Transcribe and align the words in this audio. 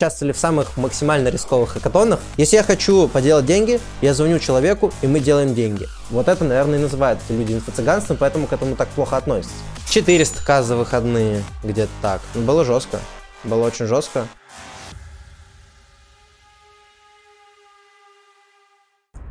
участвовали 0.00 0.32
в 0.32 0.38
самых 0.38 0.78
максимально 0.78 1.28
рисковых 1.28 1.72
хакатонах. 1.72 2.20
Если 2.38 2.56
я 2.56 2.62
хочу 2.62 3.06
поделать 3.06 3.44
деньги, 3.44 3.78
я 4.00 4.14
звоню 4.14 4.38
человеку, 4.38 4.90
и 5.02 5.06
мы 5.06 5.20
делаем 5.20 5.54
деньги. 5.54 5.88
Вот 6.08 6.26
это, 6.26 6.42
наверное, 6.42 6.78
и 6.78 6.82
называют 6.82 7.20
люди 7.28 7.52
инфо-цыганством, 7.52 8.16
поэтому 8.18 8.46
к 8.46 8.52
этому 8.54 8.76
так 8.76 8.88
плохо 8.88 9.18
относятся. 9.18 9.52
400к 9.90 10.62
за 10.62 10.76
выходные, 10.76 11.44
где-то 11.62 11.90
так. 12.00 12.22
Ну, 12.34 12.40
было 12.40 12.64
жестко. 12.64 12.98
Было 13.44 13.66
очень 13.66 13.86
жестко. 13.86 14.26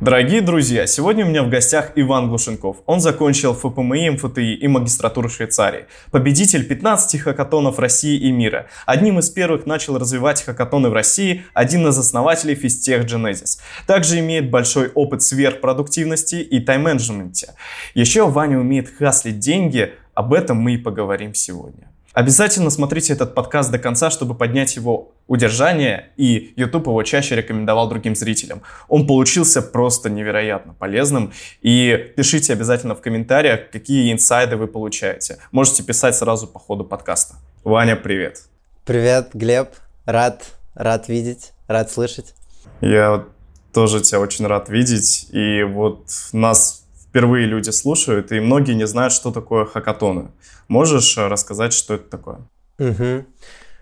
Дорогие 0.00 0.40
друзья, 0.40 0.86
сегодня 0.86 1.26
у 1.26 1.28
меня 1.28 1.42
в 1.42 1.50
гостях 1.50 1.92
Иван 1.94 2.30
Глушенков. 2.30 2.78
Он 2.86 3.00
закончил 3.00 3.52
ФПМИ, 3.52 4.08
МФТИ 4.12 4.54
и 4.54 4.66
магистратуру 4.66 5.28
Швейцарии. 5.28 5.84
Победитель 6.10 6.66
15 6.66 7.20
хакатонов 7.20 7.78
России 7.78 8.18
и 8.18 8.32
мира. 8.32 8.68
Одним 8.86 9.18
из 9.18 9.28
первых 9.28 9.66
начал 9.66 9.98
развивать 9.98 10.42
хакатоны 10.42 10.88
в 10.88 10.94
России, 10.94 11.44
один 11.52 11.86
из 11.86 11.98
основателей 11.98 12.54
Физтех 12.54 13.04
Genesis. 13.04 13.58
Также 13.86 14.20
имеет 14.20 14.50
большой 14.50 14.88
опыт 14.88 15.20
сверхпродуктивности 15.20 16.36
и 16.36 16.60
тайм-менеджменте. 16.60 17.52
Еще 17.92 18.26
Ваня 18.26 18.58
умеет 18.58 18.88
хаслить 18.98 19.38
деньги, 19.38 19.92
об 20.14 20.32
этом 20.32 20.56
мы 20.56 20.76
и 20.76 20.78
поговорим 20.78 21.34
сегодня. 21.34 21.89
Обязательно 22.12 22.70
смотрите 22.70 23.12
этот 23.12 23.34
подкаст 23.34 23.70
до 23.70 23.78
конца, 23.78 24.10
чтобы 24.10 24.34
поднять 24.34 24.74
его 24.74 25.12
удержание, 25.28 26.10
и 26.16 26.52
YouTube 26.56 26.88
его 26.88 27.02
чаще 27.04 27.36
рекомендовал 27.36 27.88
другим 27.88 28.16
зрителям. 28.16 28.62
Он 28.88 29.06
получился 29.06 29.62
просто 29.62 30.10
невероятно 30.10 30.74
полезным, 30.74 31.32
и 31.62 32.12
пишите 32.16 32.52
обязательно 32.52 32.96
в 32.96 33.00
комментариях, 33.00 33.70
какие 33.70 34.12
инсайды 34.12 34.56
вы 34.56 34.66
получаете. 34.66 35.38
Можете 35.52 35.84
писать 35.84 36.16
сразу 36.16 36.48
по 36.48 36.58
ходу 36.58 36.84
подкаста. 36.84 37.36
Ваня, 37.62 37.94
привет. 37.94 38.42
Привет, 38.84 39.30
Глеб. 39.32 39.68
Рад, 40.04 40.42
рад 40.74 41.06
видеть, 41.06 41.52
рад 41.68 41.92
слышать. 41.92 42.34
Я 42.80 43.24
тоже 43.72 44.00
тебя 44.00 44.18
очень 44.18 44.46
рад 44.48 44.68
видеть, 44.68 45.28
и 45.30 45.62
вот 45.62 46.06
нас 46.32 46.79
впервые 47.10 47.46
люди 47.46 47.70
слушают, 47.70 48.32
и 48.32 48.40
многие 48.40 48.74
не 48.74 48.86
знают, 48.86 49.12
что 49.12 49.32
такое 49.32 49.64
хакатоны. 49.64 50.30
Можешь 50.68 51.18
э, 51.18 51.26
рассказать, 51.26 51.72
что 51.72 51.94
это 51.94 52.08
такое? 52.08 52.38
Угу. 52.78 53.26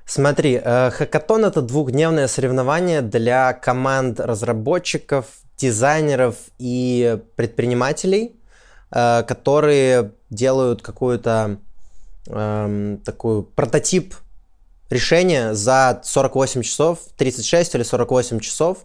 Смотри, 0.07 0.59
э, 0.65 0.91
хакатон 0.91 1.45
это 1.45 1.61
двухдневное 1.61 2.27
соревнование 2.27 3.03
для 3.03 3.53
команд 3.53 4.19
разработчиков, 4.19 5.27
дизайнеров 5.59 6.37
и 6.59 7.19
предпринимателей, 7.37 8.35
э, 8.91 9.23
которые 9.25 10.13
делают 10.31 10.81
какую-то 10.81 11.59
э, 12.29 12.99
такую 13.05 13.43
прототип 13.43 14.15
решения 14.89 15.53
за 15.53 16.01
48 16.03 16.63
часов, 16.63 17.01
36 17.19 17.75
или 17.75 17.83
48 17.83 18.41
часов, 18.41 18.79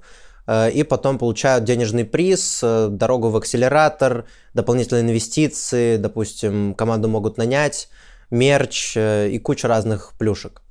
и 0.48 0.84
потом 0.84 1.18
получают 1.18 1.64
денежный 1.64 2.04
приз, 2.04 2.60
э, 2.62 2.88
дорогу 2.90 3.30
в 3.30 3.38
акселератор, 3.38 4.26
дополнительные 4.54 5.04
инвестиции, 5.04 5.98
допустим, 5.98 6.74
команду 6.74 7.08
могут 7.08 7.38
нанять, 7.38 7.88
мерч 8.30 8.94
э, 8.98 9.30
и 9.30 9.40
куча 9.40 9.68
разных 9.68 10.14
плюшек. 10.18 10.62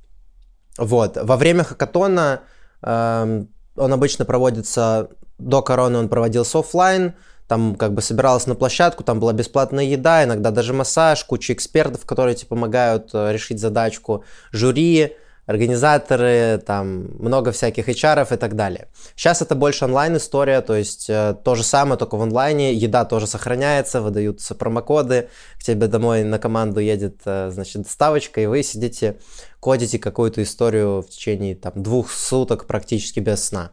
Вот. 0.77 1.17
Во 1.17 1.37
время 1.37 1.63
хакатона 1.63 2.41
эм, 2.81 3.49
он 3.75 3.93
обычно 3.93 4.25
проводится, 4.25 5.09
до 5.39 5.61
короны 5.61 5.97
он 5.97 6.09
проводился 6.09 6.59
офлайн, 6.59 7.13
там 7.47 7.75
как 7.75 7.93
бы 7.93 8.01
собиралась 8.01 8.47
на 8.47 8.55
площадку, 8.55 9.03
там 9.03 9.19
была 9.19 9.33
бесплатная 9.33 9.85
еда, 9.85 10.23
иногда 10.23 10.51
даже 10.51 10.73
массаж, 10.73 11.23
куча 11.25 11.53
экспертов, 11.53 12.05
которые 12.05 12.35
тебе 12.35 12.47
помогают 12.47 13.13
решить 13.13 13.59
задачку, 13.59 14.23
жюри, 14.51 15.15
организаторы, 15.45 16.61
там 16.65 17.07
много 17.19 17.51
всяких 17.51 17.89
HR 17.89 18.33
и 18.33 18.37
так 18.37 18.55
далее. 18.55 18.87
Сейчас 19.15 19.41
это 19.41 19.55
больше 19.55 19.85
онлайн-история, 19.85 20.61
то 20.61 20.75
есть 20.75 21.09
э, 21.09 21.35
то 21.43 21.55
же 21.55 21.63
самое, 21.63 21.97
только 21.97 22.15
в 22.15 22.21
онлайне, 22.21 22.73
еда 22.73 23.03
тоже 23.03 23.27
сохраняется, 23.27 24.01
выдаются 24.01 24.55
промокоды, 24.55 25.29
к 25.59 25.63
тебе 25.63 25.87
домой 25.87 26.23
на 26.23 26.39
команду 26.39 26.79
едет, 26.79 27.21
э, 27.25 27.49
значит, 27.51 27.83
доставочка, 27.83 28.39
и 28.39 28.45
вы 28.45 28.63
сидите, 28.63 29.17
кодите 29.59 29.99
какую-то 29.99 30.41
историю 30.41 31.01
в 31.01 31.09
течение 31.09 31.55
там 31.55 31.73
двух 31.75 32.11
суток 32.11 32.65
практически 32.65 33.19
без 33.19 33.43
сна. 33.43 33.71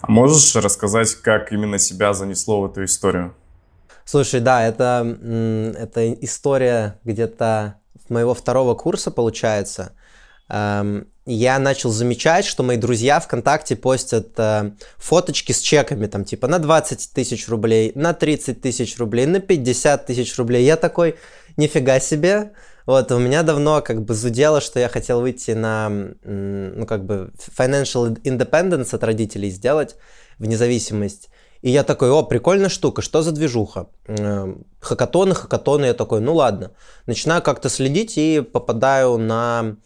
А 0.00 0.10
можешь 0.10 0.56
рассказать, 0.56 1.14
как 1.16 1.52
именно 1.52 1.78
себя 1.78 2.14
занесло 2.14 2.62
в 2.62 2.70
эту 2.70 2.84
историю? 2.84 3.34
Слушай, 4.06 4.40
да, 4.40 4.66
это, 4.66 5.06
это 5.78 6.12
история 6.14 6.98
где-то 7.04 7.76
моего 8.08 8.34
второго 8.34 8.74
курса, 8.74 9.10
получается 9.10 9.92
я 11.26 11.58
начал 11.58 11.90
замечать, 11.90 12.44
что 12.44 12.62
мои 12.62 12.76
друзья 12.76 13.20
ВКонтакте 13.20 13.76
постят 13.76 14.28
э, 14.36 14.72
фоточки 14.96 15.52
с 15.52 15.60
чеками, 15.60 16.06
там, 16.06 16.24
типа, 16.24 16.48
на 16.48 16.58
20 16.58 17.10
тысяч 17.12 17.48
рублей, 17.48 17.92
на 17.94 18.14
30 18.14 18.60
тысяч 18.60 18.98
рублей, 18.98 19.26
на 19.26 19.38
50 19.40 20.06
тысяч 20.06 20.36
рублей. 20.38 20.64
Я 20.64 20.76
такой, 20.76 21.16
нифига 21.56 22.00
себе. 22.00 22.52
Вот, 22.86 23.12
у 23.12 23.18
меня 23.18 23.42
давно 23.42 23.82
как 23.82 24.02
бы 24.02 24.14
зудело, 24.14 24.60
что 24.60 24.80
я 24.80 24.88
хотел 24.88 25.20
выйти 25.20 25.52
на, 25.52 25.88
ну, 26.24 26.86
как 26.86 27.04
бы, 27.04 27.30
financial 27.56 28.20
independence 28.22 28.94
от 28.94 29.04
родителей 29.04 29.50
сделать, 29.50 29.96
в 30.38 30.46
независимость. 30.46 31.28
И 31.62 31.70
я 31.70 31.84
такой, 31.84 32.10
о, 32.10 32.22
прикольная 32.22 32.70
штука, 32.70 33.02
что 33.02 33.22
за 33.22 33.32
движуха? 33.32 33.88
Эм, 34.06 34.66
хакатоны, 34.80 35.34
хакатоны, 35.34 35.84
я 35.84 35.94
такой, 35.94 36.20
ну 36.20 36.34
ладно. 36.34 36.72
Начинаю 37.06 37.42
как-то 37.42 37.68
следить 37.68 38.16
и 38.16 38.40
попадаю 38.40 39.18
на 39.18 39.76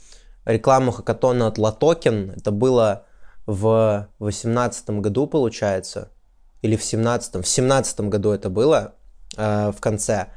рекламу 0.45 0.93
хакатона 0.93 1.47
от 1.47 1.59
LATOKEN. 1.59 2.31
Это 2.37 2.51
было 2.51 3.07
в 3.47 4.09
2018 4.19 4.91
году, 4.91 5.27
получается, 5.27 6.11
или 6.63 6.77
в 6.77 6.83
17 6.83 7.45
В 7.45 7.49
17 7.49 8.01
году 8.01 8.31
это 8.31 8.49
было 8.51 8.95
э, 9.37 9.73
в 9.77 9.81
конце. 9.81 10.29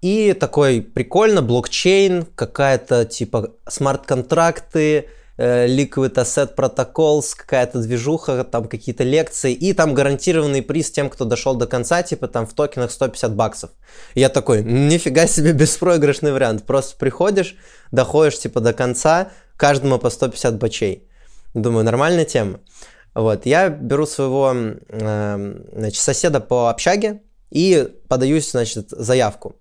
И 0.00 0.32
такой 0.32 0.80
прикольно, 0.80 1.42
блокчейн, 1.42 2.24
какая-то 2.34 3.04
типа 3.04 3.50
смарт-контракты, 3.68 5.08
Liquid 5.40 6.14
Asset 6.14 6.54
Protocols, 6.54 7.34
какая-то 7.34 7.80
движуха, 7.80 8.44
там 8.44 8.68
какие-то 8.68 9.04
лекции, 9.04 9.54
и 9.54 9.72
там 9.72 9.94
гарантированный 9.94 10.60
приз 10.60 10.90
тем, 10.90 11.08
кто 11.08 11.24
дошел 11.24 11.54
до 11.54 11.66
конца, 11.66 12.02
типа 12.02 12.28
там 12.28 12.46
в 12.46 12.52
токенах 12.52 12.90
150 12.90 13.34
баксов. 13.34 13.70
Я 14.14 14.28
такой, 14.28 14.62
нифига 14.62 15.26
себе 15.26 15.52
беспроигрышный 15.52 16.32
вариант. 16.32 16.64
Просто 16.64 16.96
приходишь, 16.98 17.56
доходишь 17.90 18.38
типа 18.38 18.60
до 18.60 18.74
конца, 18.74 19.30
каждому 19.56 19.98
по 19.98 20.10
150 20.10 20.58
бачей. 20.58 21.08
Думаю, 21.54 21.84
нормальная 21.84 22.26
тема. 22.26 22.60
Вот, 23.14 23.46
я 23.46 23.70
беру 23.70 24.06
своего 24.06 24.54
э, 24.54 25.54
значит, 25.72 26.00
соседа 26.00 26.40
по 26.40 26.68
общаге 26.68 27.22
и 27.50 27.88
подаюсь, 28.08 28.50
значит, 28.50 28.90
заявку. 28.90 29.56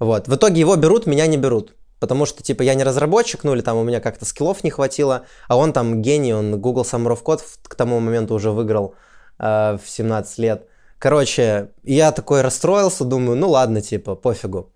Вот, 0.00 0.26
в 0.26 0.34
итоге 0.34 0.60
его 0.60 0.74
берут, 0.74 1.06
меня 1.06 1.26
не 1.28 1.36
берут 1.36 1.72
потому 2.04 2.26
что, 2.26 2.42
типа, 2.42 2.60
я 2.60 2.74
не 2.74 2.84
разработчик, 2.84 3.44
ну 3.44 3.54
или 3.54 3.62
там 3.62 3.78
у 3.78 3.82
меня 3.82 3.98
как-то 3.98 4.26
скиллов 4.26 4.62
не 4.62 4.68
хватило, 4.68 5.22
а 5.48 5.56
он 5.56 5.72
там 5.72 6.02
гений, 6.02 6.34
он 6.34 6.60
Google 6.60 6.82
Summer 6.82 7.16
of 7.16 7.22
Code 7.22 7.40
к 7.62 7.74
тому 7.74 7.98
моменту 7.98 8.34
уже 8.34 8.50
выиграл 8.50 8.94
э, 9.38 9.78
в 9.82 9.88
17 9.88 10.38
лет. 10.38 10.68
Короче, 10.98 11.70
я 11.82 12.12
такой 12.12 12.42
расстроился, 12.42 13.04
думаю, 13.04 13.38
ну 13.38 13.48
ладно, 13.48 13.80
типа, 13.80 14.16
пофигу. 14.16 14.70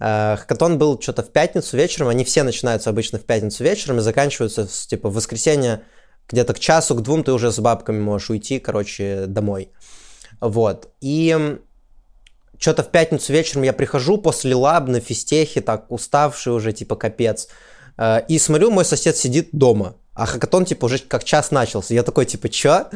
Э, 0.00 0.36
хакатон 0.38 0.78
был 0.78 0.98
что-то 0.98 1.22
в 1.22 1.30
пятницу 1.30 1.76
вечером, 1.76 2.08
они 2.08 2.24
все 2.24 2.42
начинаются 2.42 2.88
обычно 2.88 3.18
в 3.18 3.24
пятницу 3.24 3.62
вечером 3.62 3.98
и 3.98 4.00
заканчиваются, 4.00 4.66
типа, 4.66 5.10
в 5.10 5.14
воскресенье 5.14 5.82
где-то 6.26 6.54
к 6.54 6.58
часу, 6.58 6.94
к 6.94 7.02
двум 7.02 7.22
ты 7.22 7.32
уже 7.32 7.52
с 7.52 7.58
бабками 7.58 8.00
можешь 8.00 8.30
уйти, 8.30 8.58
короче, 8.60 9.26
домой. 9.26 9.72
Вот. 10.40 10.88
И 11.02 11.58
что-то 12.62 12.84
в 12.84 12.90
пятницу 12.90 13.32
вечером 13.32 13.64
я 13.64 13.72
прихожу 13.72 14.18
после 14.18 14.54
лаб 14.54 14.86
на 14.86 15.00
физтехе, 15.00 15.60
так 15.60 15.90
уставший 15.90 16.52
уже, 16.52 16.72
типа 16.72 16.94
капец. 16.94 17.48
Э, 17.98 18.20
и 18.28 18.38
смотрю, 18.38 18.70
мой 18.70 18.84
сосед 18.84 19.16
сидит 19.16 19.48
дома. 19.50 19.96
А 20.14 20.26
хакатон, 20.26 20.64
типа, 20.64 20.84
уже 20.84 20.98
как 21.00 21.24
час 21.24 21.50
начался. 21.50 21.92
Я 21.92 22.04
такой, 22.04 22.24
типа, 22.24 22.48
чё? 22.48 22.86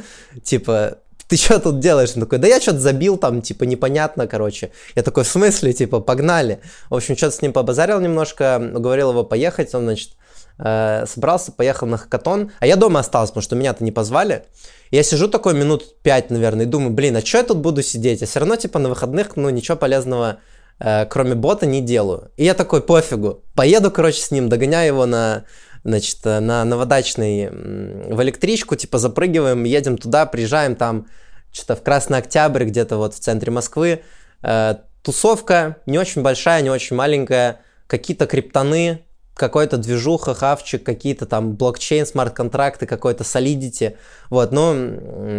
Типа, 0.44 0.99
ты 1.26 1.37
что 1.37 1.58
тут 1.58 1.81
делаешь? 1.81 2.12
Он 2.14 2.23
такой, 2.23 2.38
да 2.38 2.46
я 2.46 2.61
что-то 2.61 2.79
забил 2.79 3.17
там, 3.17 3.43
типа, 3.43 3.64
непонятно, 3.64 4.29
короче. 4.29 4.70
Я 4.94 5.02
такой, 5.02 5.25
в 5.25 5.29
смысле, 5.29 5.73
типа, 5.73 5.99
погнали. 5.99 6.61
В 6.88 6.94
общем, 6.94 7.17
что-то 7.17 7.35
с 7.35 7.43
ним 7.43 7.52
побазарил 7.52 7.99
немножко, 7.99 8.70
уговорил 8.73 9.11
его 9.11 9.25
поехать. 9.25 9.75
Он, 9.75 9.82
значит, 9.82 10.11
э, 10.58 11.05
собрался, 11.06 11.53
поехал 11.53 11.87
на 11.87 11.97
хакатон. 11.97 12.53
А 12.58 12.67
я 12.67 12.76
дома 12.76 13.00
остался, 13.00 13.32
потому 13.32 13.43
что 13.43 13.56
меня-то 13.56 13.85
не 13.85 13.93
позвали. 13.93 14.44
Я 14.91 15.03
сижу 15.03 15.29
такой 15.29 15.55
минут 15.55 16.00
пять, 16.03 16.31
наверное, 16.31 16.67
и 16.67 16.69
думаю, 16.69 16.91
блин, 16.91 17.17
а 17.17 17.20
что 17.20 17.38
я 17.38 17.44
тут 17.44 17.58
буду 17.58 17.82
сидеть? 17.82 18.20
Я 18.20 18.26
все 18.26 18.41
равно, 18.41 18.56
типа, 18.56 18.79
на 18.79 18.88
выходных, 18.88 19.37
ну, 19.37 19.50
ничего 19.50 19.76
полезного, 19.76 20.38
э, 20.79 21.06
кроме 21.06 21.35
бота, 21.35 21.67
не 21.67 21.81
делаю. 21.81 22.31
И 22.37 22.44
я 22.44 22.55
такой, 22.55 22.82
пофигу. 22.82 23.43
Поеду, 23.55 23.91
короче, 23.91 24.20
с 24.20 24.31
ним, 24.31 24.49
догоняю 24.49 24.88
его 24.88 25.06
на, 25.06 25.44
значит, 25.85 26.25
на 26.25 26.64
новодачный 26.64 27.49
в 27.50 28.23
электричку, 28.23 28.76
типа, 28.76 28.99
запрыгиваем, 28.99 29.64
едем 29.64 29.99
туда, 29.99 30.26
приезжаем 30.26 30.76
там, 30.76 31.06
что-то 31.53 31.76
в 31.76 31.82
Красный 31.82 32.19
Октябрь, 32.19 32.64
где-то 32.64 32.99
вот 32.99 33.14
в 33.14 33.19
центре 33.19 33.50
Москвы. 33.50 34.03
Э, 34.43 34.76
тусовка 35.03 35.79
не 35.87 35.99
очень 35.99 36.23
большая, 36.23 36.62
не 36.62 36.70
очень 36.70 36.97
маленькая, 36.97 37.61
какие-то 37.87 38.26
криптоны, 38.26 39.05
какой-то 39.37 39.77
движуха, 39.77 40.35
хавчик, 40.35 40.83
какие-то 40.83 41.27
там 41.27 41.55
блокчейн, 41.56 42.06
смарт-контракты, 42.06 42.87
какой-то 42.87 43.23
solidity. 43.23 43.97
Вот, 44.31 44.50
ну, 44.50 44.73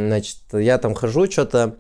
значит, 0.08 0.38
я 0.54 0.78
там 0.78 0.94
хожу, 0.94 1.30
что-то 1.30 1.76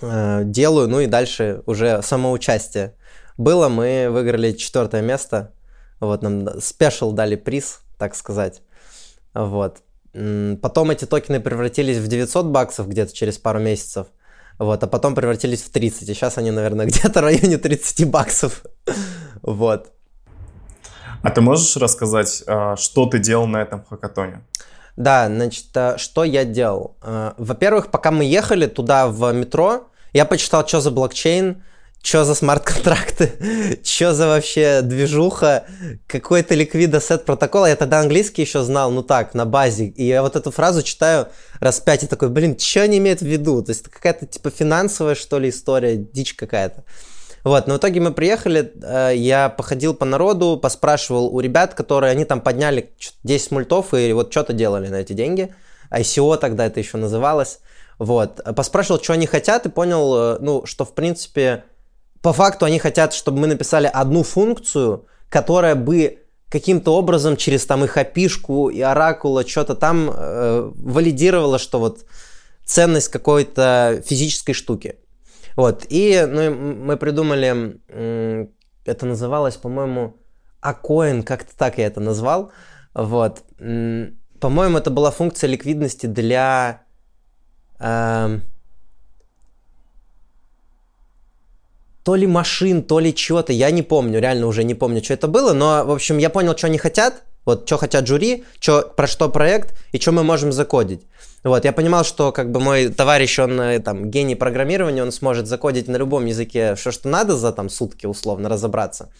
э, 0.00 0.42
делаю, 0.44 0.88
ну 0.88 1.00
и 1.00 1.06
дальше 1.06 1.62
уже 1.66 2.02
самоучастие. 2.02 2.94
Было, 3.36 3.68
мы 3.68 4.08
выиграли 4.10 4.52
четвертое 4.52 5.02
место. 5.02 5.52
Вот, 6.00 6.22
нам 6.22 6.60
спешл 6.60 7.12
дали 7.12 7.36
приз, 7.36 7.80
так 7.98 8.14
сказать. 8.14 8.62
Вот. 9.34 9.82
Потом 10.12 10.90
эти 10.90 11.04
токены 11.04 11.40
превратились 11.40 11.98
в 11.98 12.08
900 12.08 12.46
баксов 12.46 12.88
где-то 12.88 13.12
через 13.14 13.36
пару 13.36 13.60
месяцев. 13.60 14.06
Вот, 14.58 14.82
а 14.82 14.86
потом 14.86 15.14
превратились 15.14 15.62
в 15.62 15.70
30. 15.70 16.08
И 16.08 16.14
сейчас 16.14 16.38
они, 16.38 16.50
наверное, 16.50 16.86
где-то 16.90 17.20
в 17.20 17.22
районе 17.22 17.58
30 17.58 18.08
баксов. 18.08 18.64
Вот. 19.40 19.92
А 21.22 21.30
ты 21.30 21.40
можешь 21.40 21.76
рассказать, 21.76 22.44
а, 22.46 22.76
что 22.76 23.06
ты 23.06 23.18
делал 23.18 23.46
на 23.46 23.58
этом 23.58 23.84
хакатоне? 23.84 24.42
Да, 24.96 25.26
значит, 25.26 25.66
а, 25.76 25.98
что 25.98 26.24
я 26.24 26.44
делал? 26.44 26.96
А, 27.02 27.34
во-первых, 27.38 27.90
пока 27.90 28.10
мы 28.10 28.24
ехали 28.24 28.66
туда 28.66 29.08
в 29.08 29.32
метро, 29.32 29.88
я 30.12 30.24
почитал, 30.24 30.66
что 30.66 30.80
за 30.80 30.90
блокчейн, 30.90 31.62
что 32.02 32.24
за 32.24 32.34
смарт-контракты, 32.34 33.80
что 33.84 34.14
за 34.14 34.28
вообще 34.28 34.80
движуха, 34.82 35.64
какой-то 36.06 36.54
ликвидосет 36.54 37.24
протокол. 37.24 37.66
Я 37.66 37.76
тогда 37.76 38.00
английский 38.00 38.42
еще 38.42 38.62
знал, 38.62 38.90
ну 38.90 39.02
так, 39.02 39.34
на 39.34 39.44
базе. 39.44 39.86
И 39.86 40.04
я 40.04 40.22
вот 40.22 40.36
эту 40.36 40.50
фразу 40.50 40.82
читаю 40.82 41.28
раз 41.60 41.80
пять 41.80 42.04
и 42.04 42.06
такой, 42.06 42.28
блин, 42.28 42.58
что 42.58 42.82
они 42.82 42.98
имеют 42.98 43.20
в 43.20 43.26
виду? 43.26 43.62
То 43.62 43.70
есть 43.70 43.82
это 43.82 43.90
какая-то 43.90 44.26
типа 44.26 44.50
финансовая, 44.50 45.16
что 45.16 45.38
ли, 45.38 45.48
история, 45.50 45.96
дичь 45.96 46.34
какая-то. 46.34 46.84
Вот, 47.44 47.66
но 47.66 47.74
в 47.74 47.76
итоге 47.78 48.00
мы 48.00 48.12
приехали, 48.12 48.72
э, 48.82 49.12
я 49.16 49.48
походил 49.48 49.94
по 49.94 50.04
народу, 50.04 50.58
поспрашивал 50.60 51.34
у 51.34 51.40
ребят, 51.40 51.74
которые, 51.74 52.10
они 52.10 52.24
там 52.24 52.40
подняли 52.40 52.92
10 53.24 53.50
мультов 53.52 53.94
и 53.94 54.12
вот 54.12 54.30
что-то 54.30 54.52
делали 54.52 54.88
на 54.88 54.96
эти 54.96 55.12
деньги. 55.12 55.54
ICO 55.90 56.36
тогда 56.36 56.66
это 56.66 56.80
еще 56.80 56.96
называлось. 56.98 57.60
Вот, 57.98 58.40
поспрашивал, 58.54 59.00
что 59.02 59.12
они 59.12 59.26
хотят 59.26 59.66
и 59.66 59.70
понял, 59.70 60.14
э, 60.16 60.38
ну, 60.40 60.66
что 60.66 60.84
в 60.84 60.94
принципе, 60.94 61.64
по 62.22 62.32
факту 62.32 62.64
они 62.64 62.78
хотят, 62.78 63.14
чтобы 63.14 63.38
мы 63.38 63.46
написали 63.46 63.90
одну 63.92 64.22
функцию, 64.22 65.06
которая 65.28 65.74
бы 65.74 66.18
каким-то 66.48 66.94
образом 66.94 67.36
через 67.36 67.66
там 67.66 67.84
их 67.84 67.96
опишку 67.96 68.70
и 68.70 68.80
оракула 68.80 69.46
что-то 69.46 69.74
там 69.74 70.10
э, 70.12 70.70
валидировала, 70.74 71.58
что 71.58 71.78
вот 71.78 72.04
ценность 72.64 73.08
какой-то 73.08 74.02
физической 74.06 74.52
штуки. 74.52 74.96
Вот, 75.58 75.86
и 75.88 76.24
ну, 76.24 76.54
мы 76.54 76.96
придумали, 76.96 77.80
это 78.84 79.06
называлось, 79.06 79.56
по-моему, 79.56 80.16
Акоин, 80.60 81.24
как-то 81.24 81.50
так 81.56 81.78
я 81.78 81.88
это 81.88 81.98
назвал. 81.98 82.52
Вот. 82.94 83.42
По-моему, 83.58 84.78
это 84.78 84.90
была 84.90 85.10
функция 85.10 85.48
ликвидности 85.48 86.06
для... 86.06 86.82
Э, 87.80 88.38
то 92.04 92.14
ли 92.14 92.28
машин, 92.28 92.84
то 92.84 93.00
ли 93.00 93.12
чего-то, 93.12 93.52
я 93.52 93.72
не 93.72 93.82
помню, 93.82 94.20
реально 94.20 94.46
уже 94.46 94.62
не 94.62 94.76
помню, 94.76 95.02
что 95.02 95.14
это 95.14 95.26
было, 95.26 95.54
но, 95.54 95.84
в 95.84 95.90
общем, 95.90 96.18
я 96.18 96.30
понял, 96.30 96.56
что 96.56 96.68
они 96.68 96.78
хотят, 96.78 97.24
вот 97.48 97.66
что 97.66 97.78
хотят 97.78 98.06
жюри, 98.06 98.44
что, 98.60 98.82
про 98.82 99.06
что 99.06 99.30
проект 99.30 99.74
и 99.92 99.98
что 99.98 100.12
мы 100.12 100.22
можем 100.22 100.52
закодить. 100.52 101.00
Вот, 101.42 101.64
я 101.64 101.72
понимал, 101.72 102.04
что 102.04 102.30
как 102.30 102.50
бы 102.52 102.60
мой 102.60 102.88
товарищ, 102.88 103.38
он 103.38 103.58
э, 103.58 103.78
там 103.78 104.10
гений 104.10 104.34
программирования, 104.34 105.02
он 105.02 105.12
сможет 105.12 105.46
закодить 105.46 105.88
на 105.88 105.96
любом 105.96 106.26
языке 106.26 106.74
все, 106.74 106.90
что 106.90 107.08
надо 107.08 107.38
за 107.38 107.52
там 107.52 107.70
сутки 107.70 108.04
условно 108.04 108.50
разобраться. 108.50 109.10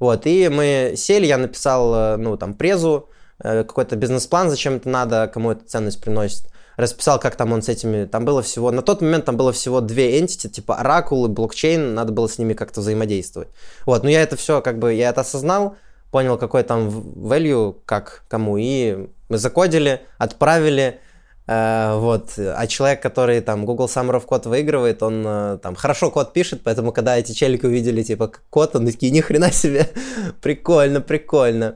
Вот, 0.00 0.26
и 0.26 0.48
мы 0.48 0.94
сели, 0.96 1.26
я 1.26 1.36
написал, 1.36 1.94
э, 1.94 2.16
ну, 2.16 2.38
там, 2.38 2.54
презу, 2.54 3.10
э, 3.38 3.64
какой-то 3.64 3.96
бизнес-план, 3.96 4.48
зачем 4.48 4.76
это 4.76 4.88
надо, 4.88 5.30
кому 5.32 5.50
это 5.50 5.66
ценность 5.66 6.00
приносит. 6.00 6.44
Расписал, 6.76 7.20
как 7.20 7.36
там 7.36 7.52
он 7.52 7.60
с 7.60 7.68
этими... 7.68 8.06
Там 8.06 8.24
было 8.24 8.40
всего... 8.40 8.70
На 8.70 8.80
тот 8.80 9.02
момент 9.02 9.26
там 9.26 9.36
было 9.36 9.52
всего 9.52 9.82
две 9.82 10.18
entity, 10.18 10.48
типа 10.48 10.80
Oracle 10.82 11.26
и 11.26 11.28
блокчейн, 11.28 11.94
надо 11.94 12.12
было 12.12 12.28
с 12.28 12.38
ними 12.38 12.54
как-то 12.54 12.80
взаимодействовать. 12.80 13.48
Вот, 13.84 14.02
но 14.04 14.08
я 14.08 14.22
это 14.22 14.36
все, 14.36 14.62
как 14.62 14.78
бы, 14.78 14.94
я 14.94 15.10
это 15.10 15.20
осознал, 15.20 15.76
понял, 16.14 16.38
какой 16.38 16.62
там 16.62 16.88
value, 16.88 17.74
как, 17.86 18.22
кому, 18.28 18.56
и 18.56 19.08
мы 19.28 19.38
закодили, 19.38 20.00
отправили, 20.18 21.00
Uh, 21.46 22.00
вот. 22.00 22.38
А 22.38 22.66
человек, 22.66 23.02
который 23.02 23.42
там 23.42 23.66
Google 23.66 23.84
Summer 23.84 24.14
of 24.14 24.26
Code 24.26 24.48
выигрывает, 24.48 25.02
он 25.02 25.26
uh, 25.26 25.58
там 25.58 25.74
хорошо 25.74 26.10
код 26.10 26.32
пишет, 26.32 26.62
поэтому 26.64 26.90
когда 26.90 27.18
эти 27.18 27.32
челики 27.32 27.66
увидели 27.66 28.02
типа 28.02 28.32
код, 28.48 28.76
он 28.76 28.86
такие, 28.86 29.12
ни 29.12 29.20
хрена 29.20 29.52
себе, 29.52 29.90
прикольно, 30.40 31.02
прикольно. 31.02 31.74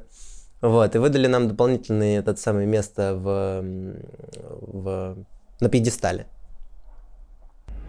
Вот, 0.62 0.94
и 0.94 0.99
выдали 0.99 1.26
нам 1.26 1.49
дополнительное 1.49 2.20
этот 2.20 2.38
самое 2.38 2.67
место 2.67 3.14
в, 3.14 3.62
в, 4.73 5.17
на 5.61 5.69
пьедестале. 5.69 6.29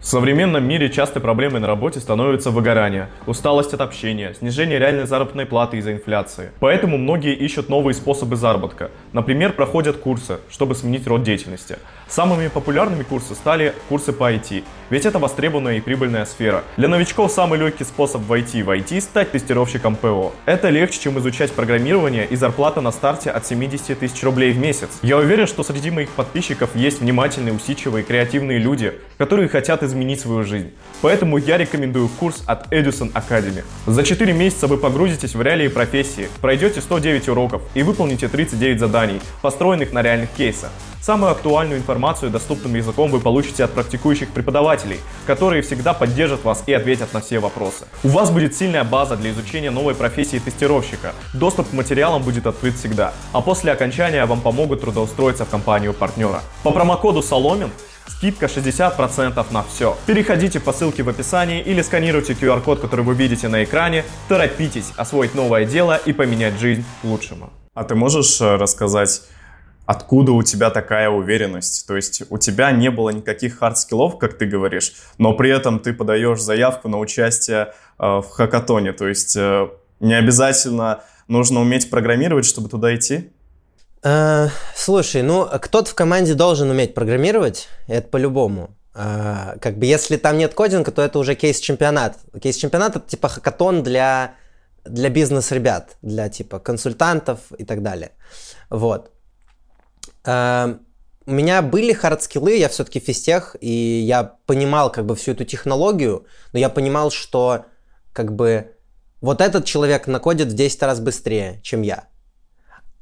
В 0.00 0.06
современном 0.06 0.66
мире 0.66 0.88
частой 0.88 1.20
проблемой 1.20 1.60
на 1.60 1.66
работе 1.66 2.00
становится 2.00 2.50
выгорание, 2.50 3.10
усталость 3.26 3.74
от 3.74 3.82
общения, 3.82 4.32
снижение 4.32 4.78
реальной 4.78 5.06
заработной 5.06 5.44
платы 5.44 5.76
из-за 5.76 5.92
инфляции. 5.92 6.52
Поэтому 6.58 6.96
многие 6.96 7.34
ищут 7.34 7.68
новые 7.68 7.92
способы 7.92 8.36
заработка. 8.36 8.90
Например, 9.12 9.52
проходят 9.52 9.98
курсы, 9.98 10.38
чтобы 10.48 10.74
сменить 10.74 11.06
род 11.06 11.22
деятельности. 11.22 11.76
Самыми 12.10 12.48
популярными 12.48 13.04
курсы 13.04 13.36
стали 13.36 13.72
курсы 13.88 14.12
по 14.12 14.32
IT, 14.32 14.64
ведь 14.90 15.06
это 15.06 15.20
востребованная 15.20 15.76
и 15.76 15.80
прибыльная 15.80 16.24
сфера. 16.24 16.64
Для 16.76 16.88
новичков 16.88 17.30
самый 17.30 17.56
легкий 17.60 17.84
способ 17.84 18.22
войти 18.22 18.64
в 18.64 18.70
IT– 18.70 19.00
стать 19.02 19.30
тестировщиком 19.30 19.94
ПО. 19.94 20.32
Это 20.44 20.70
легче, 20.70 20.98
чем 20.98 21.20
изучать 21.20 21.52
программирование 21.52 22.26
и 22.26 22.34
зарплата 22.34 22.80
на 22.80 22.90
старте 22.90 23.30
от 23.30 23.46
70 23.46 23.96
тысяч 23.96 24.24
рублей 24.24 24.50
в 24.50 24.58
месяц. 24.58 24.88
Я 25.02 25.18
уверен, 25.18 25.46
что 25.46 25.62
среди 25.62 25.92
моих 25.92 26.10
подписчиков 26.10 26.74
есть 26.74 27.00
внимательные, 27.00 27.54
усидчивые, 27.54 28.02
креативные 28.02 28.58
люди, 28.58 28.92
которые 29.16 29.48
хотят 29.48 29.84
изменить 29.84 30.20
свою 30.20 30.42
жизнь. 30.42 30.72
Поэтому 31.02 31.38
я 31.38 31.58
рекомендую 31.58 32.08
курс 32.08 32.42
от 32.46 32.72
Edison 32.72 33.12
Academy. 33.12 33.62
За 33.86 34.02
4 34.02 34.32
месяца 34.32 34.66
вы 34.66 34.78
погрузитесь 34.78 35.36
в 35.36 35.42
реалии 35.42 35.68
профессии, 35.68 36.28
пройдете 36.40 36.80
109 36.80 37.28
уроков 37.28 37.62
и 37.74 37.84
выполните 37.84 38.26
39 38.26 38.80
заданий, 38.80 39.20
построенных 39.42 39.92
на 39.92 40.02
реальных 40.02 40.30
кейсах. 40.30 40.70
Самую 41.00 41.32
актуальную 41.32 41.78
информацию 41.78 42.30
доступным 42.30 42.74
языком 42.74 43.10
вы 43.10 43.20
получите 43.20 43.64
от 43.64 43.72
практикующих 43.72 44.28
преподавателей, 44.30 45.00
которые 45.26 45.62
всегда 45.62 45.94
поддержат 45.94 46.44
вас 46.44 46.62
и 46.66 46.74
ответят 46.74 47.14
на 47.14 47.20
все 47.20 47.38
вопросы. 47.38 47.86
У 48.04 48.08
вас 48.08 48.30
будет 48.30 48.54
сильная 48.54 48.84
база 48.84 49.16
для 49.16 49.30
изучения 49.30 49.70
новой 49.70 49.94
профессии 49.94 50.38
тестировщика. 50.38 51.14
Доступ 51.32 51.70
к 51.70 51.72
материалам 51.72 52.22
будет 52.22 52.46
открыт 52.46 52.74
всегда, 52.74 53.14
а 53.32 53.40
после 53.40 53.72
окончания 53.72 54.26
вам 54.26 54.42
помогут 54.42 54.82
трудоустроиться 54.82 55.46
в 55.46 55.48
компанию 55.48 55.94
партнера. 55.94 56.42
По 56.62 56.70
промокоду 56.70 57.22
Соломин 57.22 57.70
Скидка 58.06 58.46
60% 58.46 59.46
на 59.52 59.62
все. 59.62 59.96
Переходите 60.04 60.60
по 60.60 60.72
ссылке 60.72 61.02
в 61.02 61.08
описании 61.08 61.62
или 61.62 61.80
сканируйте 61.80 62.32
QR-код, 62.32 62.80
который 62.80 63.04
вы 63.04 63.14
видите 63.14 63.48
на 63.48 63.64
экране. 63.64 64.04
Торопитесь 64.28 64.92
освоить 64.96 65.34
новое 65.34 65.64
дело 65.64 65.96
и 65.96 66.12
поменять 66.12 66.58
жизнь 66.58 66.84
к 67.00 67.04
лучшему. 67.04 67.50
А 67.72 67.84
ты 67.84 67.94
можешь 67.94 68.40
э, 68.40 68.56
рассказать, 68.56 69.22
откуда 69.86 70.32
у 70.32 70.42
тебя 70.42 70.70
такая 70.70 71.10
уверенность? 71.10 71.86
То 71.86 71.96
есть 71.96 72.22
у 72.30 72.38
тебя 72.38 72.70
не 72.70 72.90
было 72.90 73.10
никаких 73.10 73.58
хард-скиллов, 73.58 74.18
как 74.18 74.38
ты 74.38 74.46
говоришь, 74.46 74.94
но 75.18 75.34
при 75.34 75.50
этом 75.50 75.80
ты 75.80 75.92
подаешь 75.92 76.40
заявку 76.40 76.88
на 76.88 76.98
участие 76.98 77.72
э, 77.98 78.06
в 78.06 78.28
хакатоне. 78.30 78.92
То 78.92 79.08
есть 79.08 79.36
э, 79.36 79.68
не 79.98 80.14
обязательно 80.14 81.02
нужно 81.28 81.60
уметь 81.60 81.90
программировать, 81.90 82.46
чтобы 82.46 82.68
туда 82.68 82.94
идти? 82.94 83.30
Э, 84.02 84.48
слушай, 84.76 85.22
ну 85.22 85.46
кто-то 85.60 85.90
в 85.90 85.94
команде 85.94 86.34
должен 86.34 86.70
уметь 86.70 86.94
программировать, 86.94 87.68
это 87.88 88.08
по-любому. 88.08 88.70
Как 88.92 89.78
бы 89.78 89.86
если 89.86 90.16
там 90.16 90.36
нет 90.36 90.52
кодинга, 90.54 90.90
то 90.90 91.00
это 91.00 91.20
уже 91.20 91.36
кейс-чемпионат. 91.36 92.18
Кейс-чемпионат 92.42 92.96
это 92.96 93.08
типа 93.08 93.28
хакатон 93.28 93.84
для, 93.84 94.34
для 94.84 95.08
бизнес-ребят, 95.10 95.96
для 96.02 96.28
типа 96.28 96.58
консультантов 96.58 97.38
и 97.56 97.64
так 97.64 97.82
далее. 97.82 98.10
Вот. 98.68 99.12
Э, 100.24 100.76
у 101.26 101.32
меня 101.32 101.62
были 101.62 101.92
хард-скиллы, 101.92 102.56
я 102.56 102.68
все-таки 102.68 102.98
физтех, 102.98 103.56
и 103.60 103.70
я 103.70 104.24
понимал 104.46 104.90
как 104.90 105.06
бы 105.06 105.14
всю 105.14 105.32
эту 105.32 105.44
технологию, 105.44 106.26
но 106.52 106.58
я 106.58 106.68
понимал, 106.68 107.10
что 107.10 107.66
как 108.12 108.34
бы 108.34 108.74
вот 109.20 109.40
этот 109.40 109.64
человек 109.64 110.06
накодит 110.06 110.48
в 110.48 110.54
10 110.54 110.82
раз 110.82 111.00
быстрее, 111.00 111.60
чем 111.62 111.82
я. 111.82 112.08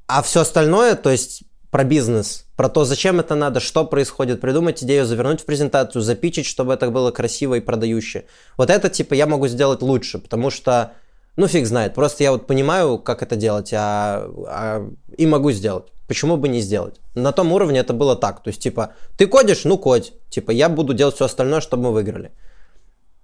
А 0.07 0.23
все 0.23 0.41
остальное, 0.41 0.95
то 0.95 1.11
есть 1.11 1.45
про 1.71 1.85
бизнес, 1.85 2.47
про 2.57 2.69
то, 2.69 2.85
зачем 2.85 3.21
это 3.21 3.35
надо, 3.35 3.61
что 3.61 3.85
происходит, 3.85 4.41
придумать 4.41 4.83
идею, 4.83 5.05
завернуть 5.07 5.43
в 5.43 5.45
презентацию, 5.45 6.03
запичить, 6.03 6.47
чтобы 6.47 6.73
это 6.73 6.91
было 6.91 7.11
красиво 7.11 7.55
и 7.55 7.61
продающе. 7.61 8.25
Вот 8.57 8.71
это, 8.71 8.89
типа, 8.89 9.15
я 9.15 9.27
могу 9.27 9.49
сделать 9.49 9.83
лучше, 9.83 10.19
потому 10.19 10.51
что, 10.51 10.95
ну, 11.39 11.47
фиг 11.47 11.67
знает. 11.67 11.95
Просто 11.95 12.25
я 12.25 12.33
вот 12.33 12.49
понимаю, 12.49 12.99
как 12.99 13.23
это 13.23 13.37
делать, 13.37 13.73
а, 13.73 14.29
а, 14.49 14.91
и 15.17 15.25
могу 15.25 15.53
сделать. 15.53 15.85
Почему 16.09 16.37
бы 16.37 16.49
не 16.49 16.61
сделать? 16.61 17.01
На 17.15 17.31
том 17.31 17.53
уровне 17.53 17.79
это 17.79 17.93
было 17.93 18.17
так. 18.17 18.43
То 18.43 18.49
есть, 18.49 18.61
типа, 18.61 18.95
ты 19.17 19.29
кодишь, 19.29 19.65
ну, 19.65 19.79
кодь. 19.79 20.13
Типа, 20.31 20.51
я 20.51 20.69
буду 20.69 20.95
делать 20.95 21.15
все 21.15 21.27
остальное, 21.27 21.61
чтобы 21.61 21.85
мы 21.85 21.93
выиграли. 21.93 22.33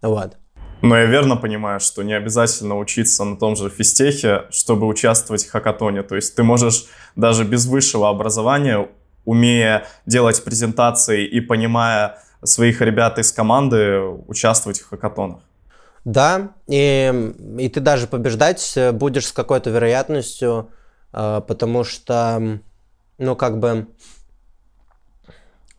Вот. 0.00 0.37
Но 0.80 0.97
я 0.97 1.06
верно 1.06 1.37
понимаю, 1.37 1.80
что 1.80 2.04
не 2.04 2.12
обязательно 2.12 2.78
учиться 2.78 3.25
на 3.25 3.37
том 3.37 3.56
же 3.56 3.68
физтехе, 3.68 4.42
чтобы 4.50 4.87
участвовать 4.87 5.44
в 5.44 5.50
хакатоне. 5.50 6.04
То 6.04 6.14
есть 6.14 6.37
ты 6.37 6.44
можешь 6.44 6.87
даже 7.16 7.42
без 7.44 7.66
высшего 7.66 8.09
образования, 8.09 8.88
умея 9.25 9.88
делать 10.06 10.44
презентации 10.44 11.26
и 11.26 11.40
понимая 11.40 12.18
своих 12.44 12.80
ребят 12.80 13.18
из 13.18 13.33
команды, 13.33 13.99
участвовать 14.28 14.78
в 14.78 14.88
хакатонах. 14.88 15.40
Да, 16.04 16.54
и, 16.66 17.32
и 17.58 17.68
ты 17.68 17.80
даже 17.80 18.06
побеждать 18.06 18.78
будешь 18.92 19.26
с 19.26 19.32
какой-то 19.32 19.70
вероятностью, 19.70 20.70
э, 21.12 21.40
потому 21.46 21.82
что, 21.82 22.61
ну, 23.16 23.37
как 23.37 23.58
бы, 23.58 23.88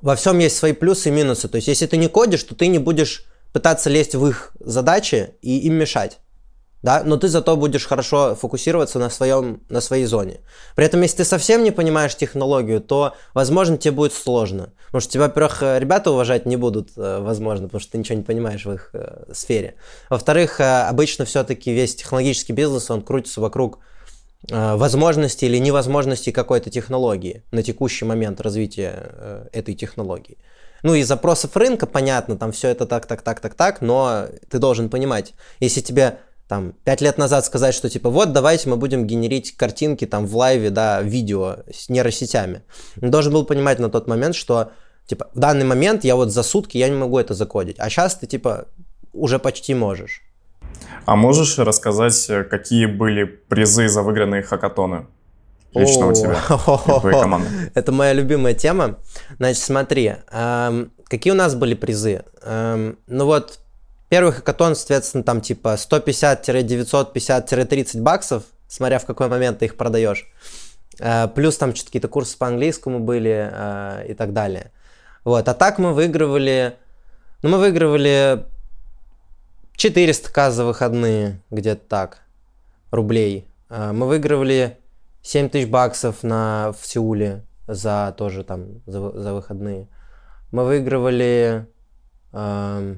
во 0.01 0.15
всем 0.15 0.39
есть 0.39 0.57
свои 0.57 0.73
плюсы 0.73 1.09
и 1.09 1.11
минусы. 1.11 1.47
То 1.47 1.57
есть, 1.57 1.67
если 1.67 1.85
ты 1.85 1.97
не 1.97 2.07
кодишь, 2.07 2.43
то 2.43 2.55
ты 2.55 2.67
не 2.67 2.79
будешь 2.79 3.25
пытаться 3.53 3.89
лезть 3.89 4.15
в 4.15 4.27
их 4.27 4.51
задачи 4.59 5.35
и 5.41 5.59
им 5.59 5.75
мешать. 5.75 6.19
Да? 6.85 7.01
Но 7.03 7.17
ты 7.17 7.29
зато 7.29 7.57
будешь 7.57 7.87
хорошо 7.87 8.35
фокусироваться 8.35 8.99
на, 8.99 9.09
своем, 9.09 9.59
на 9.69 9.81
своей 9.81 10.05
зоне. 10.05 10.41
При 10.75 10.85
этом, 10.85 11.01
если 11.01 11.17
ты 11.17 11.25
совсем 11.25 11.63
не 11.63 11.71
понимаешь 11.71 12.15
технологию, 12.15 12.79
то, 12.79 13.15
возможно, 13.33 13.75
тебе 13.75 13.93
будет 13.93 14.13
сложно. 14.13 14.69
Потому 14.85 15.01
что 15.01 15.11
тебя, 15.13 15.23
во-первых, 15.23 15.63
ребята 15.79 16.11
уважать 16.11 16.45
не 16.45 16.57
будут, 16.57 16.91
э, 16.95 17.21
возможно, 17.21 17.65
потому 17.65 17.81
что 17.81 17.93
ты 17.93 17.97
ничего 17.97 18.19
не 18.19 18.23
понимаешь 18.23 18.65
в 18.65 18.71
их 18.71 18.91
э, 18.93 19.33
сфере. 19.33 19.73
Во-вторых, 20.11 20.61
э, 20.61 20.83
обычно 20.83 21.25
все-таки 21.25 21.73
весь 21.73 21.95
технологический 21.95 22.53
бизнес, 22.53 22.91
он 22.91 23.01
крутится 23.01 23.41
вокруг 23.41 23.79
э, 24.51 24.75
возможности 24.75 25.45
или 25.45 25.57
невозможности 25.57 26.29
какой-то 26.29 26.69
технологии 26.69 27.41
на 27.49 27.63
текущий 27.63 28.05
момент 28.05 28.41
развития 28.41 28.93
э, 28.95 29.47
этой 29.53 29.73
технологии. 29.73 30.37
Ну, 30.83 30.93
из 30.93 31.07
запросов 31.07 31.57
рынка, 31.57 31.87
понятно, 31.87 32.37
там 32.37 32.51
все 32.51 32.67
это 32.67 32.85
так, 32.85 33.07
так, 33.07 33.23
так, 33.23 33.39
так, 33.39 33.55
так, 33.55 33.81
но 33.81 34.27
ты 34.51 34.59
должен 34.59 34.89
понимать, 34.89 35.33
если 35.59 35.81
тебе 35.81 36.19
там 36.47 36.73
пять 36.83 37.01
лет 37.01 37.17
назад 37.17 37.45
сказать, 37.45 37.73
что 37.73 37.89
типа 37.89 38.09
вот 38.09 38.33
давайте 38.33 38.69
мы 38.69 38.77
будем 38.77 39.07
генерить 39.07 39.57
картинки 39.57 40.05
там 40.05 40.27
в 40.27 40.35
лайве, 40.35 40.69
да, 40.69 41.01
видео 41.01 41.57
с 41.73 41.89
нейросетями. 41.89 42.61
Он 43.01 43.11
должен 43.11 43.33
был 43.33 43.45
понимать 43.45 43.79
на 43.79 43.89
тот 43.89 44.07
момент, 44.07 44.35
что 44.35 44.71
типа 45.07 45.29
в 45.33 45.39
данный 45.39 45.65
момент 45.65 46.03
я 46.03 46.15
вот 46.15 46.31
за 46.31 46.43
сутки 46.43 46.77
я 46.77 46.89
не 46.89 46.95
могу 46.95 47.17
это 47.17 47.33
закодить, 47.33 47.77
а 47.79 47.89
сейчас 47.89 48.15
ты 48.15 48.27
типа 48.27 48.67
уже 49.13 49.39
почти 49.39 49.73
можешь. 49.73 50.21
А 51.05 51.15
можешь 51.15 51.57
рассказать, 51.57 52.27
какие 52.49 52.85
были 52.85 53.23
призы 53.23 53.87
за 53.87 54.01
выигранные 54.01 54.43
хакатоны? 54.43 55.07
лично 55.75 56.07
у 56.07 56.13
тебя 56.13 56.39
и 56.49 56.99
твоей 56.99 57.21
команды? 57.21 57.47
Это 57.73 57.91
моя 57.91 58.13
любимая 58.13 58.53
тема. 58.53 58.97
Значит, 59.37 59.61
смотри, 59.61 60.15
эм, 60.31 60.91
какие 61.05 61.33
у 61.33 61.35
нас 61.35 61.55
были 61.55 61.73
призы? 61.73 62.23
Эм, 62.43 62.97
ну 63.07 63.25
вот, 63.25 63.59
первый 64.09 64.33
хакатон, 64.33 64.75
соответственно, 64.75 65.23
там 65.23 65.41
типа 65.41 65.75
150-950-30 65.75 68.01
баксов, 68.01 68.43
смотря 68.67 68.99
в 68.99 69.05
какой 69.05 69.27
момент 69.27 69.59
ты 69.59 69.65
их 69.65 69.77
продаешь. 69.77 70.27
Э, 70.99 71.27
плюс 71.27 71.57
там 71.57 71.73
что-то 71.73 71.87
какие-то 71.87 72.07
курсы 72.07 72.37
по 72.37 72.47
английскому 72.47 72.99
были 72.99 73.49
э, 73.51 74.05
и 74.09 74.13
так 74.13 74.33
далее. 74.33 74.71
Вот, 75.23 75.47
а 75.47 75.53
так 75.53 75.79
мы 75.79 75.93
выигрывали, 75.93 76.75
ну 77.41 77.49
мы 77.49 77.57
выигрывали 77.57 78.45
400к 79.77 80.51
за 80.51 80.65
выходные, 80.65 81.41
где-то 81.51 81.81
так, 81.87 82.21
рублей. 82.91 83.47
Э, 83.69 83.91
мы 83.91 84.07
выигрывали 84.07 84.77
7 85.21 85.49
тысяч 85.49 85.67
баксов 85.67 86.23
на, 86.23 86.73
в 86.79 86.85
Сеуле 86.85 87.43
за 87.67 88.13
тоже 88.17 88.43
там, 88.43 88.81
за, 88.85 89.11
за 89.11 89.33
выходные. 89.33 89.87
Мы 90.51 90.65
выигрывали, 90.65 91.67
э, 92.31 92.95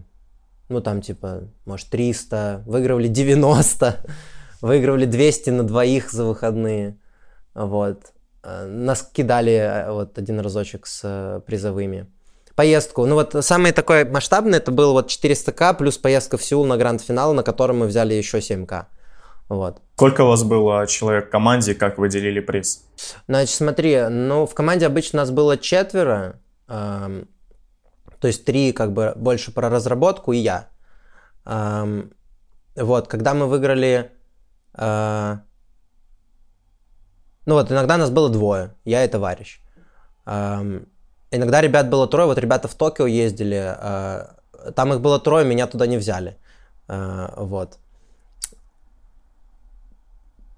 ну 0.69 0.81
там 0.81 1.01
типа, 1.01 1.43
может 1.65 1.89
300, 1.89 2.63
выигрывали 2.65 3.07
90, 3.07 4.05
выигрывали 4.61 5.05
200 5.05 5.49
на 5.51 5.63
двоих 5.63 6.11
за 6.11 6.25
выходные. 6.25 6.97
Вот. 7.53 8.13
Э, 8.43 8.65
нас 8.65 9.09
кидали 9.13 9.53
э, 9.53 9.91
вот 9.91 10.17
один 10.17 10.39
разочек 10.39 10.85
с 10.87 11.01
э, 11.03 11.41
призовыми. 11.45 12.07
Поездку. 12.55 13.05
Ну 13.05 13.15
вот 13.15 13.35
самый 13.41 13.71
такой 13.71 14.03
масштабный 14.05 14.57
это 14.57 14.71
был 14.71 14.93
вот 14.93 15.09
400к 15.09 15.77
плюс 15.77 15.97
поездка 15.97 16.37
в 16.37 16.43
Сеул 16.43 16.65
на 16.65 16.77
гранд-финал, 16.77 17.33
на 17.33 17.43
котором 17.43 17.79
мы 17.79 17.87
взяли 17.87 18.15
еще 18.15 18.39
7к. 18.39 18.85
Вот. 19.49 19.81
Сколько 19.95 20.21
у 20.21 20.27
вас 20.27 20.43
было 20.43 20.85
человек 20.87 21.27
в 21.27 21.29
команде, 21.29 21.73
как 21.73 21.97
вы 21.97 22.09
делили 22.09 22.39
приз? 22.39 22.83
Значит, 23.27 23.55
смотри, 23.55 24.01
ну, 24.09 24.45
в 24.45 24.53
команде 24.53 24.85
обычно 24.85 25.17
нас 25.19 25.31
было 25.31 25.57
четверо, 25.57 26.39
э, 26.67 27.23
то 28.19 28.27
есть 28.27 28.45
три 28.45 28.71
как 28.73 28.93
бы 28.93 29.13
больше 29.15 29.51
про 29.51 29.69
разработку 29.69 30.33
и 30.33 30.37
я. 30.37 30.67
Э, 31.45 32.03
вот, 32.75 33.07
когда 33.07 33.33
мы 33.33 33.47
выиграли... 33.47 34.11
Э, 34.73 35.37
ну 37.45 37.53
вот, 37.55 37.71
иногда 37.71 37.97
нас 37.97 38.09
было 38.09 38.29
двое, 38.29 38.75
я 38.85 39.05
и 39.05 39.07
товарищ. 39.07 39.61
Э, 40.25 40.81
иногда 41.31 41.61
ребят 41.61 41.89
было 41.89 42.07
трое, 42.07 42.27
вот 42.27 42.37
ребята 42.37 42.67
в 42.67 42.75
Токио 42.75 43.07
ездили, 43.07 43.75
э, 43.79 44.27
там 44.75 44.93
их 44.93 45.01
было 45.01 45.19
трое, 45.19 45.45
меня 45.45 45.67
туда 45.67 45.87
не 45.87 45.97
взяли. 45.97 46.37
Э, 46.87 47.33
вот 47.37 47.77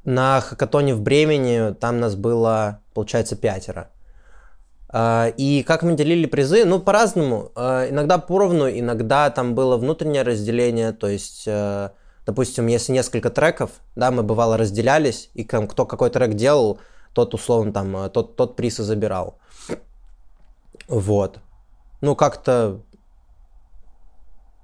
на 0.09 0.41
хакатоне 0.41 0.95
в 0.95 1.01
Бремени 1.01 1.73
там 1.73 1.99
нас 1.99 2.15
было, 2.15 2.79
получается, 2.93 3.35
пятеро. 3.35 3.89
А, 4.91 5.27
и 5.37 5.63
как 5.63 5.83
мы 5.83 5.93
делили 5.95 6.25
призы? 6.25 6.65
Ну, 6.65 6.79
по-разному. 6.79 7.51
А, 7.55 7.87
иногда 7.89 8.17
поровну, 8.17 8.67
иногда 8.69 9.29
там 9.29 9.53
было 9.53 9.77
внутреннее 9.77 10.23
разделение. 10.23 10.91
То 10.93 11.07
есть, 11.07 11.43
э, 11.45 11.89
допустим, 12.25 12.67
если 12.67 12.93
несколько 12.93 13.29
треков, 13.29 13.71
да, 13.95 14.09
мы 14.09 14.23
бывало 14.23 14.57
разделялись, 14.57 15.29
и 15.35 15.43
кто 15.43 15.85
какой 15.85 16.09
трек 16.09 16.33
делал, 16.33 16.79
тот 17.13 17.33
условно 17.33 17.71
там, 17.71 17.95
э, 17.97 18.09
тот, 18.09 18.35
тот 18.35 18.55
приз 18.55 18.79
и 18.79 18.83
забирал. 18.83 19.37
Вот. 20.87 21.39
Ну, 22.01 22.15
как-то... 22.15 22.81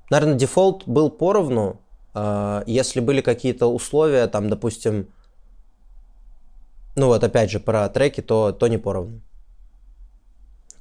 Наверное, 0.10 0.36
дефолт 0.36 0.88
был 0.88 1.12
поровну. 1.12 1.82
А, 2.16 2.64
если 2.66 3.00
были 3.00 3.22
какие-то 3.22 3.68
условия, 3.68 4.26
там, 4.28 4.50
допустим, 4.50 5.08
ну 6.96 7.08
вот 7.08 7.24
опять 7.24 7.52
же 7.52 7.60
про 7.60 7.90
треки, 7.90 8.22
то, 8.22 8.52
то 8.52 8.68
не 8.68 8.78
поровну. 8.78 9.22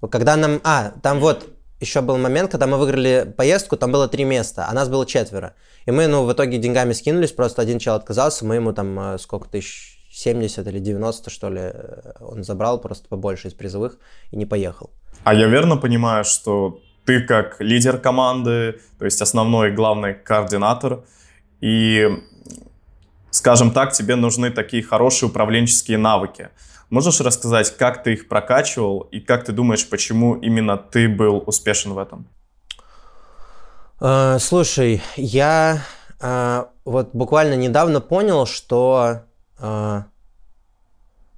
Когда 0.08 0.36
нам... 0.36 0.60
А, 0.64 0.92
там 1.02 1.20
вот 1.20 1.48
еще 1.80 2.00
был 2.00 2.16
момент, 2.16 2.50
когда 2.50 2.66
мы 2.66 2.78
выиграли 2.78 3.32
поездку, 3.36 3.76
там 3.76 3.92
было 3.92 4.08
три 4.08 4.24
места, 4.24 4.66
а 4.68 4.72
нас 4.72 4.88
было 4.88 5.06
четверо. 5.06 5.54
И 5.86 5.90
мы, 5.90 6.06
ну, 6.06 6.24
в 6.24 6.32
итоге 6.32 6.58
деньгами 6.58 6.92
скинулись, 6.92 7.32
просто 7.32 7.62
один 7.62 7.78
чел 7.78 7.94
отказался, 7.94 8.44
мы 8.44 8.56
ему 8.56 8.72
там 8.72 8.98
э, 8.98 9.18
сколько 9.18 9.48
тысяч, 9.48 9.94
70 10.14 10.66
или 10.68 10.78
90, 10.78 11.28
что 11.30 11.50
ли, 11.50 11.60
э, 11.60 12.12
он 12.20 12.44
забрал 12.44 12.80
просто 12.80 13.08
побольше 13.08 13.48
из 13.48 13.54
призовых 13.54 13.98
и 14.30 14.36
не 14.36 14.46
поехал. 14.46 14.90
А 15.24 15.34
я 15.34 15.46
верно 15.48 15.76
понимаю, 15.76 16.24
что 16.24 16.80
ты 17.04 17.20
как 17.20 17.60
лидер 17.60 17.98
команды, 17.98 18.80
то 18.98 19.04
есть 19.04 19.20
основной 19.20 19.72
главный 19.72 20.14
координатор, 20.14 21.04
и 21.60 22.08
скажем 23.30 23.72
так, 23.72 23.92
тебе 23.92 24.16
нужны 24.16 24.50
такие 24.50 24.82
хорошие 24.82 25.28
управленческие 25.28 25.98
навыки. 25.98 26.50
Можешь 26.94 27.20
рассказать, 27.20 27.76
как 27.76 28.04
ты 28.04 28.12
их 28.12 28.28
прокачивал 28.28 29.08
и 29.10 29.18
как 29.18 29.44
ты 29.44 29.50
думаешь, 29.50 29.84
почему 29.90 30.36
именно 30.36 30.76
ты 30.76 31.08
был 31.08 31.42
успешен 31.44 31.92
в 31.92 31.98
этом? 31.98 32.28
Uh, 33.98 34.38
слушай, 34.38 35.02
я 35.16 35.82
uh, 36.20 36.68
вот 36.84 37.10
буквально 37.12 37.54
недавно 37.54 38.00
понял, 38.00 38.46
что 38.46 39.22
uh, 39.58 40.04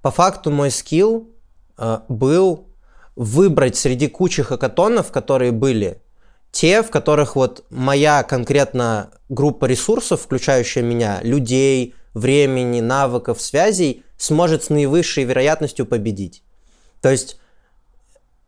по 0.03 0.11
факту 0.11 0.51
мой 0.51 0.71
скилл 0.71 1.31
был 2.09 2.69
выбрать 3.15 3.77
среди 3.77 4.09
кучи 4.09 4.43
хакатонов, 4.43 5.11
которые 5.11 5.53
были, 5.53 6.03
те, 6.51 6.83
в 6.83 6.91
которых 6.91 7.35
вот 7.35 7.65
моя 7.71 8.25
конкретно 8.25 9.09
группа 9.31 9.65
ресурсов, 9.65 10.21
включающая 10.21 10.83
меня, 10.83 11.21
людей, 11.23 11.95
времени, 12.13 12.83
навыков, 12.83 13.41
связей, 13.41 14.03
сможет 14.17 14.65
с 14.65 14.71
наивысшей 14.71 15.25
вероятностью 15.25 15.87
победить. 15.87 16.43
То 17.01 17.11
есть 17.11 17.39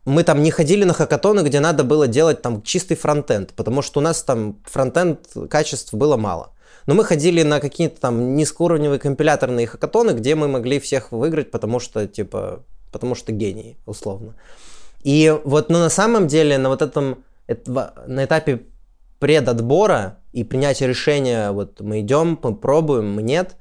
мы 0.05 0.23
там 0.23 0.41
не 0.41 0.51
ходили 0.51 0.83
на 0.83 0.93
хакатоны, 0.93 1.41
где 1.41 1.59
надо 1.59 1.83
было 1.83 2.07
делать 2.07 2.41
там 2.41 2.61
чистый 2.61 2.95
фронтенд, 2.95 3.53
потому 3.53 3.81
что 3.81 3.99
у 3.99 4.03
нас 4.03 4.23
там 4.23 4.59
фронтенд 4.65 5.19
качеств 5.49 5.93
было 5.93 6.17
мало. 6.17 6.53
Но 6.85 6.95
мы 6.95 7.03
ходили 7.03 7.43
на 7.43 7.59
какие-то 7.59 8.01
там 8.01 8.35
низкоуровневые 8.35 8.99
компиляторные 8.99 9.67
хакатоны, 9.67 10.11
где 10.11 10.33
мы 10.35 10.47
могли 10.47 10.79
всех 10.79 11.11
выиграть, 11.11 11.51
потому 11.51 11.79
что, 11.79 12.07
типа, 12.07 12.63
потому 12.91 13.13
что 13.15 13.31
гении, 13.31 13.77
условно. 13.85 14.35
И 15.03 15.37
вот, 15.43 15.69
ну, 15.69 15.77
на 15.77 15.89
самом 15.89 16.27
деле, 16.27 16.57
на 16.57 16.69
вот 16.69 16.81
этом 16.81 17.23
на 17.47 18.25
этапе 18.25 18.63
предотбора 19.19 20.19
и 20.31 20.43
принятия 20.43 20.87
решения, 20.87 21.51
вот 21.51 21.81
мы 21.81 22.01
идем, 22.01 22.39
мы 22.41 22.55
пробуем, 22.55 23.13
мы 23.13 23.21
нет, 23.21 23.55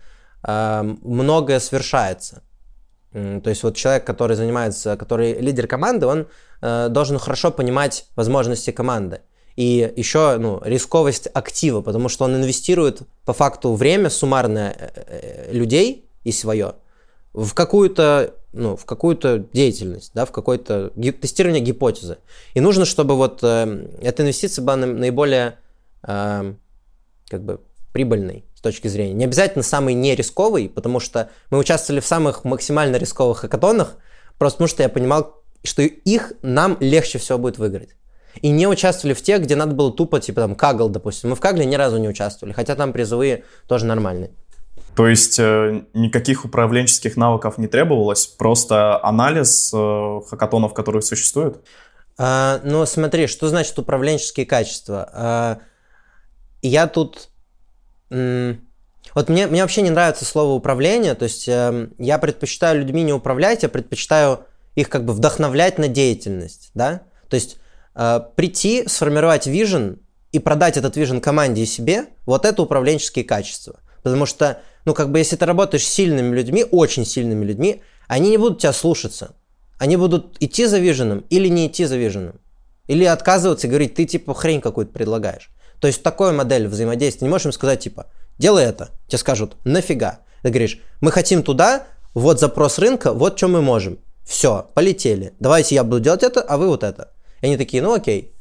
многое 0.48 1.60
совершается. 1.60 2.42
То 3.12 3.50
есть 3.50 3.62
вот 3.62 3.76
человек, 3.76 4.04
который 4.04 4.36
занимается, 4.36 4.96
который 4.96 5.34
лидер 5.40 5.66
команды, 5.66 6.06
он 6.06 6.26
э, 6.60 6.88
должен 6.88 7.18
хорошо 7.18 7.50
понимать 7.50 8.06
возможности 8.16 8.70
команды. 8.70 9.20
и 9.56 9.92
еще 9.96 10.36
ну, 10.38 10.60
рисковость 10.64 11.28
актива, 11.32 11.80
потому 11.80 12.08
что 12.08 12.26
он 12.26 12.36
инвестирует 12.36 13.02
по 13.24 13.32
факту 13.32 13.74
время 13.74 14.10
суммарное 14.10 14.76
э, 14.78 14.90
э, 15.06 15.52
людей 15.52 16.08
и 16.24 16.32
свое 16.32 16.74
в 17.32 17.54
какую-то 17.54 18.34
ну, 18.52 18.76
в 18.76 18.84
какую-то 18.84 19.46
деятельность, 19.52 20.12
да, 20.14 20.24
в 20.24 20.32
какое-то 20.32 20.90
тестирование 21.20 21.62
гипотезы. 21.62 22.18
И 22.54 22.60
нужно, 22.60 22.84
чтобы 22.84 23.14
вот 23.14 23.40
э, 23.42 23.88
эта 24.00 24.22
инвестиция 24.22 24.64
была 24.64 24.76
наиболее 24.76 25.58
э, 26.02 26.54
как 27.28 27.42
бы 27.42 27.60
прибыльной 27.92 28.44
с 28.58 28.60
точки 28.60 28.88
зрения. 28.88 29.14
Не 29.14 29.26
обязательно 29.26 29.62
самый 29.62 29.94
нерисковый, 29.94 30.68
потому 30.68 30.98
что 30.98 31.30
мы 31.48 31.58
участвовали 31.58 32.00
в 32.00 32.06
самых 32.06 32.42
максимально 32.42 32.96
рисковых 32.96 33.38
хакатонах, 33.38 33.94
просто 34.36 34.56
потому 34.56 34.68
что 34.68 34.82
я 34.82 34.88
понимал, 34.88 35.44
что 35.62 35.82
их 35.82 36.32
нам 36.42 36.76
легче 36.80 37.18
всего 37.18 37.38
будет 37.38 37.58
выиграть. 37.58 37.90
И 38.42 38.48
не 38.48 38.66
участвовали 38.66 39.14
в 39.14 39.22
тех, 39.22 39.42
где 39.42 39.54
надо 39.54 39.76
было 39.76 39.92
тупо, 39.92 40.18
типа 40.18 40.40
там 40.40 40.56
Кагл, 40.56 40.88
допустим. 40.88 41.30
Мы 41.30 41.36
в 41.36 41.40
Кагле 41.40 41.66
ни 41.66 41.76
разу 41.76 41.98
не 41.98 42.08
участвовали, 42.08 42.52
хотя 42.52 42.74
там 42.74 42.92
призовые 42.92 43.44
тоже 43.68 43.86
нормальные. 43.86 44.32
То 44.96 45.06
есть 45.06 45.38
э, 45.38 45.84
никаких 45.94 46.44
управленческих 46.44 47.16
навыков 47.16 47.58
не 47.58 47.68
требовалось, 47.68 48.26
просто 48.26 49.00
анализ 49.04 49.70
э, 49.72 50.20
хакатонов, 50.28 50.74
которые 50.74 51.02
существуют? 51.02 51.64
А, 52.18 52.60
ну, 52.64 52.84
смотри, 52.86 53.28
что 53.28 53.48
значит 53.48 53.78
управленческие 53.78 54.46
качества? 54.46 55.08
А, 55.12 55.58
я 56.60 56.88
тут... 56.88 57.28
Вот 58.10 59.28
мне, 59.28 59.46
мне 59.46 59.62
вообще 59.62 59.82
не 59.82 59.90
нравится 59.90 60.24
слово 60.24 60.52
управление, 60.52 61.14
то 61.14 61.24
есть 61.24 61.48
э, 61.48 61.88
я 61.98 62.18
предпочитаю 62.18 62.80
людьми 62.80 63.02
не 63.02 63.12
управлять, 63.12 63.62
я 63.62 63.68
предпочитаю 63.68 64.44
их 64.74 64.90
как 64.90 65.04
бы 65.04 65.12
вдохновлять 65.12 65.78
на 65.78 65.88
деятельность, 65.88 66.70
да? 66.74 67.02
То 67.28 67.34
есть 67.34 67.56
э, 67.94 68.20
прийти, 68.36 68.86
сформировать 68.86 69.46
вижен 69.46 70.00
и 70.30 70.38
продать 70.38 70.76
этот 70.76 70.96
вижен 70.96 71.20
команде 71.20 71.62
и 71.62 71.66
себе, 71.66 72.06
вот 72.26 72.44
это 72.44 72.62
управленческие 72.62 73.24
качества. 73.24 73.80
Потому 74.02 74.26
что 74.26 74.60
ну, 74.88 74.94
как 74.94 75.10
бы, 75.10 75.18
если 75.18 75.36
ты 75.36 75.44
работаешь 75.44 75.84
с 75.84 75.92
сильными 75.92 76.34
людьми, 76.34 76.64
очень 76.64 77.04
сильными 77.04 77.44
людьми, 77.44 77.82
они 78.06 78.30
не 78.30 78.38
будут 78.38 78.60
тебя 78.60 78.72
слушаться. 78.72 79.34
Они 79.78 79.98
будут 79.98 80.38
идти 80.40 80.64
за 80.64 80.78
виженом 80.78 81.26
или 81.28 81.48
не 81.48 81.66
идти 81.66 81.84
за 81.84 81.98
виженом. 81.98 82.40
Или 82.86 83.04
отказываться 83.04 83.66
и 83.66 83.70
говорить, 83.70 83.94
ты, 83.96 84.06
типа, 84.06 84.32
хрень 84.32 84.62
какую-то 84.62 84.90
предлагаешь. 84.90 85.50
То 85.80 85.86
есть, 85.86 86.02
такой 86.02 86.32
модель 86.32 86.66
взаимодействия. 86.68 87.26
Не 87.26 87.30
можешь 87.30 87.46
им 87.46 87.52
сказать, 87.52 87.80
типа, 87.80 88.06
делай 88.38 88.64
это. 88.64 88.90
Тебе 89.06 89.18
скажут, 89.18 89.56
нафига. 89.64 90.20
Ты 90.42 90.50
говоришь, 90.50 90.80
мы 91.00 91.10
хотим 91.12 91.42
туда, 91.42 91.84
вот 92.14 92.40
запрос 92.40 92.78
рынка, 92.78 93.12
вот 93.12 93.36
что 93.36 93.48
мы 93.48 93.62
можем. 93.62 93.98
Все, 94.24 94.70
полетели. 94.74 95.34
Давайте 95.40 95.74
я 95.74 95.84
буду 95.84 96.00
делать 96.00 96.22
это, 96.22 96.40
а 96.40 96.56
вы 96.56 96.68
вот 96.68 96.82
это. 96.82 97.12
И 97.40 97.46
они 97.46 97.56
такие, 97.56 97.82
ну 97.82 97.94
окей. 97.94 98.34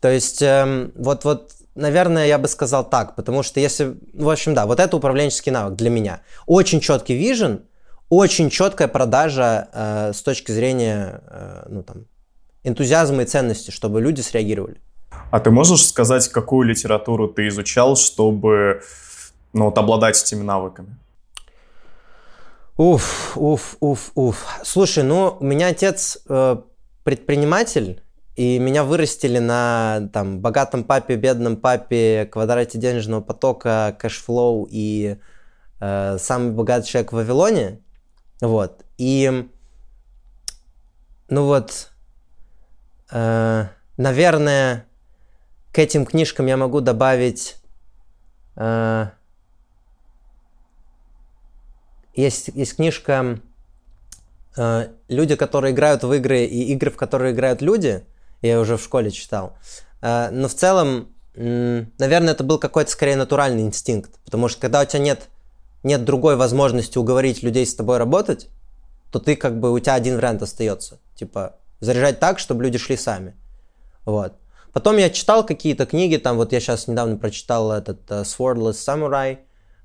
То 0.00 0.08
есть, 0.10 0.42
эм, 0.42 0.92
вот, 0.96 1.24
вот 1.24 1.52
наверное, 1.74 2.26
я 2.26 2.38
бы 2.38 2.48
сказал 2.48 2.88
так, 2.88 3.14
потому 3.14 3.42
что 3.42 3.60
если, 3.60 3.96
в 4.12 4.28
общем, 4.28 4.54
да, 4.54 4.66
вот 4.66 4.80
это 4.80 4.96
управленческий 4.96 5.52
навык 5.52 5.76
для 5.76 5.90
меня. 5.90 6.22
Очень 6.46 6.80
четкий 6.80 7.14
вижен, 7.14 7.64
очень 8.08 8.50
четкая 8.50 8.88
продажа 8.88 9.68
э, 9.72 10.12
с 10.14 10.22
точки 10.22 10.52
зрения, 10.52 11.22
э, 11.26 11.66
ну 11.68 11.82
там, 11.82 12.06
энтузиазма 12.64 13.22
и 13.22 13.26
ценности, 13.26 13.70
чтобы 13.70 14.00
люди 14.00 14.20
среагировали. 14.20 14.80
А 15.30 15.38
ты 15.38 15.50
можешь 15.50 15.86
сказать, 15.86 16.28
какую 16.28 16.66
литературу 16.68 17.28
ты 17.28 17.46
изучал, 17.48 17.96
чтобы, 17.96 18.82
ну, 19.52 19.66
вот, 19.66 19.78
обладать 19.78 20.20
этими 20.20 20.42
навыками? 20.42 20.96
Уф, 22.76 23.36
уф, 23.36 23.76
уф, 23.80 24.10
уф. 24.14 24.46
Слушай, 24.64 25.04
ну, 25.04 25.36
у 25.38 25.44
меня 25.44 25.68
отец 25.68 26.18
э, 26.28 26.56
предприниматель, 27.04 28.02
и 28.34 28.58
меня 28.58 28.82
вырастили 28.82 29.38
на 29.38 30.08
там, 30.12 30.40
богатом 30.40 30.82
папе, 30.82 31.16
бедном 31.16 31.56
папе, 31.56 32.26
квадрате 32.26 32.78
денежного 32.78 33.20
потока, 33.20 33.96
cash 34.00 34.33
flow 34.33 34.66
и 34.68 35.16
э, 35.78 36.16
самый 36.18 36.52
богатый 36.52 36.86
человек 36.86 37.12
в 37.12 37.16
Вавилоне. 37.16 37.80
Вот. 38.40 38.84
И, 38.96 39.48
ну 41.28 41.44
вот, 41.44 41.90
э, 43.12 43.66
наверное, 43.96 44.86
к 45.72 45.78
этим 45.78 46.04
книжкам 46.04 46.46
я 46.46 46.56
могу 46.56 46.80
добавить... 46.80 47.56
Э, 48.56 49.08
есть, 52.14 52.48
есть 52.54 52.76
книжка 52.76 53.40
э, 54.56 54.88
«Люди, 55.08 55.36
которые 55.36 55.72
играют 55.72 56.02
в 56.02 56.12
игры 56.12 56.44
и 56.44 56.72
игры, 56.72 56.90
в 56.90 56.96
которые 56.96 57.32
играют 57.32 57.62
люди», 57.62 58.04
я 58.42 58.58
уже 58.60 58.76
в 58.76 58.82
школе 58.82 59.10
читал. 59.10 59.56
Э, 60.02 60.30
но 60.30 60.48
в 60.48 60.54
целом, 60.54 61.08
наверное, 61.34 62.32
это 62.32 62.42
был 62.42 62.58
какой-то 62.58 62.90
скорее 62.90 63.16
натуральный 63.16 63.62
инстинкт, 63.62 64.18
потому 64.24 64.48
что 64.48 64.60
когда 64.60 64.80
у 64.80 64.84
тебя 64.84 65.00
нет, 65.00 65.28
нет 65.82 66.04
другой 66.04 66.36
возможности 66.36 66.98
уговорить 66.98 67.42
людей 67.42 67.64
с 67.64 67.74
тобой 67.74 67.98
работать, 67.98 68.48
то 69.12 69.18
ты 69.18 69.36
как 69.36 69.58
бы, 69.58 69.72
у 69.72 69.78
тебя 69.78 69.94
один 69.94 70.16
вариант 70.16 70.42
остается. 70.42 70.98
Типа, 71.14 71.56
заряжать 71.80 72.20
так, 72.20 72.38
чтобы 72.38 72.64
люди 72.64 72.78
шли 72.78 72.96
сами. 72.96 73.34
Вот. 74.04 74.34
Потом 74.72 74.96
я 74.96 75.10
читал 75.10 75.44
какие-то 75.44 75.86
книги, 75.86 76.16
там 76.16 76.36
вот 76.36 76.52
я 76.52 76.60
сейчас 76.60 76.88
недавно 76.88 77.16
прочитал 77.16 77.72
этот 77.72 78.08
uh, 78.10 78.22
Swordless 78.22 78.72
Samurai, 78.72 79.38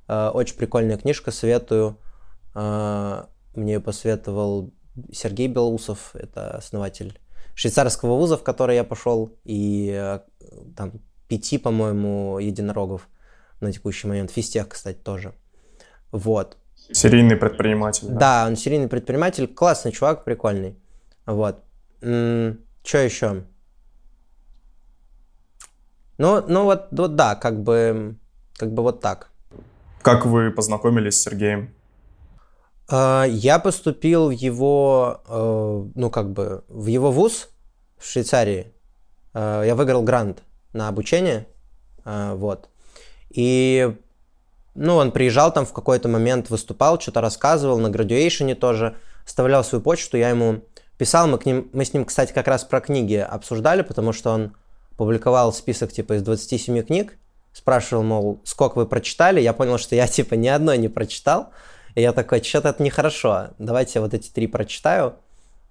uh, 0.08 0.32
очень 0.32 0.56
прикольная 0.56 0.98
книжка, 0.98 1.32
советую. 1.32 1.98
Uh, 2.54 3.26
мне 3.56 3.74
ее 3.74 3.80
посоветовал 3.80 4.72
Сергей 5.12 5.48
Белоусов, 5.48 6.12
это 6.16 6.58
основатель 6.58 7.20
швейцарского 7.56 8.18
вуза, 8.18 8.38
в 8.38 8.44
который 8.44 8.76
я 8.76 8.84
пошел, 8.84 9.38
и 9.46 9.92
э, 9.94 10.20
там 10.76 10.94
пяти, 11.28 11.58
по-моему, 11.58 12.38
единорогов 12.40 13.08
на 13.62 13.72
текущий 13.72 14.08
момент. 14.08 14.32
Физтех, 14.32 14.70
кстати, 14.70 14.98
тоже. 14.98 15.34
Вот. 16.12 16.58
Серийный 16.92 17.36
предприниматель. 17.36 18.08
Да? 18.08 18.20
да, 18.20 18.48
он 18.48 18.56
серийный 18.58 18.88
предприниматель, 18.88 19.48
классный 19.48 19.92
чувак, 19.92 20.24
прикольный. 20.24 20.78
Вот. 21.26 21.64
Что 22.00 22.58
еще? 22.98 23.44
Ну, 26.18 26.44
ну 26.48 26.64
вот, 26.64 26.88
вот 26.92 27.16
да, 27.16 27.36
как 27.36 27.62
бы, 27.62 28.16
как 28.58 28.74
бы 28.74 28.84
вот 28.84 29.02
так. 29.02 29.30
Как 30.02 30.26
вы 30.26 30.52
познакомились 30.52 31.20
с 31.20 31.24
Сергеем? 31.24 31.74
А, 32.88 33.26
я 33.26 33.60
поступил 33.60 34.28
в 34.28 34.32
его, 34.32 35.22
э, 35.28 35.92
ну 35.96 36.10
как 36.10 36.32
бы, 36.32 36.64
в 36.68 36.86
его 36.88 37.12
вуз 37.12 37.50
в 37.98 38.08
Швейцарии. 38.08 38.72
А, 39.34 39.64
я 39.64 39.76
выиграл 39.76 40.04
грант 40.04 40.44
на 40.74 40.88
обучение, 40.88 41.48
а, 42.04 42.36
вот. 42.36 42.70
И, 43.30 43.96
ну, 44.76 44.96
он 44.96 45.12
приезжал 45.12 45.52
там 45.52 45.66
в 45.66 45.74
какой-то 45.74 46.08
момент, 46.08 46.50
выступал, 46.50 47.00
что-то 47.00 47.22
рассказывал, 47.22 47.80
на 47.80 47.90
градуэйшене 47.90 48.56
тоже, 48.56 48.96
оставлял 49.26 49.64
свою 49.64 49.82
почту, 49.84 50.18
я 50.18 50.30
ему 50.30 50.62
писал, 50.98 51.28
мы, 51.28 51.38
к 51.38 51.46
ним, 51.46 51.70
мы 51.74 51.84
с 51.84 51.94
ним, 51.94 52.06
кстати, 52.06 52.32
как 52.32 52.48
раз 52.48 52.64
про 52.64 52.80
книги 52.80 53.16
обсуждали, 53.16 53.82
потому 53.82 54.14
что 54.14 54.32
он 54.32 54.56
публиковал 54.98 55.54
список, 55.54 55.92
типа, 55.92 56.14
из 56.14 56.24
27 56.24 56.84
книг, 56.84 57.18
спрашивал, 57.54 58.04
мол, 58.04 58.42
сколько 58.44 58.78
вы 58.78 58.86
прочитали, 58.86 59.40
я 59.42 59.54
понял, 59.54 59.78
что 59.78 59.96
я, 59.96 60.08
типа, 60.08 60.36
ни 60.36 60.48
одной 60.48 60.78
не 60.78 60.88
прочитал, 60.88 61.52
и 61.96 62.02
я 62.02 62.12
такой, 62.12 62.44
что-то 62.44 62.70
это 62.70 62.84
нехорошо. 62.84 63.50
Давайте 63.58 63.94
я 63.96 64.02
вот 64.02 64.14
эти 64.14 64.30
три 64.30 64.48
прочитаю. 64.48 65.16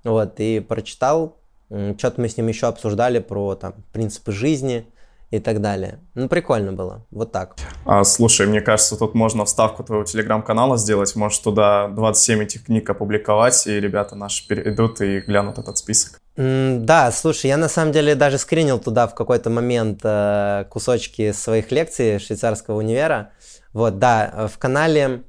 Вот, 0.04 0.34
и 0.38 0.60
прочитал. 0.60 1.36
Что-то 1.70 2.20
мы 2.20 2.28
с 2.28 2.36
ним 2.36 2.48
еще 2.48 2.66
обсуждали 2.66 3.18
про 3.18 3.54
там 3.54 3.74
принципы 3.92 4.32
жизни 4.32 4.86
и 5.30 5.40
так 5.40 5.60
далее. 5.60 5.98
Ну, 6.14 6.28
прикольно 6.28 6.72
было. 6.72 7.04
Вот 7.10 7.32
так. 7.32 7.56
А, 7.84 8.04
слушай, 8.04 8.46
мне 8.46 8.60
кажется, 8.60 8.96
тут 8.96 9.14
можно 9.14 9.44
вставку 9.44 9.82
твоего 9.82 10.04
телеграм-канала 10.04 10.76
сделать. 10.76 11.16
Можешь 11.16 11.38
туда 11.38 11.88
27 11.88 12.42
этих 12.42 12.64
книг 12.66 12.88
опубликовать, 12.88 13.66
и 13.66 13.80
ребята 13.80 14.14
наши 14.14 14.46
перейдут 14.46 15.00
и 15.00 15.20
глянут 15.20 15.58
этот 15.58 15.76
список. 15.78 16.20
Да, 16.36 17.12
слушай, 17.12 17.46
я 17.46 17.56
на 17.56 17.68
самом 17.68 17.92
деле 17.92 18.14
даже 18.14 18.38
скринил 18.38 18.80
туда 18.80 19.06
в 19.06 19.14
какой-то 19.14 19.50
момент 19.50 20.00
э, 20.02 20.64
кусочки 20.68 21.30
своих 21.32 21.70
лекций 21.70 22.18
швейцарского 22.18 22.78
универа. 22.78 23.30
Вот, 23.72 23.98
да, 23.98 24.48
в 24.52 24.58
канале 24.58 25.22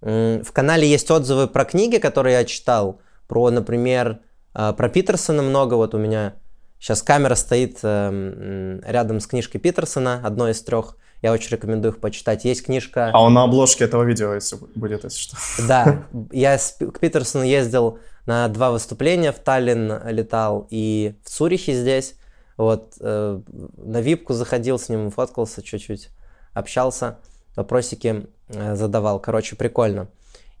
в 0.00 0.52
канале 0.52 0.88
есть 0.88 1.10
отзывы 1.10 1.48
про 1.48 1.64
книги, 1.64 1.98
которые 1.98 2.34
я 2.34 2.44
читал, 2.44 3.00
про, 3.26 3.50
например, 3.50 4.20
э, 4.54 4.72
про 4.76 4.88
Питерсона 4.88 5.42
много. 5.42 5.74
Вот 5.74 5.94
у 5.94 5.98
меня 5.98 6.34
сейчас 6.78 7.02
камера 7.02 7.34
стоит 7.34 7.78
эм, 7.82 8.80
рядом 8.86 9.20
с 9.20 9.26
книжкой 9.26 9.60
Питерсона, 9.60 10.20
одной 10.24 10.52
из 10.52 10.62
трех. 10.62 10.96
Я 11.22 11.32
очень 11.32 11.50
рекомендую 11.50 11.92
их 11.92 12.00
почитать. 12.00 12.44
Есть 12.44 12.64
книжка... 12.64 13.10
А 13.12 13.22
он 13.22 13.34
на 13.34 13.42
обложке 13.42 13.84
этого 13.84 14.04
видео, 14.04 14.34
если 14.34 14.56
будет, 14.74 15.04
если 15.04 15.18
что. 15.18 15.36
Да, 15.66 16.04
я 16.32 16.58
к 16.58 17.00
Питерсону 17.00 17.44
ездил 17.44 17.98
на 18.26 18.46
два 18.48 18.70
выступления, 18.70 19.32
в 19.32 19.38
Таллин 19.38 20.00
летал 20.06 20.66
и 20.70 21.14
в 21.24 21.30
Цюрихе 21.30 21.74
здесь. 21.74 22.14
Вот, 22.56 22.94
э, 23.00 23.40
на 23.76 24.00
випку 24.00 24.34
заходил 24.34 24.78
с 24.78 24.88
ним, 24.88 25.10
фоткался 25.10 25.62
чуть-чуть, 25.62 26.10
общался 26.54 27.18
вопросики 27.56 28.26
э, 28.48 28.74
задавал. 28.76 29.20
Короче, 29.20 29.56
прикольно. 29.56 30.08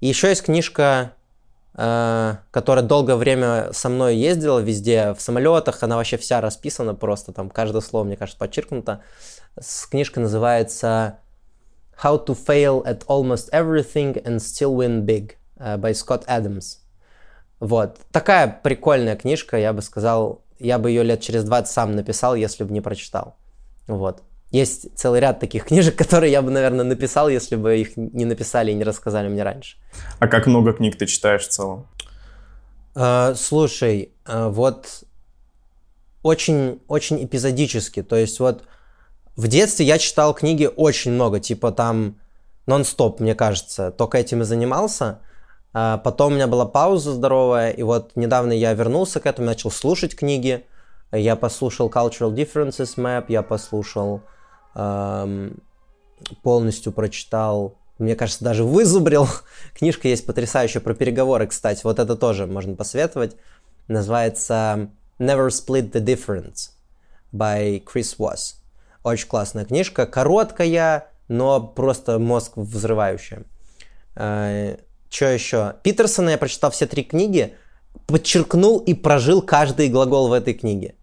И 0.00 0.06
еще 0.06 0.28
есть 0.28 0.42
книжка 0.42 1.12
э, 1.74 2.36
которая 2.50 2.84
долгое 2.84 3.16
время 3.16 3.72
со 3.72 3.88
мной 3.88 4.16
ездила 4.16 4.58
везде, 4.58 5.14
в 5.14 5.20
самолетах, 5.20 5.82
она 5.82 5.96
вообще 5.96 6.16
вся 6.16 6.40
расписана 6.40 6.94
просто, 6.94 7.32
там 7.32 7.50
каждое 7.50 7.80
слово, 7.80 8.04
мне 8.04 8.16
кажется, 8.16 8.38
подчеркнуто. 8.38 9.02
Книжка 9.90 10.20
называется 10.20 11.18
How 12.02 12.24
to 12.24 12.36
Fail 12.36 12.84
at 12.84 13.04
Almost 13.06 13.50
Everything 13.52 14.22
and 14.24 14.36
Still 14.36 14.76
Win 14.76 15.04
Big 15.04 15.32
э, 15.56 15.76
by 15.76 15.92
Scott 15.92 16.26
Adams. 16.26 16.78
Вот. 17.60 17.98
Такая 18.12 18.60
прикольная 18.62 19.16
книжка, 19.16 19.58
я 19.58 19.72
бы 19.72 19.82
сказал, 19.82 20.44
я 20.58 20.78
бы 20.78 20.90
ее 20.90 21.02
лет 21.02 21.20
через 21.20 21.44
20 21.44 21.70
сам 21.70 21.96
написал, 21.96 22.34
если 22.34 22.64
бы 22.64 22.72
не 22.72 22.80
прочитал. 22.80 23.36
Вот. 23.86 24.22
Есть 24.50 24.96
целый 24.96 25.20
ряд 25.20 25.40
таких 25.40 25.64
книжек, 25.68 25.96
которые 25.96 26.32
я 26.32 26.42
бы, 26.42 26.50
наверное, 26.50 26.84
написал, 26.84 27.28
если 27.28 27.56
бы 27.56 27.78
их 27.78 27.96
не 27.96 28.24
написали 28.24 28.70
и 28.70 28.74
не 28.74 28.84
рассказали 28.84 29.28
мне 29.28 29.42
раньше. 29.42 29.76
А 30.20 30.28
как 30.28 30.46
много 30.46 30.72
книг 30.72 30.96
ты 30.96 31.06
читаешь 31.06 31.42
в 31.42 31.48
целом? 31.48 31.86
Uh, 32.94 33.34
слушай, 33.34 34.12
uh, 34.24 34.48
вот 34.50 35.04
очень, 36.22 36.80
очень 36.88 37.24
эпизодически. 37.24 38.02
То 38.02 38.16
есть 38.16 38.40
вот 38.40 38.64
в 39.38 39.46
детстве 39.46 39.86
я 39.86 39.98
читал 39.98 40.34
книги 40.34 40.68
очень 40.74 41.12
много, 41.12 41.38
типа 41.38 41.70
там 41.70 42.16
нон-стоп, 42.66 43.20
мне 43.20 43.36
кажется, 43.36 43.92
только 43.92 44.18
этим 44.18 44.42
и 44.42 44.44
занимался. 44.44 45.20
А 45.72 45.98
потом 45.98 46.32
у 46.32 46.34
меня 46.34 46.48
была 46.48 46.66
пауза 46.66 47.12
здоровая, 47.12 47.70
и 47.70 47.84
вот 47.84 48.16
недавно 48.16 48.52
я 48.52 48.74
вернулся 48.74 49.20
к 49.20 49.26
этому, 49.26 49.46
начал 49.46 49.70
слушать 49.70 50.16
книги. 50.16 50.66
Я 51.12 51.36
послушал 51.36 51.88
Cultural 51.88 52.34
Differences 52.34 52.96
Map, 52.96 53.26
я 53.28 53.42
послушал, 53.42 54.22
эм, 54.74 55.62
полностью 56.42 56.90
прочитал, 56.90 57.76
мне 57.98 58.16
кажется, 58.16 58.42
даже 58.42 58.64
вызубрил. 58.64 59.28
Книжка 59.78 60.08
есть 60.08 60.26
потрясающая 60.26 60.80
про 60.80 60.94
переговоры, 60.94 61.46
кстати, 61.46 61.82
вот 61.84 62.00
это 62.00 62.16
тоже 62.16 62.48
можно 62.48 62.74
посоветовать. 62.74 63.36
Называется 63.86 64.90
Never 65.20 65.46
Split 65.46 65.92
the 65.92 66.04
Difference 66.04 66.70
by 67.32 67.80
Chris 67.84 68.16
Voss. 68.18 68.57
Очень 69.08 69.28
классная 69.28 69.64
книжка, 69.64 70.06
короткая, 70.06 71.06
но 71.28 71.60
просто 71.60 72.18
мозг 72.18 72.52
взрывающая. 72.56 73.44
Э, 74.14 74.76
что 75.08 75.24
еще? 75.24 75.76
Питерсона 75.82 76.30
я 76.30 76.38
прочитал 76.38 76.70
все 76.70 76.86
три 76.86 77.04
книги, 77.04 77.54
подчеркнул 78.06 78.78
и 78.80 78.92
прожил 78.92 79.40
каждый 79.40 79.88
глагол 79.88 80.28
в 80.28 80.32
этой 80.34 80.52
книге. 80.52 80.94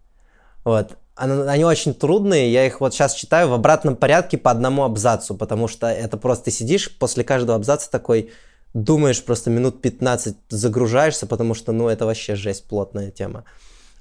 Вот. 0.64 0.96
Они 1.16 1.64
очень 1.64 1.94
трудные, 1.94 2.52
я 2.52 2.66
их 2.66 2.80
вот 2.80 2.94
сейчас 2.94 3.14
читаю 3.14 3.48
в 3.48 3.54
обратном 3.54 3.96
порядке 3.96 4.38
по 4.38 4.50
одному 4.50 4.84
абзацу, 4.84 5.34
потому 5.34 5.66
что 5.66 5.88
это 5.88 6.16
просто 6.16 6.50
сидишь 6.50 6.96
после 6.98 7.24
каждого 7.24 7.56
абзаца 7.56 7.90
такой, 7.90 8.30
думаешь 8.74 9.24
просто 9.24 9.50
минут 9.50 9.80
15, 9.80 10.36
загружаешься, 10.50 11.26
потому 11.26 11.54
что, 11.54 11.72
ну, 11.72 11.88
это 11.88 12.06
вообще 12.06 12.36
жесть, 12.36 12.68
плотная 12.68 13.10
тема. 13.10 13.44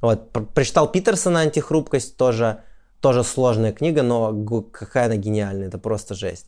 Вот, 0.01 0.29
прочитал 0.53 0.91
Питерсона 0.91 1.39
«Антихрупкость», 1.39 2.17
тоже, 2.17 2.63
тоже 2.99 3.23
сложная 3.23 3.71
книга, 3.71 4.03
но 4.03 4.33
какая 4.71 5.05
она 5.05 5.15
гениальная, 5.15 5.67
это 5.67 5.77
просто 5.77 6.15
жесть. 6.15 6.47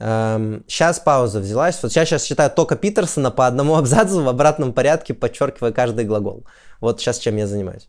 Эм, 0.00 0.64
сейчас 0.66 0.98
пауза 0.98 1.40
взялась. 1.40 1.78
Вот 1.82 1.92
сейчас, 1.92 2.08
сейчас 2.08 2.24
читаю 2.24 2.50
только 2.50 2.74
Питерсона 2.74 3.30
по 3.30 3.46
одному 3.46 3.74
абзацу 3.76 4.22
в 4.22 4.28
обратном 4.28 4.72
порядке, 4.72 5.14
подчеркивая 5.14 5.72
каждый 5.72 6.06
глагол. 6.06 6.46
Вот 6.80 7.00
сейчас 7.00 7.18
чем 7.18 7.36
я 7.36 7.46
занимаюсь 7.46 7.88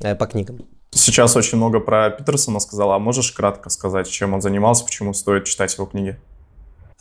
э, 0.00 0.14
по 0.14 0.26
книгам. 0.26 0.66
Сейчас 0.90 1.36
очень 1.36 1.58
много 1.58 1.78
про 1.80 2.10
Питерсона 2.10 2.60
сказала. 2.60 2.96
А 2.96 2.98
можешь 2.98 3.30
кратко 3.30 3.68
сказать, 3.70 4.08
чем 4.08 4.34
он 4.34 4.40
занимался, 4.40 4.84
почему 4.84 5.12
стоит 5.12 5.44
читать 5.44 5.74
его 5.74 5.86
книги? 5.86 6.18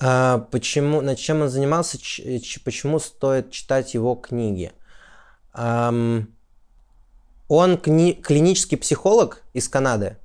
А, 0.01 0.39
почему, 0.51 1.01
над 1.01 1.17
чем 1.17 1.41
он 1.41 1.49
занимался, 1.49 1.99
ч, 1.99 2.39
ч, 2.39 2.59
почему 2.63 2.99
стоит 2.99 3.51
читать 3.51 3.93
его 3.93 4.15
книги? 4.15 4.71
Эм, 5.53 6.33
он 7.49 7.77
кни, 7.77 8.13
клинический 8.13 8.77
психолог 8.77 9.43
из 9.53 9.67
Канады, 9.67 10.17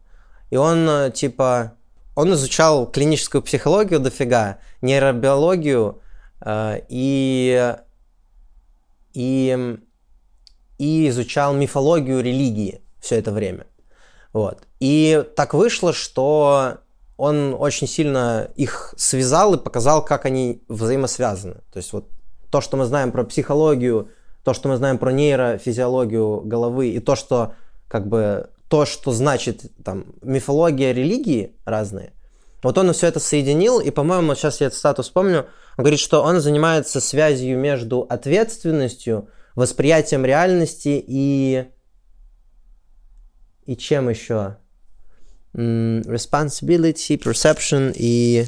и 0.50 0.56
он 0.56 0.88
э, 0.88 1.10
типа 1.10 1.72
он 2.14 2.32
изучал 2.34 2.86
клиническую 2.86 3.42
психологию 3.42 3.98
дофига, 3.98 4.58
нейробиологию 4.82 6.00
э, 6.40 6.80
и, 6.88 7.74
и, 9.12 9.78
и 10.78 11.08
изучал 11.08 11.54
мифологию 11.54 12.22
религии 12.22 12.82
все 13.00 13.16
это 13.16 13.32
время. 13.32 13.66
Вот. 14.32 14.62
И 14.80 15.24
так 15.36 15.54
вышло, 15.54 15.92
что 15.92 16.78
он 17.16 17.54
очень 17.58 17.86
сильно 17.86 18.50
их 18.56 18.94
связал 18.96 19.54
и 19.54 19.62
показал, 19.62 20.04
как 20.04 20.24
они 20.24 20.62
взаимосвязаны. 20.68 21.54
То 21.72 21.76
есть 21.76 21.92
вот 21.92 22.08
то, 22.50 22.60
что 22.60 22.76
мы 22.76 22.84
знаем 22.84 23.12
про 23.12 23.24
психологию, 23.24 24.08
то, 24.44 24.54
что 24.54 24.68
мы 24.68 24.76
знаем 24.76 24.98
про 24.98 25.10
нейрофизиологию 25.10 26.42
головы 26.42 26.90
и 26.90 27.00
то, 27.00 27.16
что 27.16 27.54
как 27.88 28.06
бы 28.06 28.50
то, 28.68 28.84
что 28.86 29.12
значит 29.12 29.62
там 29.82 30.06
мифология 30.22 30.92
религии 30.92 31.56
разные. 31.64 32.12
Вот 32.62 32.78
он 32.78 32.92
все 32.92 33.08
это 33.08 33.20
соединил, 33.20 33.80
и, 33.80 33.90
по-моему, 33.90 34.34
сейчас 34.34 34.60
я 34.60 34.68
этот 34.68 34.78
статус 34.78 35.10
помню, 35.10 35.46
он 35.76 35.84
говорит, 35.84 36.00
что 36.00 36.22
он 36.22 36.40
занимается 36.40 37.00
связью 37.00 37.58
между 37.58 38.00
ответственностью, 38.02 39.28
восприятием 39.54 40.24
реальности 40.24 41.02
и... 41.06 41.66
И 43.66 43.76
чем 43.76 44.08
еще? 44.08 44.56
Responsibility, 45.54 47.18
perception 47.18 47.92
и... 47.96 48.46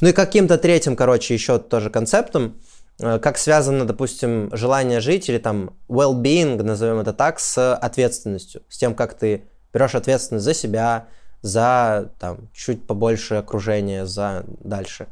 Ну 0.00 0.08
и 0.08 0.12
каким-то 0.12 0.58
третьим, 0.58 0.96
короче, 0.96 1.34
еще 1.34 1.58
тоже 1.58 1.90
концептом. 1.90 2.60
Э, 3.00 3.18
как 3.18 3.38
связано, 3.38 3.84
допустим, 3.86 4.50
желание 4.52 5.00
жить 5.00 5.28
или 5.28 5.38
там 5.38 5.76
well-being, 5.88 6.62
назовем 6.62 6.98
это 6.98 7.12
так, 7.12 7.40
с 7.40 7.74
ответственностью, 7.74 8.62
с 8.68 8.78
тем, 8.78 8.94
как 8.94 9.14
ты 9.14 9.44
берешь 9.72 9.94
ответственность 9.94 10.44
за 10.44 10.54
себя, 10.54 11.06
за 11.42 12.10
там 12.18 12.48
чуть 12.52 12.86
побольше 12.86 13.36
окружения, 13.36 14.04
за 14.04 14.44
дальше. 14.62 15.06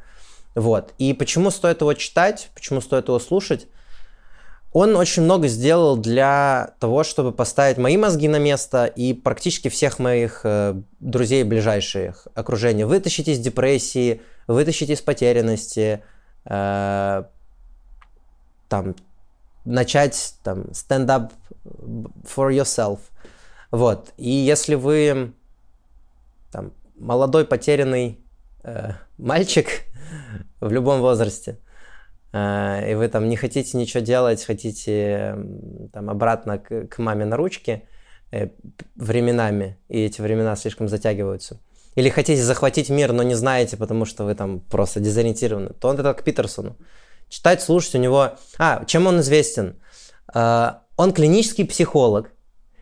Вот. 0.54 0.92
И 0.98 1.14
почему 1.14 1.50
стоит 1.50 1.80
его 1.80 1.94
читать, 1.94 2.50
почему 2.54 2.80
стоит 2.80 3.08
его 3.08 3.18
слушать? 3.18 3.66
Он 4.72 4.96
очень 4.96 5.22
много 5.22 5.48
сделал 5.48 5.96
для 5.96 6.74
того, 6.78 7.02
чтобы 7.02 7.32
поставить 7.32 7.78
мои 7.78 7.96
мозги 7.96 8.28
на 8.28 8.38
место 8.38 8.84
и 8.84 9.14
практически 9.14 9.68
всех 9.68 9.98
моих 9.98 10.42
э, 10.44 10.74
друзей 11.00 11.42
ближайших 11.44 12.28
окружения. 12.34 12.84
Вытащить 12.84 13.28
из 13.28 13.38
депрессии, 13.38 14.20
вытащить 14.46 14.90
из 14.90 15.00
потерянности, 15.00 16.02
э, 16.44 17.22
там, 18.68 18.94
начать 19.64 20.34
там, 20.42 20.64
stand 20.72 21.06
up 21.06 21.32
for 22.24 22.52
yourself. 22.52 23.00
Вот. 23.70 24.12
И 24.16 24.30
если 24.30 24.74
вы 24.74 25.32
там, 26.50 26.72
молодой 26.96 27.44
потерянный 27.44 28.18
э, 28.64 28.92
мальчик 29.18 29.66
в 30.60 30.72
любом 30.72 31.00
возрасте, 31.00 31.58
э, 32.32 32.92
и 32.92 32.94
вы 32.94 33.08
там 33.08 33.28
не 33.28 33.36
хотите 33.36 33.76
ничего 33.76 34.00
делать, 34.00 34.44
хотите 34.44 35.36
там 35.92 36.08
обратно 36.08 36.58
к, 36.58 36.86
к 36.86 36.98
маме 36.98 37.26
на 37.26 37.36
ручке 37.36 37.82
э, 38.30 38.48
временами, 38.96 39.76
и 39.88 40.02
эти 40.02 40.22
времена 40.22 40.56
слишком 40.56 40.88
затягиваются, 40.88 41.60
или 41.94 42.08
хотите 42.08 42.42
захватить 42.42 42.88
мир, 42.88 43.12
но 43.12 43.22
не 43.22 43.34
знаете, 43.34 43.76
потому 43.76 44.06
что 44.06 44.24
вы 44.24 44.34
там 44.34 44.60
просто 44.60 45.00
дезориентированы, 45.00 45.70
то 45.70 45.88
он 45.88 45.98
это 45.98 46.14
к 46.14 46.24
Питерсону 46.24 46.76
читать, 47.28 47.62
слушать 47.62 47.94
у 47.94 47.98
него... 47.98 48.32
А, 48.58 48.84
чем 48.86 49.06
он 49.06 49.20
известен? 49.20 49.76
Uh, 50.34 50.74
он 50.96 51.12
клинический 51.12 51.64
психолог, 51.64 52.32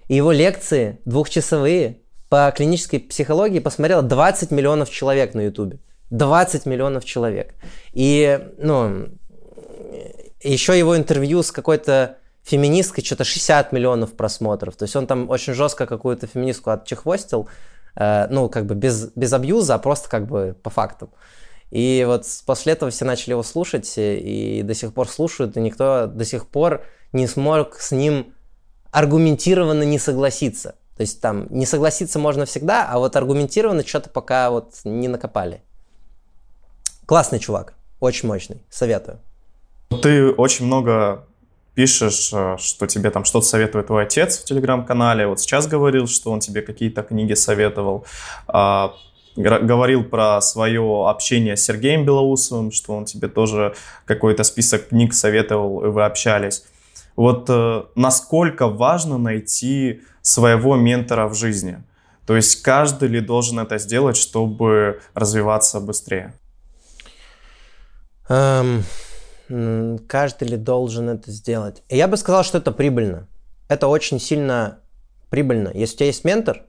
и 0.09 0.17
его 0.17 0.33
лекции 0.33 1.01
двухчасовые 1.05 2.01
по 2.29 2.53
клинической 2.57 2.99
психологии 2.99 3.61
посмотрело 3.61 4.03
20 4.03 4.51
миллионов 4.51 4.91
человек 4.91 5.35
на 5.35 5.43
ютубе. 5.43 5.79
20 6.11 6.67
миллионов 6.67 7.05
человек. 7.05 7.55
И, 7.93 8.41
ну, 8.59 9.09
еще 10.43 10.79
его 10.79 10.97
интервью 10.97 11.43
с 11.43 11.51
какой-то 11.51 12.19
феминисткой, 12.43 13.05
что-то 13.05 13.25
60 13.25 13.73
миллионов 13.73 14.13
просмотров. 14.17 14.77
То 14.77 14.85
есть 14.85 14.95
он 14.95 15.07
там 15.07 15.29
очень 15.31 15.53
жестко 15.53 15.87
какую-то 15.87 16.27
феминистку 16.27 16.71
отчехвостил, 16.71 17.49
э, 17.97 18.29
ну, 18.31 18.49
как 18.49 18.67
бы 18.67 18.75
без, 18.75 19.11
без 19.17 19.33
абьюза, 19.33 19.75
а 19.75 19.79
просто 19.79 20.09
как 20.09 20.27
бы 20.27 20.57
по 20.63 20.71
фактам. 20.71 21.11
И 21.77 22.05
вот 22.07 22.25
после 22.47 22.73
этого 22.73 22.91
все 22.91 23.05
начали 23.05 23.33
его 23.33 23.43
слушать, 23.43 23.93
и 23.99 24.63
до 24.65 24.73
сих 24.73 24.95
пор 24.95 25.11
слушают, 25.11 25.59
и 25.59 25.61
никто 25.61 26.07
до 26.07 26.25
сих 26.25 26.49
пор 26.49 26.83
не 27.13 27.27
смог 27.27 27.79
с 27.79 27.93
ним 27.93 28.33
аргументированно 28.93 29.83
не 29.83 29.99
согласиться. 29.99 30.77
То 30.97 31.03
есть 31.03 31.21
там 31.21 31.47
не 31.51 31.67
согласиться 31.67 32.19
можно 32.19 32.47
всегда, 32.47 32.89
а 32.89 32.99
вот 32.99 33.15
аргументированно 33.15 33.87
что-то 33.87 34.09
пока 34.09 34.49
вот 34.49 34.73
не 34.85 35.07
накопали. 35.09 35.61
Классный 37.05 37.41
чувак, 37.41 37.75
очень 38.01 38.27
мощный, 38.27 38.63
советую. 38.71 39.21
Ты 40.01 40.31
очень 40.31 40.65
много 40.65 41.27
пишешь, 41.75 42.31
э, 42.33 42.57
что 42.59 42.87
тебе 42.87 43.11
там 43.11 43.27
что-то 43.27 43.45
советует 43.45 43.89
твой 43.89 44.05
отец 44.05 44.39
в 44.39 44.45
телеграм-канале. 44.47 45.27
Вот 45.27 45.41
сейчас 45.41 45.67
говорил, 45.67 46.07
что 46.07 46.33
он 46.33 46.41
тебе 46.41 46.63
какие-то 46.63 47.03
книги 47.03 47.35
советовал. 47.35 48.07
Говорил 49.37 50.03
про 50.03 50.41
свое 50.41 51.09
общение 51.09 51.57
с 51.57 51.65
Сергеем 51.65 52.05
Белоусовым, 52.05 52.73
что 52.73 52.95
он 52.95 53.05
тебе 53.05 53.29
тоже 53.29 53.75
какой-то 54.07 54.45
список 54.45 54.89
книг 54.89 55.13
советовал, 55.13 55.85
и 55.85 55.89
вы 55.89 56.05
общались. 56.05 56.65
Вот 57.17 57.47
э, 57.49 57.83
насколько 57.95 58.69
важно 58.69 59.19
найти 59.19 60.03
своего 60.23 60.77
ментора 60.77 61.29
в 61.29 61.35
жизни? 61.35 61.83
То 62.27 62.35
есть 62.35 62.63
каждый 62.63 63.09
ли 63.09 63.21
должен 63.21 63.59
это 63.59 63.79
сделать, 63.79 64.17
чтобы 64.17 65.01
развиваться 65.15 65.81
быстрее? 65.81 66.35
Эм, 68.29 68.83
каждый 70.09 70.49
ли 70.49 70.57
должен 70.57 71.09
это 71.09 71.31
сделать? 71.31 71.83
Я 71.89 72.09
бы 72.09 72.17
сказал, 72.17 72.43
что 72.43 72.59
это 72.59 72.73
прибыльно. 72.73 73.29
Это 73.69 73.87
очень 73.87 74.19
сильно 74.19 74.81
прибыльно. 75.31 75.71
Если 75.73 75.95
у 75.95 75.99
тебя 75.99 76.07
есть 76.07 76.25
ментор, 76.25 76.63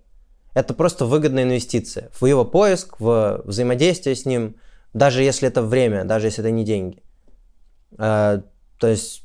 это 0.57 0.73
просто 0.73 1.05
выгодная 1.05 1.43
инвестиция 1.43 2.09
в 2.19 2.25
его 2.25 2.43
поиск, 2.43 2.99
в 2.99 3.43
взаимодействие 3.45 4.15
с 4.15 4.25
ним, 4.25 4.55
даже 4.91 5.21
если 5.21 5.47
это 5.47 5.61
время, 5.61 6.03
даже 6.03 6.27
если 6.27 6.43
это 6.43 6.49
не 6.49 6.65
деньги. 6.65 7.03
Э, 7.99 8.41
то 8.79 8.87
есть 8.87 9.21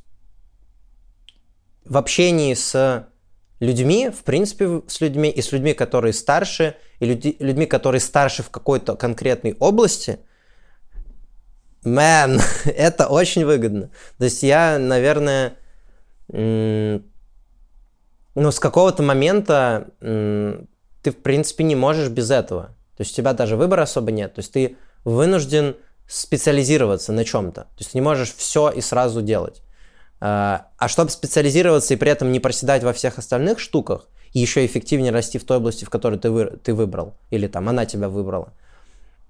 в 1.87 1.97
общении 1.97 2.53
с 2.53 3.09
людьми, 3.61 4.11
в 4.11 4.25
принципе, 4.25 4.83
с 4.87 5.01
людьми 5.01 5.31
и 5.31 5.40
с 5.40 5.53
людьми, 5.53 5.73
которые 5.73 6.12
старше, 6.12 6.77
и 7.01 7.07
люди, 7.07 7.35
людьми, 7.38 7.64
которые 7.64 8.03
старше 8.03 8.42
в 8.42 8.51
какой-то 8.51 8.95
конкретной 8.95 9.57
области, 9.59 10.18
man, 11.83 12.42
это 12.66 13.07
очень 13.07 13.47
выгодно. 13.47 13.90
То 14.18 14.25
есть 14.25 14.42
я, 14.42 14.79
наверное, 14.79 15.57
ну, 16.29 17.01
с 18.37 18.61
какого-то 18.61 19.03
момента 19.03 19.88
ты, 21.03 21.11
в 21.11 21.17
принципе, 21.17 21.65
не 21.65 21.75
можешь 21.75 22.09
без 22.09 22.31
этого. 22.31 22.75
То 22.97 23.01
есть 23.01 23.12
у 23.12 23.17
тебя 23.17 23.33
даже 23.33 23.57
выбора 23.57 23.83
особо 23.83 24.11
нет. 24.12 24.35
То 24.35 24.41
есть 24.41 24.53
ты 24.53 24.77
вынужден 25.05 25.77
специализироваться 26.07 27.12
на 27.12 27.25
чем-то. 27.25 27.62
То 27.62 27.77
есть 27.79 27.93
ты 27.93 27.99
не 27.99 28.03
можешь 28.03 28.35
все 28.35 28.71
и 28.71 28.81
сразу 28.81 29.23
делать. 29.23 29.62
А, 30.21 30.69
а 30.79 30.88
чтобы 30.88 31.11
специализироваться 31.11 31.95
и 31.95 31.97
при 31.97 32.11
этом 32.11 32.31
не 32.31 32.38
проседать 32.38 32.85
во 32.85 32.93
всех 32.93 33.19
остальных 33.19 33.59
штуках, 33.59 34.09
и 34.33 34.38
еще 34.38 34.65
эффективнее 34.65 35.12
расти 35.12 35.38
в 35.38 35.45
той 35.45 35.57
области, 35.57 35.85
в 35.85 35.91
которой 35.91 36.19
ты, 36.19 36.31
вы, 36.31 36.47
ты 36.47 36.75
выбрал, 36.75 37.15
или 37.31 37.47
там 37.47 37.69
она 37.69 37.87
тебя 37.87 38.09
выбрала, 38.09 38.53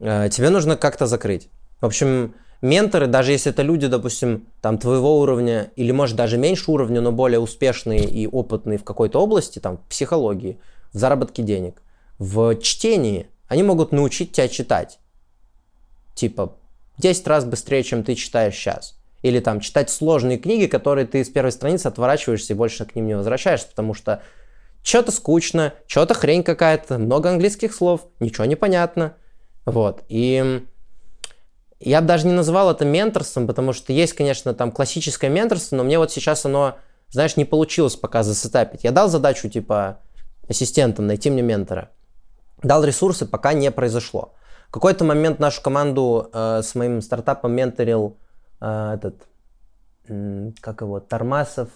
а, 0.01 0.29
тебе 0.29 0.51
нужно 0.51 0.77
как-то 0.77 1.07
закрыть. 1.07 1.49
В 1.81 1.87
общем, 1.87 2.35
менторы, 2.61 3.07
даже 3.07 3.33
если 3.33 3.53
это 3.53 3.63
люди, 3.63 3.87
допустим, 3.87 4.47
там 4.61 4.77
твоего 4.77 5.19
уровня, 5.19 5.71
или 5.77 5.93
может 5.93 6.17
даже 6.17 6.37
меньше 6.37 6.71
уровня, 6.71 7.01
но 7.01 7.11
более 7.11 7.41
успешные 7.41 8.05
и 8.05 8.27
опытные 8.27 8.79
в 8.79 8.85
какой-то 8.85 9.21
области, 9.21 9.59
там, 9.59 9.79
в 9.79 9.83
психологии, 9.89 10.59
в 10.93 10.99
заработке 10.99 11.43
денег, 11.43 11.83
в 12.19 12.57
чтении, 12.57 13.29
они 13.49 13.63
могут 13.63 13.93
научить 13.93 14.33
тебя 14.33 14.49
читать. 14.49 14.99
Типа, 16.15 16.57
10 16.99 17.27
раз 17.27 17.45
быстрее, 17.45 17.83
чем 17.83 18.05
ты 18.05 18.15
читаешь 18.15 18.55
сейчас. 18.55 18.99
Или 19.23 19.41
там 19.41 19.61
читать 19.61 19.89
сложные 19.91 20.39
книги, 20.39 20.67
которые 20.67 21.07
ты 21.07 21.25
с 21.25 21.29
первой 21.29 21.53
страницы 21.53 21.87
отворачиваешься 21.87 22.53
и 22.53 22.57
больше 22.57 22.85
к 22.85 22.95
ним 22.95 23.07
не 23.07 23.17
возвращаешься, 23.17 23.69
потому 23.69 23.95
что 23.95 24.23
что-то 24.83 25.13
скучно, 25.13 25.75
что-то 25.87 26.15
хрень 26.15 26.43
какая-то, 26.43 26.99
много 26.99 27.31
английских 27.31 27.73
слов, 27.73 28.07
ничего 28.19 28.45
не 28.47 28.57
понятно. 28.57 29.15
Вот. 29.65 30.03
И 30.09 30.65
я 31.79 32.01
бы 32.01 32.07
даже 32.07 32.27
не 32.27 32.33
называл 32.33 32.71
это 32.71 32.85
менторством, 32.85 33.47
потому 33.47 33.73
что 33.73 33.93
есть, 33.93 34.13
конечно, 34.13 34.55
там 34.55 34.73
классическое 34.73 35.31
менторство, 35.31 35.77
но 35.77 35.85
мне 35.85 35.99
вот 35.99 36.11
сейчас 36.11 36.45
оно, 36.45 36.77
знаешь, 37.11 37.37
не 37.37 37.45
получилось 37.45 37.97
пока 37.97 38.23
засетапить. 38.23 38.85
Я 38.85 38.91
дал 38.91 39.09
задачу, 39.09 39.49
типа, 39.49 40.01
ассистентам 40.53 41.07
найти 41.07 41.31
мне 41.31 41.43
ментора. 41.43 41.91
Дал 42.63 42.85
ресурсы, 42.85 43.27
пока 43.27 43.53
не 43.53 43.71
произошло. 43.71 44.35
В 44.69 44.73
какой-то 44.73 45.05
момент 45.05 45.39
нашу 45.39 45.61
команду 45.63 46.31
э, 46.33 46.63
с 46.63 46.75
моим 46.75 47.03
стартапом 47.03 47.53
менторил 47.53 48.17
э, 48.61 48.95
этот, 48.95 49.27
как 50.61 50.81
его, 50.81 51.01
Тормасов. 51.01 51.69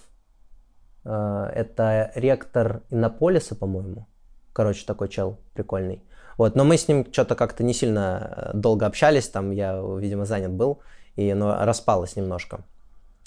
Э, 1.05 1.51
это 1.55 2.13
ректор 2.15 2.83
Иннополиса, 2.91 3.55
по-моему. 3.55 4.07
Короче, 4.53 4.87
такой 4.87 5.09
чел 5.09 5.39
прикольный. 5.55 6.03
Вот, 6.39 6.55
но 6.55 6.65
мы 6.65 6.77
с 6.77 6.89
ним 6.89 7.07
что-то 7.13 7.35
как-то 7.35 7.65
не 7.65 7.75
сильно 7.75 8.53
э, 8.55 8.57
долго 8.57 8.87
общались, 8.87 9.29
там 9.29 9.51
я, 9.51 9.79
видимо, 9.99 10.25
занят 10.25 10.53
был, 10.53 10.81
и 11.17 11.29
оно 11.31 11.65
распалось 11.65 12.17
немножко. 12.17 12.65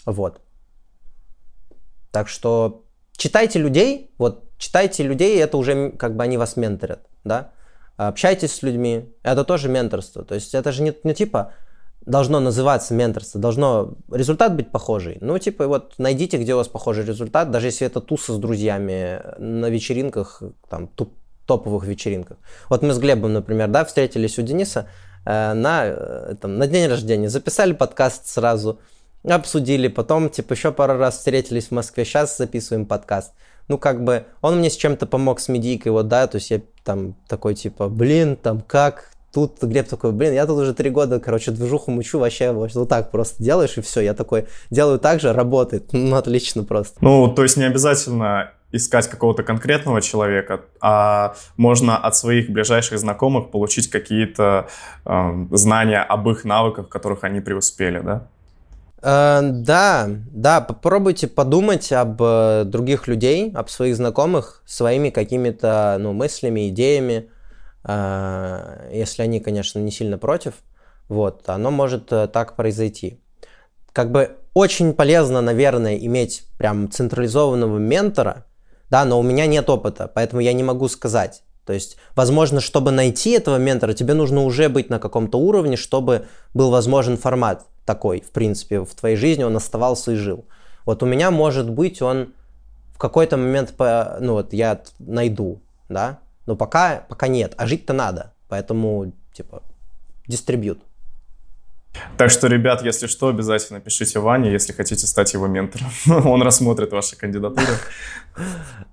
Вот. 0.06 0.42
Так 2.12 2.28
что 2.28 2.86
читайте 3.14 3.60
людей, 3.60 4.12
вот 4.18 4.49
читайте 4.60 5.04
людей, 5.04 5.42
это 5.42 5.58
уже 5.58 5.92
как 5.92 6.16
бы 6.16 6.24
они 6.24 6.38
вас 6.38 6.58
менторят, 6.58 7.08
да. 7.24 7.52
Общайтесь 7.98 8.54
с 8.54 8.62
людьми, 8.62 9.12
это 9.24 9.44
тоже 9.44 9.68
менторство. 9.68 10.24
То 10.24 10.36
есть 10.36 10.54
это 10.54 10.72
же 10.72 10.84
не, 10.84 10.94
не 11.04 11.14
типа 11.14 11.54
должно 12.06 12.40
называться 12.40 12.94
менторство, 12.94 13.42
должно 13.42 13.96
результат 14.12 14.56
быть 14.56 14.72
похожий. 14.72 15.18
Ну, 15.22 15.38
типа, 15.38 15.68
вот 15.68 15.96
найдите, 15.98 16.38
где 16.38 16.54
у 16.54 16.58
вас 16.58 16.68
похожий 16.68 17.06
результат, 17.06 17.52
даже 17.52 17.68
если 17.68 17.88
это 17.88 18.00
туса 18.00 18.34
с 18.34 18.38
друзьями 18.38 19.22
на 19.38 19.70
вечеринках, 19.70 20.42
там, 20.70 20.88
туп, 20.88 21.14
топовых 21.46 21.86
вечеринках. 21.86 22.38
Вот 22.70 22.84
мы 22.84 22.94
с 22.94 23.00
Глебом, 23.00 23.34
например, 23.34 23.68
да, 23.68 23.84
встретились 23.84 24.40
у 24.40 24.44
Дениса 24.44 24.88
э, 25.26 25.54
на, 25.54 25.86
э, 25.86 26.36
там, 26.42 26.58
на 26.58 26.68
день 26.68 26.88
рождения, 26.88 27.30
записали 27.30 27.74
подкаст 27.74 28.28
сразу, 28.28 28.80
обсудили, 29.24 29.88
потом, 29.88 30.30
типа, 30.30 30.54
еще 30.54 30.72
пару 30.72 30.98
раз 30.98 31.18
встретились 31.18 31.68
в 31.68 31.72
Москве, 31.72 32.06
сейчас 32.06 32.38
записываем 32.38 32.86
подкаст 32.86 33.34
ну, 33.70 33.78
как 33.78 34.04
бы, 34.04 34.26
он 34.42 34.58
мне 34.58 34.70
с 34.70 34.76
чем-то 34.76 35.06
помог 35.06 35.40
с 35.40 35.48
медийкой, 35.48 35.92
вот, 35.94 36.08
да, 36.08 36.28
то 36.28 36.36
есть 36.36 36.52
я 36.52 36.62
там 36.84 37.16
такой, 37.28 37.56
типа, 37.56 37.88
блин, 37.88 38.36
там, 38.36 38.62
как, 38.62 39.12
тут 39.34 39.62
Глеб 39.62 39.88
такой, 39.88 40.12
блин, 40.12 40.34
я 40.34 40.46
тут 40.46 40.58
уже 40.58 40.74
три 40.74 40.90
года, 40.90 41.20
короче, 41.20 41.52
движуху 41.52 41.92
мучу, 41.92 42.20
вообще, 42.20 42.52
вот 42.52 42.90
так 42.90 43.12
просто 43.12 43.42
делаешь, 43.42 43.78
и 43.78 43.82
все, 43.82 44.02
я 44.02 44.14
такой, 44.14 44.48
делаю 44.72 45.00
так 45.00 45.22
же, 45.22 45.32
работает, 45.32 45.86
ну, 45.94 46.16
отлично 46.16 46.64
просто. 46.64 46.98
Ну, 47.02 47.28
то 47.34 47.44
есть 47.44 47.58
не 47.58 47.64
обязательно 47.64 48.52
искать 48.72 49.08
какого-то 49.08 49.44
конкретного 49.44 50.02
человека, 50.02 50.62
а 50.82 51.36
можно 51.58 51.98
от 51.98 52.16
своих 52.16 52.50
ближайших 52.50 53.00
знакомых 53.00 53.50
получить 53.50 53.90
какие-то 53.90 54.68
э, 55.06 55.48
знания 55.52 56.04
об 56.04 56.30
их 56.30 56.46
навыках, 56.46 56.86
в 56.86 56.90
которых 56.90 57.24
они 57.24 57.42
преуспели, 57.42 58.00
да? 58.00 58.28
Э, 59.02 59.40
да, 59.42 60.08
да, 60.10 60.62
попробуйте 60.62 61.28
подумать 61.28 61.92
об 61.92 62.22
э, 62.22 62.64
других 62.66 63.08
людей, 63.08 63.52
об 63.54 63.70
своих 63.70 63.96
знакомых, 63.96 64.62
своими 64.66 65.10
какими-то 65.10 65.98
ну, 66.00 66.14
мыслями, 66.14 66.70
идеями, 66.70 67.30
э, 67.86 68.90
если 68.94 69.22
они, 69.22 69.40
конечно, 69.40 69.80
не 69.80 69.92
сильно 69.92 70.18
против, 70.18 70.56
вот, 71.08 71.48
оно 71.48 71.72
может 71.72 72.08
так 72.08 72.56
произойти. 72.56 73.20
Как 73.94 74.12
бы 74.12 74.38
очень 74.54 74.94
полезно, 74.94 75.42
наверное, 75.42 75.98
иметь 75.98 76.44
прям 76.58 76.92
централизованного 76.92 77.78
ментора, 77.78 78.46
да, 78.90 79.06
но 79.06 79.20
у 79.20 79.24
меня 79.24 79.46
нет 79.46 79.70
опыта, 79.70 80.12
поэтому 80.14 80.42
я 80.42 80.54
не 80.54 80.64
могу 80.64 80.88
сказать. 80.88 81.44
То 81.66 81.74
есть, 81.74 81.98
возможно, 82.16 82.62
чтобы 82.62 82.92
найти 82.92 83.32
этого 83.32 83.58
ментора, 83.58 83.94
тебе 83.94 84.14
нужно 84.14 84.44
уже 84.44 84.70
быть 84.70 84.90
на 84.90 85.00
каком-то 85.00 85.40
уровне, 85.40 85.78
чтобы 85.78 86.26
был 86.54 86.72
возможен 86.72 87.18
формат 87.18 87.66
такой, 87.90 88.22
в 88.22 88.30
принципе, 88.30 88.82
в 88.82 88.94
твоей 88.94 89.16
жизни 89.16 89.44
он 89.44 89.56
оставался 89.56 90.12
и 90.12 90.16
жил. 90.16 90.46
Вот 90.86 91.02
у 91.02 91.08
меня, 91.08 91.32
может 91.32 91.72
быть, 91.72 92.04
он 92.04 92.34
в 92.94 93.00
какой-то 93.00 93.36
момент, 93.36 93.76
по, 93.76 94.18
ну 94.20 94.34
вот 94.34 94.54
я 94.54 94.80
найду, 95.00 95.60
да, 95.90 96.20
но 96.46 96.56
пока, 96.56 97.04
пока 97.10 97.28
нет, 97.28 97.56
а 97.58 97.66
жить-то 97.66 97.94
надо, 97.94 98.34
поэтому, 98.48 99.12
типа, 99.34 99.64
дистрибьют. 100.28 100.84
Так 102.16 102.30
что, 102.30 102.46
ребят, 102.46 102.84
если 102.84 103.08
что, 103.08 103.30
обязательно 103.30 103.80
пишите 103.80 104.20
Ване, 104.20 104.52
если 104.52 104.72
хотите 104.72 105.08
стать 105.08 105.34
его 105.34 105.48
ментором. 105.48 105.90
Он 106.28 106.44
рассмотрит 106.44 106.92
ваши 106.92 107.16
кандидатуры. 107.16 107.74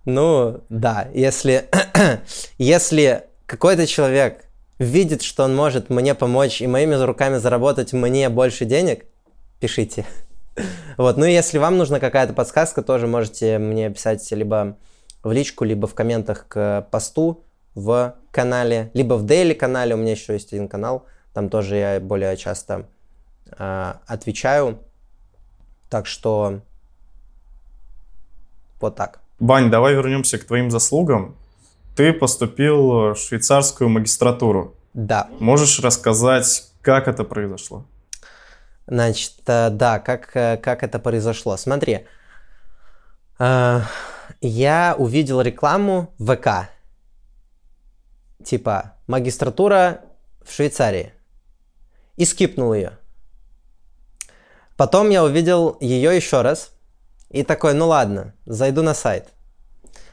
Ну, 0.06 0.64
да, 0.70 1.06
если, 1.12 1.68
если 2.56 3.24
какой-то 3.44 3.86
человек 3.86 4.45
видит, 4.78 5.22
что 5.22 5.44
он 5.44 5.54
может 5.56 5.90
мне 5.90 6.14
помочь 6.14 6.60
и 6.60 6.66
моими 6.66 6.94
руками 6.94 7.38
заработать 7.38 7.92
мне 7.92 8.28
больше 8.28 8.64
денег, 8.64 9.04
пишите. 9.60 10.04
Вот, 10.96 11.18
ну 11.18 11.26
и 11.26 11.32
если 11.32 11.58
вам 11.58 11.76
нужна 11.76 12.00
какая-то 12.00 12.32
подсказка, 12.32 12.80
тоже 12.80 13.06
можете 13.06 13.58
мне 13.58 13.90
писать 13.90 14.26
либо 14.30 14.78
в 15.22 15.30
личку, 15.30 15.64
либо 15.64 15.86
в 15.86 15.94
комментах 15.94 16.46
к 16.48 16.88
посту 16.90 17.44
в 17.74 18.14
канале, 18.30 18.90
либо 18.94 19.14
в 19.14 19.26
дейли 19.26 19.52
канале, 19.52 19.94
у 19.94 19.98
меня 19.98 20.12
еще 20.12 20.32
есть 20.32 20.54
один 20.54 20.66
канал, 20.66 21.04
там 21.34 21.50
тоже 21.50 21.76
я 21.76 22.00
более 22.00 22.34
часто 22.38 22.86
э, 23.58 23.92
отвечаю. 24.06 24.78
Так 25.90 26.06
что 26.06 26.60
вот 28.80 28.96
так. 28.96 29.20
Вань, 29.38 29.70
давай 29.70 29.94
вернемся 29.94 30.38
к 30.38 30.44
твоим 30.44 30.70
заслугам. 30.70 31.36
Ты 31.96 32.12
поступил 32.12 33.14
в 33.14 33.16
швейцарскую 33.16 33.88
магистратуру. 33.88 34.76
Да. 34.92 35.28
Можешь 35.40 35.80
рассказать, 35.80 36.70
как 36.82 37.08
это 37.08 37.24
произошло? 37.24 37.86
Значит, 38.86 39.32
э, 39.46 39.70
да, 39.70 39.98
как, 39.98 40.36
э, 40.36 40.58
как 40.58 40.82
это 40.82 40.98
произошло. 40.98 41.56
Смотри, 41.56 42.06
э, 43.38 43.80
я 44.40 44.94
увидел 44.98 45.40
рекламу 45.40 46.14
в 46.18 46.36
ВК. 46.36 46.68
Типа, 48.44 48.92
магистратура 49.06 50.02
в 50.44 50.52
Швейцарии. 50.52 51.12
И 52.16 52.24
скипнул 52.24 52.74
ее. 52.74 52.98
Потом 54.76 55.10
я 55.10 55.24
увидел 55.24 55.76
ее 55.80 56.14
еще 56.14 56.42
раз. 56.42 56.72
И 57.30 57.42
такой, 57.42 57.74
ну 57.74 57.88
ладно, 57.88 58.34
зайду 58.44 58.82
на 58.82 58.94
сайт. 58.94 59.28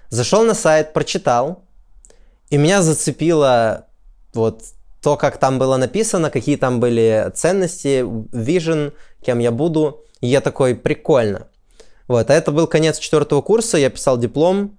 Зашел 0.10 0.44
на 0.44 0.54
сайт, 0.54 0.94
прочитал. 0.94 1.63
И 2.54 2.58
меня 2.58 2.84
зацепило 2.84 3.88
вот 4.36 4.62
то, 5.02 5.18
как 5.18 5.38
там 5.38 5.58
было 5.58 5.76
написано, 5.76 6.30
какие 6.30 6.56
там 6.56 6.80
были 6.80 7.32
ценности, 7.34 8.04
vision, 8.04 8.94
кем 9.24 9.40
я 9.40 9.52
буду. 9.52 10.04
И 10.22 10.28
я 10.28 10.40
такой, 10.40 10.76
прикольно. 10.76 11.48
Вот, 12.08 12.30
а 12.30 12.34
это 12.36 12.52
был 12.52 12.68
конец 12.68 13.00
четвертого 13.00 13.42
курса, 13.42 13.80
я 13.80 13.90
писал 13.90 14.20
диплом, 14.20 14.78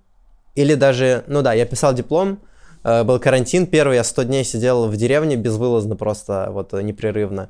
или 0.55 0.75
даже, 0.77 1.25
ну 1.27 1.43
да, 1.43 1.53
я 1.53 1.67
писал 1.67 1.93
диплом, 1.93 2.39
э, 2.85 3.03
был 3.03 3.19
карантин 3.19 3.67
первый, 3.67 3.97
я 3.97 4.05
100 4.05 4.23
дней 4.23 4.45
сидел 4.45 4.87
в 4.87 4.97
деревне 4.97 5.35
безвылазно 5.35 5.97
просто, 5.97 6.51
вот 6.51 6.75
непрерывно. 6.75 7.49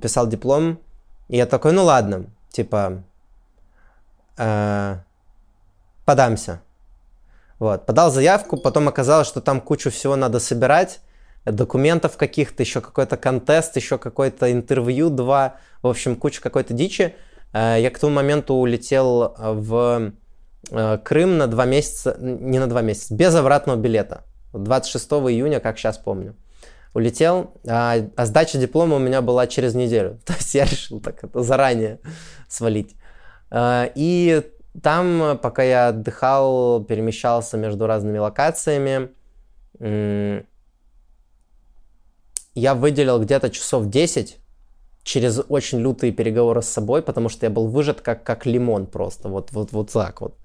Писал 0.00 0.26
диплом, 0.26 0.80
и 1.28 1.36
я 1.36 1.46
такой, 1.46 1.70
ну 1.70 1.84
ладно, 1.84 2.24
типа, 2.50 3.04
э, 4.38 4.96
подамся. 6.04 6.60
Вот, 7.62 7.86
подал 7.86 8.10
заявку, 8.10 8.56
потом 8.56 8.88
оказалось, 8.88 9.28
что 9.28 9.40
там 9.40 9.60
кучу 9.60 9.92
всего 9.92 10.16
надо 10.16 10.40
собирать, 10.40 10.98
документов 11.44 12.16
каких-то, 12.16 12.60
еще 12.60 12.80
какой-то 12.80 13.16
контест, 13.16 13.76
еще 13.76 13.98
какое-то 13.98 14.50
интервью, 14.50 15.10
два, 15.10 15.58
в 15.80 15.86
общем, 15.86 16.16
куча 16.16 16.40
какой-то 16.40 16.74
дичи. 16.74 17.14
Э, 17.52 17.76
я 17.78 17.92
к 17.92 18.00
тому 18.00 18.14
моменту 18.14 18.54
улетел 18.54 19.36
в 19.38 20.10
э, 20.72 20.98
Крым 21.04 21.38
на 21.38 21.46
два 21.46 21.64
месяца, 21.64 22.16
не 22.18 22.58
на 22.58 22.66
два 22.66 22.82
месяца, 22.82 23.14
без 23.14 23.32
обратного 23.32 23.76
билета. 23.76 24.24
26 24.54 25.12
июня, 25.30 25.60
как 25.60 25.78
сейчас 25.78 25.98
помню. 25.98 26.34
Улетел, 26.94 27.54
а, 27.64 27.94
а 28.16 28.26
сдача 28.26 28.58
диплома 28.58 28.96
у 28.96 28.98
меня 28.98 29.22
была 29.22 29.46
через 29.46 29.76
неделю. 29.76 30.18
То 30.26 30.32
есть 30.32 30.52
я 30.56 30.64
решил 30.64 30.98
так 30.98 31.22
это 31.22 31.44
заранее 31.44 32.00
свалить. 32.48 32.96
Э, 33.52 33.88
и 33.94 34.42
там, 34.80 35.38
пока 35.42 35.62
я 35.62 35.88
отдыхал, 35.88 36.84
перемещался 36.84 37.56
между 37.56 37.86
разными 37.86 38.18
локациями, 38.18 39.10
я 42.54 42.74
выделил 42.74 43.20
где-то 43.20 43.50
часов 43.50 43.88
10 43.88 44.38
через 45.02 45.40
очень 45.48 45.80
лютые 45.80 46.12
переговоры 46.12 46.62
с 46.62 46.68
собой, 46.68 47.02
потому 47.02 47.28
что 47.28 47.46
я 47.46 47.50
был 47.50 47.66
выжат 47.66 48.00
как, 48.00 48.24
как 48.24 48.46
лимон 48.46 48.86
просто, 48.86 49.28
вот, 49.28 49.50
вот, 49.52 49.72
вот 49.72 49.90
так 49.90 50.20
вот. 50.20 50.36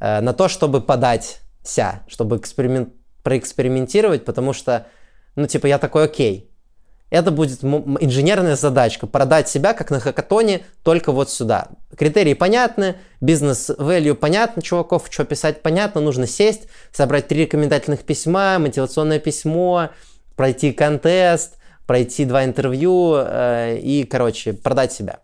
Э, 0.00 0.20
на 0.20 0.32
то, 0.32 0.48
чтобы 0.48 0.80
подать 0.80 1.40
ся, 1.64 2.02
чтобы 2.06 2.36
эксперимент, 2.36 2.90
проэкспериментировать, 3.22 4.24
потому 4.24 4.52
что, 4.52 4.86
ну, 5.36 5.46
типа, 5.46 5.66
я 5.66 5.78
такой, 5.78 6.04
окей, 6.04 6.51
это 7.12 7.30
будет 7.30 7.62
инженерная 7.62 8.56
задачка, 8.56 9.06
продать 9.06 9.46
себя, 9.46 9.74
как 9.74 9.90
на 9.90 10.00
хакатоне, 10.00 10.62
только 10.82 11.12
вот 11.12 11.28
сюда. 11.28 11.68
Критерии 11.94 12.32
понятны, 12.32 12.96
бизнес-value 13.20 14.14
понятно, 14.14 14.62
чуваков, 14.62 15.08
что 15.10 15.24
писать 15.24 15.60
понятно, 15.60 16.00
нужно 16.00 16.26
сесть, 16.26 16.68
собрать 16.90 17.28
три 17.28 17.42
рекомендательных 17.42 18.00
письма, 18.00 18.58
мотивационное 18.58 19.18
письмо, 19.18 19.90
пройти 20.36 20.72
контест, 20.72 21.58
пройти 21.86 22.24
два 22.24 22.46
интервью 22.46 23.16
э, 23.16 23.76
и, 23.76 24.04
короче, 24.04 24.54
продать 24.54 24.92
себя. 24.92 25.18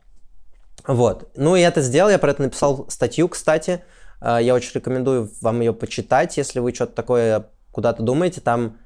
Вот. 0.87 1.31
Ну 1.37 1.57
и 1.57 1.63
это 1.63 1.81
сделал, 1.81 2.11
я 2.11 2.19
про 2.19 2.33
это 2.33 2.43
написал 2.43 2.85
статью, 2.91 3.29
кстати. 3.29 3.83
Э, 4.21 4.39
я 4.43 4.55
очень 4.55 4.73
рекомендую 4.75 5.33
вам 5.41 5.61
ее 5.61 5.73
почитать, 5.73 6.37
если 6.37 6.61
вы 6.61 6.75
что-то 6.75 6.93
такое 6.93 7.47
куда-то 7.73 8.03
думаете. 8.03 8.43
Там 8.43 8.77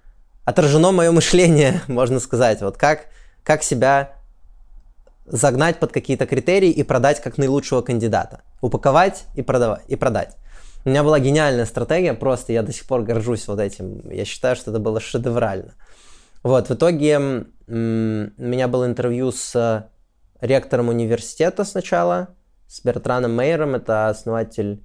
отражено 0.45 0.93
мое 0.93 1.11
мышление, 1.13 1.83
можно 1.89 2.21
сказать. 2.21 2.61
Вот 2.61 2.77
как, 2.77 3.07
как 3.43 3.63
себя 3.63 4.15
загнать 5.27 5.79
под 5.79 5.93
какие-то 5.93 6.27
критерии 6.27 6.71
и 6.71 6.83
продать 6.83 7.21
как 7.21 7.39
наилучшего 7.39 7.83
кандидата. 7.83 8.43
Упаковать 8.61 9.25
и, 9.35 9.43
продавать, 9.43 9.83
и 9.89 9.97
продать. 9.97 10.37
У 10.85 10.89
меня 10.89 11.05
была 11.05 11.21
гениальная 11.21 11.65
стратегия, 11.65 12.13
просто 12.13 12.53
я 12.53 12.63
до 12.63 12.73
сих 12.73 12.87
пор 12.87 13.03
горжусь 13.03 13.47
вот 13.47 13.61
этим. 13.61 14.11
Я 14.11 14.25
считаю, 14.25 14.57
что 14.57 14.73
это 14.73 14.81
было 14.81 15.01
шедеврально. 15.01 15.75
Вот, 16.43 16.69
в 16.69 16.75
итоге 16.75 17.19
у 17.69 17.73
меня 17.73 18.69
было 18.69 18.87
интервью 18.87 19.31
с 19.31 19.89
ректором 20.41 20.89
университета 20.89 21.65
сначала, 21.65 22.35
с 22.67 22.83
Бертраном 22.85 23.33
Мейером, 23.33 23.77
это 23.77 24.09
основатель, 24.09 24.83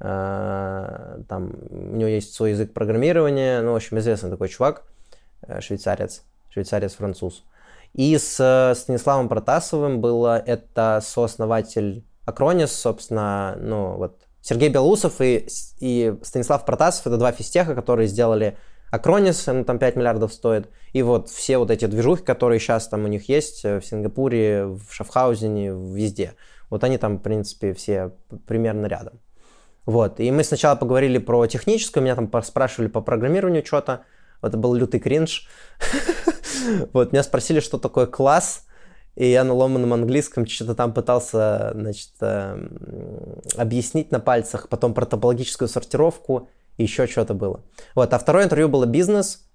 э, 0.00 1.18
там, 1.28 1.52
у 1.68 1.96
него 1.96 2.08
есть 2.08 2.32
свой 2.32 2.52
язык 2.52 2.72
программирования, 2.72 3.60
ну, 3.60 3.72
в 3.72 3.76
общем, 3.76 3.98
известный 3.98 4.30
такой 4.30 4.48
чувак, 4.48 4.84
э, 4.86 4.93
швейцарец, 5.60 6.22
швейцарец-француз. 6.50 7.44
И 7.92 8.16
с 8.18 8.74
Станиславом 8.76 9.28
Протасовым 9.28 10.00
было 10.00 10.38
это 10.38 11.00
сооснователь 11.02 12.04
Акронис, 12.24 12.72
собственно, 12.72 13.56
ну, 13.60 13.96
вот, 13.96 14.22
Сергей 14.40 14.68
Белоусов 14.68 15.20
и, 15.20 15.46
и 15.78 16.14
Станислав 16.22 16.64
Протасов, 16.64 17.06
это 17.06 17.16
два 17.16 17.32
физтеха, 17.32 17.74
которые 17.74 18.08
сделали 18.08 18.58
Acronis, 18.94 19.50
он 19.50 19.64
там 19.64 19.78
5 19.78 19.96
миллиардов 19.96 20.32
стоит. 20.32 20.68
И 20.92 21.02
вот 21.02 21.28
все 21.28 21.58
вот 21.58 21.70
эти 21.70 21.86
движухи, 21.86 22.22
которые 22.22 22.60
сейчас 22.60 22.88
там 22.88 23.04
у 23.04 23.08
них 23.08 23.28
есть 23.28 23.64
э, 23.64 23.80
в 23.80 23.86
Сингапуре, 23.86 24.66
в 24.66 24.86
Шафхаузене, 24.90 25.70
везде. 25.70 26.34
Вот 26.70 26.84
они 26.84 26.98
там, 26.98 27.18
в 27.18 27.22
принципе, 27.22 27.72
все 27.74 28.12
примерно 28.46 28.86
рядом. 28.86 29.20
Вот. 29.86 30.20
И 30.20 30.30
мы 30.30 30.44
сначала 30.44 30.76
поговорили 30.76 31.18
про 31.18 31.46
техническую, 31.46 32.02
меня 32.02 32.14
там 32.14 32.30
спрашивали 32.42 32.88
по 32.88 33.00
программированию 33.00 33.64
что-то. 33.64 34.04
Это 34.42 34.56
был 34.56 34.74
лютый 34.74 35.00
кринж. 35.00 35.48
Вот, 36.92 37.12
меня 37.12 37.22
спросили, 37.22 37.60
что 37.60 37.78
такое 37.78 38.06
класс. 38.06 38.64
И 39.16 39.26
я 39.26 39.44
на 39.44 39.52
ломаном 39.52 39.92
английском 39.92 40.46
что-то 40.46 40.74
там 40.74 40.94
пытался, 40.94 41.72
значит, 41.74 42.10
эм, 42.20 43.42
объяснить 43.56 44.10
на 44.10 44.18
пальцах, 44.18 44.68
потом 44.68 44.94
про 44.94 45.04
топологическую 45.04 45.68
сортировку 45.68 46.48
еще 46.78 47.06
что-то 47.06 47.34
было. 47.34 47.62
Вот, 47.94 48.12
а 48.12 48.18
второе 48.18 48.44
интервью 48.44 48.68
было 48.68 48.86
бизнес. 48.86 49.46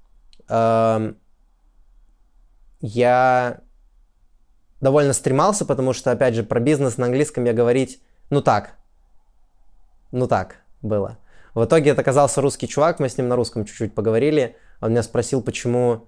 Эм, 0.48 1.18
я 2.80 3.62
довольно 4.80 5.14
стремался, 5.14 5.66
потому 5.66 5.94
что, 5.94 6.12
опять 6.12 6.36
же, 6.36 6.44
про 6.44 6.60
бизнес 6.60 6.98
на 6.98 7.06
английском 7.06 7.44
я 7.44 7.54
говорить, 7.54 8.02
ну 8.30 8.42
так, 8.42 8.76
ну 10.12 10.28
так 10.28 10.58
было. 10.82 11.18
В 11.54 11.66
итоге 11.66 11.92
это 11.92 12.02
оказался 12.02 12.42
русский 12.42 12.68
чувак, 12.68 13.00
мы 13.00 13.10
с 13.10 13.18
ним 13.18 13.28
на 13.28 13.36
русском 13.36 13.66
чуть-чуть 13.66 13.94
поговорили. 13.94 14.56
Он 14.82 14.92
меня 14.92 15.04
спросил, 15.04 15.42
почему, 15.42 16.08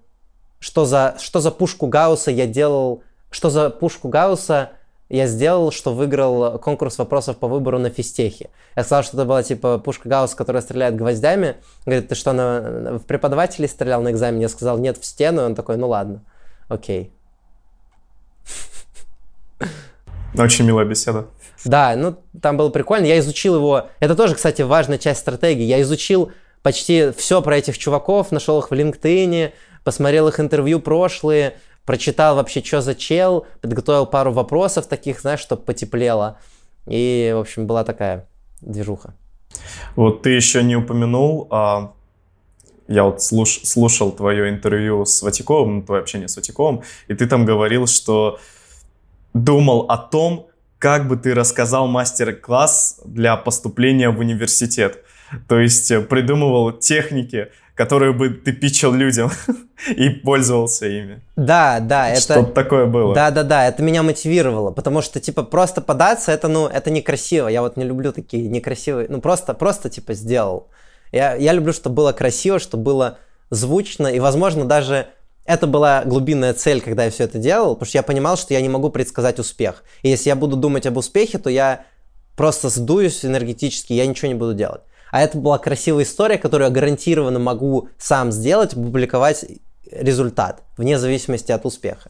что 0.59 0.85
за, 0.85 1.15
что 1.19 1.39
за 1.39 1.51
пушку 1.51 1.87
Гаусса 1.87 2.31
я 2.31 2.47
делал, 2.47 3.03
что 3.29 3.49
за 3.49 3.69
пушку 3.69 4.07
Гаусса 4.07 4.71
я 5.09 5.27
сделал, 5.27 5.71
что 5.71 5.93
выиграл 5.93 6.57
конкурс 6.59 6.97
вопросов 6.97 7.37
по 7.37 7.49
выбору 7.49 7.79
на 7.79 7.89
физтехе. 7.89 8.49
Я 8.77 8.83
сказал, 8.83 9.03
что 9.03 9.17
это 9.17 9.25
была 9.25 9.43
типа 9.43 9.77
пушка 9.77 10.07
Гаусс, 10.07 10.35
которая 10.35 10.61
стреляет 10.61 10.95
гвоздями. 10.95 11.57
Говорит, 11.85 12.07
ты 12.07 12.15
что, 12.15 12.31
на, 12.31 12.97
в 12.97 13.05
преподавателей 13.05 13.67
стрелял 13.67 14.01
на 14.01 14.11
экзамене? 14.11 14.43
Я 14.43 14.49
сказал, 14.49 14.77
нет, 14.77 14.97
в 14.97 15.05
стену. 15.05 15.43
Он 15.43 15.53
такой, 15.53 15.75
ну 15.75 15.89
ладно, 15.89 16.23
окей. 16.69 17.11
Очень 20.37 20.65
милая 20.65 20.85
беседа. 20.85 21.27
Да, 21.65 21.93
ну 21.97 22.15
там 22.41 22.55
было 22.55 22.69
прикольно. 22.69 23.05
Я 23.05 23.19
изучил 23.19 23.55
его. 23.55 23.87
Это 23.99 24.15
тоже, 24.15 24.35
кстати, 24.35 24.61
важная 24.61 24.97
часть 24.97 25.19
стратегии. 25.19 25.63
Я 25.63 25.81
изучил 25.81 26.31
почти 26.63 27.11
все 27.11 27.41
про 27.41 27.57
этих 27.57 27.77
чуваков, 27.77 28.31
нашел 28.31 28.59
их 28.59 28.71
в 28.71 28.73
LinkedIn, 28.73 29.51
посмотрел 29.83 30.27
их 30.27 30.39
интервью 30.39 30.79
прошлые, 30.79 31.57
прочитал 31.85 32.35
вообще, 32.35 32.63
что 32.63 32.81
за 32.81 32.95
чел, 32.95 33.45
подготовил 33.61 34.05
пару 34.05 34.31
вопросов 34.31 34.87
таких, 34.87 35.21
знаешь, 35.21 35.39
чтобы 35.39 35.63
потеплело. 35.63 36.37
И, 36.87 37.31
в 37.35 37.39
общем, 37.39 37.67
была 37.67 37.83
такая 37.83 38.27
движуха. 38.61 39.13
Вот 39.95 40.21
ты 40.21 40.29
еще 40.31 40.63
не 40.63 40.75
упомянул, 40.75 41.47
а 41.51 41.93
я 42.87 43.03
вот 43.03 43.21
слуш, 43.21 43.61
слушал 43.63 44.11
твое 44.11 44.49
интервью 44.49 45.05
с 45.05 45.21
Ватиковым, 45.21 45.77
ну, 45.77 45.81
твое 45.83 46.01
общение 46.01 46.27
с 46.27 46.35
Ватиковым, 46.35 46.83
и 47.07 47.13
ты 47.13 47.27
там 47.27 47.45
говорил, 47.45 47.87
что 47.87 48.39
думал 49.33 49.85
о 49.89 49.97
том, 49.97 50.47
как 50.77 51.07
бы 51.07 51.15
ты 51.15 51.33
рассказал 51.33 51.87
мастер-класс 51.87 53.01
для 53.05 53.37
поступления 53.37 54.09
в 54.09 54.19
университет. 54.19 55.03
То 55.47 55.59
есть 55.59 55.89
э, 55.91 56.01
придумывал 56.01 56.71
техники, 56.71 57.49
которые 57.75 58.13
бы 58.13 58.29
ты 58.29 58.51
пичил 58.51 58.93
людям 58.93 59.31
и 59.89 60.09
пользовался 60.09 60.87
ими. 60.87 61.21
Да, 61.35 61.79
да, 61.79 62.09
это... 62.09 62.21
Что-то 62.21 62.51
такое 62.51 62.85
было. 62.85 63.15
Да, 63.15 63.31
да, 63.31 63.43
да, 63.43 63.67
это 63.67 63.81
меня 63.81 64.03
мотивировало, 64.03 64.71
потому 64.71 65.01
что, 65.01 65.19
типа, 65.19 65.43
просто 65.43 65.81
податься, 65.81 66.31
это, 66.31 66.47
ну, 66.47 66.67
это 66.67 66.91
некрасиво. 66.91 67.47
Я 67.47 67.61
вот 67.61 67.77
не 67.77 67.83
люблю 67.83 68.11
такие 68.11 68.47
некрасивые, 68.47 69.07
ну, 69.09 69.21
просто, 69.21 69.53
просто, 69.53 69.89
типа, 69.89 70.13
сделал. 70.13 70.67
Я, 71.11 71.35
я 71.35 71.53
люблю, 71.53 71.73
чтобы 71.73 71.95
было 71.95 72.11
красиво, 72.11 72.59
чтобы 72.59 72.83
было 72.83 73.17
звучно, 73.49 74.07
и, 74.07 74.19
возможно, 74.19 74.65
даже 74.65 75.07
это 75.45 75.67
была 75.67 76.03
глубинная 76.05 76.53
цель, 76.53 76.81
когда 76.81 77.05
я 77.05 77.11
все 77.11 77.23
это 77.23 77.39
делал, 77.39 77.75
потому 77.75 77.87
что 77.87 77.97
я 77.97 78.03
понимал, 78.03 78.37
что 78.37 78.53
я 78.53 78.61
не 78.61 78.69
могу 78.69 78.89
предсказать 78.89 79.39
успех. 79.39 79.83
И 80.03 80.09
если 80.09 80.29
я 80.29 80.35
буду 80.35 80.55
думать 80.55 80.85
об 80.85 80.97
успехе, 80.97 81.37
то 81.39 81.49
я 81.49 81.85
просто 82.35 82.69
сдуюсь 82.69 83.25
энергетически, 83.25 83.93
я 83.93 84.05
ничего 84.05 84.27
не 84.27 84.35
буду 84.35 84.53
делать. 84.53 84.81
А 85.11 85.21
это 85.21 85.37
была 85.37 85.57
красивая 85.57 86.03
история, 86.03 86.37
которую 86.37 86.67
я 86.69 86.73
гарантированно 86.73 87.37
могу 87.37 87.89
сам 87.97 88.31
сделать, 88.31 88.71
публиковать 88.71 89.45
результат, 89.91 90.63
вне 90.77 90.97
зависимости 90.97 91.51
от 91.51 91.65
успеха. 91.65 92.09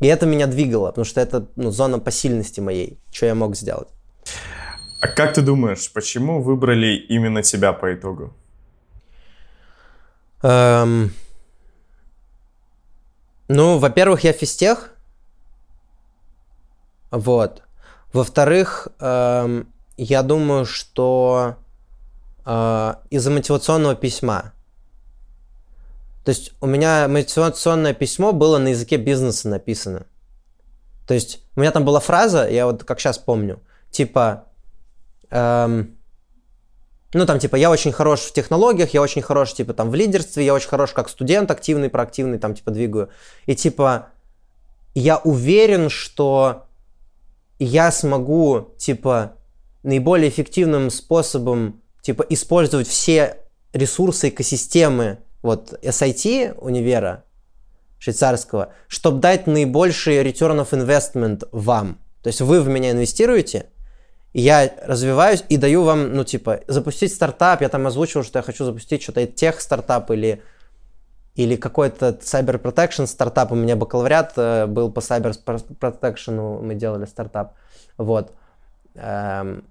И 0.00 0.06
это 0.06 0.26
меня 0.26 0.46
двигало, 0.46 0.88
потому 0.88 1.04
что 1.04 1.20
это 1.20 1.46
ну, 1.56 1.70
зона 1.70 1.98
посильности 1.98 2.60
моей, 2.60 2.98
что 3.10 3.26
я 3.26 3.34
мог 3.34 3.56
сделать. 3.56 3.88
А 5.00 5.08
как 5.08 5.34
ты 5.34 5.42
думаешь, 5.42 5.90
почему 5.92 6.42
выбрали 6.42 6.94
именно 7.08 7.42
тебя 7.42 7.72
по 7.72 7.92
итогу? 7.94 8.34
Эм... 10.42 11.12
Ну, 13.48 13.78
во-первых, 13.78 14.24
я 14.24 14.32
физтех. 14.32 14.94
Вот. 17.10 17.62
Во-вторых, 18.12 18.88
эм, 18.98 19.68
я 19.96 20.22
думаю, 20.22 20.64
что 20.64 21.56
э, 22.44 22.94
из-за 23.10 23.30
мотивационного 23.30 23.94
письма. 23.94 24.52
То 26.24 26.30
есть 26.30 26.52
у 26.60 26.66
меня 26.66 27.08
мотивационное 27.08 27.94
письмо 27.94 28.32
было 28.32 28.58
на 28.58 28.68
языке 28.68 28.96
бизнеса 28.96 29.48
написано. 29.48 30.06
То 31.06 31.14
есть 31.14 31.40
у 31.56 31.60
меня 31.60 31.72
там 31.72 31.84
была 31.84 32.00
фраза, 32.00 32.48
я 32.48 32.66
вот 32.66 32.84
как 32.84 33.00
сейчас 33.00 33.18
помню, 33.18 33.60
типа, 33.90 34.46
эм, 35.30 35.98
ну 37.12 37.26
там 37.26 37.38
типа, 37.38 37.56
я 37.56 37.70
очень 37.70 37.92
хорош 37.92 38.20
в 38.20 38.32
технологиях, 38.32 38.90
я 38.94 39.02
очень 39.02 39.20
хорош 39.20 39.52
типа 39.52 39.74
там 39.74 39.90
в 39.90 39.94
лидерстве, 39.94 40.46
я 40.46 40.54
очень 40.54 40.68
хорош 40.68 40.92
как 40.92 41.08
студент, 41.08 41.50
активный, 41.50 41.90
проактивный, 41.90 42.38
там 42.38 42.54
типа 42.54 42.70
двигаю. 42.70 43.10
И 43.46 43.56
типа, 43.56 44.08
я 44.94 45.18
уверен, 45.18 45.90
что 45.90 46.66
я 47.58 47.90
смогу 47.90 48.74
типа 48.78 49.34
наиболее 49.82 50.28
эффективным 50.30 50.88
способом 50.90 51.81
типа 52.02 52.26
использовать 52.28 52.86
все 52.86 53.38
ресурсы 53.72 54.28
экосистемы 54.28 55.18
вот 55.40 55.78
SIT 55.82 56.58
универа 56.58 57.24
швейцарского, 57.98 58.72
чтобы 58.88 59.20
дать 59.20 59.46
наибольший 59.46 60.22
return 60.22 60.60
of 60.60 60.70
investment 60.70 61.48
вам. 61.52 61.98
То 62.22 62.28
есть 62.28 62.40
вы 62.40 62.60
в 62.60 62.68
меня 62.68 62.90
инвестируете, 62.90 63.66
я 64.34 64.72
развиваюсь 64.84 65.44
и 65.48 65.56
даю 65.56 65.82
вам, 65.82 66.14
ну, 66.14 66.24
типа, 66.24 66.60
запустить 66.66 67.12
стартап, 67.12 67.60
я 67.60 67.68
там 67.68 67.86
озвучивал, 67.86 68.24
что 68.24 68.38
я 68.38 68.42
хочу 68.42 68.64
запустить 68.64 69.02
что-то 69.02 69.26
тех 69.26 69.60
стартап 69.60 70.10
или, 70.10 70.42
или 71.34 71.56
какой-то 71.56 72.18
cyber 72.22 72.60
protection 72.60 73.06
стартап. 73.06 73.52
У 73.52 73.56
меня 73.56 73.76
бакалавриат 73.76 74.32
э, 74.36 74.66
был 74.66 74.90
по 74.90 75.00
cyber 75.00 75.36
protection, 75.44 76.62
мы 76.62 76.74
делали 76.74 77.04
стартап. 77.04 77.54
Вот. 77.98 78.32
Эм, 78.94 79.64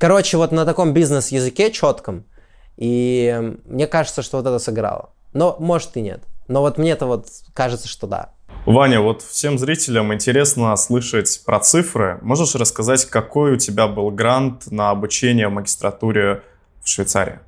короче, 0.00 0.36
вот 0.36 0.50
на 0.50 0.64
таком 0.64 0.92
бизнес-языке 0.92 1.70
четком– 1.70 2.24
и 2.80 3.58
мне 3.66 3.86
кажется, 3.86 4.22
что 4.22 4.38
вот 4.38 4.46
это 4.46 4.58
сыграло. 4.58 5.10
Но 5.34 5.54
может 5.60 5.96
и 5.98 6.00
нет. 6.00 6.22
Но 6.48 6.62
вот 6.62 6.78
мне 6.78 6.92
это 6.92 7.04
вот 7.04 7.26
кажется, 7.52 7.86
что 7.86 8.06
да. 8.06 8.30
Ваня, 8.64 9.02
вот 9.02 9.20
всем 9.20 9.58
зрителям 9.58 10.14
интересно 10.14 10.74
слышать 10.76 11.42
про 11.44 11.60
цифры. 11.60 12.18
Можешь 12.22 12.54
рассказать, 12.54 13.04
какой 13.04 13.52
у 13.52 13.56
тебя 13.56 13.86
был 13.86 14.10
грант 14.10 14.70
на 14.70 14.88
обучение 14.90 15.48
в 15.48 15.52
магистратуре 15.52 16.42
в 16.82 16.88
Швейцарии? 16.88 17.40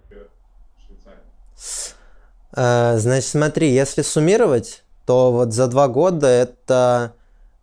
Э, 2.54 2.98
значит, 2.98 3.30
смотри, 3.30 3.72
если 3.72 4.02
суммировать, 4.02 4.84
то 5.06 5.32
вот 5.32 5.54
за 5.54 5.66
два 5.66 5.88
года 5.88 6.26
это 6.26 7.14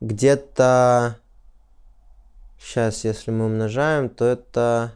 где-то... 0.02 1.19
Сейчас, 2.60 3.06
если 3.06 3.32
мы 3.32 3.46
умножаем, 3.46 4.10
то 4.10 4.26
это... 4.26 4.94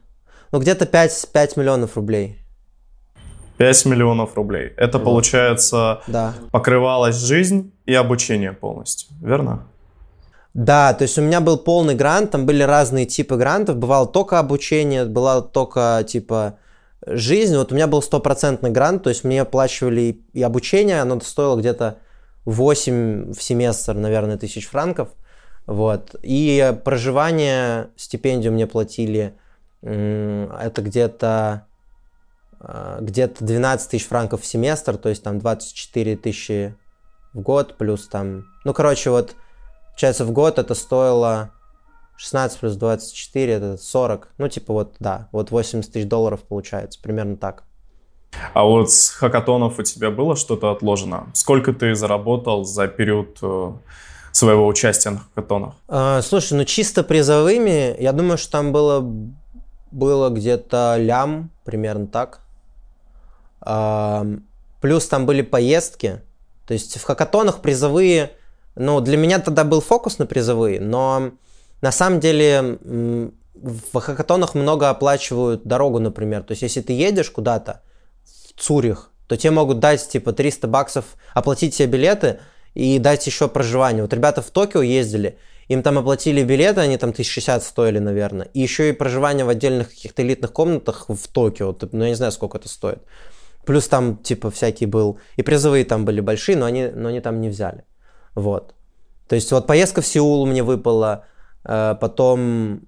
Ну, 0.52 0.60
где-то 0.60 0.86
5, 0.86 1.30
5 1.32 1.58
миллионов 1.58 1.96
рублей. 1.96 2.40
5 3.58 3.86
миллионов 3.86 4.36
рублей. 4.36 4.74
Это, 4.78 4.98
вот. 4.98 5.06
получается, 5.06 6.02
да. 6.08 6.34
покрывалась 6.52 7.16
жизнь 7.16 7.74
и 7.86 7.94
обучение 7.94 8.54
полностью, 8.54 9.10
верно? 9.22 9.68
Да, 10.54 10.94
то 10.94 11.04
есть 11.04 11.18
у 11.18 11.22
меня 11.22 11.42
был 11.42 11.58
полный 11.58 11.96
грант, 11.96 12.32
там 12.32 12.46
были 12.46 12.62
разные 12.62 13.06
типы 13.06 13.38
грантов, 13.38 13.78
бывало 13.78 14.08
только 14.08 14.38
обучение, 14.38 15.06
была 15.06 15.42
только 15.42 16.06
типа 16.08 16.60
жизнь. 17.06 17.56
Вот 17.58 17.72
у 17.72 17.76
меня 17.76 17.88
был 17.88 18.04
стопроцентный 18.04 18.70
грант, 18.70 19.04
то 19.04 19.10
есть 19.10 19.24
мне 19.24 19.42
оплачивали 19.42 20.22
и 20.34 20.44
обучение, 20.44 21.02
оно 21.02 21.20
стоило 21.22 21.60
где-то 21.60 21.98
8 22.46 23.34
в 23.34 23.42
семестр, 23.42 23.96
наверное, 23.96 24.38
тысяч 24.38 24.68
франков. 24.68 25.10
Вот. 25.66 26.16
И 26.22 26.76
проживание, 26.84 27.90
стипендию 27.96 28.54
мне 28.54 28.68
платили, 28.68 29.34
это 29.82 30.82
где-то 30.82 31.66
а, 32.64 33.00
где-то 33.02 33.44
12 33.44 33.92
тысяч 33.92 34.08
франков 34.08 34.42
в 34.42 34.46
семестр, 34.46 34.98
то 34.98 35.10
есть 35.10 35.22
там 35.22 35.40
24 35.40 36.16
тысячи 36.16 36.76
в 37.34 37.42
год, 37.42 37.78
плюс 37.78 38.08
там... 38.08 38.46
Ну, 38.64 38.74
короче, 38.74 39.10
вот, 39.10 39.36
получается, 39.90 40.24
в 40.24 40.32
год 40.32 40.60
это 40.60 40.74
стоило 40.74 41.52
16 42.16 42.60
плюс 42.60 42.76
24, 42.76 43.54
это 43.54 43.78
40. 43.78 44.30
Ну, 44.38 44.48
типа 44.48 44.72
вот, 44.72 44.96
да, 45.00 45.28
вот 45.34 45.52
80 45.52 45.92
тысяч 45.92 46.08
долларов 46.08 46.42
получается, 46.44 47.02
примерно 47.02 47.36
так. 47.36 47.64
А 48.54 48.64
вот 48.64 48.92
с 48.92 49.10
хакатонов 49.10 49.78
у 49.78 49.84
тебя 49.84 50.10
было 50.10 50.38
что-то 50.38 50.72
отложено? 50.72 51.28
Сколько 51.34 51.74
ты 51.74 51.94
заработал 51.96 52.64
за 52.64 52.88
период 52.88 53.38
э, 53.42 53.74
своего 54.34 54.68
участия 54.68 55.12
на 55.12 55.20
хакатонах? 55.20 55.76
А, 55.88 56.22
слушай, 56.22 56.54
ну 56.54 56.66
чисто 56.66 57.04
призовыми, 57.04 57.96
я 58.02 58.12
думаю, 58.12 58.38
что 58.38 58.52
там 58.52 58.74
было, 58.74 59.00
было 59.92 60.30
где-то 60.30 60.98
лям, 61.00 61.52
примерно 61.64 62.08
так. 62.08 62.42
Плюс 64.82 65.08
там 65.08 65.26
были 65.26 65.42
поездки. 65.42 66.22
То 66.68 66.74
есть 66.74 67.00
в 67.00 67.04
хакатонах 67.04 67.62
призовые, 67.62 68.32
ну, 68.76 69.00
для 69.00 69.16
меня 69.18 69.40
тогда 69.40 69.64
был 69.64 69.80
фокус 69.80 70.18
на 70.18 70.26
призовые, 70.26 70.82
но 70.82 71.32
на 71.82 71.92
самом 71.92 72.20
деле 72.20 72.80
в 73.54 74.00
хакатонах 74.00 74.56
много 74.56 74.90
оплачивают 74.90 75.64
дорогу, 75.64 76.00
например. 76.00 76.44
То 76.44 76.52
есть 76.54 76.64
если 76.64 76.82
ты 76.82 76.94
едешь 76.94 77.30
куда-то 77.30 77.82
в 78.26 78.60
Цюрих, 78.60 79.12
то 79.28 79.38
тебе 79.38 79.52
могут 79.52 79.80
дать 79.80 80.08
типа 80.10 80.34
300 80.34 80.68
баксов, 80.68 81.06
оплатить 81.34 81.76
себе 81.76 81.88
билеты 81.88 82.40
и 82.74 83.00
дать 83.00 83.26
еще 83.28 83.48
проживание. 83.48 84.04
Вот 84.04 84.14
ребята 84.14 84.42
в 84.42 84.50
Токио 84.50 84.82
ездили, 84.82 85.38
им 85.68 85.82
там 85.84 85.98
оплатили 85.98 86.44
билеты, 86.44 86.82
они 86.82 86.98
там 86.98 87.12
1060 87.12 87.64
стоили, 87.64 88.00
наверное. 88.00 88.48
И 88.54 88.62
еще 88.62 88.90
и 88.90 88.94
проживание 88.94 89.46
в 89.46 89.50
отдельных 89.50 89.90
каких-то 89.90 90.22
элитных 90.22 90.52
комнатах 90.52 91.06
в 91.08 91.28
Токио. 91.28 91.76
Ну, 91.92 92.04
я 92.04 92.10
не 92.10 92.16
знаю, 92.16 92.32
сколько 92.32 92.58
это 92.58 92.68
стоит. 92.68 93.00
Плюс 93.66 93.88
там, 93.88 94.18
типа, 94.18 94.52
всякие 94.52 94.88
был... 94.88 95.20
И 95.38 95.42
призовые 95.42 95.86
там 95.86 96.04
были 96.04 96.20
большие, 96.20 96.58
но 96.58 96.66
они, 96.66 96.88
но 96.88 97.10
они 97.10 97.22
там 97.22 97.40
не 97.40 97.50
взяли. 97.50 97.86
Вот. 98.36 98.76
То 99.28 99.36
есть 99.36 99.52
вот 99.52 99.68
поездка 99.68 100.02
в 100.02 100.06
Сеул 100.06 100.46
мне 100.46 100.64
выпала, 100.64 101.26
э, 101.64 101.96
потом 102.00 102.82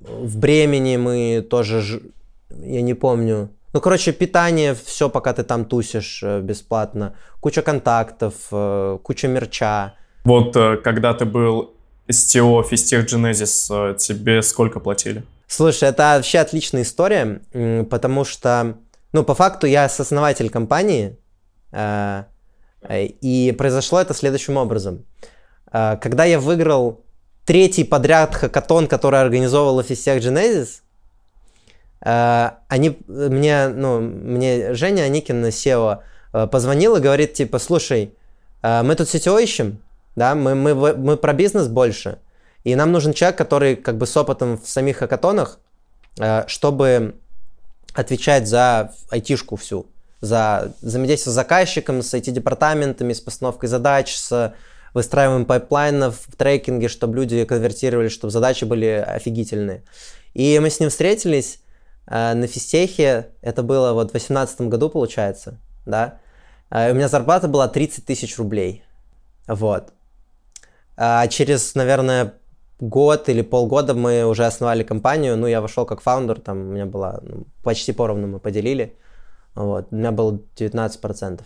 в 0.00 0.38
Бремени 0.38 0.96
мы 0.96 1.46
тоже, 1.48 2.02
я 2.50 2.82
не 2.82 2.94
помню, 2.94 3.50
ну, 3.72 3.80
короче, 3.80 4.12
питание, 4.12 4.74
все, 4.74 5.08
пока 5.08 5.32
ты 5.32 5.42
там 5.42 5.64
тусишь 5.64 6.22
э, 6.22 6.40
бесплатно. 6.40 7.14
Куча 7.40 7.62
контактов, 7.62 8.34
э, 8.50 8.98
куча 9.02 9.28
мерча. 9.28 9.94
Вот 10.24 10.54
когда 10.82 11.14
ты 11.14 11.24
был 11.24 11.74
STO 12.08 12.62
Fistech 12.68 13.06
Genesis, 13.06 13.96
тебе 13.96 14.42
сколько 14.42 14.80
платили? 14.80 15.22
Слушай, 15.46 15.88
это 15.88 16.16
вообще 16.16 16.40
отличная 16.40 16.82
история, 16.82 17.40
потому 17.88 18.24
что 18.24 18.76
ну, 19.12 19.24
по 19.24 19.34
факту 19.34 19.66
я 19.66 19.84
основатель 19.84 20.50
компании, 20.50 21.16
э, 21.72 22.24
и 22.90 23.54
произошло 23.56 24.00
это 24.00 24.14
следующим 24.14 24.56
образом. 24.56 25.04
Э, 25.72 25.96
когда 25.96 26.24
я 26.24 26.38
выиграл 26.38 27.04
третий 27.44 27.84
подряд 27.84 28.34
хакатон, 28.34 28.86
который 28.86 29.20
организовывал 29.20 29.82
Фистех 29.82 30.22
Genesis, 30.22 30.68
э, 30.68 30.82
они 32.00 32.98
мне, 33.06 33.68
ну, 33.68 34.00
мне 34.00 34.74
Женя 34.74 35.02
Аникин, 35.02 35.44
SEO, 35.46 35.98
э, 36.32 36.46
позвонил 36.46 36.96
и 36.96 37.00
говорит, 37.00 37.34
типа, 37.34 37.58
слушай, 37.58 38.14
э, 38.62 38.82
мы 38.82 38.94
тут 38.94 39.08
CTO 39.08 39.44
ищем, 39.44 39.82
да, 40.14 40.34
мы, 40.34 40.54
мы, 40.54 40.74
мы 40.74 41.16
про 41.16 41.32
бизнес 41.32 41.68
больше, 41.68 42.18
и 42.64 42.74
нам 42.74 42.92
нужен 42.92 43.12
человек, 43.12 43.38
который 43.38 43.76
как 43.76 43.96
бы 43.96 44.06
с 44.06 44.16
опытом 44.16 44.58
в 44.58 44.68
самих 44.68 44.98
хакатонах, 44.98 45.58
э, 46.20 46.44
чтобы 46.46 47.16
отвечать 47.94 48.46
за 48.46 48.92
айтишку 49.10 49.56
всю, 49.56 49.86
за 50.20 50.72
взаимодействие 50.82 51.32
с 51.32 51.34
заказчиком, 51.34 52.02
с 52.02 52.14
IT-департаментами, 52.14 53.12
с 53.12 53.20
постановкой 53.20 53.68
задач, 53.68 54.16
с 54.16 54.54
выстраиванием 54.94 55.46
пайплайнов 55.46 56.20
в 56.26 56.36
трекинге, 56.36 56.88
чтобы 56.88 57.16
люди 57.16 57.44
конвертировали, 57.44 58.08
чтобы 58.08 58.30
задачи 58.30 58.64
были 58.64 59.04
офигительные. 59.06 59.82
И 60.34 60.58
мы 60.60 60.70
с 60.70 60.80
ним 60.80 60.90
встретились 60.90 61.60
на 62.08 62.46
физтехе, 62.46 63.28
это 63.42 63.62
было 63.62 63.92
вот 63.92 64.08
в 64.08 64.12
2018 64.12 64.62
году, 64.62 64.88
получается, 64.88 65.58
да, 65.84 66.18
э, 66.70 66.90
у 66.90 66.94
меня 66.94 67.08
зарплата 67.08 67.48
была 67.48 67.68
30 67.68 68.06
тысяч 68.06 68.38
рублей, 68.38 68.82
вот. 69.46 69.92
А 70.96 71.26
через, 71.28 71.74
наверное, 71.74 72.34
год 72.80 73.28
или 73.28 73.42
полгода 73.42 73.94
мы 73.94 74.24
уже 74.24 74.46
основали 74.46 74.82
компанию, 74.82 75.36
ну, 75.36 75.46
я 75.46 75.60
вошел 75.60 75.84
как 75.84 76.00
фаундер, 76.00 76.40
там 76.40 76.58
у 76.58 76.72
меня 76.72 76.86
была 76.86 77.20
ну, 77.22 77.44
почти 77.62 77.92
поровну 77.92 78.26
мы 78.26 78.38
поделили, 78.38 78.96
вот, 79.54 79.88
у 79.90 79.96
меня 79.96 80.10
было 80.10 80.40
19%. 80.56 81.42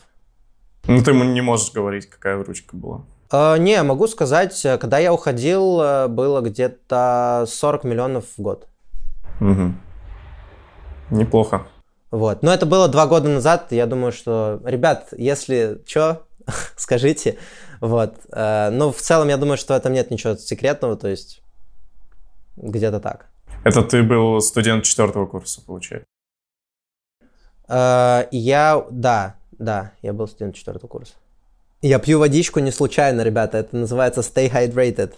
Ну, 0.87 1.03
ты 1.03 1.13
не 1.13 1.41
можешь 1.41 1.73
говорить, 1.73 2.07
какая 2.09 2.37
выручка 2.37 2.77
была. 2.77 3.03
Uh, 3.31 3.59
не, 3.59 3.83
могу 3.83 4.09
сказать, 4.09 4.61
когда 4.79 4.99
я 4.99 5.13
уходил, 5.13 6.09
было 6.09 6.41
где-то 6.43 7.47
40 7.49 7.85
миллионов 7.85 8.27
в 8.37 8.43
год. 8.43 8.69
Угу. 9.41 9.73
Неплохо. 11.13 11.67
Вот. 12.11 12.43
Но 12.43 12.53
это 12.53 12.67
было 12.67 12.89
два 12.89 13.07
года 13.07 13.29
назад. 13.29 13.69
Я 13.71 13.87
думаю, 13.87 14.13
что, 14.13 14.61
ребят, 14.65 15.09
если 15.17 15.83
что, 15.87 16.27
скажите. 16.77 17.39
Вот. 17.81 18.15
Uh, 18.31 18.71
но 18.71 18.93
в 18.93 19.01
целом 19.01 19.29
я 19.29 19.37
думаю, 19.37 19.59
что 19.59 19.75
в 19.75 19.77
этом 19.77 19.93
нет 19.93 20.11
ничего 20.11 20.37
секретного, 20.37 20.97
то 20.97 21.09
есть 21.09 21.43
где-то 22.57 23.01
так. 23.01 23.27
Это 23.65 23.83
ты 23.83 24.03
был 24.03 24.41
студент 24.41 24.85
четвертого 24.85 25.27
курса, 25.27 25.63
получается? 25.65 26.07
Uh, 27.69 28.29
я, 28.31 28.85
да, 28.91 29.37
да, 29.53 29.93
я 30.03 30.13
был 30.13 30.29
студент 30.29 30.55
четвертого 30.55 30.89
курса. 30.89 31.15
Я 31.81 31.99
пью 31.99 32.19
водичку 32.19 32.61
не 32.61 32.71
случайно, 32.71 33.23
ребята. 33.23 33.59
Это 33.59 33.77
называется 33.77 34.21
stay 34.21 34.51
hydrated. 34.51 35.15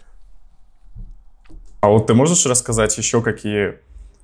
А 1.80 1.88
вот 1.88 2.06
ты 2.06 2.14
можешь 2.14 2.46
рассказать 2.46 2.96
еще, 2.96 3.20
какие 3.20 3.78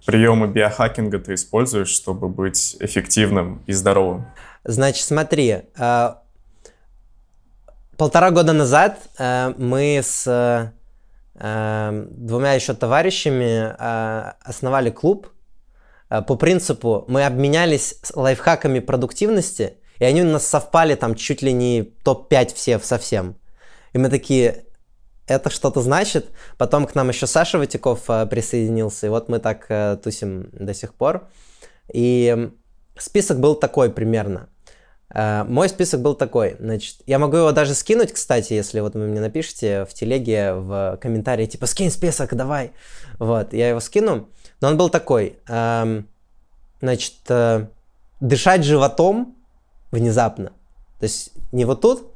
приемы 0.06 0.48
биохакинга 0.48 1.18
ты 1.18 1.34
используешь, 1.34 1.88
чтобы 1.88 2.28
быть 2.28 2.76
эффективным 2.80 3.62
и 3.66 3.72
здоровым? 3.72 4.26
Значит, 4.64 5.04
смотри. 5.04 5.62
Э, 5.76 6.14
полтора 7.96 8.30
года 8.30 8.52
назад 8.52 8.98
э, 9.18 9.54
мы 9.56 10.00
с 10.02 10.26
э, 11.34 12.04
двумя 12.10 12.52
еще 12.52 12.74
товарищами 12.74 13.74
основали 14.46 14.90
клуб. 14.90 15.28
По 16.08 16.36
принципу 16.36 17.04
мы 17.08 17.24
обменялись 17.24 17.96
лайфхаками 18.14 18.80
продуктивности– 18.80 19.74
и 20.00 20.04
они 20.04 20.22
у 20.22 20.24
нас 20.24 20.46
совпали 20.46 20.94
там 20.96 21.14
чуть 21.14 21.42
ли 21.42 21.52
не 21.52 21.82
топ-5 21.82 22.54
все 22.54 22.78
совсем. 22.80 23.36
И 23.92 23.98
мы 23.98 24.08
такие, 24.08 24.64
это 25.30 25.48
что-то 25.48 25.80
значит. 25.80 26.30
Потом 26.58 26.86
к 26.86 26.94
нам 26.94 27.08
еще 27.08 27.26
Саша 27.26 27.58
Ватяков 27.58 28.08
э, 28.08 28.26
присоединился, 28.26 29.06
и 29.06 29.10
вот 29.10 29.28
мы 29.28 29.38
так 29.38 29.66
э, 29.68 29.96
тусим 30.02 30.50
до 30.52 30.74
сих 30.74 30.92
пор. 30.94 31.28
И 31.92 32.50
список 32.98 33.38
был 33.38 33.54
такой 33.54 33.90
примерно. 33.90 34.48
Э, 35.14 35.44
мой 35.44 35.68
список 35.68 36.00
был 36.00 36.14
такой. 36.14 36.56
Значит, 36.58 36.96
я 37.06 37.18
могу 37.18 37.36
его 37.36 37.52
даже 37.52 37.74
скинуть, 37.74 38.12
кстати, 38.12 38.54
если 38.54 38.80
вот 38.80 38.94
вы 38.94 39.06
мне 39.06 39.20
напишите 39.20 39.84
в 39.84 39.94
телеге, 39.94 40.54
в 40.54 40.98
комментарии, 41.00 41.46
типа, 41.46 41.66
скинь 41.66 41.90
список, 41.90 42.34
давай. 42.34 42.72
Вот, 43.20 43.52
я 43.52 43.68
его 43.68 43.80
скину. 43.80 44.28
Но 44.60 44.68
он 44.68 44.76
был 44.76 44.90
такой. 44.90 45.38
Эм, 45.48 46.08
значит, 46.80 47.14
дышать 48.20 48.64
животом 48.64 49.36
внезапно. 49.92 50.50
То 50.98 51.04
есть 51.04 51.32
не 51.52 51.64
вот 51.64 51.80
тут, 51.80 52.14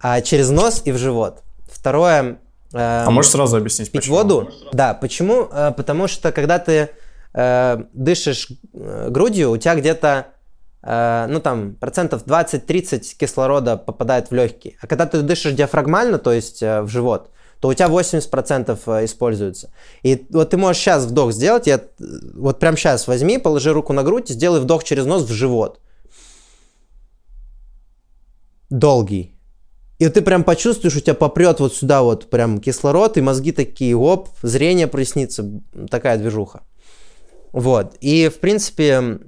а 0.00 0.20
через 0.20 0.50
нос 0.50 0.82
и 0.84 0.92
в 0.92 0.98
живот. 0.98 1.42
Второе... 1.86 2.40
Э, 2.72 3.04
а 3.06 3.10
можешь 3.10 3.30
сразу 3.30 3.58
объяснить, 3.58 3.92
пить 3.92 4.00
почему? 4.00 4.16
воду? 4.16 4.50
Да, 4.72 4.92
почему? 4.92 5.48
Э, 5.52 5.70
потому 5.70 6.08
что 6.08 6.32
когда 6.32 6.58
ты 6.58 6.90
э, 7.32 7.84
дышишь 7.92 8.48
э, 8.74 9.08
грудью, 9.08 9.52
у 9.52 9.56
тебя 9.56 9.76
где-то 9.76 10.26
э, 10.82 11.26
ну 11.28 11.38
там 11.38 11.76
процентов 11.76 12.24
20-30 12.26 13.16
кислорода 13.16 13.76
попадает 13.76 14.32
в 14.32 14.34
легкие. 14.34 14.74
А 14.80 14.88
когда 14.88 15.06
ты 15.06 15.22
дышишь 15.22 15.52
диафрагмально, 15.52 16.18
то 16.18 16.32
есть 16.32 16.60
э, 16.60 16.82
в 16.82 16.88
живот, 16.88 17.30
то 17.60 17.68
у 17.68 17.74
тебя 17.74 17.86
80% 17.86 18.76
э, 18.84 19.04
используется. 19.04 19.72
И 20.02 20.26
вот 20.30 20.50
ты 20.50 20.56
можешь 20.56 20.82
сейчас 20.82 21.04
вдох 21.04 21.30
сделать, 21.30 21.68
я, 21.68 21.80
вот 22.34 22.58
прям 22.58 22.76
сейчас 22.76 23.06
возьми, 23.06 23.38
положи 23.38 23.72
руку 23.72 23.92
на 23.92 24.02
грудь, 24.02 24.28
сделай 24.28 24.58
вдох 24.58 24.82
через 24.82 25.06
нос 25.06 25.22
в 25.22 25.32
живот 25.32 25.78
долгий. 28.70 29.35
И 29.98 30.08
ты 30.08 30.20
прям 30.20 30.44
почувствуешь, 30.44 30.96
у 30.96 31.00
тебя 31.00 31.14
попрет 31.14 31.60
вот 31.60 31.74
сюда 31.74 32.02
вот 32.02 32.28
прям 32.28 32.60
кислород, 32.60 33.16
и 33.16 33.22
мозги 33.22 33.52
такие, 33.52 33.96
оп, 33.96 34.28
зрение 34.42 34.86
прояснится, 34.86 35.44
такая 35.90 36.18
движуха. 36.18 36.62
Вот. 37.52 37.94
И, 38.00 38.28
в 38.28 38.38
принципе, 38.38 39.20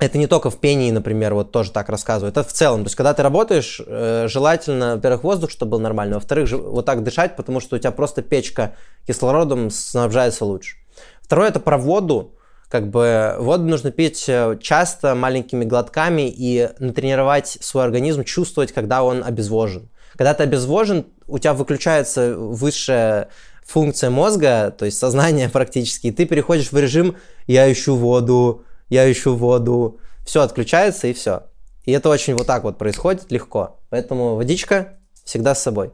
это 0.00 0.18
не 0.18 0.26
только 0.26 0.50
в 0.50 0.58
пении, 0.58 0.90
например, 0.90 1.34
вот 1.34 1.52
тоже 1.52 1.70
так 1.70 1.88
рассказываю. 1.88 2.30
Это 2.30 2.42
в 2.42 2.52
целом. 2.52 2.80
То 2.82 2.86
есть, 2.86 2.96
когда 2.96 3.14
ты 3.14 3.22
работаешь, 3.22 3.80
э, 3.86 4.26
желательно, 4.28 4.96
во-первых, 4.96 5.22
воздух, 5.22 5.50
чтобы 5.50 5.72
был 5.72 5.78
нормальный, 5.78 6.14
во-вторых, 6.14 6.50
вот 6.50 6.86
так 6.86 7.04
дышать, 7.04 7.36
потому 7.36 7.60
что 7.60 7.76
у 7.76 7.78
тебя 7.78 7.92
просто 7.92 8.22
печка 8.22 8.74
кислородом 9.06 9.70
снабжается 9.70 10.44
лучше. 10.44 10.76
Второе, 11.22 11.48
это 11.50 11.60
про 11.60 11.78
воду 11.78 12.34
как 12.70 12.88
бы 12.88 13.34
воду 13.38 13.64
нужно 13.64 13.90
пить 13.90 14.24
э, 14.28 14.56
часто, 14.62 15.16
маленькими 15.16 15.64
глотками 15.64 16.32
и 16.34 16.70
натренировать 16.78 17.58
свой 17.60 17.82
организм, 17.82 18.22
чувствовать, 18.22 18.72
когда 18.72 19.02
он 19.02 19.24
обезвожен. 19.24 19.90
Когда 20.16 20.34
ты 20.34 20.42
обезвожен, 20.42 21.06
у 21.26 21.38
тебя 21.38 21.54
выключается 21.54 22.36
высшая 22.36 23.28
функция 23.64 24.10
мозга, 24.10 24.74
то 24.76 24.84
есть 24.84 24.98
сознание 24.98 25.48
практически, 25.52 26.08
и 26.08 26.12
ты 26.12 26.26
переходишь 26.26 26.72
в 26.72 26.78
режим 26.78 27.16
«я 27.46 27.70
ищу 27.70 27.96
воду, 27.96 28.64
я 28.88 29.10
ищу 29.10 29.34
воду», 29.34 29.98
все 30.24 30.42
отключается 30.42 31.06
и 31.06 31.12
все. 31.12 31.44
И 31.84 31.92
это 31.92 32.08
очень 32.08 32.34
вот 32.34 32.46
так 32.46 32.64
вот 32.64 32.78
происходит 32.78 33.30
легко. 33.32 33.80
Поэтому 33.88 34.36
водичка 34.36 34.98
всегда 35.24 35.54
с 35.54 35.62
собой. 35.62 35.92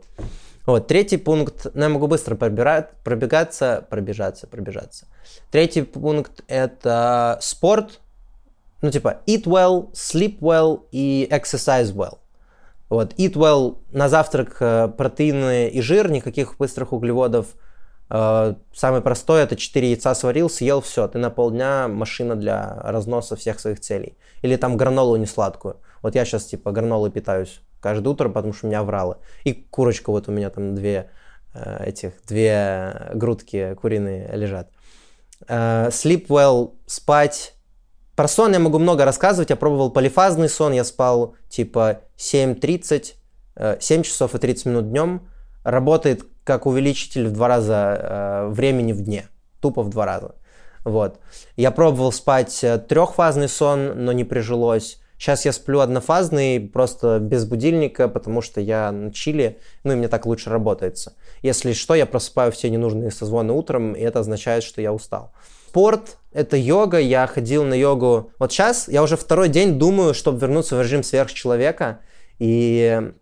Вот, 0.66 0.88
третий 0.88 1.16
пункт, 1.16 1.68
ну, 1.74 1.82
я 1.82 1.88
могу 1.88 2.08
быстро 2.08 2.34
пробирать, 2.34 2.90
пробегаться, 3.04 3.86
пробежаться, 3.88 4.48
пробежаться. 4.48 5.06
Третий 5.52 5.82
пункт– 5.82 6.42
это 6.48 7.38
спорт, 7.40 8.00
ну, 8.82 8.90
типа 8.90 9.20
eat 9.26 9.44
well, 9.44 9.92
sleep 9.92 10.40
well 10.40 10.82
и 10.90 11.28
exercise 11.30 11.94
well. 11.94 12.18
Вот, 12.88 13.14
eat 13.14 13.32
well 13.32 13.78
на 13.90 14.08
завтрак 14.08 14.56
э, 14.60 14.88
протеины 14.88 15.68
и 15.68 15.80
жир, 15.80 16.10
никаких 16.10 16.56
быстрых 16.56 16.92
углеводов. 16.92 17.56
Э, 18.08 18.54
самый 18.72 19.00
простой– 19.00 19.42
это 19.42 19.56
4 19.56 19.90
яйца 19.90 20.14
сварил, 20.14 20.48
съел, 20.48 20.80
все, 20.80 21.08
ты 21.08 21.18
на 21.18 21.30
полдня 21.30 21.88
машина 21.88 22.36
для 22.36 22.78
разноса 22.84 23.34
всех 23.34 23.58
своих 23.58 23.80
целей. 23.80 24.16
Или 24.42 24.56
там 24.56 24.76
гранолу 24.76 25.16
не 25.16 25.26
сладкую. 25.26 25.78
Вот 26.00 26.14
я 26.14 26.24
сейчас 26.24 26.44
типа 26.44 26.70
гранолой 26.70 27.10
питаюсь 27.10 27.60
каждое 27.80 28.10
утро, 28.10 28.28
потому 28.28 28.52
что 28.52 28.66
у 28.66 28.68
меня 28.68 28.80
авралы. 28.80 29.16
И 29.42 29.52
курочка 29.52 30.10
вот 30.10 30.28
у 30.28 30.32
меня 30.32 30.50
там 30.50 30.76
две 30.76 31.10
э, 31.54 31.86
этих, 31.86 32.12
две 32.28 33.10
грудки 33.14 33.74
куриные 33.80 34.30
лежат. 34.32 34.70
Sleep 35.48 36.28
well, 36.28 36.74
спать. 36.86 37.54
Про 38.14 38.28
сон 38.28 38.52
я 38.52 38.58
могу 38.58 38.78
много 38.78 39.04
рассказывать. 39.04 39.50
Я 39.50 39.56
пробовал 39.56 39.90
полифазный 39.90 40.48
сон. 40.48 40.72
Я 40.72 40.82
спал 40.82 41.34
типа 41.50 42.00
7.30, 42.18 43.78
7 43.80 44.02
часов 44.02 44.34
и 44.34 44.38
30 44.38 44.66
минут 44.66 44.90
днем. 44.90 45.28
Работает 45.64 46.24
как 46.44 46.66
увеличитель 46.66 47.28
в 47.28 47.32
два 47.32 47.48
раза 47.48 48.46
времени 48.50 48.92
в 48.92 49.00
дне. 49.02 49.28
Тупо 49.60 49.82
в 49.82 49.88
два 49.88 50.06
раза. 50.06 50.34
Вот. 50.84 51.18
Я 51.56 51.72
пробовал 51.72 52.12
спать 52.12 52.64
трехфазный 52.88 53.48
сон, 53.48 54.04
но 54.04 54.12
не 54.12 54.24
прижилось. 54.24 55.00
Сейчас 55.18 55.46
я 55.46 55.52
сплю 55.52 55.80
однофазный, 55.80 56.60
просто 56.60 57.18
без 57.20 57.46
будильника, 57.46 58.06
потому 58.06 58.42
что 58.42 58.60
я 58.60 58.92
на 58.92 59.10
чили, 59.10 59.58
ну 59.82 59.94
и 59.94 59.96
мне 59.96 60.08
так 60.08 60.26
лучше 60.26 60.50
работается. 60.50 61.14
Если 61.40 61.72
что, 61.72 61.94
я 61.94 62.04
просыпаю 62.04 62.52
все 62.52 62.68
ненужные 62.68 63.10
созвоны 63.10 63.54
утром, 63.54 63.94
и 63.94 64.00
это 64.00 64.20
означает, 64.20 64.62
что 64.62 64.82
я 64.82 64.92
устал. 64.92 65.32
Спорт— 65.76 66.16
это 66.32 66.56
йога, 66.56 66.98
я 66.98 67.26
ходил 67.26 67.62
на 67.62 67.74
йогу. 67.74 68.30
Вот 68.38 68.50
сейчас 68.50 68.88
я 68.88 69.02
уже 69.02 69.18
второй 69.18 69.50
день 69.50 69.78
думаю, 69.78 70.14
чтобы 70.14 70.38
вернуться 70.38 70.74
в 70.74 70.80
режим 70.80 71.02
сверхчеловека, 71.02 72.00
и 72.38 73.12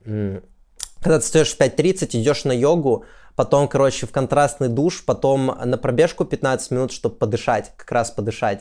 когда 1.00 1.18
ты 1.18 1.24
встаешь 1.24 1.52
в 1.52 1.60
5.30, 1.60 2.10
идешь 2.12 2.44
на 2.44 2.52
йогу, 2.52 3.06
потом, 3.34 3.66
короче, 3.66 4.06
в 4.06 4.12
контрастный 4.12 4.68
душ, 4.68 5.04
потом 5.04 5.46
на 5.64 5.76
пробежку 5.76 6.24
15 6.24 6.70
минут, 6.70 6.92
чтобы 6.92 7.16
подышать, 7.16 7.72
как 7.76 7.90
раз 7.90 8.12
подышать, 8.12 8.60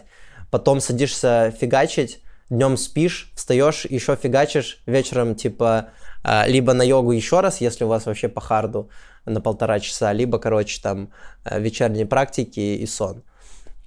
потом 0.50 0.80
садишься 0.80 1.54
фигачить, 1.62 2.24
днем 2.50 2.78
спишь, 2.78 3.32
встаешь, 3.36 3.86
еще 3.86 4.16
фигачишь, 4.16 4.82
вечером 4.88 5.36
типа 5.36 5.90
а, 6.24 6.48
либо 6.48 6.74
на 6.74 6.82
йогу 6.82 7.12
еще 7.12 7.42
раз, 7.42 7.62
если 7.62 7.84
у 7.84 7.90
вас 7.90 8.08
вообще 8.08 8.28
по 8.28 8.42
харду 8.42 8.90
на 9.26 9.40
полтора 9.40 9.80
часа, 9.80 10.12
либо, 10.14 10.40
короче, 10.40 10.82
там 10.82 11.12
а, 11.44 11.60
вечерние 11.60 12.08
практики 12.08 12.60
и 12.60 12.88
сон. 12.88 13.22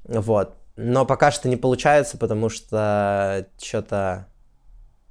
Вот. 0.08 0.56
Но 0.76 1.06
пока 1.06 1.30
что 1.30 1.48
не 1.48 1.56
получается, 1.56 2.18
потому 2.18 2.48
что 2.48 3.46
что-то 3.62 4.26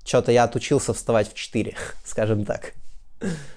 что-то 0.05 0.31
я 0.31 0.43
отучился 0.43 0.93
вставать 0.93 1.29
в 1.29 1.33
4, 1.33 1.75
скажем 2.05 2.45
так. 2.45 2.73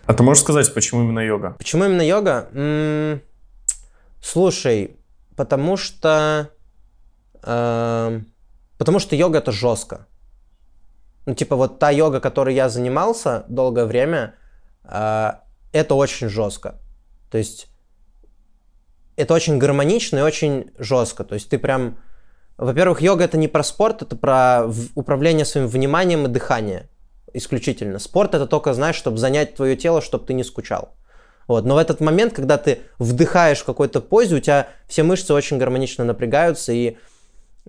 А 0.07 0.14
ты 0.14 0.22
можешь 0.22 0.43
сказать, 0.43 0.72
почему 0.72 1.03
именно 1.03 1.20
йога? 1.20 1.55
Почему 1.59 1.84
именно 1.84 2.01
йога? 2.01 2.49
М-м- 2.53 3.20
слушай, 4.22 4.97
потому 5.36 5.76
что... 5.76 6.51
Э- 7.43 8.20
Потому 8.78 9.01
что 9.01 9.16
йога 9.16 9.39
это 9.39 9.51
жестко. 9.51 10.07
Ну, 11.26 11.34
типа, 11.34 11.57
вот 11.57 11.80
та 11.80 11.91
йога, 11.91 12.20
которой 12.20 12.55
я 12.55 12.68
занимался 12.68 13.45
долгое 13.49 13.86
время, 13.86 14.34
э, 14.84 15.32
это 15.72 15.95
очень 15.97 16.28
жестко. 16.28 16.76
То 17.28 17.39
есть 17.39 17.68
это 19.19 19.35
очень 19.35 19.59
гармонично 19.59 20.19
и 20.19 20.23
очень 20.23 20.71
жестко. 20.79 21.25
То 21.25 21.35
есть 21.35 21.49
ты 21.49 21.59
прям... 21.59 21.99
Во-первых, 22.57 23.03
йога 23.03 23.25
это 23.25 23.37
не 23.37 23.49
про 23.49 23.62
спорт, 23.62 24.03
это 24.03 24.16
про 24.16 24.71
управление 24.95 25.45
своим 25.45 25.66
вниманием 25.66 26.27
и 26.27 26.29
дыхание. 26.29 26.89
исключительно. 27.33 27.99
Спорт 27.99 28.35
это 28.35 28.47
только, 28.47 28.75
знаешь, 28.75 28.97
чтобы 28.97 29.19
занять 29.19 29.55
твое 29.55 29.77
тело, 29.77 30.01
чтобы 30.01 30.25
ты 30.25 30.35
не 30.35 30.45
скучал. 30.45 30.95
Вот. 31.47 31.64
Но 31.64 31.75
в 31.75 31.79
этот 31.79 32.01
момент, 32.01 32.33
когда 32.33 32.59
ты 32.59 32.81
вдыхаешь 32.99 33.61
в 33.61 33.64
какой-то 33.64 34.01
позе, 34.01 34.37
у 34.37 34.41
тебя 34.41 34.69
все 34.87 35.03
мышцы 35.03 35.35
очень 35.35 35.59
гармонично 35.59 36.05
напрягаются, 36.05 36.73
и 36.73 36.97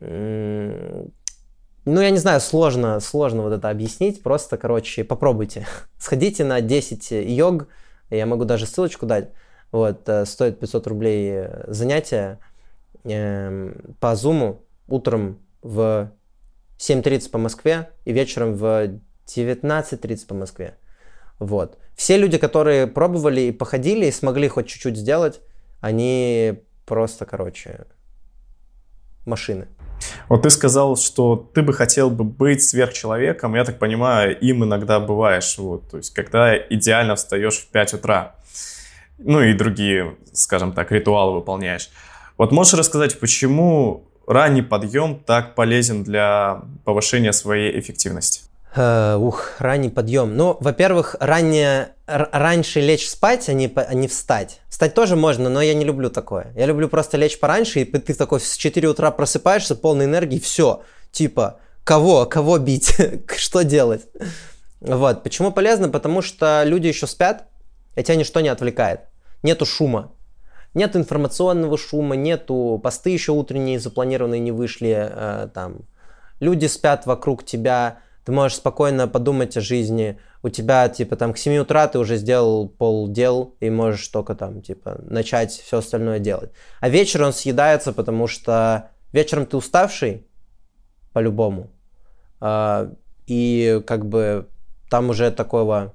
ну, 0.01 2.01
я 2.01 2.11
не 2.11 2.17
знаю, 2.17 2.41
сложно, 2.41 2.99
сложно 2.99 3.41
вот 3.41 3.53
это 3.53 3.69
объяснить. 3.69 4.21
Просто, 4.21 4.57
короче, 4.57 5.03
попробуйте. 5.03 5.65
Сходите 5.97 6.43
на 6.43 6.61
10 6.61 7.11
йог. 7.11 7.67
Я 8.09 8.25
могу 8.25 8.45
даже 8.45 8.65
ссылочку 8.65 9.05
дать. 9.05 9.29
Вот, 9.71 10.07
э, 10.09 10.25
стоит 10.25 10.59
500 10.59 10.87
рублей 10.87 11.31
э, 11.31 11.63
занятие 11.67 12.39
э, 13.03 13.73
по 13.99 14.15
зуму 14.15 14.63
утром 14.87 15.39
в 15.61 16.11
7.30 16.79 17.29
по 17.29 17.37
Москве 17.37 17.89
и 18.05 18.13
вечером 18.13 18.53
в 18.53 18.99
19.30 19.27 20.27
по 20.27 20.33
Москве. 20.33 20.77
Вот. 21.37 21.77
Все 21.95 22.17
люди, 22.17 22.37
которые 22.37 22.87
пробовали 22.87 23.41
и 23.41 23.51
походили, 23.51 24.05
и 24.05 24.11
смогли 24.11 24.47
хоть 24.47 24.67
чуть-чуть 24.67 24.97
сделать, 24.97 25.41
они 25.81 26.63
просто, 26.85 27.25
короче, 27.25 27.85
машины. 29.25 29.67
Вот 30.27 30.43
ты 30.43 30.49
сказал, 30.49 30.95
что 30.95 31.35
ты 31.53 31.61
бы 31.61 31.73
хотел 31.73 32.09
бы 32.09 32.23
быть 32.23 32.63
сверхчеловеком. 32.63 33.55
Я 33.55 33.65
так 33.65 33.79
понимаю, 33.79 34.37
им 34.39 34.63
иногда 34.63 34.99
бываешь. 34.99 35.57
Вот, 35.57 35.89
то 35.89 35.97
есть, 35.97 36.13
когда 36.13 36.57
идеально 36.57 37.15
встаешь 37.15 37.57
в 37.57 37.67
5 37.67 37.95
утра. 37.95 38.35
Ну 39.19 39.41
и 39.41 39.53
другие, 39.53 40.15
скажем 40.33 40.73
так, 40.73 40.91
ритуалы 40.91 41.33
выполняешь. 41.33 41.89
Вот 42.37 42.51
можешь 42.51 42.73
рассказать, 42.73 43.19
почему 43.19 44.05
ранний 44.25 44.61
подъем 44.61 45.19
так 45.19 45.55
полезен 45.55 46.03
для 46.03 46.61
повышения 46.85 47.33
своей 47.33 47.77
эффективности? 47.79 48.41
Uh, 48.75 49.17
ух, 49.17 49.55
ранний 49.57 49.89
подъем. 49.89 50.37
Ну, 50.37 50.55
во-первых, 50.59 51.15
ранее, 51.19 51.89
раньше 52.05 52.79
лечь 52.79 53.09
спать, 53.09 53.49
а 53.49 53.53
не, 53.53 53.71
а 53.75 53.93
не 53.95 54.07
встать. 54.07 54.61
Встать 54.69 54.93
тоже 54.93 55.15
можно, 55.15 55.49
но 55.49 55.59
я 55.61 55.73
не 55.73 55.83
люблю 55.83 56.11
такое. 56.11 56.53
Я 56.55 56.67
люблю 56.67 56.87
просто 56.87 57.17
лечь 57.17 57.39
пораньше, 57.39 57.81
и 57.81 57.85
ты 57.85 58.13
такой 58.13 58.39
с 58.39 58.55
4 58.55 58.87
утра 58.87 59.09
просыпаешься, 59.09 59.75
полной 59.75 60.05
энергии, 60.05 60.37
все. 60.37 60.83
Типа, 61.11 61.59
кого, 61.83 62.27
кого 62.27 62.59
бить, 62.59 62.95
что 63.35 63.63
делать? 63.63 64.03
Вот, 64.81 65.23
почему 65.23 65.51
полезно? 65.51 65.89
Потому 65.89 66.21
что 66.21 66.61
люди 66.63 66.87
еще 66.87 67.07
спят, 67.07 67.47
и 67.95 68.03
тебя 68.03 68.15
ничто 68.15 68.39
не 68.39 68.49
отвлекает. 68.49 69.08
Нету 69.43 69.65
шума. 69.65 70.11
Нет 70.73 70.95
информационного 70.95 71.77
шума, 71.77 72.15
нету 72.15 72.79
посты 72.83 73.09
еще 73.09 73.31
утренние 73.31 73.79
запланированные 73.79 74.39
не 74.39 74.51
вышли, 74.51 75.09
э, 75.11 75.49
там. 75.53 75.81
Люди 76.39 76.67
спят 76.67 77.05
вокруг 77.05 77.43
тебя, 77.43 77.99
ты 78.23 78.31
можешь 78.31 78.57
спокойно 78.57 79.07
подумать 79.07 79.57
о 79.57 79.61
жизни, 79.61 80.19
у 80.43 80.49
тебя, 80.49 80.87
типа, 80.87 81.15
там, 81.15 81.33
к 81.33 81.37
7 81.37 81.57
утра 81.57 81.87
ты 81.87 81.99
уже 81.99 82.15
сделал 82.15 82.69
пол 82.69 83.09
дел, 83.09 83.55
и 83.59 83.69
можешь 83.69 84.07
только 84.07 84.35
там, 84.35 84.61
типа, 84.61 84.99
начать 85.03 85.51
все 85.51 85.79
остальное 85.79 86.19
делать. 86.19 86.51
А 86.79 86.89
вечер 86.89 87.23
он 87.23 87.33
съедается, 87.33 87.91
потому 87.91 88.27
что 88.27 88.91
вечером 89.11 89.45
ты 89.45 89.57
уставший, 89.57 90.25
по-любому, 91.11 91.71
а, 92.39 92.91
и 93.25 93.81
как 93.85 94.05
бы 94.05 94.47
там 94.89 95.09
уже 95.09 95.31
такого, 95.31 95.93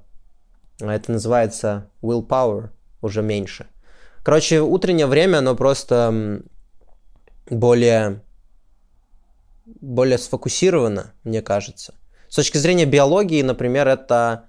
это 0.79 1.11
называется 1.11 1.89
willpower, 2.01 2.69
уже 3.05 3.21
меньше. 3.21 3.67
Короче, 4.23 4.61
утреннее 4.61 5.05
время, 5.05 5.37
оно 5.37 5.55
просто 5.55 6.41
более, 7.49 8.21
более 9.65 10.17
сфокусировано, 10.17 11.13
мне 11.23 11.41
кажется. 11.41 11.93
С 12.27 12.35
точки 12.35 12.57
зрения 12.57 12.85
биологии, 12.85 13.41
например, 13.41 13.87
это 13.87 14.45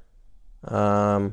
э, 0.62 1.30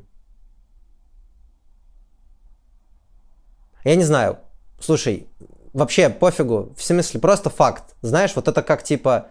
я 3.85 3.95
не 3.95 4.03
знаю. 4.03 4.39
Слушай, 4.79 5.27
вообще 5.73 6.09
пофигу. 6.09 6.73
В 6.77 6.83
смысле, 6.83 7.19
просто 7.19 7.49
факт. 7.49 7.95
Знаешь, 8.01 8.35
вот 8.35 8.47
это 8.47 8.61
как 8.61 8.83
типа 8.83 9.27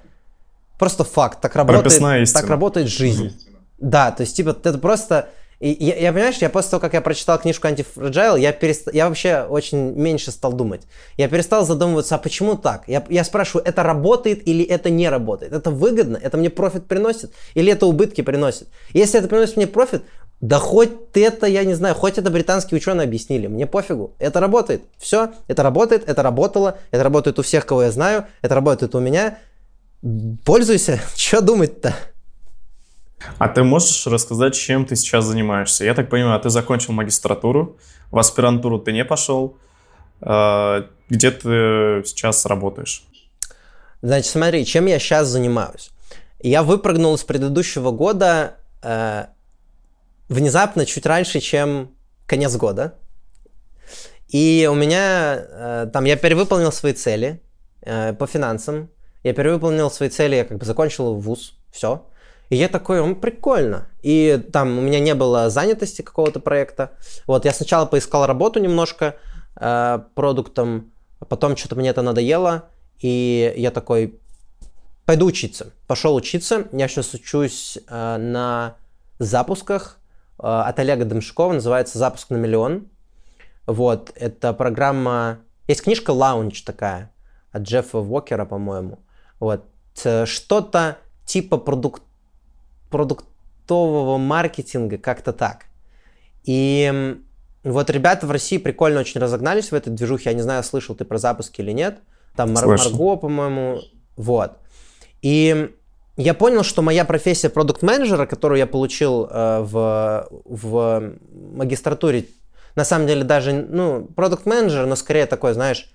просто 0.78 1.04
факт. 1.04 1.40
Так 1.40 1.54
работает, 1.54 2.32
так 2.32 2.48
работает 2.48 2.88
жизнь. 2.88 3.48
Да, 3.78 4.10
то 4.10 4.22
есть 4.22 4.36
типа 4.36 4.50
это 4.50 4.78
просто 4.78 5.30
и 5.62 5.76
я, 5.78 5.96
я, 5.96 6.12
понимаешь, 6.12 6.38
я 6.38 6.50
после 6.50 6.72
того, 6.72 6.80
как 6.80 6.94
я 6.94 7.00
прочитал 7.00 7.38
книжку 7.38 7.68
Anti-Fragile, 7.68 8.40
я, 8.40 8.50
перест... 8.50 8.92
я 8.92 9.08
вообще 9.08 9.46
очень 9.48 9.92
меньше 9.92 10.32
стал 10.32 10.52
думать. 10.52 10.82
Я 11.16 11.28
перестал 11.28 11.64
задумываться, 11.64 12.16
а 12.16 12.18
почему 12.18 12.56
так? 12.56 12.82
Я, 12.88 13.04
я 13.08 13.22
спрашиваю, 13.22 13.64
это 13.64 13.84
работает 13.84 14.48
или 14.48 14.64
это 14.64 14.90
не 14.90 15.08
работает? 15.08 15.52
Это 15.52 15.70
выгодно? 15.70 16.18
Это 16.20 16.36
мне 16.36 16.50
профит 16.50 16.86
приносит? 16.86 17.32
Или 17.54 17.72
это 17.72 17.86
убытки 17.86 18.22
приносит? 18.22 18.66
Если 18.92 19.20
это 19.20 19.28
приносит 19.28 19.56
мне 19.56 19.68
профит, 19.68 20.02
да 20.40 20.58
хоть 20.58 20.90
это, 21.14 21.46
я 21.46 21.62
не 21.62 21.74
знаю, 21.74 21.94
хоть 21.94 22.18
это 22.18 22.28
британские 22.32 22.78
ученые 22.78 23.04
объяснили, 23.04 23.46
мне 23.46 23.68
пофигу. 23.68 24.16
Это 24.18 24.40
работает. 24.40 24.82
Все, 24.98 25.30
это 25.46 25.62
работает, 25.62 26.08
это 26.08 26.24
работало, 26.24 26.78
это 26.90 27.04
работает 27.04 27.38
у 27.38 27.42
всех, 27.42 27.66
кого 27.66 27.84
я 27.84 27.92
знаю, 27.92 28.26
это 28.40 28.56
работает 28.56 28.96
у 28.96 28.98
меня. 28.98 29.38
Пользуйся, 30.44 30.98
что 31.14 31.40
думать-то? 31.40 31.94
А 33.38 33.48
ты 33.48 33.62
можешь 33.62 34.06
рассказать, 34.06 34.54
чем 34.54 34.84
ты 34.84 34.96
сейчас 34.96 35.24
занимаешься? 35.24 35.84
Я 35.84 35.94
так 35.94 36.08
понимаю, 36.08 36.40
ты 36.40 36.50
закончил 36.50 36.92
магистратуру, 36.92 37.76
в 38.10 38.18
аспирантуру 38.18 38.78
ты 38.78 38.92
не 38.92 39.04
пошел. 39.04 39.56
А, 40.20 40.86
где 41.08 41.30
ты 41.30 42.02
сейчас 42.04 42.46
работаешь? 42.46 43.04
Значит, 44.02 44.30
смотри, 44.30 44.66
чем 44.66 44.86
я 44.86 44.98
сейчас 44.98 45.28
занимаюсь. 45.28 45.90
Я 46.40 46.62
выпрыгнул 46.62 47.16
с 47.16 47.22
предыдущего 47.22 47.92
года 47.92 48.56
э, 48.82 49.26
внезапно 50.28 50.86
чуть 50.86 51.06
раньше, 51.06 51.38
чем 51.38 51.92
конец 52.26 52.56
года. 52.56 52.94
И 54.28 54.68
у 54.70 54.74
меня 54.74 55.36
э, 55.36 55.90
там 55.92 56.04
я 56.04 56.16
перевыполнил 56.16 56.72
свои 56.72 56.94
цели 56.94 57.40
э, 57.82 58.12
по 58.14 58.26
финансам. 58.26 58.90
Я 59.22 59.34
перевыполнил 59.34 59.90
свои 59.90 60.08
цели, 60.08 60.34
я 60.34 60.44
как 60.44 60.58
бы 60.58 60.64
закончил 60.64 61.14
вуз, 61.14 61.54
все. 61.70 62.06
И 62.52 62.56
я 62.56 62.68
такой, 62.68 63.00
он 63.00 63.14
прикольно. 63.14 63.86
И 64.02 64.38
там 64.52 64.78
у 64.78 64.82
меня 64.82 65.00
не 65.00 65.14
было 65.14 65.48
занятости 65.48 66.02
какого-то 66.02 66.38
проекта. 66.38 66.90
Вот, 67.26 67.46
я 67.46 67.52
сначала 67.54 67.86
поискал 67.86 68.26
работу 68.26 68.60
немножко 68.60 69.16
э, 69.56 70.00
продуктом, 70.14 70.92
потом 71.30 71.56
что-то 71.56 71.76
мне 71.76 71.88
это 71.88 72.02
надоело, 72.02 72.68
и 73.00 73.54
я 73.56 73.70
такой, 73.70 74.20
пойду 75.06 75.24
учиться. 75.24 75.72
Пошел 75.86 76.14
учиться. 76.14 76.66
Я 76.72 76.88
сейчас 76.88 77.14
учусь 77.14 77.78
э, 77.88 78.16
на 78.18 78.76
запусках 79.18 79.96
э, 80.38 80.42
от 80.42 80.78
Олега 80.78 81.06
Дымшкова, 81.06 81.54
называется 81.54 81.96
«Запуск 81.96 82.28
на 82.28 82.36
миллион». 82.36 82.86
Вот, 83.66 84.12
это 84.14 84.52
программа... 84.52 85.38
Есть 85.68 85.84
книжка 85.84 86.10
«Лаунч» 86.10 86.64
такая, 86.64 87.10
от 87.50 87.62
Джеффа 87.62 87.96
Уокера, 87.96 88.44
по-моему. 88.44 88.98
Вот, 89.40 89.64
что-то 89.94 90.98
типа 91.24 91.56
продукт 91.56 92.02
продуктового 92.92 94.18
маркетинга, 94.18 94.98
как-то 94.98 95.32
так. 95.32 95.66
И 96.44 97.16
вот 97.64 97.90
ребята 97.90 98.26
в 98.26 98.30
России 98.30 98.58
прикольно 98.58 99.00
очень 99.00 99.20
разогнались 99.20 99.72
в 99.72 99.74
этой 99.74 99.90
движухе. 99.90 100.30
Я 100.30 100.36
не 100.36 100.42
знаю, 100.42 100.62
слышал 100.62 100.94
ты 100.94 101.04
про 101.04 101.18
запуски 101.18 101.60
или 101.60 101.72
нет. 101.72 101.98
Там 102.36 102.52
Мар- 102.52 102.66
Марго, 102.66 103.16
по-моему. 103.16 103.80
Вот. 104.16 104.52
И 105.22 105.70
я 106.16 106.34
понял, 106.34 106.62
что 106.62 106.82
моя 106.82 107.04
профессия 107.04 107.48
продукт-менеджера, 107.48 108.26
которую 108.26 108.58
я 108.58 108.66
получил 108.66 109.26
э, 109.30 109.60
в, 109.60 110.28
в 110.44 111.12
магистратуре, 111.54 112.26
на 112.74 112.84
самом 112.84 113.06
деле 113.06 113.24
даже, 113.24 113.52
ну, 113.52 114.04
продукт-менеджер, 114.04 114.86
но 114.86 114.96
скорее 114.96 115.26
такой, 115.26 115.54
знаешь, 115.54 115.90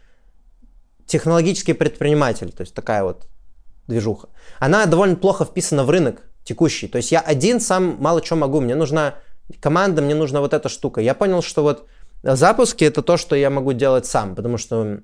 технологический 1.06 1.74
предприниматель, 1.74 2.52
то 2.52 2.62
есть 2.62 2.74
такая 2.74 3.04
вот 3.04 3.28
движуха. 3.88 4.30
Она 4.60 4.86
довольно 4.86 5.16
плохо 5.16 5.46
вписана 5.46 5.84
в 5.84 5.90
рынок 5.90 6.22
текущий. 6.48 6.88
То 6.88 6.98
есть 6.98 7.12
я 7.12 7.20
один 7.20 7.60
сам 7.60 7.98
мало 8.00 8.24
что 8.24 8.36
могу. 8.36 8.62
Мне 8.62 8.76
нужна 8.76 9.16
команда, 9.60 10.02
мне 10.02 10.16
нужна 10.16 10.40
вот 10.40 10.54
эта 10.54 10.70
штука. 10.70 11.02
Я 11.02 11.14
понял, 11.14 11.42
что 11.42 11.62
вот 11.62 11.88
запуски 12.24 12.86
это 12.86 13.02
то, 13.02 13.18
что 13.18 13.36
я 13.36 13.50
могу 13.50 13.74
делать 13.74 14.06
сам, 14.06 14.36
потому 14.36 14.58
что 14.58 15.00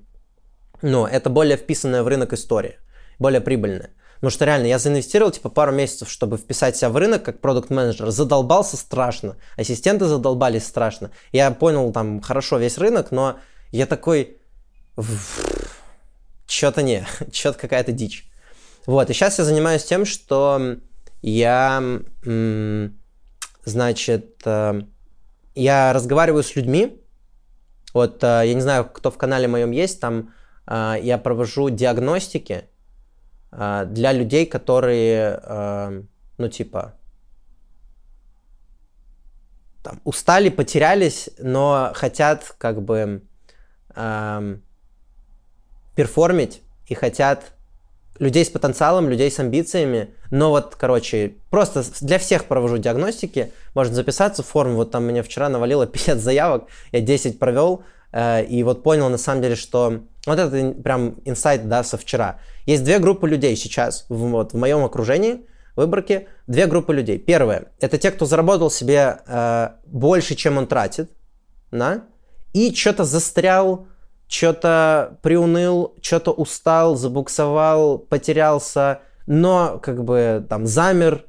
ну, 0.82 1.06
это 1.06 1.30
более 1.30 1.56
вписанная 1.56 2.02
в 2.02 2.08
рынок 2.08 2.32
история, 2.32 2.78
более 3.18 3.40
прибыльная. 3.40 3.90
Потому 4.14 4.30
что 4.30 4.44
реально 4.46 4.66
я 4.66 4.78
заинвестировал 4.78 5.32
типа 5.32 5.50
пару 5.50 5.72
месяцев, 5.72 6.08
чтобы 6.08 6.38
вписать 6.38 6.76
себя 6.76 6.88
в 6.88 6.96
рынок 6.96 7.22
как 7.22 7.40
продукт 7.40 7.68
менеджер 7.68 8.10
Задолбался 8.10 8.76
страшно. 8.78 9.36
Ассистенты 9.58 10.06
задолбались 10.06 10.66
страшно. 10.66 11.10
Я 11.30 11.50
понял 11.50 11.92
там 11.92 12.22
хорошо 12.22 12.56
весь 12.56 12.78
рынок, 12.78 13.10
но 13.10 13.38
я 13.70 13.86
такой... 13.86 14.38
Что-то 16.46 16.82
не, 16.82 17.06
что-то 17.32 17.58
какая-то 17.58 17.92
дичь. 17.92 18.30
Вот, 18.86 19.10
и 19.10 19.12
сейчас 19.12 19.38
я 19.38 19.44
занимаюсь 19.44 19.84
тем, 19.84 20.04
что 20.04 20.78
я, 21.24 21.82
значит, 23.64 24.42
э, 24.44 24.82
я 25.54 25.92
разговариваю 25.94 26.42
с 26.42 26.54
людьми. 26.54 27.02
Вот 27.94 28.22
э, 28.22 28.42
я 28.44 28.52
не 28.52 28.60
знаю, 28.60 28.84
кто 28.84 29.10
в 29.10 29.16
канале 29.16 29.48
моем 29.48 29.70
есть, 29.70 30.00
там 30.00 30.34
э, 30.66 30.96
я 31.02 31.16
провожу 31.16 31.70
диагностики 31.70 32.68
для 33.52 34.12
людей, 34.12 34.46
которые, 34.46 36.02
ну, 36.38 36.48
типа, 36.48 36.94
там, 39.84 40.00
устали, 40.02 40.48
потерялись, 40.48 41.30
но 41.38 41.92
хотят 41.94 42.52
как 42.58 42.82
бы 42.82 43.22
эм, 43.94 44.62
перформить 45.94 46.62
и 46.88 46.94
хотят 46.94 47.53
людей 48.18 48.44
с 48.44 48.50
потенциалом, 48.50 49.08
людей 49.08 49.30
с 49.30 49.38
амбициями. 49.38 50.10
Но 50.30 50.50
вот, 50.50 50.76
короче, 50.76 51.34
просто 51.50 51.84
для 52.00 52.18
всех 52.18 52.46
провожу 52.46 52.78
диагностики. 52.78 53.52
Можно 53.74 53.94
записаться 53.94 54.42
в 54.42 54.46
форму. 54.46 54.76
Вот 54.76 54.90
там 54.90 55.04
мне 55.04 55.22
вчера 55.22 55.48
навалило 55.48 55.86
50 55.86 56.18
заявок, 56.18 56.64
я 56.92 57.00
10 57.00 57.38
провел. 57.38 57.82
Э, 58.12 58.44
и 58.44 58.62
вот 58.62 58.82
понял 58.82 59.08
на 59.08 59.18
самом 59.18 59.42
деле, 59.42 59.56
что 59.56 60.00
вот 60.26 60.38
это 60.38 60.72
прям 60.82 61.16
инсайт, 61.24 61.68
да, 61.68 61.82
со 61.82 61.98
вчера. 61.98 62.38
Есть 62.66 62.84
две 62.84 62.98
группы 62.98 63.28
людей 63.28 63.56
сейчас 63.56 64.06
вот, 64.08 64.52
в 64.52 64.56
моем 64.56 64.84
окружении, 64.84 65.46
выборке, 65.76 66.28
две 66.46 66.66
группы 66.66 66.94
людей. 66.94 67.18
Первое, 67.18 67.72
это 67.80 67.98
те, 67.98 68.10
кто 68.10 68.24
заработал 68.24 68.70
себе 68.70 69.18
э, 69.26 69.68
больше, 69.86 70.34
чем 70.34 70.56
он 70.58 70.66
тратит, 70.66 71.10
да, 71.72 72.04
и 72.52 72.72
что-то 72.72 73.04
застрял 73.04 73.88
что-то 74.28 75.18
приуныл, 75.22 75.94
что-то 76.00 76.32
устал, 76.32 76.96
забуксовал, 76.96 77.98
потерялся, 77.98 79.00
но 79.26 79.78
как 79.82 80.04
бы 80.04 80.44
там 80.48 80.66
замер, 80.66 81.24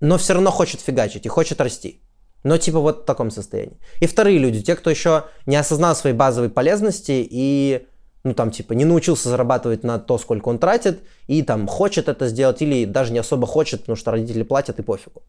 но 0.00 0.18
все 0.18 0.34
равно 0.34 0.50
хочет 0.50 0.80
фигачить 0.80 1.26
и 1.26 1.28
хочет 1.28 1.60
расти. 1.60 2.02
Но 2.42 2.56
типа 2.56 2.80
вот 2.80 3.02
в 3.02 3.04
таком 3.04 3.30
состоянии. 3.30 3.78
И 4.00 4.06
вторые 4.06 4.38
люди, 4.38 4.62
те, 4.62 4.74
кто 4.74 4.88
еще 4.90 5.24
не 5.46 5.56
осознал 5.56 5.94
своей 5.94 6.16
базовой 6.16 6.48
полезности 6.48 7.26
и 7.30 7.86
ну 8.22 8.34
там 8.34 8.50
типа 8.50 8.72
не 8.74 8.84
научился 8.84 9.28
зарабатывать 9.28 9.82
на 9.82 9.98
то, 9.98 10.18
сколько 10.18 10.48
он 10.48 10.58
тратит, 10.58 11.02
и 11.26 11.42
там 11.42 11.66
хочет 11.66 12.08
это 12.08 12.28
сделать, 12.28 12.60
или 12.62 12.84
даже 12.84 13.12
не 13.12 13.18
особо 13.18 13.46
хочет, 13.46 13.80
потому 13.80 13.96
что 13.96 14.10
родители 14.10 14.42
платят 14.42 14.78
и 14.78 14.82
пофигу. 14.82 15.22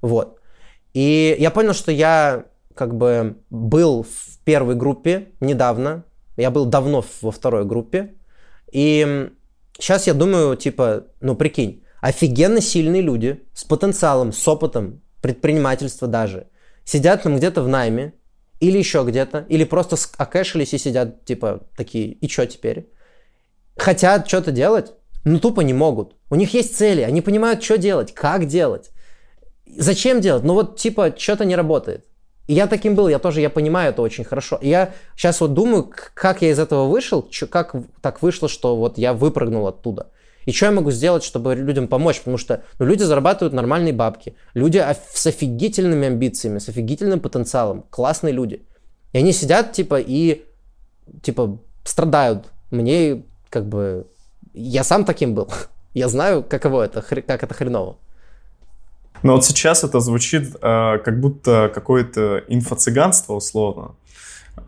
Вот. 0.00 0.40
И 0.92 1.36
я 1.38 1.50
понял, 1.50 1.74
что 1.74 1.92
я 1.92 2.44
как 2.74 2.96
бы 2.96 3.38
был 3.50 4.04
в 4.04 4.38
первой 4.44 4.74
группе 4.74 5.28
недавно, 5.40 6.04
я 6.36 6.50
был 6.50 6.66
давно 6.66 7.04
во 7.20 7.30
второй 7.30 7.64
группе. 7.64 8.14
И 8.72 9.30
сейчас 9.78 10.06
я 10.06 10.14
думаю, 10.14 10.56
типа, 10.56 11.06
ну 11.20 11.34
прикинь, 11.34 11.82
офигенно 12.00 12.60
сильные 12.60 13.02
люди 13.02 13.42
с 13.54 13.64
потенциалом, 13.64 14.32
с 14.32 14.48
опытом, 14.48 15.02
предпринимательства 15.22 16.06
даже, 16.08 16.48
сидят 16.84 17.22
там 17.22 17.36
где-то 17.36 17.62
в 17.62 17.68
найме, 17.68 18.12
или 18.60 18.78
еще 18.78 19.04
где-то, 19.04 19.44
или 19.48 19.64
просто 19.64 19.96
окэшились 20.16 20.72
и 20.72 20.78
сидят, 20.78 21.24
типа, 21.24 21.66
такие, 21.76 22.12
и 22.12 22.28
что 22.28 22.46
теперь? 22.46 22.90
Хотят 23.76 24.28
что-то 24.28 24.50
делать, 24.50 24.92
но 25.24 25.38
тупо 25.38 25.60
не 25.60 25.74
могут. 25.74 26.16
У 26.30 26.36
них 26.36 26.54
есть 26.54 26.76
цели, 26.76 27.02
они 27.02 27.20
понимают, 27.20 27.62
что 27.62 27.76
делать, 27.76 28.14
как 28.14 28.46
делать, 28.46 28.90
зачем 29.66 30.20
делать, 30.20 30.44
ну 30.44 30.54
вот, 30.54 30.78
типа, 30.78 31.14
что-то 31.16 31.44
не 31.44 31.56
работает. 31.56 32.06
И 32.46 32.54
я 32.54 32.66
таким 32.66 32.94
был, 32.94 33.08
я 33.08 33.18
тоже, 33.18 33.40
я 33.40 33.50
понимаю 33.50 33.90
это 33.90 34.02
очень 34.02 34.24
хорошо. 34.24 34.58
Я 34.62 34.94
сейчас 35.16 35.40
вот 35.40 35.54
думаю, 35.54 35.90
как 36.14 36.42
я 36.42 36.50
из 36.50 36.58
этого 36.58 36.86
вышел, 36.88 37.28
как 37.50 37.74
так 38.00 38.22
вышло, 38.22 38.48
что 38.48 38.76
вот 38.76 38.98
я 38.98 39.12
выпрыгнул 39.12 39.66
оттуда. 39.66 40.10
И 40.44 40.52
что 40.52 40.66
я 40.66 40.72
могу 40.72 40.92
сделать, 40.92 41.24
чтобы 41.24 41.56
людям 41.56 41.88
помочь? 41.88 42.18
Потому 42.18 42.38
что 42.38 42.62
ну, 42.78 42.86
люди 42.86 43.02
зарабатывают 43.02 43.52
нормальные 43.52 43.92
бабки. 43.92 44.36
Люди 44.54 44.82
с 45.12 45.26
офигительными 45.26 46.06
амбициями, 46.06 46.58
с 46.58 46.68
офигительным 46.68 47.18
потенциалом. 47.18 47.84
Классные 47.90 48.32
люди. 48.32 48.64
И 49.12 49.18
они 49.18 49.32
сидят, 49.32 49.72
типа, 49.72 49.98
и, 49.98 50.44
типа, 51.22 51.58
страдают. 51.82 52.46
Мне, 52.70 53.24
как 53.50 53.66
бы, 53.66 54.06
я 54.54 54.84
сам 54.84 55.04
таким 55.04 55.34
был. 55.34 55.48
Я 55.94 56.08
знаю, 56.08 56.42
каково 56.42 56.82
это, 56.82 57.00
как 57.00 57.42
это 57.42 57.54
хреново. 57.54 57.96
Но 59.22 59.34
вот 59.34 59.44
сейчас 59.44 59.84
это 59.84 60.00
звучит 60.00 60.54
э, 60.54 60.98
как 60.98 61.20
будто 61.20 61.70
какое-то 61.74 62.44
инфо-цыганство 62.48 63.34
условно, 63.34 63.94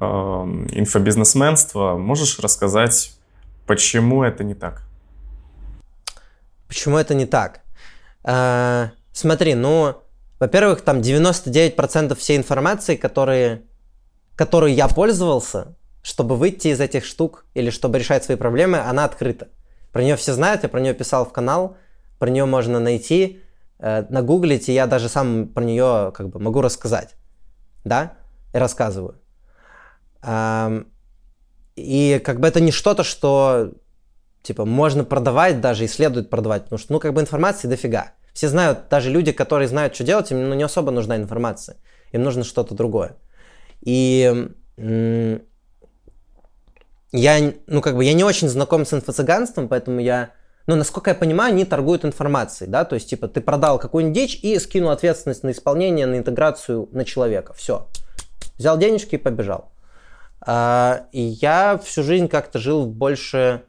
э, 0.00 0.04
инфобизнесменство. 0.04 1.96
Можешь 1.96 2.38
рассказать, 2.38 3.12
почему 3.66 4.22
это 4.22 4.44
не 4.44 4.54
так? 4.54 4.82
Почему 6.66 6.96
это 6.96 7.14
не 7.14 7.26
так? 7.26 7.60
Э, 8.24 8.88
смотри, 9.12 9.54
ну, 9.54 9.96
во-первых, 10.38 10.82
там 10.82 11.00
99% 11.00 12.14
всей 12.16 12.36
информации, 12.36 12.96
которые, 12.96 13.62
которой 14.36 14.72
я 14.72 14.88
пользовался, 14.88 15.76
чтобы 16.02 16.36
выйти 16.36 16.68
из 16.68 16.80
этих 16.80 17.04
штук 17.04 17.44
или 17.54 17.70
чтобы 17.70 17.98
решать 17.98 18.24
свои 18.24 18.36
проблемы, 18.36 18.78
она 18.78 19.04
открыта. 19.04 19.48
Про 19.92 20.02
нее 20.02 20.16
все 20.16 20.32
знают, 20.32 20.62
я 20.62 20.68
про 20.68 20.80
нее 20.80 20.94
писал 20.94 21.24
в 21.26 21.32
канал, 21.32 21.76
про 22.18 22.30
нее 22.30 22.44
можно 22.44 22.78
найти 22.78 23.40
э, 23.78 24.04
нагуглить, 24.08 24.68
и 24.68 24.72
я 24.72 24.86
даже 24.86 25.08
сам 25.08 25.48
про 25.48 25.64
нее 25.64 26.12
как 26.14 26.28
бы 26.28 26.40
могу 26.40 26.60
рассказать, 26.60 27.14
да, 27.84 28.12
и 28.54 28.58
рассказываю. 28.58 29.20
Эм, 30.22 30.86
и 31.76 32.20
как 32.24 32.40
бы 32.40 32.48
это 32.48 32.60
не 32.60 32.72
что-то, 32.72 33.04
что 33.04 33.72
типа 34.42 34.64
можно 34.64 35.04
продавать 35.04 35.60
даже 35.60 35.84
и 35.84 35.88
следует 35.88 36.30
продавать, 36.30 36.64
потому 36.64 36.78
что 36.78 36.92
ну 36.92 37.00
как 37.00 37.12
бы 37.14 37.20
информации 37.20 37.68
дофига. 37.68 38.12
Все 38.32 38.48
знают, 38.48 38.88
даже 38.90 39.10
люди, 39.10 39.32
которые 39.32 39.68
знают, 39.68 39.94
что 39.94 40.04
делать, 40.04 40.30
им 40.30 40.48
ну, 40.48 40.54
не 40.54 40.62
особо 40.62 40.90
нужна 40.90 41.16
информация, 41.16 41.76
им 42.12 42.22
нужно 42.22 42.44
что-то 42.44 42.74
другое. 42.74 43.16
И 43.80 44.48
я, 47.12 47.52
ну 47.66 47.80
как 47.80 47.96
бы 47.96 48.04
я 48.04 48.12
не 48.12 48.24
очень 48.24 48.48
знаком 48.48 48.84
с 48.84 48.92
инфо-цыганством, 48.92 49.68
поэтому 49.68 50.00
я 50.00 50.30
но, 50.68 50.76
насколько 50.76 51.10
я 51.10 51.14
понимаю, 51.14 51.54
они 51.54 51.64
торгуют 51.64 52.04
информацией, 52.04 52.68
да, 52.68 52.84
то 52.84 52.94
есть, 52.94 53.08
типа, 53.08 53.26
ты 53.26 53.40
продал 53.40 53.78
какую-нибудь 53.78 54.14
дичь 54.14 54.38
и 54.42 54.58
скинул 54.58 54.90
ответственность 54.90 55.42
на 55.42 55.50
исполнение, 55.50 56.04
на 56.04 56.18
интеграцию 56.18 56.90
на 56.92 57.06
человека, 57.06 57.54
все. 57.54 57.88
Взял 58.58 58.76
денежки 58.76 59.14
и 59.14 59.18
побежал. 59.18 59.72
А, 60.42 61.06
и 61.10 61.22
я 61.22 61.80
всю 61.82 62.02
жизнь 62.02 62.28
как-то 62.28 62.58
жил 62.58 62.84
больше 62.84 63.62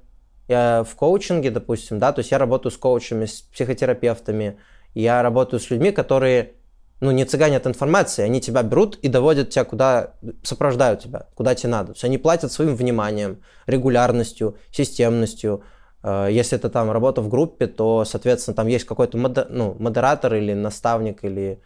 я 0.50 0.84
в 0.84 0.94
коучинге, 0.96 1.52
допустим, 1.52 2.00
да, 2.00 2.12
то 2.12 2.20
есть 2.20 2.32
я 2.32 2.38
работаю 2.38 2.70
с 2.74 2.78
коучами, 2.78 3.26
с 3.26 3.44
психотерапевтами, 3.44 4.60
я 4.94 5.24
работаю 5.24 5.62
с 5.62 5.70
людьми, 5.70 5.92
которые, 5.92 6.52
ну, 7.00 7.12
не 7.12 7.24
цыганят 7.24 7.66
информации, 7.66 8.24
они 8.24 8.42
тебя 8.42 8.62
берут 8.62 8.98
и 8.98 9.08
доводят 9.08 9.52
тебя 9.52 9.64
куда, 9.64 10.16
сопровождают 10.44 11.00
тебя, 11.02 11.28
куда 11.34 11.56
тебе 11.56 11.70
надо. 11.70 11.88
То 11.88 11.94
есть 11.94 12.04
они 12.04 12.18
платят 12.18 12.52
своим 12.52 12.76
вниманием, 12.76 13.42
регулярностью, 13.68 14.58
системностью, 14.70 15.64
Э, 15.64 15.79
если 16.04 16.58
это 16.58 16.70
там 16.70 16.92
работа 16.92 17.22
в 17.22 17.30
группе, 17.30 17.68
то, 17.68 18.06
соответственно, 18.06 18.56
там 18.56 18.68
есть 18.68 18.86
какой-то 18.86 19.18
модер, 19.18 19.48
ну, 19.50 19.76
модератор 19.80 20.36
или 20.36 20.54
наставник 20.54 21.24
или 21.24 21.60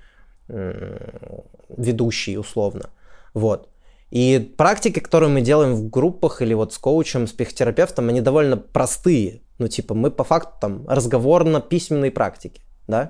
ведущий 1.78 2.38
условно. 2.38 2.90
Вот. 3.34 3.70
И 4.14 4.54
практики, 4.58 5.00
которые 5.00 5.30
мы 5.30 5.42
делаем 5.42 5.74
в 5.74 5.90
группах 5.90 6.44
или 6.44 6.54
вот 6.54 6.72
с 6.72 6.78
коучем, 6.78 7.26
с 7.26 7.32
психотерапевтом, 7.32 8.10
они 8.10 8.22
довольно 8.22 8.58
простые. 8.58 9.42
Ну, 9.58 9.68
типа, 9.68 9.96
мы 9.96 10.12
по 10.12 10.24
факту 10.24 10.54
там 10.62 10.88
разговорно-письменные 10.88 12.12
практики, 12.12 12.62
да? 12.88 13.06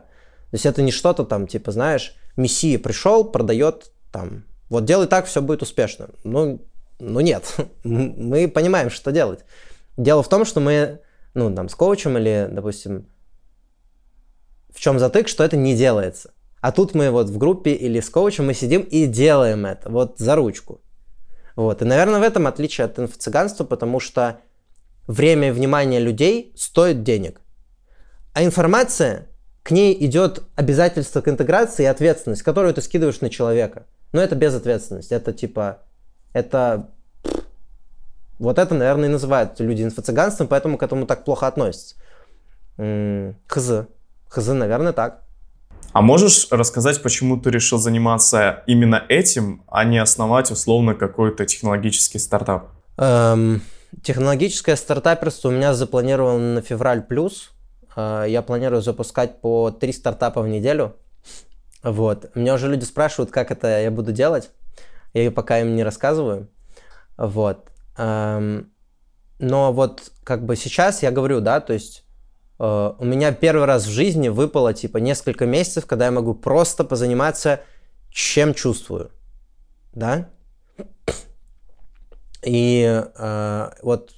То 0.51 0.55
есть 0.55 0.65
это 0.65 0.81
не 0.81 0.91
что-то 0.91 1.25
там, 1.25 1.47
типа, 1.47 1.71
знаешь, 1.71 2.15
мессия 2.37 2.79
пришел, 2.79 3.25
продает 3.25 3.91
там, 4.13 4.45
вот 4.69 4.85
делай 4.85 5.07
так, 5.07 5.25
все 5.25 5.41
будет 5.41 5.61
успешно. 5.61 6.07
Ну, 6.23 6.61
ну 6.99 7.19
нет, 7.19 7.53
мы 7.83 8.47
понимаем, 8.47 8.89
что 8.89 9.11
делать. 9.11 9.41
Дело 9.97 10.23
в 10.23 10.29
том, 10.29 10.45
что 10.45 10.61
мы 10.61 11.01
ну, 11.33 11.53
там, 11.53 11.69
с 11.69 11.75
коучем 11.75 12.17
или, 12.17 12.47
допустим, 12.51 13.07
в 14.73 14.79
чем 14.79 14.99
затык, 14.99 15.27
что 15.27 15.43
это 15.43 15.57
не 15.57 15.75
делается. 15.75 16.33
А 16.61 16.71
тут 16.71 16.95
мы 16.95 17.11
вот 17.11 17.29
в 17.29 17.37
группе 17.37 17.73
или 17.73 17.99
с 17.99 18.09
коучем 18.09 18.47
мы 18.47 18.53
сидим 18.53 18.81
и 18.81 19.05
делаем 19.05 19.65
это, 19.65 19.89
вот 19.89 20.17
за 20.17 20.35
ручку. 20.35 20.81
Вот. 21.55 21.81
И, 21.81 21.85
наверное, 21.85 22.19
в 22.19 22.23
этом 22.23 22.47
отличие 22.47 22.85
от 22.85 22.97
инфо-цыганства, 22.97 23.65
потому 23.65 23.99
что 23.99 24.39
время 25.07 25.49
и 25.49 25.51
внимание 25.51 25.99
людей 25.99 26.53
стоит 26.55 27.03
денег. 27.03 27.41
А 28.33 28.43
информация, 28.43 29.27
к 29.61 29.71
ней 29.71 29.95
идет 30.05 30.43
обязательство 30.55 31.21
к 31.21 31.27
интеграции 31.27 31.83
и 31.83 31.87
ответственность, 31.87 32.43
которую 32.43 32.73
ты 32.73 32.81
скидываешь 32.81 33.21
на 33.21 33.29
человека. 33.29 33.85
Но 34.11 34.21
это 34.21 34.35
безответственность. 34.35 35.11
Это 35.11 35.33
типа, 35.33 35.83
это 36.33 36.91
вот 38.39 38.59
это, 38.59 38.73
наверное, 38.73 39.09
и 39.09 39.11
называют 39.11 39.59
люди 39.59 39.83
инфо-цыганством, 39.83 40.47
поэтому 40.47 40.77
к 40.77 40.83
этому 40.83 41.05
так 41.05 41.23
плохо 41.23 41.47
относятся. 41.47 41.95
Хз. 42.77 43.87
Хз, 44.29 44.47
наверное, 44.47 44.93
так. 44.93 45.21
А 45.91 46.01
можешь 46.01 46.47
рассказать, 46.49 47.03
почему 47.03 47.37
ты 47.37 47.51
решил 47.51 47.77
заниматься 47.77 48.63
именно 48.65 49.03
этим, 49.09 49.63
а 49.67 49.83
не 49.83 49.99
основать 49.99 50.49
условно 50.49 50.95
какой-то 50.95 51.45
технологический 51.45 52.17
стартап? 52.17 52.69
Эм, 52.97 53.61
технологическое 54.01 54.75
стартаперство 54.75 55.49
у 55.49 55.51
меня 55.51 55.75
запланировано 55.75 56.55
на 56.55 56.61
февраль 56.61 57.03
плюс. 57.03 57.51
Э, 57.95 58.25
я 58.27 58.41
планирую 58.41 58.81
запускать 58.81 59.39
по 59.39 59.69
три 59.69 59.93
стартапа 59.93 60.41
в 60.41 60.47
неделю. 60.47 60.95
Вот. 61.83 62.35
Меня 62.35 62.55
уже 62.55 62.69
люди 62.69 62.85
спрашивают, 62.85 63.29
как 63.29 63.51
это 63.51 63.81
я 63.81 63.91
буду 63.91 64.11
делать. 64.11 64.49
Я 65.13 65.29
пока 65.29 65.59
им 65.59 65.75
не 65.75 65.83
рассказываю. 65.83 66.47
Вот. 67.17 67.69
Эм, 67.97 68.71
но 69.39 69.73
вот 69.73 70.11
как 70.23 70.45
бы 70.45 70.55
сейчас 70.55 71.03
я 71.03 71.11
говорю, 71.11 71.41
да, 71.41 71.59
то 71.59 71.73
есть 71.73 72.05
э, 72.59 72.93
у 72.97 73.05
меня 73.05 73.31
первый 73.31 73.65
раз 73.65 73.85
в 73.85 73.91
жизни 73.91 74.29
выпало 74.29 74.73
типа 74.73 74.97
несколько 74.97 75.45
месяцев, 75.45 75.85
когда 75.85 76.05
я 76.05 76.11
могу 76.11 76.33
просто 76.33 76.83
позаниматься 76.83 77.61
чем 78.09 78.53
чувствую, 78.53 79.11
да? 79.93 80.29
И 82.43 83.03
э, 83.15 83.69
вот 83.81 84.15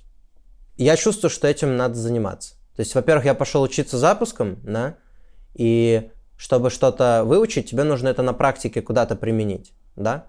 я 0.78 0.98
чувствую, 0.98 1.30
что 1.30 1.48
этим 1.48 1.78
надо 1.78 1.96
заниматься. 1.96 2.56
То 2.76 2.82
есть, 2.82 2.94
во-первых, 2.94 3.26
я 3.26 3.34
пошел 3.34 3.62
учиться 3.62 3.98
запуском, 3.98 4.60
да, 4.64 4.98
и 5.54 6.12
чтобы 6.36 6.70
что-то 6.70 7.24
выучить, 7.24 7.70
тебе 7.70 7.84
нужно 7.84 8.10
это 8.10 8.22
на 8.22 8.34
практике 8.34 8.82
куда-то 8.82 9.16
применить, 9.16 9.74
да. 9.96 10.26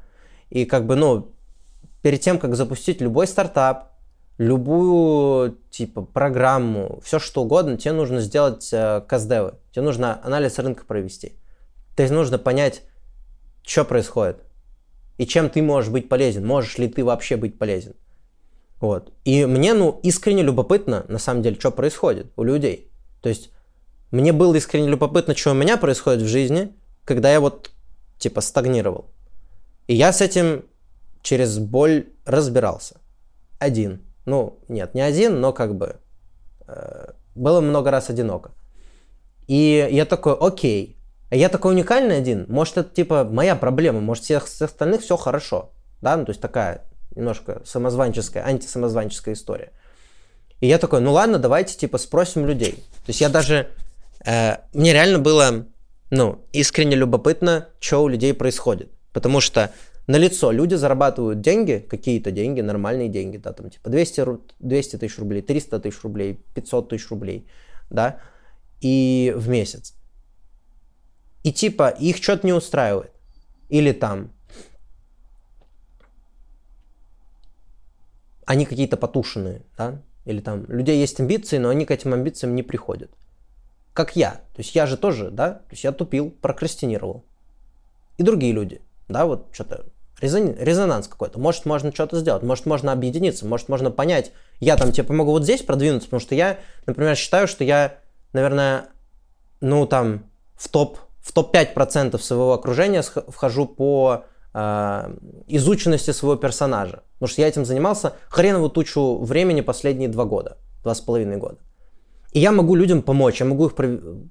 И 0.51 0.64
как 0.64 0.86
бы, 0.86 0.94
ну, 0.94 1.36
перед 2.07 2.20
тем, 2.20 2.38
как 2.38 2.54
запустить 2.54 3.00
любой 3.00 3.26
стартап, 3.26 3.90
любую, 4.38 5.59
типа, 5.72 6.02
программу, 6.02 7.00
все 7.02 7.18
что 7.18 7.42
угодно, 7.42 7.76
тебе 7.76 7.94
нужно 7.94 8.20
сделать 8.20 8.72
э, 8.72 9.02
тебе 9.11 9.82
нужно 9.82 10.20
анализ 10.22 10.57
рынка 10.61 10.84
провести. 10.84 11.32
То 11.96 12.04
есть 12.04 12.14
нужно 12.14 12.38
понять, 12.38 12.82
что 13.66 13.84
происходит 13.84 14.36
и 15.18 15.26
чем 15.26 15.50
ты 15.50 15.61
можешь 15.62 15.90
быть 15.90 16.09
полезен, 16.09 16.46
можешь 16.46 16.78
ли 16.78 16.86
ты 16.86 17.04
вообще 17.04 17.36
быть 17.36 17.59
полезен. 17.59 17.94
Вот. 18.80 19.12
И 19.24 19.44
мне, 19.44 19.74
ну, 19.74 19.98
искренне 20.04 20.44
любопытно, 20.44 21.04
на 21.09 21.18
самом 21.18 21.42
деле, 21.42 21.59
что 21.59 21.72
происходит 21.72 22.30
у 22.36 22.44
людей. 22.44 22.88
То 23.20 23.28
есть 23.28 23.50
мне 24.12 24.32
было 24.32 24.54
искренне 24.54 24.86
любопытно, 24.86 25.34
что 25.34 25.50
у 25.50 25.54
меня 25.54 25.76
происходит 25.76 26.22
в 26.22 26.28
жизни, 26.28 26.72
когда 27.04 27.32
я 27.32 27.40
вот, 27.40 27.72
типа, 28.18 28.42
стагнировал. 28.42 29.07
И 29.88 29.96
я 29.96 30.12
с 30.12 30.20
этим 30.20 30.66
через 31.27 31.59
боль 31.59 32.07
разбирался. 32.24 33.01
Один. 33.59 34.01
Ну, 34.27 34.61
нет, 34.68 34.95
не 34.95 35.01
один, 35.01 35.41
но 35.41 35.53
как 35.53 35.74
бы 35.74 35.97
э, 36.68 37.11
было 37.35 37.61
много 37.61 37.91
раз 37.91 38.11
одиноко. 38.11 38.53
И 39.49 39.89
я 39.91 40.05
такой, 40.05 40.35
окей, 40.35 40.97
а 41.29 41.35
я 41.35 41.49
такой 41.49 41.72
уникальный 41.72 42.16
один, 42.16 42.47
может 42.49 42.79
это 42.79 42.95
типа 42.95 43.24
моя 43.24 43.57
проблема, 43.57 44.01
может 44.01 44.22
всех 44.22 44.47
остальных 44.61 45.01
все 45.03 45.16
хорошо, 45.16 45.72
да, 46.01 46.16
ну 46.16 46.24
то 46.24 46.31
есть 46.31 46.41
такая 46.41 46.85
немножко 47.16 47.61
самозванческая, 47.64 48.45
антисамозванческая 48.45 49.35
история. 49.35 49.72
И 50.61 50.68
я 50.68 50.79
такой, 50.79 51.01
ну 51.01 51.12
ладно, 51.12 51.41
давайте 51.41 51.77
типа 51.77 51.99
спросим 51.99 52.47
людей. 52.47 52.74
То 53.05 53.09
есть 53.09 53.20
я 53.20 53.29
даже, 53.29 53.68
э, 54.24 54.59
мне 54.72 54.93
реально 54.93 55.18
было, 55.18 55.66
ну, 56.11 56.45
искренне 56.53 56.95
любопытно, 56.95 57.66
что 57.81 58.05
у 58.05 58.09
людей 58.09 58.33
происходит. 58.33 58.93
Потому 59.12 59.41
что 59.41 59.72
на 60.07 60.16
лицо 60.16 60.52
люди 60.52 60.74
зарабатывают 60.74 61.40
деньги, 61.40 61.84
какие-то 61.88 62.30
деньги, 62.30 62.61
нормальные 62.61 63.09
деньги, 63.09 63.38
да, 63.38 63.52
там 63.52 63.70
типа 63.70 63.90
200, 63.90 64.26
200 64.61 64.96
тысяч 64.98 65.18
рублей, 65.18 65.42
300 65.42 65.80
тысяч 65.80 66.02
рублей, 66.02 66.40
500 66.54 66.88
тысяч 66.88 67.11
рублей, 67.11 67.46
да, 67.90 68.20
и 68.80 69.32
в 69.36 69.48
месяц. 69.48 69.94
И 71.42 71.52
типа 71.52 71.88
их 71.88 72.16
что-то 72.16 72.46
не 72.46 72.52
устраивает. 72.52 73.12
Или 73.68 73.92
там 73.92 74.30
они 78.44 78.64
какие-то 78.64 78.96
потушенные, 78.96 79.62
да, 79.76 80.02
или 80.24 80.40
там 80.40 80.64
у 80.68 80.72
людей 80.72 81.00
есть 81.00 81.18
амбиции, 81.18 81.59
но 81.59 81.68
они 81.68 81.84
к 81.84 81.90
этим 81.90 82.14
амбициям 82.14 82.54
не 82.54 82.62
приходят. 82.62 83.11
Как 83.92 84.14
я. 84.14 84.32
То 84.54 84.59
есть 84.59 84.74
я 84.74 84.86
же 84.86 84.96
тоже, 84.96 85.30
да, 85.30 85.54
то 85.54 85.70
есть 85.72 85.82
я 85.82 85.90
тупил, 85.90 86.30
прокрастинировал. 86.30 87.24
И 88.18 88.22
другие 88.22 88.52
люди, 88.52 88.82
да, 89.09 89.26
вот 89.26 89.48
что-то 89.52 89.86
резонанс 90.21 91.09
какой-то. 91.09 91.39
Может, 91.39 91.67
можно 91.67 91.93
что-то 91.93 92.19
сделать, 92.19 92.43
может, 92.43 92.67
можно 92.67 92.93
объединиться, 92.93 93.47
может, 93.47 93.69
можно 93.69 93.91
понять, 93.91 94.33
я 94.61 94.77
там 94.77 94.93
тебе 94.93 95.05
помогу 95.05 95.33
вот 95.33 95.45
здесь 95.45 95.62
продвинуться, 95.62 96.09
потому 96.09 96.21
что 96.21 96.35
я, 96.35 96.59
например, 96.87 97.17
считаю, 97.17 97.47
что 97.47 97.64
я, 97.64 97.99
наверное, 98.33 98.87
ну, 99.61 99.87
там, 99.87 100.25
в 100.57 100.69
топ, 100.69 100.99
в 101.21 101.33
топ-5% 101.33 102.19
своего 102.19 102.53
окружения 102.55 103.03
вхожу 103.03 103.67
по 103.67 104.25
э, 104.55 105.17
изученности 105.49 106.12
своего 106.12 106.37
персонажа. 106.37 107.03
Потому 107.14 107.29
что 107.29 107.43
я 107.43 107.49
этим 107.49 107.64
занимался 107.64 108.14
хреновую 108.29 108.71
тучу 108.71 109.19
времени 109.19 109.61
последние 109.61 110.09
два 110.09 110.25
года, 110.25 110.57
два 110.83 110.95
с 110.95 111.01
половиной 111.01 111.37
года. 111.37 111.59
И 112.33 112.41
я 112.41 112.53
могу 112.53 112.75
людям 112.75 113.03
помочь, 113.03 113.41
я 113.41 113.47
могу 113.47 113.67
их, 113.67 113.73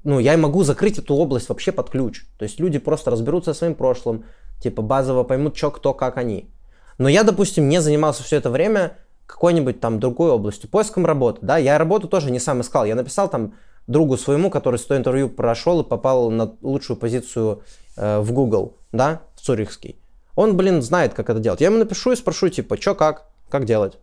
ну, 0.03 0.19
я 0.19 0.37
могу 0.37 0.63
закрыть 0.63 0.99
эту 0.99 1.15
область 1.15 1.49
вообще 1.49 1.71
под 1.71 1.89
ключ. 1.89 2.25
То 2.37 2.43
есть 2.43 2.59
люди 2.59 2.77
просто 2.77 3.09
разберутся 3.09 3.53
со 3.53 3.59
своим 3.59 3.75
прошлым, 3.75 4.25
Типа 4.59 4.81
базово 4.81 5.23
поймут, 5.23 5.57
что, 5.57 5.71
кто, 5.71 5.93
как 5.93 6.17
они. 6.17 6.49
Но 6.97 7.09
я, 7.09 7.23
допустим, 7.23 7.67
не 7.69 7.81
занимался 7.81 8.23
все 8.23 8.37
это 8.37 8.49
время 8.49 8.97
какой-нибудь 9.25 9.79
там 9.79 9.99
другой 9.99 10.31
областью, 10.31 10.69
поиском 10.69 11.05
работы, 11.05 11.39
да, 11.41 11.57
я 11.57 11.77
работу 11.77 12.07
тоже 12.07 12.31
не 12.31 12.39
сам 12.39 12.61
искал, 12.61 12.85
я 12.85 12.95
написал 12.95 13.27
там 13.27 13.53
другу 13.87 14.17
своему, 14.17 14.49
который 14.49 14.77
100 14.77 14.97
интервью 14.97 15.29
прошел 15.29 15.81
и 15.81 15.83
попал 15.83 16.29
на 16.29 16.53
лучшую 16.61 16.97
позицию 16.97 17.63
э, 17.97 18.19
в 18.19 18.31
Google, 18.31 18.77
да, 18.91 19.21
в 19.35 19.41
Цюрихский. 19.41 19.97
Он, 20.35 20.57
блин, 20.57 20.81
знает, 20.81 21.13
как 21.13 21.29
это 21.29 21.39
делать. 21.39 21.61
Я 21.61 21.67
ему 21.67 21.77
напишу 21.77 22.11
и 22.11 22.15
спрошу, 22.15 22.49
типа, 22.49 22.79
что, 22.79 22.93
как, 22.93 23.27
как 23.49 23.65
делать. 23.65 23.97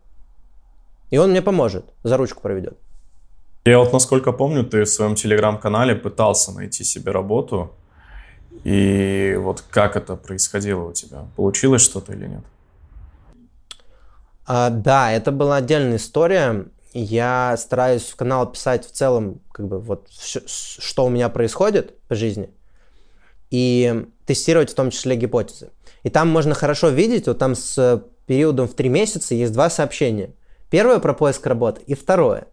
И 1.11 1.19
он 1.19 1.31
мне 1.31 1.43
поможет, 1.43 1.85
за 2.05 2.17
ручку 2.17 2.41
проведет. 2.41 2.79
Я 3.65 3.79
вот, 3.79 3.93
насколько 3.93 4.33
помню, 4.33 4.65
ты 4.65 4.85
в 4.85 4.89
своем 4.89 5.15
телеграм-канале 5.15 5.95
пытался 5.95 6.53
найти 6.53 6.85
себе 6.85 7.13
работу, 7.13 7.73
и 8.65 9.37
вот 9.39 9.63
как 9.71 9.97
это 9.97 10.17
происходило 10.17 10.85
у 10.89 10.93
тебя? 10.93 11.27
Получилось 11.37 11.83
что-то 11.83 12.13
или 12.13 12.27
нет? 12.27 12.45
А, 14.47 14.71
да, 14.71 15.13
это 15.13 15.33
была 15.33 15.57
отдельная 15.57 15.97
история. 15.97 16.67
Я 16.93 17.57
стараюсь 17.57 18.05
в 18.05 18.17
канал 18.17 18.51
писать 18.51 18.87
в 18.87 18.93
целом, 18.93 19.41
как 19.53 19.67
бы 19.67 19.79
вот 19.81 20.09
что 20.11 21.07
у 21.07 21.09
меня 21.09 21.29
происходит 21.29 21.99
по 22.07 22.15
жизни, 22.15 22.51
и 23.51 24.07
тестировать 24.27 24.71
в 24.71 24.75
том 24.75 24.91
числе 24.91 25.17
гипотезы. 25.17 25.71
И 26.03 26.11
там 26.11 26.29
можно 26.29 26.55
хорошо 26.55 26.89
видеть, 26.89 27.27
вот 27.27 27.39
там 27.39 27.55
с 27.55 28.05
периодом 28.27 28.69
в 28.69 28.75
три 28.75 28.89
месяца 28.89 29.35
есть 29.35 29.53
два 29.53 29.71
сообщения. 29.71 30.35
Первое 30.71 30.99
про 30.99 31.15
поиск 31.15 31.47
работы 31.47 31.83
и 31.87 31.95
второе. 31.95 32.47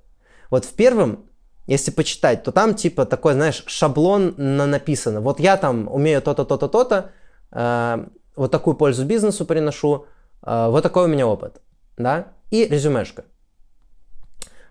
Вот 0.49 0.65
в 0.65 0.73
первом 0.73 1.25
если 1.69 1.91
почитать, 1.91 2.43
то 2.43 2.51
там 2.51 2.73
типа 2.73 3.05
такой, 3.05 3.33
знаешь, 3.33 3.63
шаблон 3.67 4.33
на 4.37 4.65
написано. 4.65 5.21
Вот 5.21 5.39
я 5.39 5.55
там 5.55 5.87
умею 5.87 6.21
то-то, 6.21 6.43
то-то, 6.43 6.67
то-то, 6.67 7.11
э, 7.51 8.05
вот 8.35 8.51
такую 8.51 8.75
пользу 8.75 9.05
бизнесу 9.05 9.45
приношу, 9.45 10.05
э, 10.41 10.67
вот 10.69 10.81
такой 10.81 11.05
у 11.05 11.07
меня 11.07 11.27
опыт, 11.27 11.61
да, 11.97 12.29
и 12.49 12.65
резюмешка. 12.65 13.25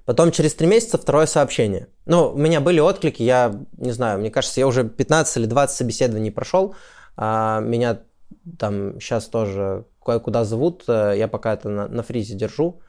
Потом 0.06 0.32
через 0.32 0.54
три 0.54 0.66
месяца 0.66 0.98
второе 0.98 1.26
сообщение. 1.26 1.86
Ну, 2.06 2.32
у 2.32 2.36
меня 2.36 2.60
были 2.60 2.80
отклики, 2.80 3.22
я 3.22 3.54
не 3.76 3.92
знаю, 3.92 4.18
мне 4.18 4.30
кажется, 4.32 4.58
я 4.58 4.66
уже 4.66 4.82
15 4.82 5.36
или 5.36 5.46
20 5.46 5.76
собеседований 5.76 6.32
прошел, 6.32 6.74
а 7.16 7.60
меня 7.60 8.00
там 8.58 9.00
сейчас 9.00 9.26
тоже 9.26 9.84
кое-куда 10.04 10.44
зовут, 10.44 10.82
э, 10.88 11.14
я 11.16 11.28
пока 11.28 11.54
это 11.54 11.68
на, 11.68 11.86
на 11.86 12.02
фризе 12.02 12.34
держу, 12.34 12.80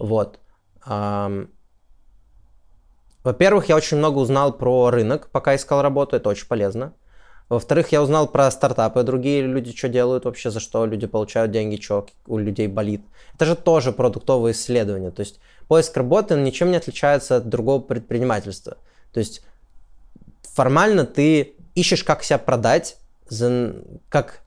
вот. 0.00 0.40
Во-первых, 3.24 3.68
я 3.68 3.76
очень 3.76 3.98
много 3.98 4.18
узнал 4.18 4.52
про 4.52 4.90
рынок, 4.90 5.28
пока 5.30 5.54
искал 5.54 5.82
работу, 5.82 6.16
это 6.16 6.28
очень 6.28 6.46
полезно. 6.46 6.92
Во-вторых, 7.48 7.92
я 7.92 8.02
узнал 8.02 8.28
про 8.28 8.50
стартапы, 8.50 9.02
другие 9.02 9.42
люди 9.42 9.76
что 9.76 9.88
делают 9.88 10.24
вообще, 10.24 10.50
за 10.50 10.58
что 10.58 10.86
люди 10.86 11.06
получают 11.06 11.52
деньги, 11.52 11.80
что 11.80 12.06
у 12.26 12.38
людей 12.38 12.66
болит. 12.66 13.02
Это 13.34 13.44
же 13.44 13.56
тоже 13.56 13.92
продуктовые 13.92 14.52
исследования. 14.52 15.10
То 15.10 15.20
есть 15.20 15.38
поиск 15.68 15.96
работы 15.96 16.34
ничем 16.34 16.70
не 16.70 16.78
отличается 16.78 17.36
от 17.36 17.48
другого 17.48 17.80
предпринимательства. 17.80 18.78
То 19.12 19.20
есть 19.20 19.44
формально 20.42 21.04
ты 21.04 21.54
ищешь, 21.74 22.04
как 22.04 22.24
себя 22.24 22.38
продать, 22.38 22.96
как, 24.08 24.40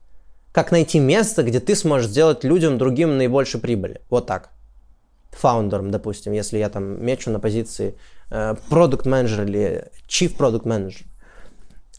как 0.52 0.72
найти 0.72 0.98
место, 0.98 1.42
где 1.44 1.60
ты 1.60 1.76
сможешь 1.76 2.08
сделать 2.08 2.44
людям 2.44 2.76
другим 2.76 3.16
наибольшей 3.18 3.60
прибыли. 3.60 4.00
Вот 4.10 4.26
так. 4.26 4.50
Фаундером, 5.30 5.90
допустим, 5.90 6.32
если 6.32 6.58
я 6.58 6.68
там 6.70 7.04
мечу 7.04 7.30
на 7.30 7.38
позиции 7.38 7.94
продукт 8.68 9.06
менеджер 9.06 9.44
или 9.44 9.90
chief 10.08 10.36
manager. 10.36 11.04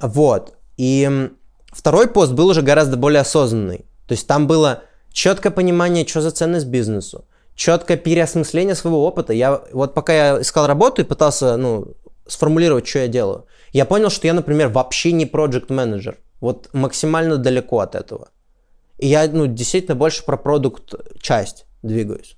Вот. 0.02 0.56
И 0.78 1.30
второй 1.72 2.08
пост 2.08 2.34
был 2.34 2.48
уже 2.48 2.62
гораздо 2.62 2.98
более 2.98 3.22
осознанный. 3.22 3.86
То 4.08 4.14
есть 4.14 4.28
там 4.28 4.48
было 4.48 4.84
четкое 5.12 5.52
понимание, 5.52 6.08
что 6.08 6.22
за 6.22 6.32
ценность 6.32 6.68
бизнесу, 6.68 7.26
четкое 7.56 7.98
переосмысление 7.98 8.76
своего 8.76 9.06
опыта. 9.06 9.34
Я 9.34 9.62
вот 9.72 9.94
пока 9.94 10.14
я 10.14 10.42
искал 10.42 10.68
работу 10.68 11.02
и 11.02 11.06
пытался, 11.06 11.58
ну, 11.58 11.96
сформулировать, 12.28 12.88
что 12.88 13.00
я 13.00 13.08
делаю, 13.08 13.46
я 13.74 13.86
понял, 13.86 14.10
что 14.10 14.28
я, 14.28 14.34
например, 14.34 14.70
вообще 14.70 15.12
не 15.12 15.26
project 15.26 15.74
менеджер. 15.74 16.18
Вот 16.40 16.70
максимально 16.74 17.38
далеко 17.38 17.80
от 17.80 17.96
этого. 17.96 18.30
И 18.98 19.08
я, 19.08 19.28
ну, 19.28 19.48
действительно 19.48 19.96
больше 19.96 20.24
про 20.24 20.38
продукт 20.38 20.94
часть 21.20 21.66
двигаюсь. 21.82 22.38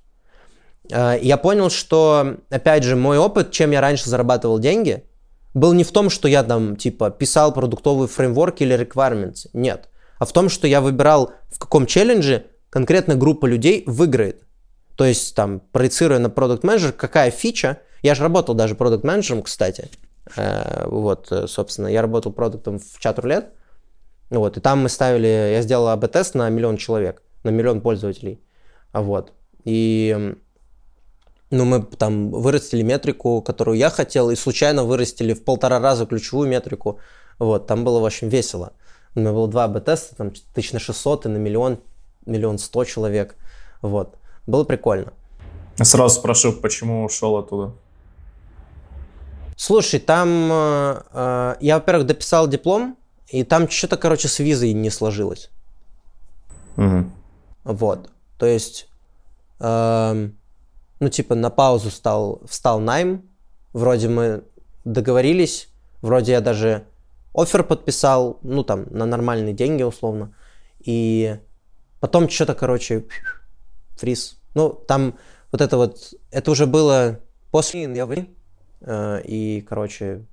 Э, 0.90 1.18
я 1.20 1.36
понял, 1.36 1.70
что, 1.70 2.36
опять 2.50 2.84
же, 2.84 2.96
мой 2.96 3.18
опыт, 3.18 3.50
чем 3.50 3.70
я 3.70 3.80
раньше 3.80 4.08
зарабатывал 4.08 4.58
деньги, 4.58 5.04
был 5.54 5.72
не 5.72 5.84
в 5.84 5.92
том, 5.92 6.10
что 6.10 6.28
я 6.28 6.42
там, 6.42 6.76
типа, 6.76 7.10
писал 7.10 7.52
продуктовый 7.52 8.08
фреймворк 8.08 8.60
или 8.60 8.78
requirements. 8.78 9.48
Нет. 9.52 9.88
А 10.18 10.24
в 10.24 10.32
том, 10.32 10.48
что 10.48 10.66
я 10.66 10.80
выбирал, 10.80 11.32
в 11.48 11.58
каком 11.58 11.86
челлендже 11.86 12.46
конкретно 12.68 13.16
группа 13.16 13.46
людей 13.46 13.82
выиграет. 13.86 14.42
То 14.96 15.04
есть, 15.04 15.34
там, 15.34 15.60
проецируя 15.72 16.18
на 16.18 16.30
продукт 16.30 16.62
менеджер 16.62 16.92
какая 16.92 17.30
фича. 17.30 17.78
Я 18.02 18.14
же 18.14 18.22
работал 18.22 18.54
даже 18.54 18.74
продукт 18.74 19.04
менеджером 19.04 19.42
кстати. 19.42 19.88
Э, 20.36 20.86
вот, 20.86 21.32
э, 21.32 21.46
собственно, 21.46 21.88
я 21.88 22.02
работал 22.02 22.32
продуктом 22.32 22.78
в 22.78 22.98
чат 22.98 23.18
рулет. 23.18 23.46
Вот, 24.30 24.56
и 24.56 24.60
там 24.60 24.80
мы 24.80 24.88
ставили, 24.88 25.26
я 25.26 25.62
сделал 25.62 25.88
АБ-тест 25.88 26.34
на 26.34 26.48
миллион 26.50 26.76
человек, 26.76 27.22
на 27.42 27.50
миллион 27.50 27.80
пользователей. 27.80 28.40
Вот. 28.92 29.32
И 29.64 30.36
ну, 31.50 31.64
мы 31.64 31.82
там 31.82 32.30
вырастили 32.30 32.82
метрику, 32.82 33.42
которую 33.42 33.76
я 33.76 33.90
хотел, 33.90 34.30
и 34.30 34.36
случайно 34.36 34.84
вырастили 34.84 35.34
в 35.34 35.44
полтора 35.44 35.80
раза 35.80 36.06
ключевую 36.06 36.48
метрику. 36.48 37.00
Вот, 37.38 37.66
там 37.66 37.84
было 37.84 37.98
очень 37.98 38.28
весело. 38.28 38.72
У 39.14 39.20
меня 39.20 39.32
было 39.32 39.48
два 39.48 39.64
АБ-теста, 39.64 40.14
там 40.16 40.32
тысяч 40.54 40.72
на 40.72 40.78
600 40.78 41.26
и 41.26 41.28
на 41.28 41.36
миллион, 41.38 41.80
миллион 42.26 42.58
сто 42.58 42.84
человек. 42.84 43.34
Вот. 43.82 44.16
Было 44.46 44.64
прикольно. 44.64 45.12
Сразу 45.76 46.20
спрошу, 46.20 46.52
почему 46.52 47.04
ушел 47.04 47.36
оттуда? 47.36 47.74
Слушай, 49.56 50.00
там 50.00 50.48
э, 50.50 51.02
э, 51.12 51.56
я, 51.60 51.74
во-первых, 51.76 52.06
дописал 52.06 52.48
диплом, 52.48 52.96
и 53.28 53.44
там 53.44 53.68
что-то, 53.68 53.96
короче, 53.96 54.28
с 54.28 54.38
визой 54.38 54.72
не 54.72 54.90
сложилось. 54.90 55.50
Угу. 56.76 57.10
Вот. 57.64 58.10
То 58.38 58.46
есть, 58.46 58.88
э, 59.58 60.30
ну, 61.00 61.08
типа, 61.08 61.34
на 61.34 61.50
паузу 61.50 61.90
стал, 61.90 62.42
встал 62.46 62.78
найм. 62.78 63.28
Вроде 63.72 64.08
мы 64.08 64.44
договорились. 64.84 65.68
Вроде 66.02 66.32
я 66.32 66.40
даже 66.40 66.84
офер 67.34 67.64
подписал, 67.64 68.38
ну, 68.42 68.62
там, 68.62 68.86
на 68.90 69.06
нормальные 69.06 69.54
деньги, 69.54 69.82
условно. 69.82 70.34
И 70.80 71.36
потом 72.00 72.28
что-то, 72.28 72.54
короче, 72.54 73.06
фриз. 73.96 74.36
Ну, 74.54 74.70
там 74.70 75.18
вот 75.52 75.60
это 75.60 75.76
вот, 75.76 76.14
это 76.30 76.50
уже 76.50 76.66
было 76.66 77.20
после 77.50 77.82
я 77.82 78.08
э, 78.80 79.22
и, 79.24 79.64
короче, 79.68 80.24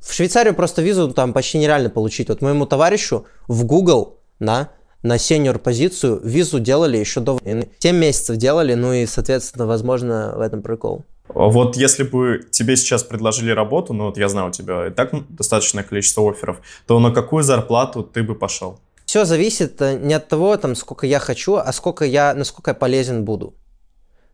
в 0.00 0.12
Швейцарию 0.12 0.54
просто 0.54 0.80
визу 0.80 1.12
там 1.12 1.32
почти 1.32 1.58
нереально 1.58 1.90
получить. 1.90 2.28
Вот 2.28 2.40
моему 2.40 2.66
товарищу 2.66 3.26
в 3.48 3.64
Google 3.64 4.18
на, 4.38 4.70
на 5.02 5.18
сеньор 5.18 5.58
позицию 5.58 6.20
визу 6.22 6.58
делали 6.58 6.96
еще 6.96 7.20
до... 7.20 7.38
7 7.78 7.96
месяцев 7.96 8.36
делали, 8.36 8.74
ну 8.74 8.92
и, 8.92 9.06
соответственно, 9.06 9.66
возможно, 9.66 10.34
в 10.36 10.40
этом 10.40 10.62
прикол. 10.62 11.04
Вот 11.28 11.76
если 11.76 12.04
бы 12.04 12.40
тебе 12.50 12.76
сейчас 12.76 13.02
предложили 13.02 13.50
работу, 13.50 13.92
ну 13.92 14.06
вот 14.06 14.16
я 14.16 14.28
знаю, 14.28 14.48
у 14.48 14.50
тебя 14.50 14.86
и 14.86 14.90
так 14.90 15.12
достаточное 15.28 15.84
количество 15.84 16.28
офферов, 16.28 16.60
то 16.86 16.98
на 17.00 17.12
какую 17.12 17.42
зарплату 17.44 18.02
ты 18.02 18.22
бы 18.22 18.34
пошел? 18.34 18.80
Все 19.04 19.24
зависит 19.24 19.80
э, 19.80 19.98
не 19.98 20.14
от 20.14 20.28
того, 20.28 20.56
там, 20.56 20.74
сколько 20.74 21.06
я 21.06 21.18
хочу, 21.18 21.56
а 21.56 21.72
сколько 21.72 22.04
я, 22.04 22.34
насколько 22.34 22.70
я 22.70 22.74
полезен 22.74 23.24
буду. 23.24 23.54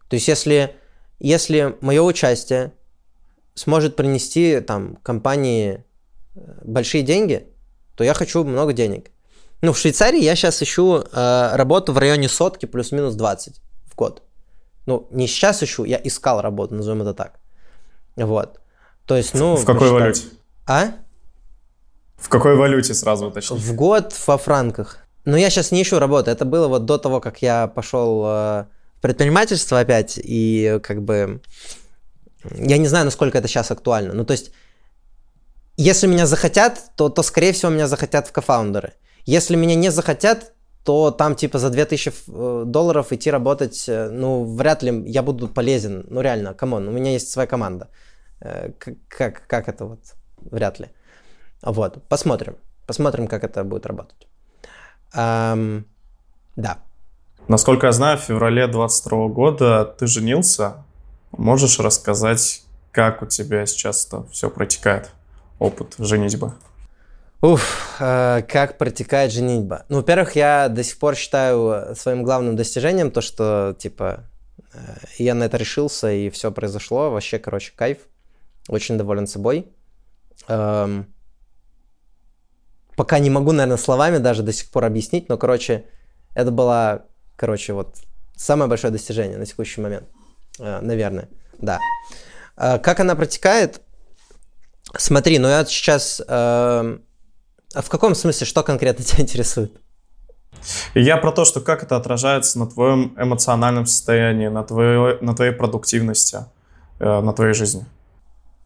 То 0.08 0.14
есть 0.14 0.28
если, 0.28 0.76
если 1.20 1.76
мое 1.80 2.02
участие 2.02 2.72
сможет 3.54 3.96
принести 3.96 4.60
там 4.60 4.96
компании 5.02 5.84
э, 6.34 6.40
большие 6.64 7.02
деньги, 7.02 7.46
то 7.96 8.04
я 8.04 8.14
хочу 8.14 8.44
много 8.44 8.72
денег. 8.72 9.10
Ну, 9.64 9.72
в 9.72 9.78
Швейцарии 9.78 10.22
я 10.22 10.36
сейчас 10.36 10.62
ищу 10.62 11.04
э, 11.10 11.56
работу 11.56 11.94
в 11.94 11.98
районе 11.98 12.28
сотки 12.28 12.66
плюс-минус 12.66 13.14
20 13.14 13.60
в 13.86 13.96
год. 13.96 14.22
Ну, 14.84 15.08
не 15.10 15.26
сейчас 15.26 15.62
ищу, 15.62 15.84
я 15.84 15.98
искал 16.04 16.42
работу, 16.42 16.74
назовем 16.74 17.00
это 17.00 17.14
так. 17.14 17.40
Вот. 18.16 18.60
То 19.06 19.16
есть, 19.16 19.32
ну... 19.32 19.56
В 19.56 19.64
какой 19.64 19.90
валюте? 19.90 20.22
А? 20.66 20.88
В 22.16 22.28
какой 22.28 22.56
валюте 22.56 22.92
сразу 22.92 23.28
уточни? 23.28 23.56
В 23.56 23.74
год 23.74 24.14
во 24.26 24.36
франках. 24.36 24.98
Но 25.24 25.38
я 25.38 25.48
сейчас 25.48 25.72
не 25.72 25.80
ищу 25.80 25.98
работу. 25.98 26.30
Это 26.30 26.44
было 26.44 26.68
вот 26.68 26.84
до 26.84 26.98
того, 26.98 27.20
как 27.20 27.40
я 27.40 27.66
пошел 27.66 28.22
э, 28.26 28.64
в 28.98 29.00
предпринимательство 29.00 29.80
опять. 29.80 30.20
И 30.22 30.78
как 30.82 31.02
бы 31.02 31.40
я 32.54 32.76
не 32.76 32.86
знаю, 32.86 33.06
насколько 33.06 33.38
это 33.38 33.48
сейчас 33.48 33.70
актуально. 33.70 34.12
Ну, 34.12 34.26
то 34.26 34.32
есть, 34.32 34.50
если 35.78 36.06
меня 36.06 36.26
захотят, 36.26 36.82
то, 36.96 37.08
то 37.08 37.22
скорее 37.22 37.54
всего, 37.54 37.70
меня 37.70 37.88
захотят 37.88 38.28
в 38.28 38.32
кофаундеры. 38.32 38.92
Если 39.26 39.56
меня 39.56 39.74
не 39.74 39.90
захотят, 39.90 40.52
то 40.84 41.10
там 41.10 41.34
типа 41.34 41.58
за 41.58 41.70
2000 41.70 42.12
э, 42.28 42.62
долларов 42.66 43.12
идти 43.12 43.30
работать, 43.30 43.88
э, 43.88 44.10
ну, 44.10 44.44
вряд 44.44 44.82
ли 44.82 45.02
я 45.10 45.22
буду 45.22 45.48
полезен. 45.48 46.06
Ну, 46.10 46.20
реально, 46.20 46.54
come 46.54 46.74
on, 46.74 46.88
у 46.88 46.90
меня 46.90 47.12
есть 47.12 47.30
своя 47.30 47.46
команда. 47.46 47.88
Э, 48.40 48.70
как, 49.08 49.46
как 49.46 49.68
это 49.68 49.86
вот? 49.86 50.00
Вряд 50.50 50.80
ли. 50.80 50.86
Вот, 51.62 52.06
посмотрим. 52.08 52.56
Посмотрим, 52.86 53.26
как 53.28 53.44
это 53.44 53.64
будет 53.64 53.86
работать. 53.86 54.28
Эм, 55.14 55.86
да. 56.56 56.78
Насколько 57.48 57.86
я 57.86 57.92
знаю, 57.92 58.18
в 58.18 58.20
феврале 58.20 58.66
22 58.66 59.28
года 59.28 59.84
ты 59.98 60.06
женился. 60.06 60.84
Можешь 61.32 61.78
рассказать, 61.78 62.62
как 62.92 63.22
у 63.22 63.26
тебя 63.26 63.64
сейчас 63.66 64.08
все 64.30 64.50
протекает, 64.50 65.10
опыт 65.58 65.94
женитьбы? 65.98 66.52
Уф, 67.44 67.98
э, 68.00 68.40
как 68.48 68.78
протекает 68.78 69.30
женитьба. 69.30 69.84
Ну, 69.90 69.98
во-первых, 69.98 70.34
я 70.34 70.70
до 70.70 70.82
сих 70.82 70.98
пор 70.98 71.14
считаю 71.14 71.94
своим 71.94 72.22
главным 72.22 72.56
достижением 72.56 73.10
то, 73.10 73.20
что, 73.20 73.76
типа, 73.78 74.24
э, 74.72 74.78
я 75.18 75.34
на 75.34 75.44
это 75.44 75.58
решился, 75.58 76.10
и 76.10 76.30
все 76.30 76.50
произошло. 76.50 77.10
Вообще, 77.10 77.38
короче, 77.38 77.72
кайф. 77.76 77.98
Очень 78.66 78.96
доволен 78.96 79.26
собой. 79.26 79.68
Эм, 80.48 81.12
пока 82.96 83.18
не 83.18 83.28
могу, 83.28 83.52
наверное, 83.52 83.76
словами 83.76 84.16
даже 84.16 84.42
до 84.42 84.54
сих 84.54 84.70
пор 84.70 84.86
объяснить, 84.86 85.28
но, 85.28 85.36
короче, 85.36 85.84
это 86.34 86.50
было, 86.50 87.04
короче, 87.36 87.74
вот 87.74 87.96
самое 88.34 88.70
большое 88.70 88.90
достижение 88.90 89.36
на 89.36 89.44
текущий 89.44 89.82
момент. 89.82 90.08
Э, 90.58 90.80
наверное, 90.80 91.28
да. 91.58 91.78
Э, 92.56 92.78
как 92.78 93.00
она 93.00 93.14
протекает? 93.14 93.82
Смотри, 94.96 95.38
ну 95.38 95.48
я 95.48 95.62
сейчас... 95.66 96.22
Э, 96.26 97.00
а 97.74 97.82
в 97.82 97.88
каком 97.88 98.14
смысле, 98.14 98.46
что 98.46 98.62
конкретно 98.62 99.04
тебя 99.04 99.22
интересует? 99.22 99.72
Я 100.94 101.16
про 101.18 101.30
то, 101.32 101.44
что 101.44 101.60
как 101.60 101.82
это 101.82 101.96
отражается 101.96 102.58
на 102.58 102.66
твоем 102.66 103.14
эмоциональном 103.18 103.86
состоянии, 103.86 104.48
на 104.48 104.62
твоей, 104.62 105.20
на 105.20 105.34
твоей 105.34 105.52
продуктивности, 105.52 106.46
на 106.98 107.32
твоей 107.34 107.52
жизни. 107.52 107.84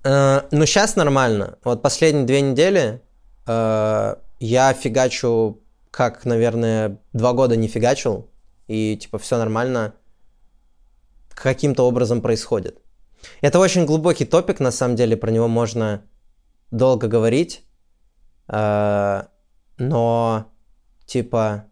ну, 0.05 0.67
сейчас 0.67 0.95
нормально. 0.95 1.59
Вот 1.65 1.83
последние 1.83 2.25
две 2.25 2.41
недели 2.41 3.01
я 3.47 4.73
фигачу, 4.75 5.61
как, 5.91 6.25
наверное, 6.25 7.01
два 7.13 7.33
года 7.33 7.57
не 7.57 7.67
фигачил, 7.67 8.29
и, 8.69 8.97
типа, 8.97 9.19
все 9.19 9.39
нормально 9.39 9.95
каким-то 11.29 11.87
образом 11.87 12.21
происходит. 12.21 12.79
Это 13.41 13.59
очень 13.59 13.85
глубокий 13.85 14.25
топик, 14.25 14.61
на 14.61 14.71
самом 14.71 14.97
деле, 14.97 15.17
про 15.17 15.31
него 15.31 15.49
можно 15.49 16.03
долго 16.71 17.09
говорить, 17.09 17.63
э, 17.63 17.68
но 18.49 20.47
типа 21.07 21.65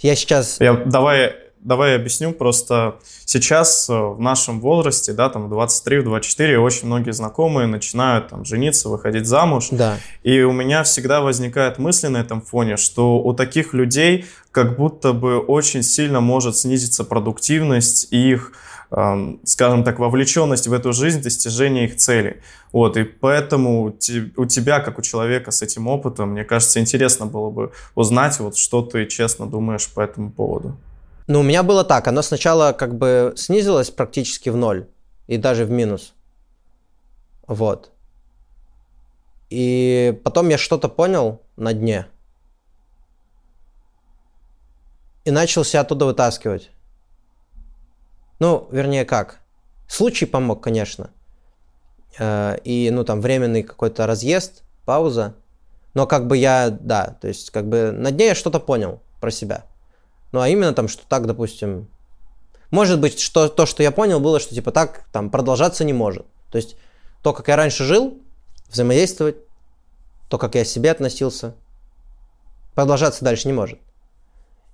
я 0.00 0.16
сейчас... 0.16 0.60
Я, 0.60 0.74
давай 0.74 1.34
давай 1.60 1.90
я 1.90 1.96
объясню. 1.96 2.32
Просто 2.32 2.96
сейчас 3.24 3.88
э, 3.88 3.92
в 3.92 4.20
нашем 4.20 4.60
возрасте, 4.60 5.12
да, 5.12 5.28
там 5.28 5.52
23-24, 5.52 6.56
очень 6.56 6.86
многие 6.86 7.12
знакомые 7.12 7.66
начинают 7.66 8.28
там 8.28 8.44
жениться, 8.44 8.88
выходить 8.88 9.26
замуж. 9.26 9.68
Да. 9.70 9.98
И 10.22 10.40
у 10.40 10.52
меня 10.52 10.82
всегда 10.82 11.20
возникает 11.20 11.78
мысль 11.78 12.08
на 12.08 12.18
этом 12.18 12.40
фоне, 12.40 12.76
что 12.76 13.18
у 13.18 13.32
таких 13.32 13.74
людей 13.74 14.26
как 14.52 14.76
будто 14.76 15.12
бы 15.12 15.38
очень 15.38 15.82
сильно 15.82 16.20
может 16.20 16.56
снизиться 16.56 17.04
продуктивность 17.04 18.08
и 18.10 18.32
их 18.32 18.52
скажем 18.90 19.84
так, 19.84 19.98
вовлеченность 19.98 20.66
в 20.66 20.72
эту 20.72 20.92
жизнь, 20.92 21.22
достижение 21.22 21.84
их 21.84 21.96
целей. 21.96 22.42
Вот, 22.72 22.96
и 22.96 23.04
поэтому 23.04 23.84
у 23.84 24.46
тебя, 24.46 24.80
как 24.80 24.98
у 24.98 25.02
человека 25.02 25.50
с 25.50 25.62
этим 25.62 25.86
опытом, 25.86 26.30
мне 26.30 26.44
кажется, 26.44 26.80
интересно 26.80 27.26
было 27.26 27.50
бы 27.50 27.72
узнать, 27.94 28.38
вот, 28.40 28.56
что 28.56 28.82
ты 28.82 29.06
честно 29.06 29.46
думаешь 29.46 29.88
по 29.88 30.00
этому 30.00 30.30
поводу. 30.32 30.76
Ну, 31.26 31.40
у 31.40 31.42
меня 31.44 31.62
было 31.62 31.84
так. 31.84 32.08
Оно 32.08 32.22
сначала 32.22 32.72
как 32.72 32.98
бы 32.98 33.32
снизилось 33.36 33.90
практически 33.90 34.48
в 34.48 34.56
ноль. 34.56 34.88
И 35.28 35.36
даже 35.36 35.64
в 35.64 35.70
минус. 35.70 36.14
Вот. 37.46 37.92
И 39.48 40.20
потом 40.24 40.48
я 40.48 40.58
что-то 40.58 40.88
понял 40.88 41.40
на 41.56 41.72
дне. 41.72 42.06
И 45.24 45.30
начал 45.30 45.62
себя 45.62 45.82
оттуда 45.82 46.06
вытаскивать. 46.06 46.70
Ну, 48.40 48.66
вернее, 48.72 49.04
как. 49.04 49.38
Случай 49.86 50.26
помог, 50.26 50.62
конечно. 50.62 51.10
Э, 52.18 52.56
и, 52.64 52.90
ну, 52.90 53.04
там, 53.04 53.20
временный 53.20 53.62
какой-то 53.62 54.06
разъезд, 54.06 54.62
пауза. 54.84 55.34
Но 55.94 56.06
как 56.06 56.26
бы 56.26 56.36
я, 56.36 56.70
да, 56.70 57.16
то 57.20 57.28
есть 57.28 57.50
как 57.50 57.68
бы 57.68 57.92
на 57.92 58.10
дне 58.10 58.28
я 58.28 58.34
что-то 58.34 58.60
понял 58.60 59.00
про 59.20 59.30
себя. 59.30 59.64
Ну, 60.32 60.40
а 60.40 60.48
именно 60.48 60.72
там, 60.72 60.88
что 60.88 61.02
так, 61.08 61.26
допустим... 61.26 61.88
Может 62.70 63.00
быть, 63.00 63.18
что 63.18 63.48
то, 63.48 63.66
что 63.66 63.82
я 63.82 63.90
понял, 63.90 64.20
было, 64.20 64.38
что 64.38 64.54
типа 64.54 64.70
так 64.70 65.04
там 65.12 65.28
продолжаться 65.28 65.82
не 65.82 65.92
может. 65.92 66.24
То 66.52 66.56
есть 66.56 66.76
то, 67.22 67.32
как 67.32 67.48
я 67.48 67.56
раньше 67.56 67.84
жил, 67.84 68.18
взаимодействовать, 68.68 69.36
то, 70.28 70.38
как 70.38 70.54
я 70.54 70.62
к 70.62 70.68
себе 70.68 70.92
относился, 70.92 71.54
продолжаться 72.76 73.24
дальше 73.24 73.48
не 73.48 73.54
может. 73.54 73.80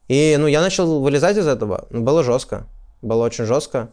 И, 0.09 0.37
ну, 0.39 0.47
я 0.47 0.61
начал 0.61 1.01
вылезать 1.01 1.39
из 1.39 1.47
этого. 1.47 1.87
Ну, 1.89 2.03
было 2.03 2.23
жестко. 2.23 2.67
Было 3.03 3.25
очень 3.25 3.45
жестко. 3.45 3.91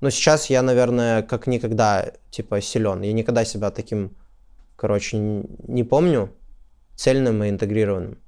Но 0.00 0.10
сейчас 0.10 0.50
я, 0.50 0.62
наверное, 0.62 1.22
как 1.22 1.46
никогда, 1.46 2.12
типа, 2.30 2.60
силен. 2.60 3.02
Я 3.02 3.12
никогда 3.12 3.44
себя 3.44 3.70
таким, 3.70 4.16
короче, 4.76 5.18
не 5.18 5.84
помню. 5.84 6.30
цельным 6.96 7.42
и 7.42 7.48
интегрированным. 7.48 8.18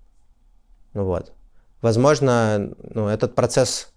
Вот. 0.94 1.32
Возможно, 1.82 2.74
ну, 2.82 3.08
этот 3.08 3.34
процесс 3.34 3.92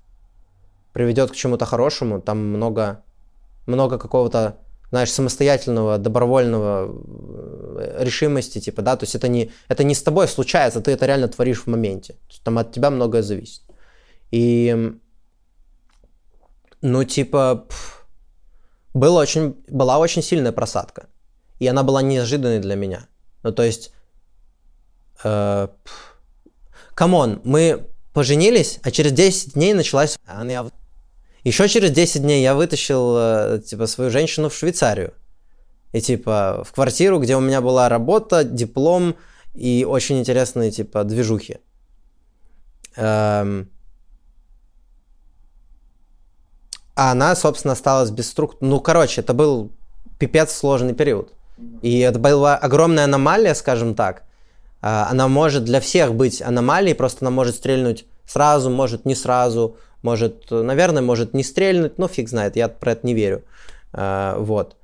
приведет 0.92 1.32
к 1.32 1.36
чему-то 1.36 1.66
хорошему, 1.66 2.22
там 2.22 2.38
много, 2.40 3.04
много 3.68 3.98
какого-то, 3.98 4.58
знаешь, 4.90 5.12
самостоятельного, 5.12 5.98
добровольного 5.98 6.90
э, 6.90 8.04
решимости, 8.04 8.60
типа, 8.60 8.82
да, 8.82 8.96
то 8.96 9.04
есть 9.04 9.16
это 9.16 9.28
не, 9.28 9.52
это 9.68 9.84
не 9.84 9.94
с 9.94 10.04
тобой 10.04 10.28
случается, 10.28 10.82
ты 10.82 10.92
это 10.92 11.06
реально 11.06 11.28
творишь 11.28 11.64
в 11.64 11.68
моменте, 11.68 12.16
там 12.44 12.58
от 12.58 12.72
тебя 12.72 12.90
многое 12.90 13.22
зависит. 13.22 13.62
И, 14.32 14.94
ну, 16.86 17.04
типа, 17.04 17.66
пф, 17.68 18.06
было 18.94 19.20
очень, 19.20 19.56
была 19.68 19.98
очень 19.98 20.22
сильная 20.22 20.52
просадка, 20.52 21.08
и 21.60 21.68
она 21.68 21.82
была 21.84 22.04
неожиданной 22.04 22.60
для 22.60 22.76
меня. 22.76 23.08
Ну, 23.42 23.52
то 23.52 23.64
есть, 23.64 23.92
э, 25.24 25.68
come 26.94 27.21
on, 27.21 27.42
мы 27.44 27.88
поженились, 28.14 28.80
а 28.84 28.92
через 28.92 29.12
10 29.14 29.54
дней 29.54 29.74
началась... 29.74 30.18
Еще 31.44 31.68
через 31.68 31.92
10 31.92 32.22
дней 32.22 32.44
я 32.44 32.54
вытащил, 32.54 33.16
э, 33.18 33.62
типа, 33.66 33.88
свою 33.88 34.12
женщину 34.12 34.50
в 34.50 34.56
Швейцарию. 34.56 35.14
И, 35.92 36.02
типа, 36.02 36.64
в 36.66 36.72
квартиру, 36.72 37.20
где 37.20 37.36
у 37.36 37.40
меня 37.40 37.62
была 37.62 37.90
работа, 37.90 38.44
диплом 38.44 39.16
и 39.56 39.86
очень 39.90 40.20
интересные, 40.20 40.72
типа, 40.72 41.04
движухи. 41.04 41.58
Эм... 42.96 43.72
А 46.96 47.12
она, 47.12 47.36
собственно, 47.36 47.74
осталась 47.74 48.10
без 48.10 48.30
структуры. 48.30 48.70
Ну, 48.70 48.80
короче, 48.80 49.22
это 49.22 49.34
был 49.34 49.72
пипец 50.18 50.54
сложный 50.54 50.94
период. 50.94 51.34
И 51.82 52.00
это 52.00 52.20
была 52.20 52.58
огромная 52.58 53.06
аномалия, 53.06 53.54
скажем 53.54 53.96
так. 53.96 54.24
А, 54.82 55.08
она 55.10 55.28
может 55.28 55.64
для 55.64 55.80
всех 55.80 56.16
быть 56.16 56.42
аномалией, 56.42 56.96
просто 56.96 57.20
она 57.22 57.32
может 57.32 57.56
стрельнуть 57.56 58.06
сразу, 58.26 58.70
может 58.70 59.06
не 59.06 59.16
сразу, 59.16 59.78
может, 60.02 60.52
наверное, 60.52 61.02
может 61.02 61.34
не 61.34 61.44
стрельнуть, 61.44 61.98
но 61.98 62.08
фиг 62.08 62.30
знает, 62.30 62.56
я 62.56 62.68
про 62.68 62.94
это 62.94 63.06
не 63.06 63.14
верю. 63.14 63.44
А, 63.94 64.38
вот. 64.38 64.76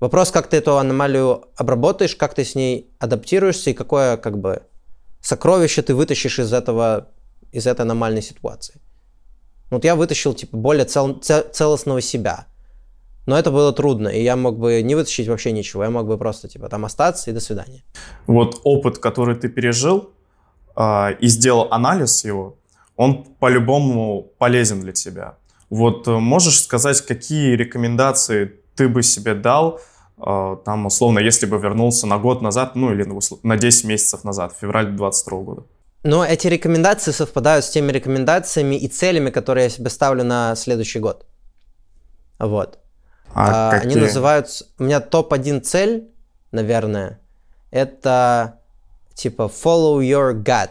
Вопрос, 0.00 0.30
как 0.30 0.48
ты 0.48 0.56
эту 0.56 0.78
аномалию 0.78 1.44
обработаешь, 1.56 2.16
как 2.16 2.34
ты 2.34 2.44
с 2.44 2.54
ней 2.54 2.90
адаптируешься 2.98 3.70
и 3.70 3.74
какое 3.74 4.16
как 4.16 4.38
бы 4.38 4.62
сокровище 5.20 5.82
ты 5.82 5.94
вытащишь 5.94 6.38
из 6.38 6.52
этого, 6.52 7.08
из 7.52 7.66
этой 7.66 7.82
аномальной 7.82 8.22
ситуации. 8.22 8.80
Вот 9.70 9.84
я 9.84 9.94
вытащил 9.94 10.34
типа 10.34 10.56
более 10.56 10.84
цел, 10.84 11.14
целостного 11.20 12.00
себя. 12.00 12.46
Но 13.26 13.38
это 13.38 13.50
было 13.50 13.72
трудно, 13.72 14.08
и 14.08 14.22
я 14.22 14.36
мог 14.36 14.58
бы 14.58 14.82
не 14.82 14.94
вытащить 14.94 15.28
вообще 15.28 15.52
ничего, 15.52 15.84
я 15.84 15.90
мог 15.90 16.06
бы 16.06 16.18
просто 16.18 16.48
типа 16.48 16.68
там 16.68 16.84
остаться 16.84 17.30
и 17.30 17.34
до 17.34 17.40
свидания. 17.40 17.84
Вот 18.26 18.60
опыт, 18.64 18.98
который 18.98 19.36
ты 19.36 19.48
пережил 19.48 20.10
э, 20.74 21.14
и 21.20 21.28
сделал 21.28 21.68
анализ 21.70 22.24
его, 22.24 22.56
он 22.96 23.24
по-любому 23.38 24.32
полезен 24.38 24.80
для 24.80 24.92
тебя. 24.92 25.36
Вот 25.68 26.08
э, 26.08 26.18
можешь 26.18 26.60
сказать, 26.60 27.00
какие 27.02 27.54
рекомендации 27.54 28.52
ты 28.74 28.88
бы 28.88 29.02
себе 29.02 29.34
дал, 29.34 29.80
э, 30.18 30.56
там, 30.64 30.86
условно, 30.86 31.20
если 31.20 31.46
бы 31.46 31.58
вернулся 31.58 32.06
на 32.06 32.18
год 32.18 32.42
назад, 32.42 32.74
ну 32.74 32.92
или 32.92 33.06
на 33.42 33.56
10 33.56 33.84
месяцев 33.84 34.24
назад, 34.24 34.54
в 34.54 34.60
феврале 34.60 34.88
2022 34.88 35.38
года? 35.42 35.62
Но 36.02 36.24
эти 36.24 36.46
рекомендации 36.46 37.12
совпадают 37.12 37.64
с 37.64 37.70
теми 37.70 37.92
рекомендациями 37.92 38.76
и 38.76 38.88
целями, 38.88 39.30
которые 39.30 39.64
я 39.64 39.70
себе 39.70 39.90
ставлю 39.90 40.24
на 40.24 40.54
следующий 40.56 40.98
год. 40.98 41.26
Вот. 42.38 42.78
А, 43.34 43.70
а 43.70 43.74
они 43.74 43.96
называются... 43.96 44.66
У 44.78 44.84
меня 44.84 45.00
топ-1 45.00 45.60
цель, 45.60 46.08
наверное, 46.52 47.20
это 47.70 48.60
типа 49.14 49.42
follow 49.42 50.00
your 50.00 50.32
gut. 50.32 50.70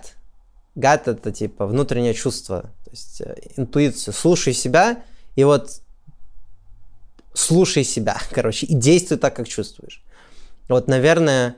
Гад 0.75 1.07
это 1.07 1.31
типа 1.31 1.67
внутреннее 1.67 2.13
чувство, 2.13 2.61
то 2.85 2.91
есть 2.91 3.21
э, 3.21 3.35
интуицию. 3.57 4.13
Слушай 4.13 4.53
себя 4.53 5.03
и 5.35 5.43
вот 5.43 5.81
слушай 7.33 7.83
себя, 7.83 8.17
короче, 8.31 8.65
и 8.65 8.73
действуй 8.73 9.17
так, 9.17 9.35
как 9.35 9.47
чувствуешь. 9.47 10.03
Вот, 10.67 10.87
наверное, 10.87 11.57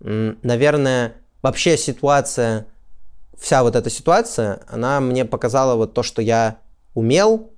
наверное, 0.00 1.14
вообще 1.42 1.76
ситуация, 1.76 2.66
вся 3.38 3.62
вот 3.62 3.76
эта 3.76 3.90
ситуация, 3.90 4.60
она 4.68 5.00
мне 5.00 5.24
показала 5.24 5.76
вот 5.76 5.94
то, 5.94 6.02
что 6.02 6.22
я 6.22 6.58
умел, 6.94 7.52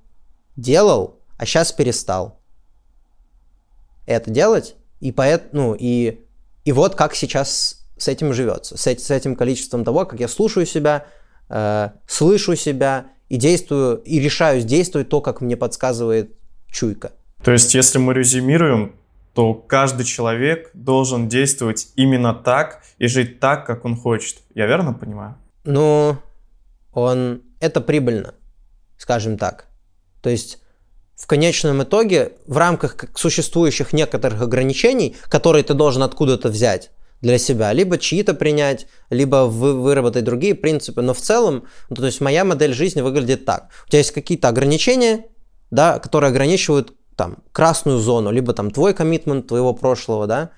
делал, 0.55 1.19
а 1.37 1.45
сейчас 1.45 1.71
перестал 1.71 2.41
это 4.05 4.29
делать, 4.31 4.75
и 4.99 5.11
поэтому, 5.11 5.69
ну, 5.69 5.77
и, 5.79 6.19
и 6.65 6.71
вот 6.71 6.95
как 6.95 7.15
сейчас 7.15 7.85
с 7.97 8.07
этим 8.07 8.33
живется, 8.33 8.77
с, 8.77 8.87
с 8.87 9.11
этим 9.11 9.35
количеством 9.35 9.83
того, 9.83 10.05
как 10.05 10.19
я 10.19 10.27
слушаю 10.27 10.65
себя, 10.65 11.05
э, 11.49 11.89
слышу 12.07 12.55
себя 12.55 13.07
и 13.29 13.37
действую, 13.37 13.97
и 13.97 14.19
решаюсь 14.19 14.65
действовать 14.65 15.09
то, 15.09 15.21
как 15.21 15.41
мне 15.41 15.55
подсказывает 15.55 16.35
чуйка. 16.69 17.11
То 17.43 17.51
есть, 17.51 17.73
если 17.73 17.97
мы 17.97 18.13
резюмируем, 18.13 18.95
то 19.33 19.53
каждый 19.53 20.03
человек 20.03 20.69
должен 20.73 21.29
действовать 21.29 21.87
именно 21.95 22.33
так 22.33 22.83
и 22.97 23.07
жить 23.07 23.39
так, 23.39 23.65
как 23.65 23.85
он 23.85 23.95
хочет. 23.95 24.37
Я 24.53 24.67
верно 24.67 24.93
понимаю? 24.93 25.35
Ну, 25.63 26.17
он... 26.93 27.43
Это 27.59 27.79
прибыльно, 27.79 28.33
скажем 28.97 29.37
так. 29.37 29.67
То 30.21 30.29
есть 30.29 30.59
в 31.15 31.27
конечном 31.27 31.83
итоге 31.83 32.33
в 32.47 32.57
рамках 32.57 32.95
существующих 33.15 33.93
некоторых 33.93 34.41
ограничений, 34.41 35.15
которые 35.29 35.63
ты 35.63 35.75
должен 35.75 36.01
откуда-то 36.01 36.49
взять, 36.49 36.89
для 37.21 37.37
себя, 37.37 37.71
либо 37.71 37.97
чьи-то 37.97 38.33
принять, 38.33 38.87
либо 39.09 39.45
вы, 39.45 39.79
выработать 39.79 40.23
другие 40.23 40.55
принципы. 40.55 41.01
Но 41.01 41.13
в 41.13 41.19
целом, 41.19 41.65
ну, 41.89 41.95
то 41.95 42.05
есть 42.05 42.19
моя 42.19 42.43
модель 42.43 42.73
жизни 42.73 43.01
выглядит 43.01 43.45
так. 43.45 43.69
У 43.85 43.89
тебя 43.89 43.99
есть 43.99 44.11
какие-то 44.11 44.47
ограничения, 44.47 45.25
да, 45.69 45.99
которые 45.99 46.29
ограничивают 46.29 46.93
там 47.15 47.37
красную 47.51 47.99
зону, 47.99 48.31
либо 48.31 48.53
там 48.53 48.71
твой 48.71 48.93
коммитмент 48.93 49.47
твоего 49.47 49.73
прошлого, 49.73 50.25
да, 50.25 50.49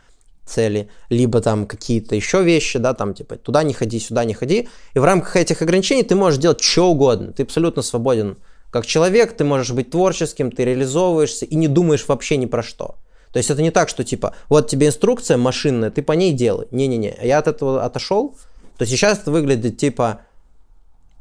цели, 0.46 0.90
либо 1.10 1.42
там 1.42 1.66
какие-то 1.66 2.16
еще 2.16 2.44
вещи, 2.44 2.80
да, 2.80 2.94
там 2.94 3.14
типа 3.14 3.38
туда 3.38 3.64
не 3.64 3.74
ходи, 3.74 4.00
сюда 4.00 4.26
не 4.26 4.34
ходи. 4.34 4.68
И 4.94 5.00
в 5.00 5.04
рамках 5.04 5.36
этих 5.36 5.62
ограничений 5.62 6.04
ты 6.04 6.16
можешь 6.16 6.40
делать 6.40 6.62
что 6.62 6.92
угодно. 6.92 7.32
Ты 7.32 7.44
абсолютно 7.44 7.82
свободен 7.82 8.38
как 8.74 8.88
человек, 8.88 9.38
ты 9.38 9.44
можешь 9.44 9.72
быть 9.72 9.92
творческим, 9.92 10.52
ты 10.52 10.66
реализовываешься 10.66 11.46
и 11.46 11.56
не 11.56 11.68
думаешь 11.68 12.08
вообще 12.08 12.38
ни 12.38 12.48
про 12.48 12.64
что. 12.64 12.96
То 13.32 13.38
есть 13.38 13.52
это 13.52 13.62
не 13.62 13.70
так, 13.70 13.88
что 13.88 14.04
типа, 14.04 14.36
вот 14.50 14.68
тебе 14.68 14.88
инструкция 14.88 15.38
машинная, 15.38 15.92
ты 15.92 16.02
по 16.02 16.14
ней 16.14 16.34
делай. 16.34 16.68
Не-не-не, 16.72 17.16
я 17.22 17.38
от 17.38 17.48
этого 17.48 17.86
отошел, 17.86 18.36
то 18.78 18.86
сейчас 18.86 19.20
это 19.20 19.30
выглядит 19.32 19.78
типа 19.78 20.22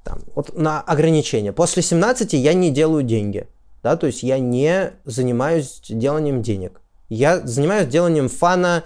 там, 0.03 0.21
вот 0.35 0.57
на 0.57 0.81
ограничение. 0.81 1.53
После 1.53 1.83
17 1.83 2.33
я 2.33 2.55
не 2.55 2.71
делаю 2.71 3.03
деньги, 3.03 3.47
да, 3.83 3.97
то 3.97 4.07
есть 4.07 4.23
я 4.23 4.39
не 4.39 4.93
занимаюсь 5.05 5.83
деланием 5.89 6.43
денег. 6.43 6.81
Я 7.11 7.41
занимаюсь 7.41 7.89
деланием 7.89 8.31
фана, 8.31 8.85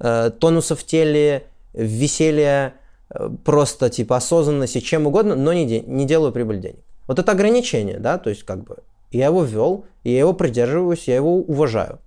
э, 0.00 0.30
тонуса 0.38 0.76
в 0.76 0.84
теле, 0.84 1.44
веселья, 1.72 2.74
э, 3.10 3.30
просто 3.44 3.90
типа 3.90 4.16
осознанности, 4.16 4.80
чем 4.80 5.06
угодно, 5.06 5.34
но 5.34 5.52
не, 5.52 5.80
не 5.80 6.04
делаю 6.06 6.32
прибыль 6.32 6.60
денег. 6.60 6.80
Вот 7.06 7.18
это 7.18 7.32
ограничение, 7.32 7.98
да, 7.98 8.18
то 8.18 8.30
есть 8.30 8.44
как 8.44 8.64
бы 8.64 8.78
я 9.10 9.26
его 9.26 9.42
ввел, 9.42 9.86
я 10.04 10.18
его 10.18 10.34
придерживаюсь, 10.34 11.08
я 11.08 11.16
его 11.16 11.36
уважаю. 11.36 12.00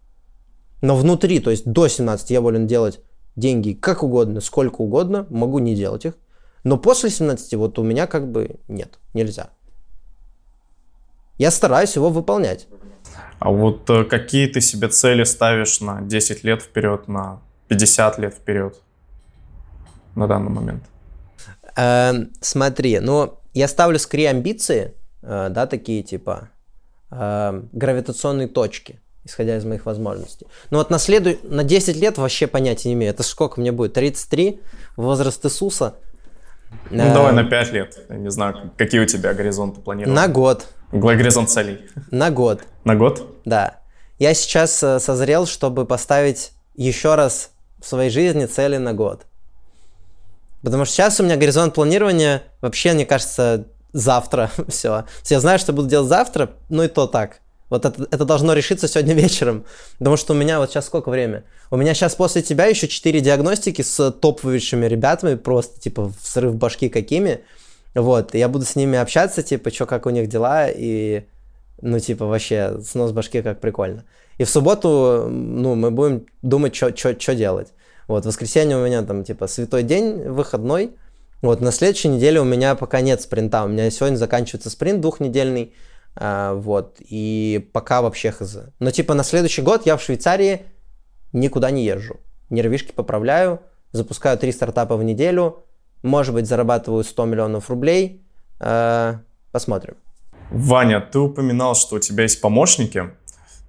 Но 0.81 0.95
внутри, 0.95 1.39
то 1.39 1.51
есть 1.51 1.65
до 1.65 1.87
17 1.87 2.29
я 2.31 2.41
волен 2.41 2.67
делать 2.67 2.99
деньги 3.35 3.73
как 3.73 4.03
угодно, 4.03 4.41
сколько 4.41 4.81
угодно, 4.81 5.25
могу 5.29 5.59
не 5.59 5.75
делать 5.75 6.05
их. 6.05 6.13
Но 6.63 6.77
после 6.77 7.09
17 7.09 7.55
вот 7.55 7.79
у 7.79 7.83
меня 7.83 8.07
как 8.07 8.31
бы 8.31 8.57
нет, 8.67 8.99
нельзя. 9.13 9.49
Я 11.37 11.49
стараюсь 11.49 11.95
его 11.95 12.09
выполнять. 12.09 12.67
А 13.39 13.49
вот 13.49 13.89
э, 13.89 14.03
какие 14.03 14.45
ты 14.45 14.61
себе 14.61 14.87
цели 14.89 15.23
ставишь 15.23 15.81
на 15.81 16.01
10 16.01 16.43
лет 16.43 16.61
вперед, 16.61 17.07
на 17.07 17.41
50 17.71 18.19
лет 18.19 18.33
вперед 18.33 18.75
на 20.15 20.27
данный 20.27 20.51
момент? 20.51 20.83
Э, 21.77 22.11
смотри, 22.41 22.99
ну, 22.99 23.39
я 23.53 23.69
ставлю 23.69 23.97
скорее 23.97 24.29
амбиции, 24.29 24.93
э, 25.21 25.47
да, 25.49 25.67
такие 25.67 26.03
типа 26.03 26.49
э, 27.11 27.63
гравитационные 27.71 28.47
точки 28.47 28.99
исходя 29.23 29.55
из 29.55 29.65
моих 29.65 29.85
возможностей. 29.85 30.47
Но 30.71 30.79
вот 30.79 30.89
на, 30.89 30.97
следу... 30.97 31.37
на 31.43 31.63
10 31.63 31.95
лет 31.95 32.17
вообще 32.17 32.47
понятия 32.47 32.89
не 32.89 32.95
имею. 32.95 33.11
Это 33.13 33.21
сколько 33.21 33.61
мне 33.61 33.71
будет? 33.71 33.93
33? 33.93 34.59
Возраст 34.97 35.45
Иисуса? 35.45 35.93
Ну, 36.89 37.03
а... 37.03 37.13
давай 37.13 37.31
на 37.31 37.43
5 37.43 37.71
лет. 37.71 37.99
Я 38.09 38.15
не 38.15 38.31
знаю, 38.31 38.71
какие 38.77 38.99
у 38.99 39.05
тебя 39.05 39.35
горизонты 39.35 39.79
планируют. 39.79 40.15
На 40.15 40.27
год. 40.27 40.65
Горизонт 40.91 41.51
целей. 41.51 41.81
На 42.09 42.31
год. 42.31 42.63
На 42.83 42.95
год? 42.95 43.41
Да. 43.45 43.79
Я 44.17 44.33
сейчас 44.33 44.81
э, 44.81 44.99
созрел, 44.99 45.45
чтобы 45.45 45.85
поставить 45.85 46.53
еще 46.73 47.13
раз 47.13 47.50
в 47.81 47.87
своей 47.87 48.09
жизни 48.09 48.45
цели 48.45 48.77
на 48.77 48.93
год. 48.93 49.25
Потому 50.63 50.85
что 50.85 50.93
сейчас 50.93 51.19
у 51.19 51.23
меня 51.23 51.37
горизонт 51.37 51.73
планирования 51.73 52.43
вообще, 52.61 52.93
мне 52.93 53.05
кажется, 53.05 53.67
завтра 53.93 54.51
все. 54.67 55.05
Я 55.25 55.39
знаю, 55.39 55.59
что 55.59 55.73
буду 55.73 55.87
делать 55.87 56.09
завтра, 56.09 56.51
но 56.69 56.83
и 56.83 56.87
то 56.87 57.07
так 57.07 57.41
Вот 57.69 57.85
это, 57.85 58.07
это 58.11 58.25
должно 58.25 58.53
решиться 58.53 58.87
сегодня 58.87 59.13
вечером. 59.15 59.65
Потому 59.97 60.17
что 60.17 60.33
у 60.33 60.35
меня 60.35 60.59
вот 60.59 60.69
сейчас 60.69 60.85
сколько 60.85 61.09
время? 61.09 61.43
У 61.71 61.77
меня 61.77 61.93
сейчас 61.93 62.15
после 62.15 62.41
тебя 62.41 62.65
еще 62.65 62.87
4 62.87 63.21
диагностики 63.21 63.81
с 63.81 64.11
топовейшими 64.11 64.85
ребятами, 64.85 65.35
просто 65.35 65.79
типа 65.79 66.13
взрыв 66.21 66.55
башки 66.55 66.89
какими. 66.89 67.41
Вот, 67.93 68.35
я 68.35 68.47
буду 68.47 68.65
с 68.65 68.75
ними 68.75 68.97
общаться, 68.97 69.43
типа, 69.43 69.69
что, 69.69 69.85
как 69.85 70.05
у 70.05 70.11
них 70.11 70.29
дела, 70.29 70.69
и, 70.69 71.25
ну, 71.81 71.99
типа, 71.99 72.25
вообще, 72.25 72.79
снос 72.81 73.11
башки 73.11 73.41
как 73.41 73.59
прикольно. 73.59 74.05
И 74.41 74.43
в 74.43 74.49
субботу, 74.49 75.27
ну, 75.29 75.75
мы 75.75 75.91
будем 75.91 76.25
думать, 76.41 76.75
что 76.75 77.35
делать. 77.35 77.67
Вот, 78.07 78.23
в 78.23 78.27
воскресенье 78.27 78.75
у 78.75 78.83
меня 78.83 79.03
там, 79.03 79.23
типа, 79.23 79.45
святой 79.45 79.83
день, 79.83 80.27
выходной. 80.29 80.95
Вот, 81.43 81.61
на 81.61 81.71
следующей 81.71 82.07
неделе 82.07 82.41
у 82.41 82.43
меня 82.43 82.73
пока 82.73 83.01
нет 83.01 83.21
спринта. 83.21 83.63
У 83.65 83.67
меня 83.67 83.91
сегодня 83.91 84.15
заканчивается 84.15 84.71
спринт 84.71 84.99
двухнедельный. 84.99 85.75
А, 86.15 86.55
вот, 86.55 86.95
и 87.01 87.69
пока 87.71 88.01
вообще 88.01 88.31
хз. 88.31 88.57
Но, 88.79 88.89
типа, 88.89 89.13
на 89.13 89.23
следующий 89.23 89.61
год 89.61 89.85
я 89.85 89.95
в 89.95 90.01
Швейцарии 90.01 90.63
никуда 91.33 91.69
не 91.69 91.85
езжу. 91.85 92.19
Нервишки 92.49 92.93
поправляю, 92.93 93.59
запускаю 93.91 94.39
три 94.39 94.51
стартапа 94.51 94.97
в 94.97 95.03
неделю, 95.03 95.65
может 96.01 96.33
быть, 96.33 96.47
зарабатываю 96.47 97.03
100 97.03 97.25
миллионов 97.25 97.69
рублей. 97.69 98.25
А, 98.59 99.19
посмотрим. 99.51 99.97
Ваня, 100.51 100.99
ты 100.99 101.17
упоминал, 101.19 101.75
что 101.75 101.95
у 101.95 101.99
тебя 101.99 102.23
есть 102.23 102.41
помощники, 102.41 103.11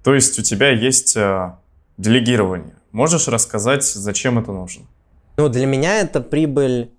то 0.03 0.13
есть 0.13 0.37
у 0.37 0.43
тебя 0.43 0.69
есть 0.69 1.15
э, 1.15 1.55
делегирование. 1.97 2.75
Можешь 2.91 3.27
рассказать, 3.27 3.83
зачем 3.83 4.37
это 4.37 4.51
нужно? 4.51 4.85
Ну, 5.37 5.49
для 5.49 5.65
меня 5.65 5.99
это 5.99 6.21
прибыль 6.21 6.91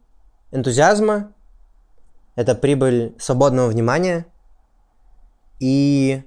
энтузиазма, 0.51 1.33
это 2.35 2.55
прибыль 2.55 3.15
свободного 3.19 3.69
внимания 3.69 4.27
и, 5.61 6.23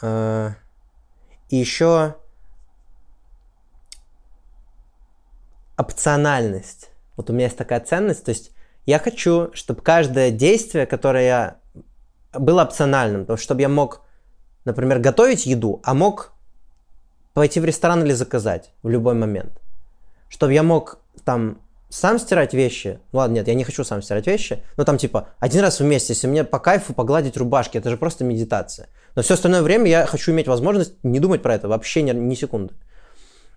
э, 0.00 0.50
и 1.50 1.56
еще 1.56 2.16
опциональность. 5.76 6.90
Вот 7.16 7.30
у 7.30 7.32
меня 7.32 7.46
есть 7.46 7.58
такая 7.58 7.80
ценность, 7.80 8.24
то 8.24 8.30
есть 8.30 8.52
я 8.86 8.98
хочу, 8.98 9.50
чтобы 9.52 9.82
каждое 9.82 10.30
действие, 10.30 10.86
которое 10.86 11.58
было 12.38 12.62
опциональным, 12.62 13.26
то 13.26 13.36
чтобы 13.36 13.60
я 13.60 13.68
мог, 13.68 14.02
например, 14.64 14.98
готовить 14.98 15.46
еду, 15.46 15.80
а 15.84 15.94
мог 15.94 16.32
пойти 17.34 17.60
в 17.60 17.64
ресторан 17.64 18.02
или 18.04 18.12
заказать 18.12 18.72
в 18.82 18.88
любой 18.88 19.14
момент. 19.14 19.60
Чтобы 20.28 20.54
я 20.54 20.62
мог 20.62 20.98
там 21.24 21.58
сам 21.88 22.18
стирать 22.18 22.54
вещи, 22.54 22.98
ну 23.12 23.18
ладно, 23.20 23.34
нет, 23.34 23.48
я 23.48 23.54
не 23.54 23.64
хочу 23.64 23.84
сам 23.84 24.02
стирать 24.02 24.26
вещи, 24.26 24.62
но 24.76 24.84
там 24.84 24.98
типа 24.98 25.28
один 25.38 25.60
раз 25.60 25.80
в 25.80 25.84
месяц, 25.84 26.10
если 26.10 26.26
мне 26.26 26.44
по 26.44 26.58
кайфу 26.58 26.94
погладить 26.94 27.36
рубашки, 27.36 27.78
это 27.78 27.90
же 27.90 27.96
просто 27.96 28.24
медитация. 28.24 28.88
Но 29.14 29.22
все 29.22 29.34
остальное 29.34 29.62
время 29.62 29.88
я 29.88 30.06
хочу 30.06 30.32
иметь 30.32 30.48
возможность 30.48 30.94
не 31.02 31.20
думать 31.20 31.42
про 31.42 31.54
это 31.54 31.68
вообще 31.68 32.02
ни, 32.02 32.12
ни 32.12 32.34
секунды. 32.34 32.74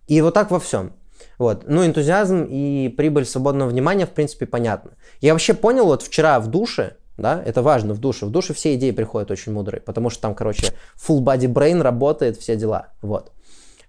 И 0.07 0.21
вот 0.21 0.33
так 0.33 0.51
во 0.51 0.59
всем. 0.59 0.93
Вот. 1.37 1.63
Ну, 1.67 1.85
энтузиазм 1.85 2.45
и 2.49 2.89
прибыль 2.89 3.25
свободного 3.25 3.69
внимания, 3.69 4.05
в 4.05 4.11
принципе, 4.11 4.45
понятно. 4.45 4.91
Я 5.21 5.33
вообще 5.33 5.53
понял, 5.53 5.85
вот 5.85 6.01
вчера 6.01 6.39
в 6.39 6.47
душе, 6.47 6.97
да, 7.19 7.41
это 7.43 7.61
важно 7.61 7.93
в 7.93 7.99
душе, 7.99 8.25
в 8.25 8.31
душе 8.31 8.53
все 8.53 8.75
идеи 8.75 8.91
приходят 8.91 9.31
очень 9.31 9.51
мудрые, 9.51 9.81
потому 9.81 10.09
что 10.09 10.21
там, 10.21 10.35
короче, 10.35 10.73
full 10.95 11.19
body 11.19 11.47
brain 11.47 11.81
работает, 11.81 12.37
все 12.37 12.55
дела, 12.55 12.89
вот. 13.01 13.31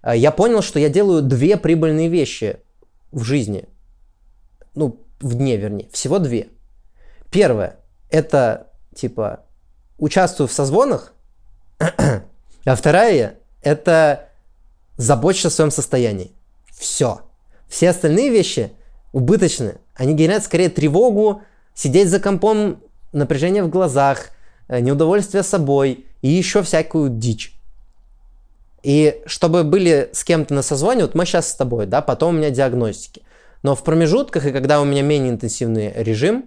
А 0.01 0.15
я 0.15 0.31
понял, 0.31 0.61
что 0.61 0.79
я 0.79 0.89
делаю 0.89 1.21
две 1.21 1.57
прибыльные 1.57 2.09
вещи 2.09 2.57
в 3.11 3.23
жизни. 3.23 3.65
Ну, 4.73 4.99
в 5.19 5.35
дне, 5.35 5.57
вернее. 5.57 5.89
Всего 5.91 6.19
две. 6.19 6.49
Первое, 7.29 7.77
это, 8.09 8.67
типа, 8.95 9.41
участвую 9.97 10.47
в 10.47 10.53
созвонах, 10.53 11.13
а 11.79 12.75
вторая, 12.75 13.39
это 13.61 14.29
забочься 14.97 15.47
о 15.47 15.51
своем 15.51 15.71
состоянии. 15.71 16.31
Все. 16.71 17.21
Все 17.67 17.89
остальные 17.89 18.29
вещи 18.31 18.71
убыточны. 19.13 19.75
Они 19.95 20.13
генерят 20.13 20.43
скорее 20.43 20.69
тревогу, 20.69 21.43
сидеть 21.73 22.09
за 22.09 22.19
компом, 22.19 22.81
напряжение 23.11 23.63
в 23.63 23.69
глазах, 23.69 24.29
э, 24.67 24.79
неудовольствие 24.79 25.43
собой 25.43 26.05
и 26.21 26.29
еще 26.29 26.63
всякую 26.63 27.09
дичь. 27.09 27.53
И 28.83 29.21
чтобы 29.25 29.63
были 29.63 30.09
с 30.11 30.23
кем-то 30.23 30.53
на 30.53 30.61
созвоне, 30.61 31.03
вот 31.03 31.15
мы 31.15 31.25
сейчас 31.25 31.49
с 31.49 31.55
тобой, 31.55 31.85
да, 31.85 32.01
потом 32.01 32.35
у 32.35 32.37
меня 32.37 32.49
диагностики. 32.49 33.21
Но 33.63 33.75
в 33.75 33.83
промежутках, 33.83 34.45
и 34.45 34.51
когда 34.51 34.81
у 34.81 34.85
меня 34.85 35.03
менее 35.03 35.29
интенсивный 35.29 35.93
режим, 35.95 36.45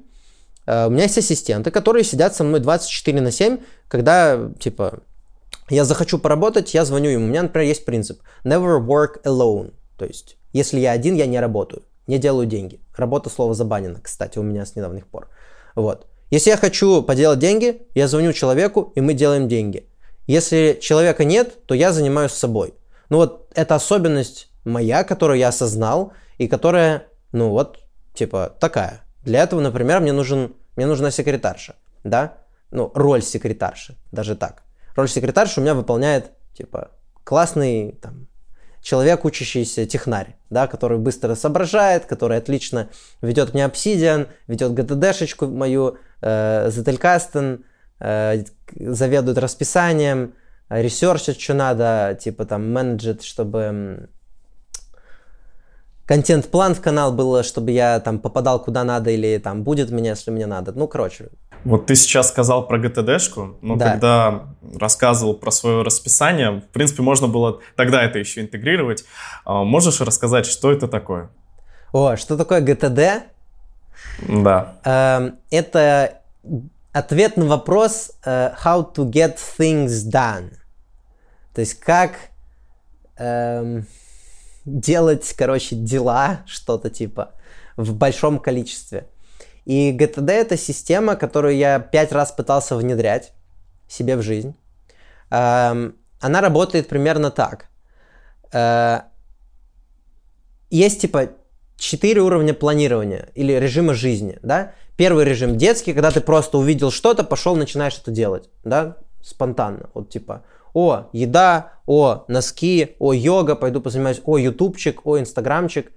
э, 0.67 0.87
у 0.87 0.91
меня 0.91 1.05
есть 1.05 1.19
ассистенты, 1.19 1.71
которые 1.71 2.05
сидят 2.05 2.35
со 2.35 2.43
мной 2.43 2.61
24 2.61 3.21
на 3.21 3.31
7, 3.31 3.59
когда, 3.89 4.51
типа, 4.59 5.01
я 5.71 5.85
захочу 5.85 6.19
поработать, 6.19 6.75
я 6.75 6.85
звоню 6.85 7.11
им. 7.11 7.25
У 7.25 7.27
меня, 7.27 7.43
например, 7.43 7.69
есть 7.69 7.85
принцип 7.85 8.21
never 8.45 8.85
work 8.85 9.23
alone. 9.25 9.73
То 9.97 10.05
есть, 10.05 10.37
если 10.53 10.81
я 10.81 10.93
один, 10.93 11.15
я 11.15 11.27
не 11.27 11.41
работаю, 11.41 11.83
не 12.07 12.19
делаю 12.19 12.47
деньги. 12.47 12.81
Работа 12.97 13.31
слово 13.31 13.55
забанено, 13.55 14.01
кстати, 14.03 14.39
у 14.39 14.43
меня 14.43 14.67
с 14.67 14.77
недавних 14.77 15.07
пор. 15.07 15.29
Вот. 15.75 16.07
Если 16.35 16.51
я 16.51 16.57
хочу 16.57 17.01
поделать 17.05 17.39
деньги, 17.39 17.83
я 17.95 18.09
звоню 18.09 18.33
человеку, 18.33 18.91
и 18.97 19.01
мы 19.01 19.15
делаем 19.15 19.47
деньги. 19.47 19.89
Если 20.27 20.77
человека 20.83 21.23
нет, 21.25 21.65
то 21.67 21.75
я 21.77 21.93
занимаюсь 21.93 22.33
собой. 22.33 22.75
Ну 23.09 23.19
вот 23.19 23.53
это 23.55 23.77
особенность 23.77 24.49
моя, 24.65 25.05
которую 25.05 25.39
я 25.39 25.51
осознал, 25.51 26.13
и 26.39 26.49
которая, 26.49 27.07
ну 27.31 27.51
вот, 27.51 27.79
типа, 28.15 28.53
такая. 28.59 29.03
Для 29.23 29.45
этого, 29.45 29.61
например, 29.61 30.01
мне, 30.01 30.13
нужен, 30.13 30.57
мне 30.75 30.87
нужна 30.87 31.13
секретарша, 31.13 31.77
да? 32.03 32.39
Ну, 32.73 32.91
роль 32.97 33.23
секретарши, 33.23 33.95
даже 34.11 34.35
так. 34.35 34.65
Роль 34.97 35.09
секретарши 35.09 35.61
у 35.61 35.63
меня 35.63 35.75
выполняет, 35.75 36.33
типа, 36.59 36.91
классный, 37.23 37.93
там, 38.03 38.27
человек, 38.85 39.25
учащийся 39.25 39.87
технарь, 39.87 40.37
да, 40.51 40.67
который 40.67 40.99
быстро 40.99 41.35
соображает, 41.35 42.05
который 42.05 42.37
отлично 42.37 42.91
ведет 43.23 43.55
мне 43.55 43.65
Obsidian, 43.65 44.29
ведет 44.47 44.73
GTD-шечку 44.73 45.49
мою, 45.49 45.97
э, 46.21 46.69
Zettelkasten, 46.69 47.65
э, 47.99 48.45
заведует 48.77 49.39
расписанием, 49.39 50.35
ресерчит, 50.69 51.41
что 51.41 51.55
надо, 51.55 52.19
типа 52.21 52.45
там 52.45 52.71
менеджит, 52.71 53.23
чтобы 53.23 54.11
контент-план 56.07 56.75
в 56.75 56.83
канал 56.83 57.13
был, 57.13 57.43
чтобы 57.43 57.71
я 57.71 58.01
там 58.01 58.19
попадал 58.19 58.63
куда 58.63 58.85
надо 58.85 59.11
или 59.11 59.39
там 59.39 59.63
будет 59.63 59.91
меня, 59.91 60.11
если 60.11 60.31
мне 60.31 60.47
надо. 60.47 60.73
Ну, 60.73 60.89
короче, 60.89 61.31
вот 61.65 61.87
ты 61.87 61.95
сейчас 61.95 62.29
сказал 62.29 62.67
про 62.67 62.79
GTD-шку, 62.79 63.57
но 63.63 63.77
да. 63.77 63.93
когда 63.93 64.45
рассказывал 64.79 65.35
про 65.35 65.51
свое 65.51 65.83
расписание, 65.83 66.61
в 66.61 66.69
принципе, 66.73 67.03
можно 67.03 67.27
было 67.27 67.61
тогда 67.77 68.03
это 68.03 68.19
еще 68.19 68.43
интегрировать. 68.43 69.05
А, 69.45 69.65
можешь 69.65 70.01
рассказать, 70.01 70.47
что 70.47 70.71
это 70.71 70.89
такое? 70.89 71.31
О, 71.93 72.17
что 72.17 72.37
такое 72.37 72.61
GTD? 72.61 73.23
Да. 74.29 74.77
Эм, 74.85 75.39
это 75.51 76.21
ответ 76.93 77.37
на 77.37 77.47
вопрос 77.47 78.13
uh, 78.25 78.55
how 78.63 78.93
to 78.95 79.11
get 79.11 79.39
things 79.59 79.89
done. 80.11 80.53
То 81.55 81.61
есть 81.61 81.81
как 81.81 82.13
эм, 83.17 83.87
делать, 84.65 85.35
короче, 85.37 85.77
дела, 85.77 86.41
что-то 86.47 86.91
типа, 86.91 87.33
в 87.77 87.95
большом 87.95 88.39
количестве. 88.39 89.09
И 89.65 89.97
GTD 89.97 90.31
это 90.31 90.57
система, 90.57 91.17
которую 91.17 91.57
я 91.57 91.79
пять 91.79 92.13
раз 92.13 92.33
пытался 92.33 92.77
внедрять 92.77 93.33
себе 93.89 94.17
в 94.17 94.23
жизнь. 94.23 94.55
Эм, 95.31 95.97
она 96.21 96.41
работает 96.41 96.89
примерно 96.89 97.31
так. 97.31 97.67
Э, 98.53 99.01
есть 100.71 101.01
типа 101.01 101.31
четыре 101.77 102.21
уровня 102.21 102.55
планирования 102.55 103.29
или 103.35 103.53
режима 103.53 103.95
жизни, 103.95 104.39
да? 104.43 104.73
Первый 104.97 105.25
режим 105.25 105.57
детский, 105.57 105.93
когда 105.93 106.11
ты 106.11 106.21
просто 106.21 106.59
увидел 106.59 106.91
что-то, 106.91 107.25
пошел, 107.25 107.57
начинаешь 107.57 107.99
это 107.99 108.11
делать, 108.11 108.49
да? 108.65 108.97
Спонтанно, 109.23 109.89
вот 109.95 110.11
типа, 110.11 110.45
о, 110.75 111.09
еда, 111.13 111.73
о, 111.87 112.25
носки, 112.29 112.97
о, 112.99 113.13
йога, 113.13 113.57
пойду 113.57 113.81
позанимаюсь, 113.81 114.21
о, 114.25 114.39
ютубчик, 114.39 115.07
о, 115.07 115.19
инстаграмчик. 115.19 115.93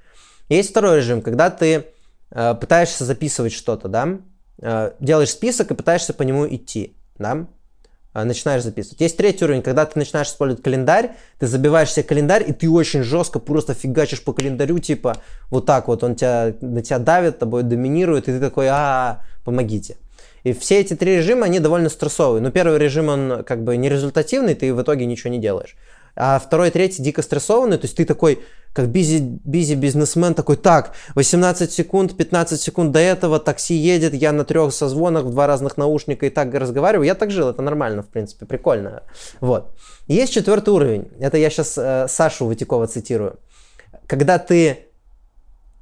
Есть 0.49 0.71
второй 0.71 0.97
режим, 0.97 1.21
когда 1.21 1.49
ты 1.49 1.87
пытаешься 2.29 3.05
записывать 3.05 3.53
что-то, 3.53 3.87
да, 3.87 4.19
э, 4.61 4.91
делаешь 4.99 5.31
список 5.31 5.71
и 5.71 5.75
пытаешься 5.75 6.13
по 6.13 6.23
нему 6.23 6.47
идти, 6.47 6.95
да, 7.17 7.47
э, 8.13 8.23
начинаешь 8.23 8.63
записывать. 8.63 8.99
Есть 9.01 9.17
третий 9.17 9.45
уровень, 9.45 9.61
когда 9.61 9.85
ты 9.85 9.97
начинаешь 9.97 10.27
использовать 10.27 10.63
календарь, 10.63 11.11
ты 11.39 11.47
забиваешь 11.47 11.91
себе 11.91 12.03
календарь, 12.03 12.43
и 12.47 12.53
ты 12.53 12.69
очень 12.69 13.03
жестко 13.03 13.39
просто 13.39 13.73
фигачишь 13.73 14.23
по 14.23 14.33
календарю, 14.33 14.79
типа, 14.79 15.17
вот 15.49 15.65
так 15.65 15.87
вот, 15.87 16.03
он 16.03 16.15
тебя, 16.15 16.53
на 16.61 16.81
тебя 16.81 16.99
давит, 16.99 17.39
тобой 17.39 17.63
доминирует, 17.63 18.27
и 18.27 18.33
ты 18.33 18.39
такой, 18.39 18.67
а, 18.69 19.21
помогите. 19.43 19.97
И 20.43 20.53
все 20.53 20.79
эти 20.79 20.95
три 20.95 21.17
режима, 21.17 21.45
они 21.45 21.59
довольно 21.59 21.89
стрессовые. 21.89 22.41
Но 22.41 22.51
первый 22.51 22.77
режим, 22.77 23.09
он 23.09 23.43
как 23.43 23.63
бы 23.63 23.75
не 23.75 23.89
результативный, 23.89 24.55
ты 24.55 24.73
в 24.73 24.81
итоге 24.81 25.05
ничего 25.05 25.29
не 25.29 25.39
делаешь. 25.39 25.75
А 26.17 26.39
второй, 26.39 26.71
третий 26.71 27.01
дико 27.01 27.21
стрессованный, 27.21 27.77
то 27.77 27.85
есть 27.85 27.95
ты 27.95 28.05
такой, 28.05 28.43
как 28.73 28.89
бизи, 28.89 29.19
бизи 29.19 29.75
бизнесмен, 29.75 30.33
такой, 30.33 30.57
так, 30.57 30.93
18 31.15 31.71
секунд, 31.71 32.17
15 32.17 32.59
секунд 32.59 32.91
до 32.91 32.99
этого, 32.99 33.39
такси 33.39 33.75
едет, 33.75 34.13
я 34.13 34.31
на 34.31 34.43
трех 34.43 34.73
созвонах, 34.73 35.25
в 35.25 35.31
два 35.31 35.47
разных 35.47 35.77
наушника 35.77 36.25
и 36.25 36.29
так 36.29 36.53
разговариваю, 36.53 37.05
я 37.05 37.15
так 37.15 37.31
жил, 37.31 37.49
это 37.49 37.61
нормально, 37.61 38.03
в 38.03 38.07
принципе, 38.07 38.45
прикольно, 38.45 39.03
вот. 39.39 39.75
Есть 40.07 40.33
четвертый 40.33 40.69
уровень, 40.69 41.09
это 41.19 41.37
я 41.37 41.49
сейчас 41.49 41.77
э, 41.77 42.07
Сашу 42.09 42.47
Ватикова 42.47 42.87
цитирую, 42.87 43.39
когда 44.07 44.39
ты 44.39 44.87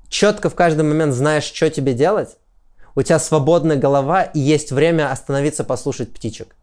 четко 0.10 0.49
в 0.49 0.56
каждый 0.56 0.84
момент 0.84 1.14
знаешь, 1.14 1.44
что 1.44 1.70
тебе 1.70 1.94
делать, 1.94 2.38
у 2.95 3.02
тебя 3.02 3.20
свободная 3.20 3.76
голова 3.76 4.24
и 4.24 4.40
есть 4.40 4.72
время 4.72 5.12
остановиться 5.12 5.64
послушать 5.64 6.14
птичек. 6.14 6.55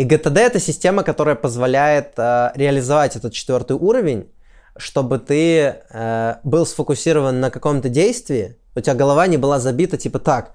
И 0.00 0.04
GTD 0.06 0.38
это 0.38 0.58
система, 0.58 1.02
которая 1.02 1.34
позволяет 1.34 2.14
э, 2.16 2.52
реализовать 2.54 3.16
этот 3.16 3.34
четвертый 3.34 3.76
уровень, 3.76 4.30
чтобы 4.78 5.18
ты 5.18 5.76
э, 5.90 6.34
был 6.42 6.64
сфокусирован 6.64 7.38
на 7.38 7.50
каком-то 7.50 7.90
действии, 7.90 8.56
у 8.74 8.80
тебя 8.80 8.94
голова 8.94 9.26
не 9.26 9.36
была 9.36 9.58
забита 9.58 9.98
типа 9.98 10.18
так, 10.18 10.54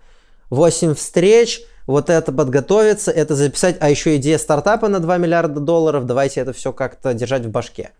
8 0.49 0.95
встреч, 0.95 1.61
вот 1.85 2.09
это 2.09 2.31
подготовиться, 2.31 3.11
это 3.11 3.35
записать, 3.35 3.77
а 3.81 3.91
еще 3.91 4.15
идея 4.15 4.39
стартапа 4.39 4.87
на 4.87 4.99
2 4.99 5.17
миллиарда 5.17 5.59
долларов, 5.59 6.07
давайте 6.07 6.41
это 6.41 6.51
все 6.51 6.73
как-то 6.73 7.13
держать 7.13 7.45
в 7.45 7.51
башке. 7.51 7.91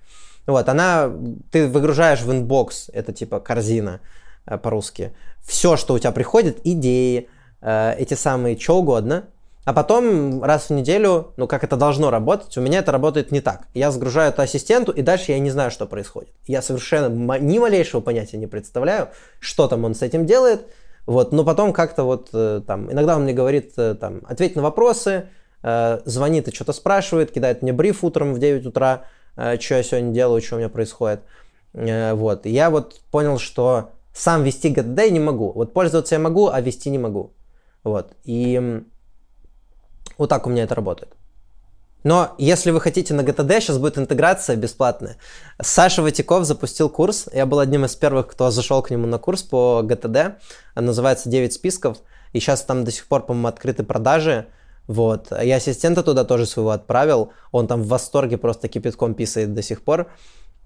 Вот, 0.48 0.68
она, 0.68 1.12
ты 1.52 1.68
выгружаешь 1.68 2.22
в 2.22 2.32
inbox, 2.32 2.90
это 2.92 3.14
типа 3.14 3.40
корзина 3.40 4.00
э, 4.48 4.58
по-русски, 4.58 5.16
все, 5.46 5.78
что 5.78 5.94
у 5.94 6.00
тебя 6.00 6.12
приходит, 6.12 6.62
идеи, 6.64 7.30
э, 7.62 7.94
эти 8.00 8.16
самые, 8.16 8.58
что 8.58 8.80
угодно, 8.80 9.26
а 9.66 9.74
потом 9.74 10.44
раз 10.44 10.70
в 10.70 10.74
неделю, 10.74 11.34
ну 11.38 11.48
как 11.48 11.64
это 11.64 11.76
должно 11.76 12.12
работать, 12.12 12.56
у 12.56 12.62
меня 12.62 12.80
это 12.80 12.92
работает 12.92 13.32
не 13.32 13.42
так. 13.42 13.68
Я 13.74 13.90
загружаю 13.90 14.30
это 14.30 14.44
ассистенту, 14.44 14.92
и 14.92 15.02
дальше 15.02 15.32
я 15.32 15.40
не 15.40 15.50
знаю, 15.50 15.72
что 15.72 15.88
происходит. 15.88 16.30
Я 16.46 16.62
совершенно 16.62 17.38
ни 17.40 17.58
малейшего 17.58 18.00
понятия 18.00 18.38
не 18.38 18.46
представляю, 18.46 19.10
что 19.40 19.68
там 19.68 19.84
он 19.84 19.96
с 19.96 20.04
этим 20.04 20.28
делает. 20.28 20.68
Вот, 21.08 21.32
но 21.32 21.44
потом 21.44 21.74
как-то 21.74 22.04
вот 22.04 22.30
э, 22.34 22.62
там, 22.66 22.92
иногда 22.92 23.16
он 23.16 23.24
мне 23.24 23.34
говорит, 23.34 23.74
э, 23.78 23.96
там, 23.96 24.22
ответь 24.28 24.56
на 24.56 24.62
вопросы, 24.62 25.30
э, 25.62 26.00
звонит 26.06 26.48
и 26.48 26.54
что-то 26.54 26.74
спрашивает, 26.74 27.32
кидает 27.32 27.62
мне 27.62 27.74
бриф 27.74 28.04
утром 28.04 28.34
в 28.34 28.40
9 28.40 28.66
утра, 28.66 29.04
что 29.36 29.76
я 29.76 29.84
сегодня 29.84 30.14
делаю, 30.14 30.42
что 30.42 30.56
у 30.56 30.60
меня 30.60 30.70
происходит. 30.70 31.22
Вот, 31.74 32.46
и 32.46 32.50
я 32.52 32.70
вот 32.70 33.02
понял, 33.12 33.38
что 33.38 33.90
сам 34.14 34.44
вести 34.44 34.74
GTD 34.74 35.10
не 35.10 35.20
могу. 35.20 35.52
Вот 35.52 35.74
пользоваться 35.74 36.16
я 36.16 36.20
могу, 36.20 36.48
а 36.48 36.62
вести 36.62 36.90
не 36.90 36.98
могу. 36.98 37.34
Вот, 37.84 38.14
и 38.24 38.82
вот 40.18 40.30
так 40.30 40.48
у 40.48 40.50
меня 40.50 40.64
это 40.64 40.76
работает. 40.76 41.16
Но 42.06 42.36
если 42.38 42.70
вы 42.70 42.82
хотите 42.82 43.16
на 43.16 43.22
GTD, 43.22 43.62
сейчас 43.62 43.80
будет 43.80 43.98
интеграция 43.98 44.56
бесплатная. 44.56 45.18
Саша 45.60 46.04
Ватиков 46.04 46.46
запустил 46.46 46.88
курс. 46.88 47.28
Я 47.34 47.48
был 47.48 47.58
одним 47.58 47.84
из 47.84 47.96
первых, 47.96 48.28
кто 48.28 48.52
зашел 48.52 48.84
к 48.84 48.92
нему 48.92 49.08
на 49.08 49.18
курс 49.18 49.42
по 49.42 49.82
GTD. 49.84 50.36
Он 50.76 50.86
называется 50.86 51.30
9 51.30 51.52
списков. 51.52 51.98
И 52.32 52.40
сейчас 52.40 52.62
там 52.62 52.84
до 52.84 52.92
сих 52.92 53.08
пор, 53.08 53.26
по-моему, 53.26 53.48
открыты 53.48 53.84
продажи. 53.84 54.46
Вот. 54.86 55.32
Я 55.42 55.56
ассистента 55.56 56.04
туда 56.04 56.26
тоже 56.26 56.46
своего 56.46 56.70
отправил. 56.70 57.32
Он 57.52 57.66
там 57.66 57.82
в 57.82 57.88
восторге 57.88 58.38
просто 58.38 58.68
кипятком 58.68 59.16
писает 59.16 59.56
до 59.56 59.64
сих 59.64 59.84
пор. 59.84 60.12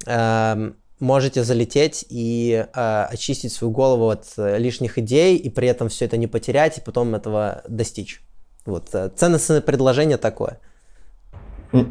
Эм, 0.05 0.75
можете 0.99 1.45
залететь 1.45 2.05
и 2.09 2.65
э, 2.73 3.03
очистить 3.09 3.53
свою 3.53 3.71
голову 3.71 4.09
от 4.09 4.25
э, 4.37 4.57
лишних 4.57 4.97
идей, 4.97 5.37
и 5.37 5.49
при 5.49 5.69
этом 5.69 5.87
все 5.87 6.03
это 6.03 6.17
не 6.17 6.27
потерять, 6.27 6.77
и 6.77 6.81
потом 6.81 7.15
этого 7.15 7.63
достичь. 7.67 8.21
Вот, 8.69 8.89
э, 8.93 9.09
ценностное 9.15 9.61
предложение 9.61 10.17
такое. 10.17 10.59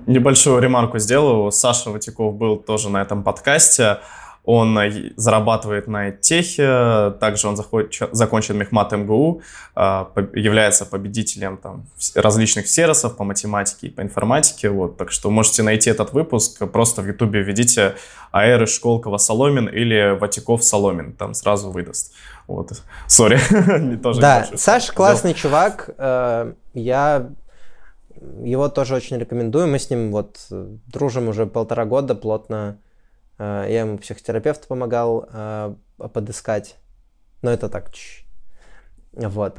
Небольшую 0.06 0.60
ремарку 0.60 0.98
сделаю. 0.98 1.50
Саша 1.50 1.90
Ватяков 1.90 2.34
был 2.34 2.56
тоже 2.56 2.88
на 2.88 3.02
этом 3.02 3.22
подкасте. 3.22 3.98
Он 4.44 4.78
э, 4.78 5.12
зарабатывает 5.16 5.88
на 5.88 6.10
техе, 6.12 7.14
также 7.20 7.48
он 7.48 7.56
закончил 8.12 8.54
Мехмат 8.54 8.92
МГУ, 8.92 9.42
э, 9.76 10.04
является 10.34 10.86
победителем 10.86 11.56
там, 11.56 11.84
различных 12.14 12.68
сервисов 12.68 13.16
по 13.16 13.24
математике 13.24 13.88
и 13.88 13.90
по 13.90 14.00
информатике. 14.00 14.70
Вот, 14.70 14.96
так 14.96 15.10
что 15.10 15.30
можете 15.30 15.62
найти 15.62 15.90
этот 15.90 16.12
выпуск, 16.12 16.66
просто 16.70 17.02
в 17.02 17.06
Ютубе 17.06 17.42
введите 17.42 17.94
Аэры 18.30 18.66
Школкова 18.66 19.18
Соломин 19.18 19.66
или 19.66 20.16
Ватиков 20.18 20.62
Соломин, 20.62 21.12
там 21.12 21.34
сразу 21.34 21.70
выдаст. 21.70 22.12
Вот, 22.48 22.72
сори, 23.06 23.38
не 23.78 23.96
тоже. 23.96 24.20
Да, 24.20 24.48
Саша 24.54 24.92
классный 24.94 25.34
чувак, 25.34 25.90
э, 25.98 26.54
я 26.72 27.30
его 28.42 28.70
тоже 28.70 28.94
очень 28.94 29.18
рекомендую. 29.18 29.68
Мы 29.68 29.78
с 29.78 29.90
ним 29.90 30.10
вот 30.10 30.46
дружим 30.48 31.28
уже 31.28 31.46
полтора 31.46 31.84
года 31.84 32.14
плотно. 32.14 32.78
Э, 33.38 33.66
я 33.68 33.80
ему 33.80 33.98
психотерапевт 33.98 34.66
помогал 34.66 35.28
э, 35.30 35.74
подыскать. 36.12 36.76
Но 37.42 37.50
это 37.50 37.68
так. 37.68 37.90
Вот. 39.12 39.56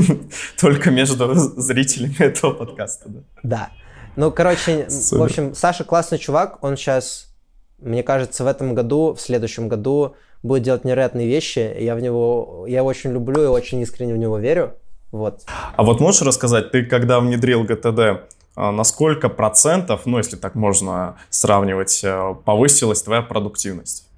Только 0.60 0.90
между 0.90 1.34
зрителями 1.34 2.22
этого 2.22 2.52
подкаста, 2.52 3.08
да? 3.08 3.20
Да. 3.42 3.70
Ну, 4.16 4.30
короче, 4.30 4.90
Супер. 4.90 5.20
в 5.20 5.24
общем, 5.24 5.54
Саша 5.54 5.84
классный 5.84 6.18
чувак. 6.18 6.62
Он 6.62 6.76
сейчас, 6.76 7.34
мне 7.78 8.02
кажется, 8.02 8.44
в 8.44 8.46
этом 8.46 8.74
году, 8.74 9.14
в 9.14 9.20
следующем 9.20 9.68
году 9.68 10.16
будет 10.46 10.62
делать 10.62 10.84
невероятные 10.84 11.26
вещи. 11.26 11.76
Я 11.78 11.94
в 11.94 12.00
него, 12.00 12.64
я 12.68 12.84
очень 12.84 13.12
люблю 13.12 13.42
и 13.44 13.46
очень 13.46 13.80
искренне 13.80 14.14
в 14.14 14.18
него 14.18 14.38
верю. 14.38 14.74
Вот. 15.12 15.42
А 15.76 15.82
вот 15.82 16.00
можешь 16.00 16.22
рассказать, 16.22 16.70
ты 16.70 16.84
когда 16.84 17.20
внедрил 17.20 17.64
ГТД, 17.64 18.28
а, 18.54 18.72
на 18.72 18.84
сколько 18.84 19.28
процентов, 19.28 20.02
ну 20.06 20.18
если 20.18 20.36
так 20.36 20.54
можно 20.54 21.16
сравнивать, 21.30 22.02
э, 22.02 22.34
повысилась 22.44 23.02
твоя 23.02 23.22
продуктивность? 23.22 24.08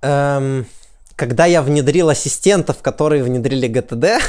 Эм, 0.00 0.66
когда 1.16 1.46
я 1.46 1.62
внедрил 1.62 2.08
ассистентов, 2.08 2.78
которые 2.80 3.24
внедрили 3.24 3.66
ГТД, 3.66 4.22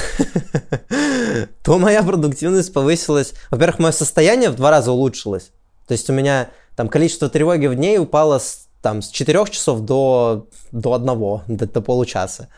то 1.63 1.77
моя 1.77 2.01
продуктивность 2.01 2.73
повысилась. 2.73 3.33
Во-первых, 3.51 3.79
мое 3.79 3.91
состояние 3.91 4.49
в 4.49 4.55
два 4.55 4.71
раза 4.71 4.91
улучшилось. 4.91 5.51
То 5.87 5.91
есть 5.91 6.09
у 6.09 6.13
меня 6.13 6.49
там 6.75 6.89
количество 6.89 7.29
тревоги 7.29 7.67
в 7.67 7.75
дней 7.75 7.99
упало 7.99 8.39
с 8.39 8.68
там 8.81 9.01
с 9.01 9.09
4 9.09 9.45
часов 9.45 9.81
до, 9.81 10.47
до 10.71 10.93
1, 10.93 11.57
до, 11.57 11.67
до 11.67 11.81
получаса. 11.81 12.49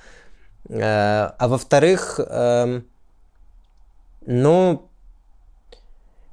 Э, 0.70 1.32
а 1.38 1.48
во-вторых, 1.48 2.20
э, 2.20 2.82
ну, 4.26 4.90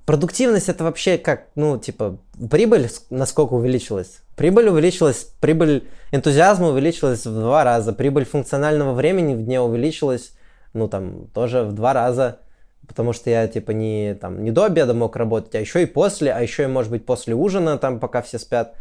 продуктивность 0.05 0.69
это 0.69 0.85
вообще 0.85 1.19
как, 1.19 1.48
ну, 1.55 1.78
типа, 1.78 2.19
прибыль 2.51 2.89
насколько 3.10 3.55
увеличилась? 3.55 4.20
Прибыль 4.36 4.69
увеличилась, 4.69 5.32
прибыль 5.40 5.89
энтузиазма 6.12 6.69
увеличилась 6.69 7.27
в 7.27 7.35
два 7.35 7.65
раза, 7.65 7.93
прибыль 7.93 8.24
функционального 8.24 8.93
времени 8.93 9.35
в 9.35 9.44
дне 9.44 9.60
увеличилась, 9.60 10.32
ну, 10.74 10.89
там, 10.89 11.27
тоже 11.35 11.65
в 11.65 11.73
два 11.73 11.93
раза, 11.93 12.39
потому 12.86 13.12
что 13.12 13.31
я, 13.31 13.48
типа, 13.48 13.73
не, 13.73 14.15
там, 14.15 14.44
не 14.44 14.51
до 14.51 14.65
обеда 14.65 14.94
мог 14.94 15.16
работать, 15.16 15.55
а 15.55 15.60
еще 15.60 15.82
и 15.82 15.86
после, 15.86 16.32
а 16.32 16.40
еще 16.40 16.65
и, 16.65 16.69
может 16.69 16.90
быть, 16.90 17.05
после 17.05 17.35
ужина, 17.35 17.78
там, 17.78 17.98
пока 17.98 18.23
все 18.23 18.39
спят. 18.39 18.74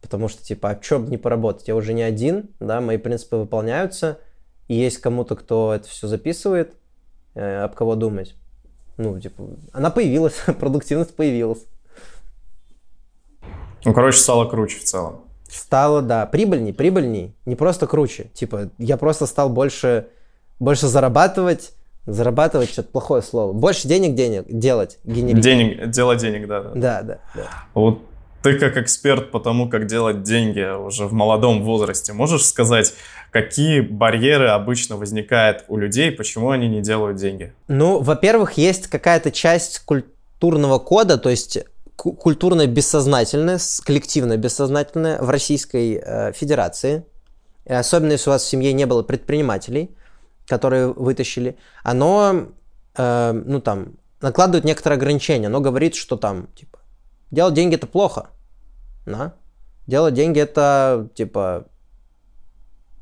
Потому 0.00 0.28
что, 0.28 0.42
типа, 0.42 0.70
а 0.70 0.82
что 0.82 0.98
бы 0.98 1.10
не 1.10 1.18
поработать? 1.18 1.68
Я 1.68 1.76
уже 1.76 1.92
не 1.92 2.02
один, 2.02 2.50
да, 2.58 2.80
мои 2.80 2.96
принципы 2.96 3.36
выполняются, 3.36 4.18
и 4.68 4.74
есть 4.74 4.98
кому-то, 4.98 5.36
кто 5.36 5.74
это 5.74 5.88
все 5.88 6.06
записывает, 6.06 6.74
э, 7.34 7.62
об 7.62 7.74
кого 7.74 7.96
думать. 7.96 8.34
Ну, 8.96 9.18
типа, 9.20 9.42
она 9.72 9.90
появилась, 9.90 10.34
продуктивность 10.58 11.14
появилась. 11.14 11.64
Ну, 13.84 13.94
короче, 13.94 14.18
стало 14.18 14.46
круче 14.46 14.78
в 14.78 14.84
целом. 14.84 15.22
Стало, 15.48 16.02
да, 16.02 16.26
прибыльней, 16.26 16.72
прибыльней. 16.72 17.34
Не 17.44 17.56
просто 17.56 17.86
круче. 17.86 18.30
Типа, 18.34 18.70
я 18.78 18.96
просто 18.96 19.26
стал 19.26 19.48
больше, 19.48 20.08
больше 20.58 20.86
зарабатывать, 20.86 21.72
зарабатывать 22.06 22.70
что-то 22.70 22.90
плохое 22.90 23.22
слово. 23.22 23.52
Больше 23.52 23.88
денег 23.88 24.14
денег 24.14 24.44
делать, 24.48 24.98
генерить. 25.04 25.42
Денег, 25.42 25.90
делать 25.90 26.20
денег, 26.20 26.46
да. 26.46 26.60
Да, 26.62 26.72
да, 26.74 27.02
да. 27.02 27.20
да. 27.34 27.48
Вот 27.74 28.02
ты 28.42 28.58
как 28.58 28.76
эксперт 28.76 29.30
по 29.30 29.40
тому, 29.40 29.68
как 29.68 29.86
делать 29.86 30.22
деньги 30.22 30.66
уже 30.76 31.06
в 31.06 31.12
молодом 31.12 31.62
возрасте, 31.62 32.12
можешь 32.12 32.44
сказать, 32.44 32.94
какие 33.30 33.80
барьеры 33.80 34.48
обычно 34.48 34.96
возникают 34.96 35.64
у 35.68 35.76
людей, 35.76 36.10
почему 36.10 36.50
они 36.50 36.68
не 36.68 36.80
делают 36.80 37.18
деньги? 37.18 37.52
Ну, 37.68 38.00
во-первых, 38.00 38.54
есть 38.54 38.86
какая-то 38.86 39.30
часть 39.30 39.80
культурного 39.80 40.78
кода, 40.78 41.18
то 41.18 41.30
есть 41.30 41.58
культурное 41.96 42.66
бессознательное, 42.66 43.58
коллективное 43.84 44.38
бессознательное 44.38 45.20
в 45.20 45.28
Российской 45.28 46.00
э, 46.02 46.32
Федерации, 46.32 47.04
и 47.66 47.72
особенно 47.72 48.12
если 48.12 48.30
у 48.30 48.32
вас 48.32 48.42
в 48.42 48.48
семье 48.48 48.72
не 48.72 48.86
было 48.86 49.02
предпринимателей, 49.02 49.90
которые 50.46 50.88
вытащили, 50.92 51.58
оно, 51.84 52.48
э, 52.96 53.32
ну 53.32 53.60
там, 53.60 53.92
накладывает 54.20 54.64
некоторые 54.64 54.96
ограничения. 54.96 55.46
Оно 55.46 55.60
говорит, 55.60 55.94
что 55.94 56.16
там, 56.16 56.48
типа, 56.54 56.69
Делать 57.30 57.54
деньги 57.54 57.74
это 57.74 57.86
плохо. 57.86 58.30
Да? 59.06 59.34
Делать 59.86 60.14
деньги 60.14 60.40
это 60.40 61.08
типа 61.14 61.66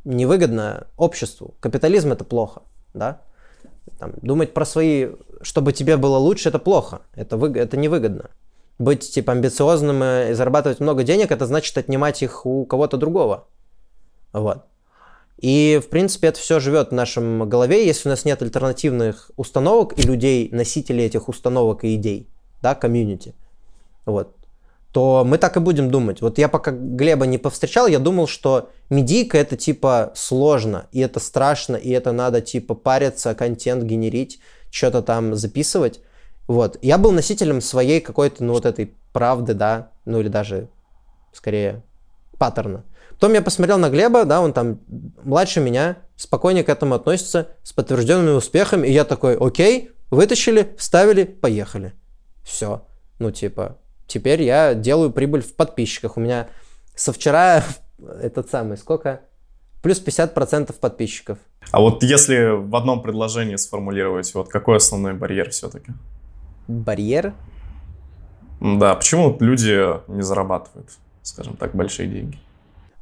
невыгодно 0.05 0.87
обществу. 0.97 1.55
Капитализм 1.61 2.13
это 2.13 2.25
плохо. 2.25 2.63
Да? 2.95 3.21
Там, 3.99 4.15
думать 4.23 4.55
про 4.55 4.65
свои, 4.65 5.09
чтобы 5.43 5.73
тебе 5.73 5.97
было 5.97 6.19
лучше, 6.19 6.49
это 6.49 6.59
плохо, 6.59 7.03
это, 7.15 7.37
вы, 7.37 7.51
это 7.59 7.77
невыгодно. 7.77 8.31
Быть 8.79 9.11
типа 9.11 9.33
амбициозным 9.33 10.03
и 10.05 10.33
зарабатывать 10.35 10.79
много 10.79 11.03
денег, 11.03 11.33
это 11.33 11.47
значит 11.47 11.77
отнимать 11.77 12.23
их 12.23 12.47
у 12.47 12.65
кого-то 12.65 12.97
другого. 12.97 13.49
Вот. 14.33 14.65
И, 15.39 15.81
в 15.83 15.89
принципе, 15.89 16.29
это 16.29 16.39
все 16.39 16.61
живет 16.61 16.91
в 16.91 16.95
нашем 16.95 17.49
голове, 17.49 17.87
если 17.87 18.09
у 18.09 18.11
нас 18.11 18.25
нет 18.25 18.43
альтернативных 18.43 19.31
установок 19.37 19.99
и 19.99 20.03
людей, 20.03 20.49
носителей 20.53 21.07
этих 21.07 21.29
установок 21.29 21.85
и 21.85 21.95
идей, 21.95 22.29
да, 22.61 22.75
комьюнити, 22.75 23.35
вот, 24.09 24.35
то 24.93 25.23
мы 25.25 25.39
так 25.39 25.57
и 25.57 25.61
будем 25.61 25.91
думать. 25.91 26.23
Вот 26.23 26.39
я 26.39 26.49
пока 26.49 26.71
Глеба 26.73 27.27
не 27.27 27.39
повстречал, 27.39 27.87
я 27.87 27.99
думал, 27.99 28.27
что 28.27 28.71
медийка 28.91 29.39
это 29.39 29.57
типа 29.57 30.13
сложно, 30.15 30.87
и 30.93 31.01
это 31.01 31.21
страшно, 31.21 31.77
и 31.77 31.91
это 31.91 32.13
надо 32.13 32.41
типа 32.41 32.75
париться, 32.75 33.35
контент 33.35 33.85
генерить, 33.85 34.41
что-то 34.71 35.03
там 35.03 35.35
записывать. 35.35 36.01
Вот. 36.47 36.79
Я 36.81 36.97
был 36.97 37.13
носителем 37.13 37.61
своей 37.61 38.01
какой-то, 38.01 38.43
ну, 38.43 38.55
вот 38.55 38.65
этой 38.65 38.95
правды, 39.13 39.53
да, 39.53 39.91
ну, 40.07 40.21
или 40.21 40.29
даже, 40.29 40.69
скорее, 41.33 41.83
паттерна. 42.39 42.85
Потом 43.11 43.35
я 43.35 43.43
посмотрел 43.43 43.79
на 43.79 43.91
Глеба, 43.91 44.25
да, 44.25 44.41
он 44.41 44.53
там 44.53 44.79
младше 45.23 45.61
меня, 45.61 45.99
спокойнее 46.17 46.65
к 46.65 46.69
этому 46.69 46.95
относится, 46.95 47.49
с 47.63 47.73
подтвержденными 47.73 48.37
успехами, 48.37 48.87
и 48.87 48.93
я 48.93 49.05
такой, 49.05 49.37
окей, 49.37 49.91
вытащили, 50.11 50.75
вставили, 50.79 51.25
поехали. 51.25 51.93
Все. 52.45 52.87
Ну, 53.19 53.31
типа, 53.31 53.77
теперь 54.09 54.43
я 54.43 54.75
делаю 54.75 55.13
прибыль 55.13 55.43
в 55.43 55.55
подписчиках. 55.55 56.17
У 56.17 56.21
меня 56.21 56.49
со 56.97 57.13
вчера 57.13 57.63
этот 58.21 58.51
самый, 58.51 58.77
сколько? 58.77 59.21
Плюс 59.83 60.05
50% 60.05 60.73
подписчиков. 60.73 61.39
А 61.71 61.81
вот 61.81 62.03
если 62.03 62.57
в 62.57 62.75
одном 62.75 63.03
предложении 63.03 63.55
сформулировать, 63.55 64.35
вот 64.35 64.49
какой 64.49 64.79
основной 64.79 65.15
барьер 65.15 65.51
все-таки? 65.51 65.93
Барьер? 66.67 67.35
Да, 68.61 68.97
почему 68.97 69.37
люди 69.39 69.87
не 70.11 70.23
зарабатывают, 70.23 70.91
скажем 71.23 71.57
так, 71.57 71.77
большие 71.77 72.09
деньги? 72.09 72.39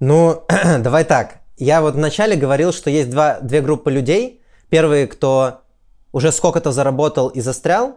Ну, 0.01 0.43
давай 0.81 1.05
так. 1.05 1.41
Я 1.57 1.81
вот 1.81 1.95
вначале 1.95 2.37
говорил, 2.37 2.73
что 2.73 2.91
есть 2.91 3.09
два, 3.09 3.41
две 3.41 3.63
группы 3.63 3.91
людей. 3.91 4.43
Первые, 4.69 5.07
кто 5.07 5.63
уже 6.13 6.33
сколько-то 6.33 6.73
заработал 6.73 7.29
и 7.29 7.41
застрял, 7.41 7.97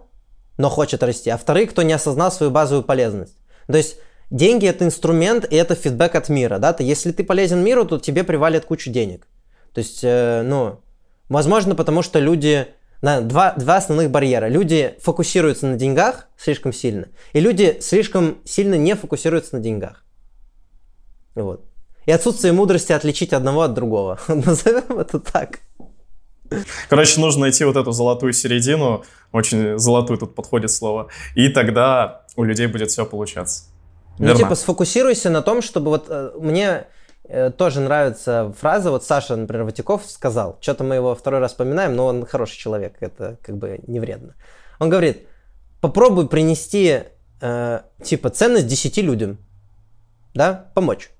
но 0.59 0.69
хочет 0.69 1.01
расти, 1.01 1.31
а 1.31 1.37
вторые, 1.37 1.65
кто 1.65 1.81
не 1.81 1.93
осознал 1.93 2.31
свою 2.31 2.51
базовую 2.51 2.83
полезность. 2.83 3.35
То 3.65 3.77
есть 3.77 3.97
деньги 4.29 4.67
это 4.67 4.85
инструмент 4.85 5.45
и 5.51 5.55
это 5.55 5.73
фидбэк 5.73 6.13
от 6.13 6.29
мира, 6.29 6.59
да, 6.59 6.73
то 6.73 6.83
если 6.83 7.11
ты 7.11 7.23
полезен 7.23 7.63
миру, 7.63 7.85
то 7.85 7.97
тебе 7.97 8.23
привалит 8.23 8.65
кучу 8.65 8.91
денег. 8.91 9.27
То 9.73 9.79
есть, 9.79 10.01
э, 10.03 10.43
ну, 10.43 10.81
возможно, 11.29 11.73
потому 11.73 12.03
что 12.03 12.19
люди, 12.19 12.67
на, 13.01 13.21
два, 13.21 13.53
два 13.53 13.77
основных 13.77 14.11
барьера. 14.11 14.47
Люди 14.47 14.95
фокусируются 15.01 15.65
на 15.65 15.77
деньгах 15.77 16.27
слишком 16.37 16.73
сильно, 16.73 17.07
и 17.33 17.39
люди 17.39 17.77
слишком 17.81 18.37
сильно 18.43 18.75
не 18.75 18.95
фокусируются 18.95 19.55
на 19.55 19.61
деньгах. 19.61 20.05
Вот 21.33 21.69
и 22.09 22.11
отсутствие 22.11 22.53
мудрости 22.53 22.91
отличить 22.91 23.33
одного 23.33 23.61
от 23.61 23.75
другого. 23.75 24.19
Назовем 24.27 24.97
это 24.99 25.19
так. 25.19 25.59
Короче, 26.89 27.19
нужно 27.19 27.41
найти 27.41 27.63
вот 27.63 27.75
эту 27.75 27.91
золотую 27.91 28.33
середину, 28.33 29.03
очень 29.31 29.77
золотую 29.77 30.17
тут 30.17 30.35
подходит 30.35 30.71
слово, 30.71 31.07
и 31.35 31.49
тогда 31.49 32.23
у 32.35 32.43
людей 32.43 32.67
будет 32.67 32.89
все 32.89 33.05
получаться. 33.05 33.65
Верно. 34.17 34.33
Ну, 34.33 34.39
типа, 34.39 34.55
сфокусируйся 34.55 35.29
на 35.29 35.41
том, 35.41 35.61
чтобы 35.61 35.91
вот 35.91 36.07
э, 36.09 36.31
мне 36.39 36.87
э, 37.23 37.51
тоже 37.51 37.79
нравится 37.79 38.53
фраза, 38.59 38.91
вот 38.91 39.05
Саша, 39.05 39.35
например, 39.35 39.63
Ватиков 39.63 40.03
сказал, 40.07 40.57
что-то 40.59 40.83
мы 40.83 40.95
его 40.95 41.15
второй 41.15 41.39
раз 41.39 41.51
вспоминаем, 41.51 41.95
но 41.95 42.07
он 42.07 42.25
хороший 42.25 42.57
человек, 42.57 42.95
это 42.99 43.37
как 43.41 43.57
бы 43.57 43.79
не 43.87 43.99
вредно. 43.99 44.35
Он 44.79 44.89
говорит, 44.89 45.27
попробуй 45.79 46.27
принести, 46.27 47.03
э, 47.41 47.79
типа, 48.03 48.29
ценность 48.29 48.67
10 48.67 48.97
людям, 48.97 49.37
да, 50.33 50.69
помочь. 50.75 51.11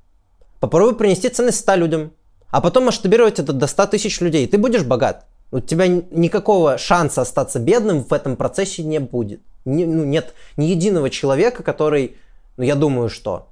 Попробуй 0.59 0.95
принести 0.95 1.29
ценность 1.29 1.59
100 1.59 1.75
людям, 1.75 2.13
а 2.51 2.61
потом 2.61 2.85
масштабировать 2.85 3.39
это 3.39 3.53
до 3.53 3.67
100 3.67 3.87
тысяч 3.87 4.21
людей. 4.21 4.47
Ты 4.47 4.57
будешь 4.57 4.83
богат. 4.83 5.25
У 5.51 5.59
тебя 5.59 5.87
никакого 5.87 6.77
шанса 6.77 7.21
остаться 7.21 7.59
бедным 7.59 8.03
в 8.03 8.13
этом 8.13 8.35
процессе 8.35 8.83
не 8.83 8.99
будет. 8.99 9.41
Не, 9.65 9.85
ну, 9.85 10.03
нет 10.03 10.33
ни 10.57 10.65
единого 10.65 11.09
человека, 11.09 11.63
который, 11.63 12.17
ну 12.57 12.63
я 12.63 12.75
думаю, 12.75 13.09
что 13.09 13.49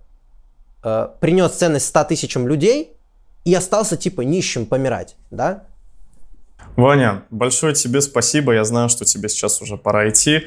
э, 0.83 1.09
принес 1.19 1.51
ценность 1.51 1.87
100 1.87 2.03
тысячам 2.05 2.47
людей 2.47 2.93
и 3.45 3.53
остался 3.53 3.97
типа 3.97 4.21
нищим 4.21 4.65
помирать, 4.65 5.15
да? 5.31 5.63
Ваня, 6.75 7.23
большое 7.31 7.73
тебе 7.73 8.01
спасибо. 8.01 8.53
Я 8.53 8.63
знаю, 8.63 8.89
что 8.89 9.03
тебе 9.03 9.29
сейчас 9.29 9.61
уже 9.61 9.77
пора 9.77 10.09
идти. 10.09 10.43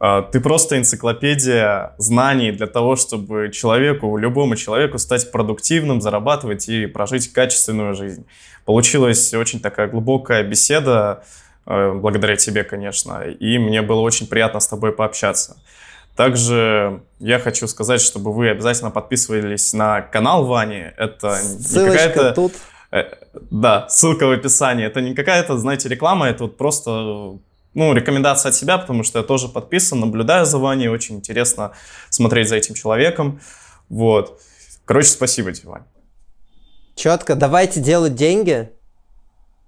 А, 0.00 0.22
ты 0.22 0.40
просто 0.40 0.78
энциклопедия 0.78 1.94
знаний 1.98 2.52
для 2.52 2.66
того, 2.66 2.96
чтобы 2.96 3.50
человеку, 3.52 4.16
любому 4.16 4.56
человеку 4.56 4.98
стать 4.98 5.32
продуктивным, 5.32 6.00
зарабатывать 6.00 6.68
и 6.68 6.86
прожить 6.86 7.32
качественную 7.32 7.94
жизнь. 7.94 8.26
Получилась 8.64 9.34
очень 9.34 9.60
такая 9.60 9.88
глубокая 9.88 10.44
беседа, 10.44 11.24
э, 11.66 11.92
благодаря 11.94 12.36
тебе, 12.36 12.62
конечно, 12.62 13.22
и 13.22 13.58
мне 13.58 13.82
было 13.82 14.00
очень 14.00 14.28
приятно 14.28 14.60
с 14.60 14.68
тобой 14.68 14.92
пообщаться. 14.92 15.56
Также 16.14 17.02
я 17.18 17.38
хочу 17.38 17.66
сказать, 17.66 18.00
чтобы 18.00 18.32
вы 18.32 18.50
обязательно 18.50 18.90
подписывались 18.90 19.72
на 19.72 20.00
канал 20.00 20.46
Вани. 20.46 20.84
Это 20.96 21.34
Ссылочка 21.34 21.92
не 21.92 22.08
какая-то... 22.08 22.32
тут. 22.34 22.52
Э, 22.90 23.04
да, 23.50 23.88
ссылка 23.88 24.26
в 24.26 24.30
описании. 24.30 24.86
Это 24.86 25.00
не 25.00 25.14
какая-то, 25.14 25.58
знаете, 25.58 25.88
реклама, 25.88 26.28
это 26.28 26.44
вот 26.44 26.56
просто 26.56 27.38
ну, 27.78 27.92
рекомендация 27.92 28.50
от 28.50 28.56
себя, 28.56 28.76
потому 28.76 29.04
что 29.04 29.20
я 29.20 29.24
тоже 29.24 29.46
подписан, 29.48 30.00
наблюдаю 30.00 30.44
за 30.44 30.58
Ваней, 30.58 30.88
очень 30.88 31.14
интересно 31.14 31.74
смотреть 32.10 32.48
за 32.48 32.56
этим 32.56 32.74
человеком. 32.74 33.40
Вот. 33.88 34.42
Короче, 34.84 35.10
спасибо 35.10 35.52
тебе, 35.52 35.68
Вань. 35.68 35.84
Четко. 36.96 37.36
Давайте 37.36 37.78
делать 37.78 38.16
деньги 38.16 38.70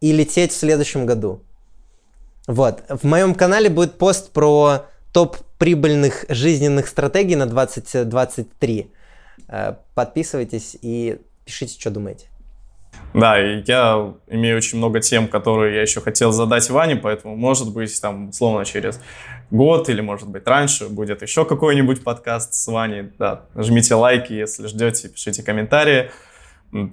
и 0.01 0.11
лететь 0.11 0.51
в 0.51 0.57
следующем 0.57 1.07
году. 1.07 1.45
Вот. 2.49 2.83
В 2.89 3.05
моем 3.05 3.33
канале 3.33 3.69
будет 3.69 3.97
пост 3.97 4.33
про 4.33 4.87
топ 5.13 5.37
прибыльных 5.59 6.25
жизненных 6.29 6.89
стратегий 6.89 7.37
на 7.37 7.47
2023. 7.47 8.91
Э, 9.47 9.75
подписывайтесь 9.95 10.77
и 10.83 11.21
пишите, 11.45 11.79
что 11.79 11.91
думаете. 11.91 12.30
Да, 13.13 13.41
и 13.41 13.63
я 13.67 14.15
имею 14.29 14.57
очень 14.57 14.79
много 14.79 15.01
тем, 15.01 15.27
которые 15.27 15.75
я 15.75 15.83
еще 15.83 16.01
хотел 16.01 16.31
задать 16.31 16.71
Ване, 16.71 16.97
поэтому, 16.97 17.37
может 17.37 17.73
быть, 17.73 18.01
там, 18.01 18.29
условно, 18.29 18.65
через 18.65 19.01
год 19.51 19.89
или, 19.89 20.01
может 20.01 20.29
быть, 20.29 20.47
раньше 20.47 20.89
будет 20.89 21.23
еще 21.23 21.45
какой-нибудь 21.45 22.05
подкаст 22.05 22.55
с 22.55 22.67
Ваней. 22.69 23.11
Да, 23.19 23.47
жмите 23.57 23.95
лайки, 23.97 24.33
если 24.33 24.69
ждете, 24.69 25.09
пишите 25.09 25.43
комментарии. 25.43 26.11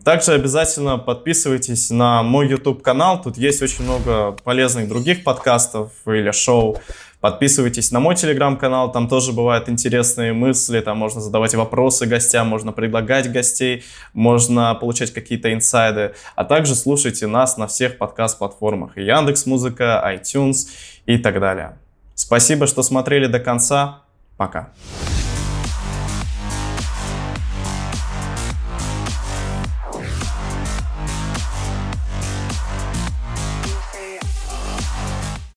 Также 0.04 0.32
обязательно 0.32 0.98
подписывайтесь 0.98 1.92
на 1.92 2.24
мой 2.24 2.50
YouTube-канал. 2.50 3.22
Тут 3.22 3.38
есть 3.38 3.62
очень 3.62 3.84
много 3.84 4.32
полезных 4.44 4.90
других 4.90 5.24
подкастов 5.24 5.92
или 6.08 6.32
шоу. 6.32 6.82
Подписывайтесь 7.19 7.91
на 7.91 7.99
мой 7.99 8.15
телеграм-канал, 8.15 8.91
там 8.91 9.07
тоже 9.07 9.34
бывают 9.34 9.69
интересные 9.69 10.34
мысли, 10.34 10.80
там 10.81 10.98
можно 10.98 11.19
задавать 11.19 11.56
вопросы 11.56 12.06
гостям, 12.06 12.48
можно 12.48 12.72
предлагать 12.72 13.31
гостей, 13.31 13.84
можно 14.14 14.76
получать 14.76 15.11
какие-то 15.11 15.52
инсайды, 15.52 16.14
а 16.35 16.44
также 16.44 16.76
слушайте 16.76 17.26
нас 17.26 17.57
на 17.57 17.65
всех 17.68 17.98
подкаст-платформах, 17.98 18.98
Яндекс 18.98 19.48
Музыка, 19.48 20.03
iTunes 20.14 20.68
и 21.07 21.18
так 21.18 21.39
далее. 21.39 21.80
Спасибо, 22.14 22.68
что 22.68 22.84
смотрели 22.84 23.27
до 23.27 23.39
конца. 23.39 24.03
Пока. 24.38 24.72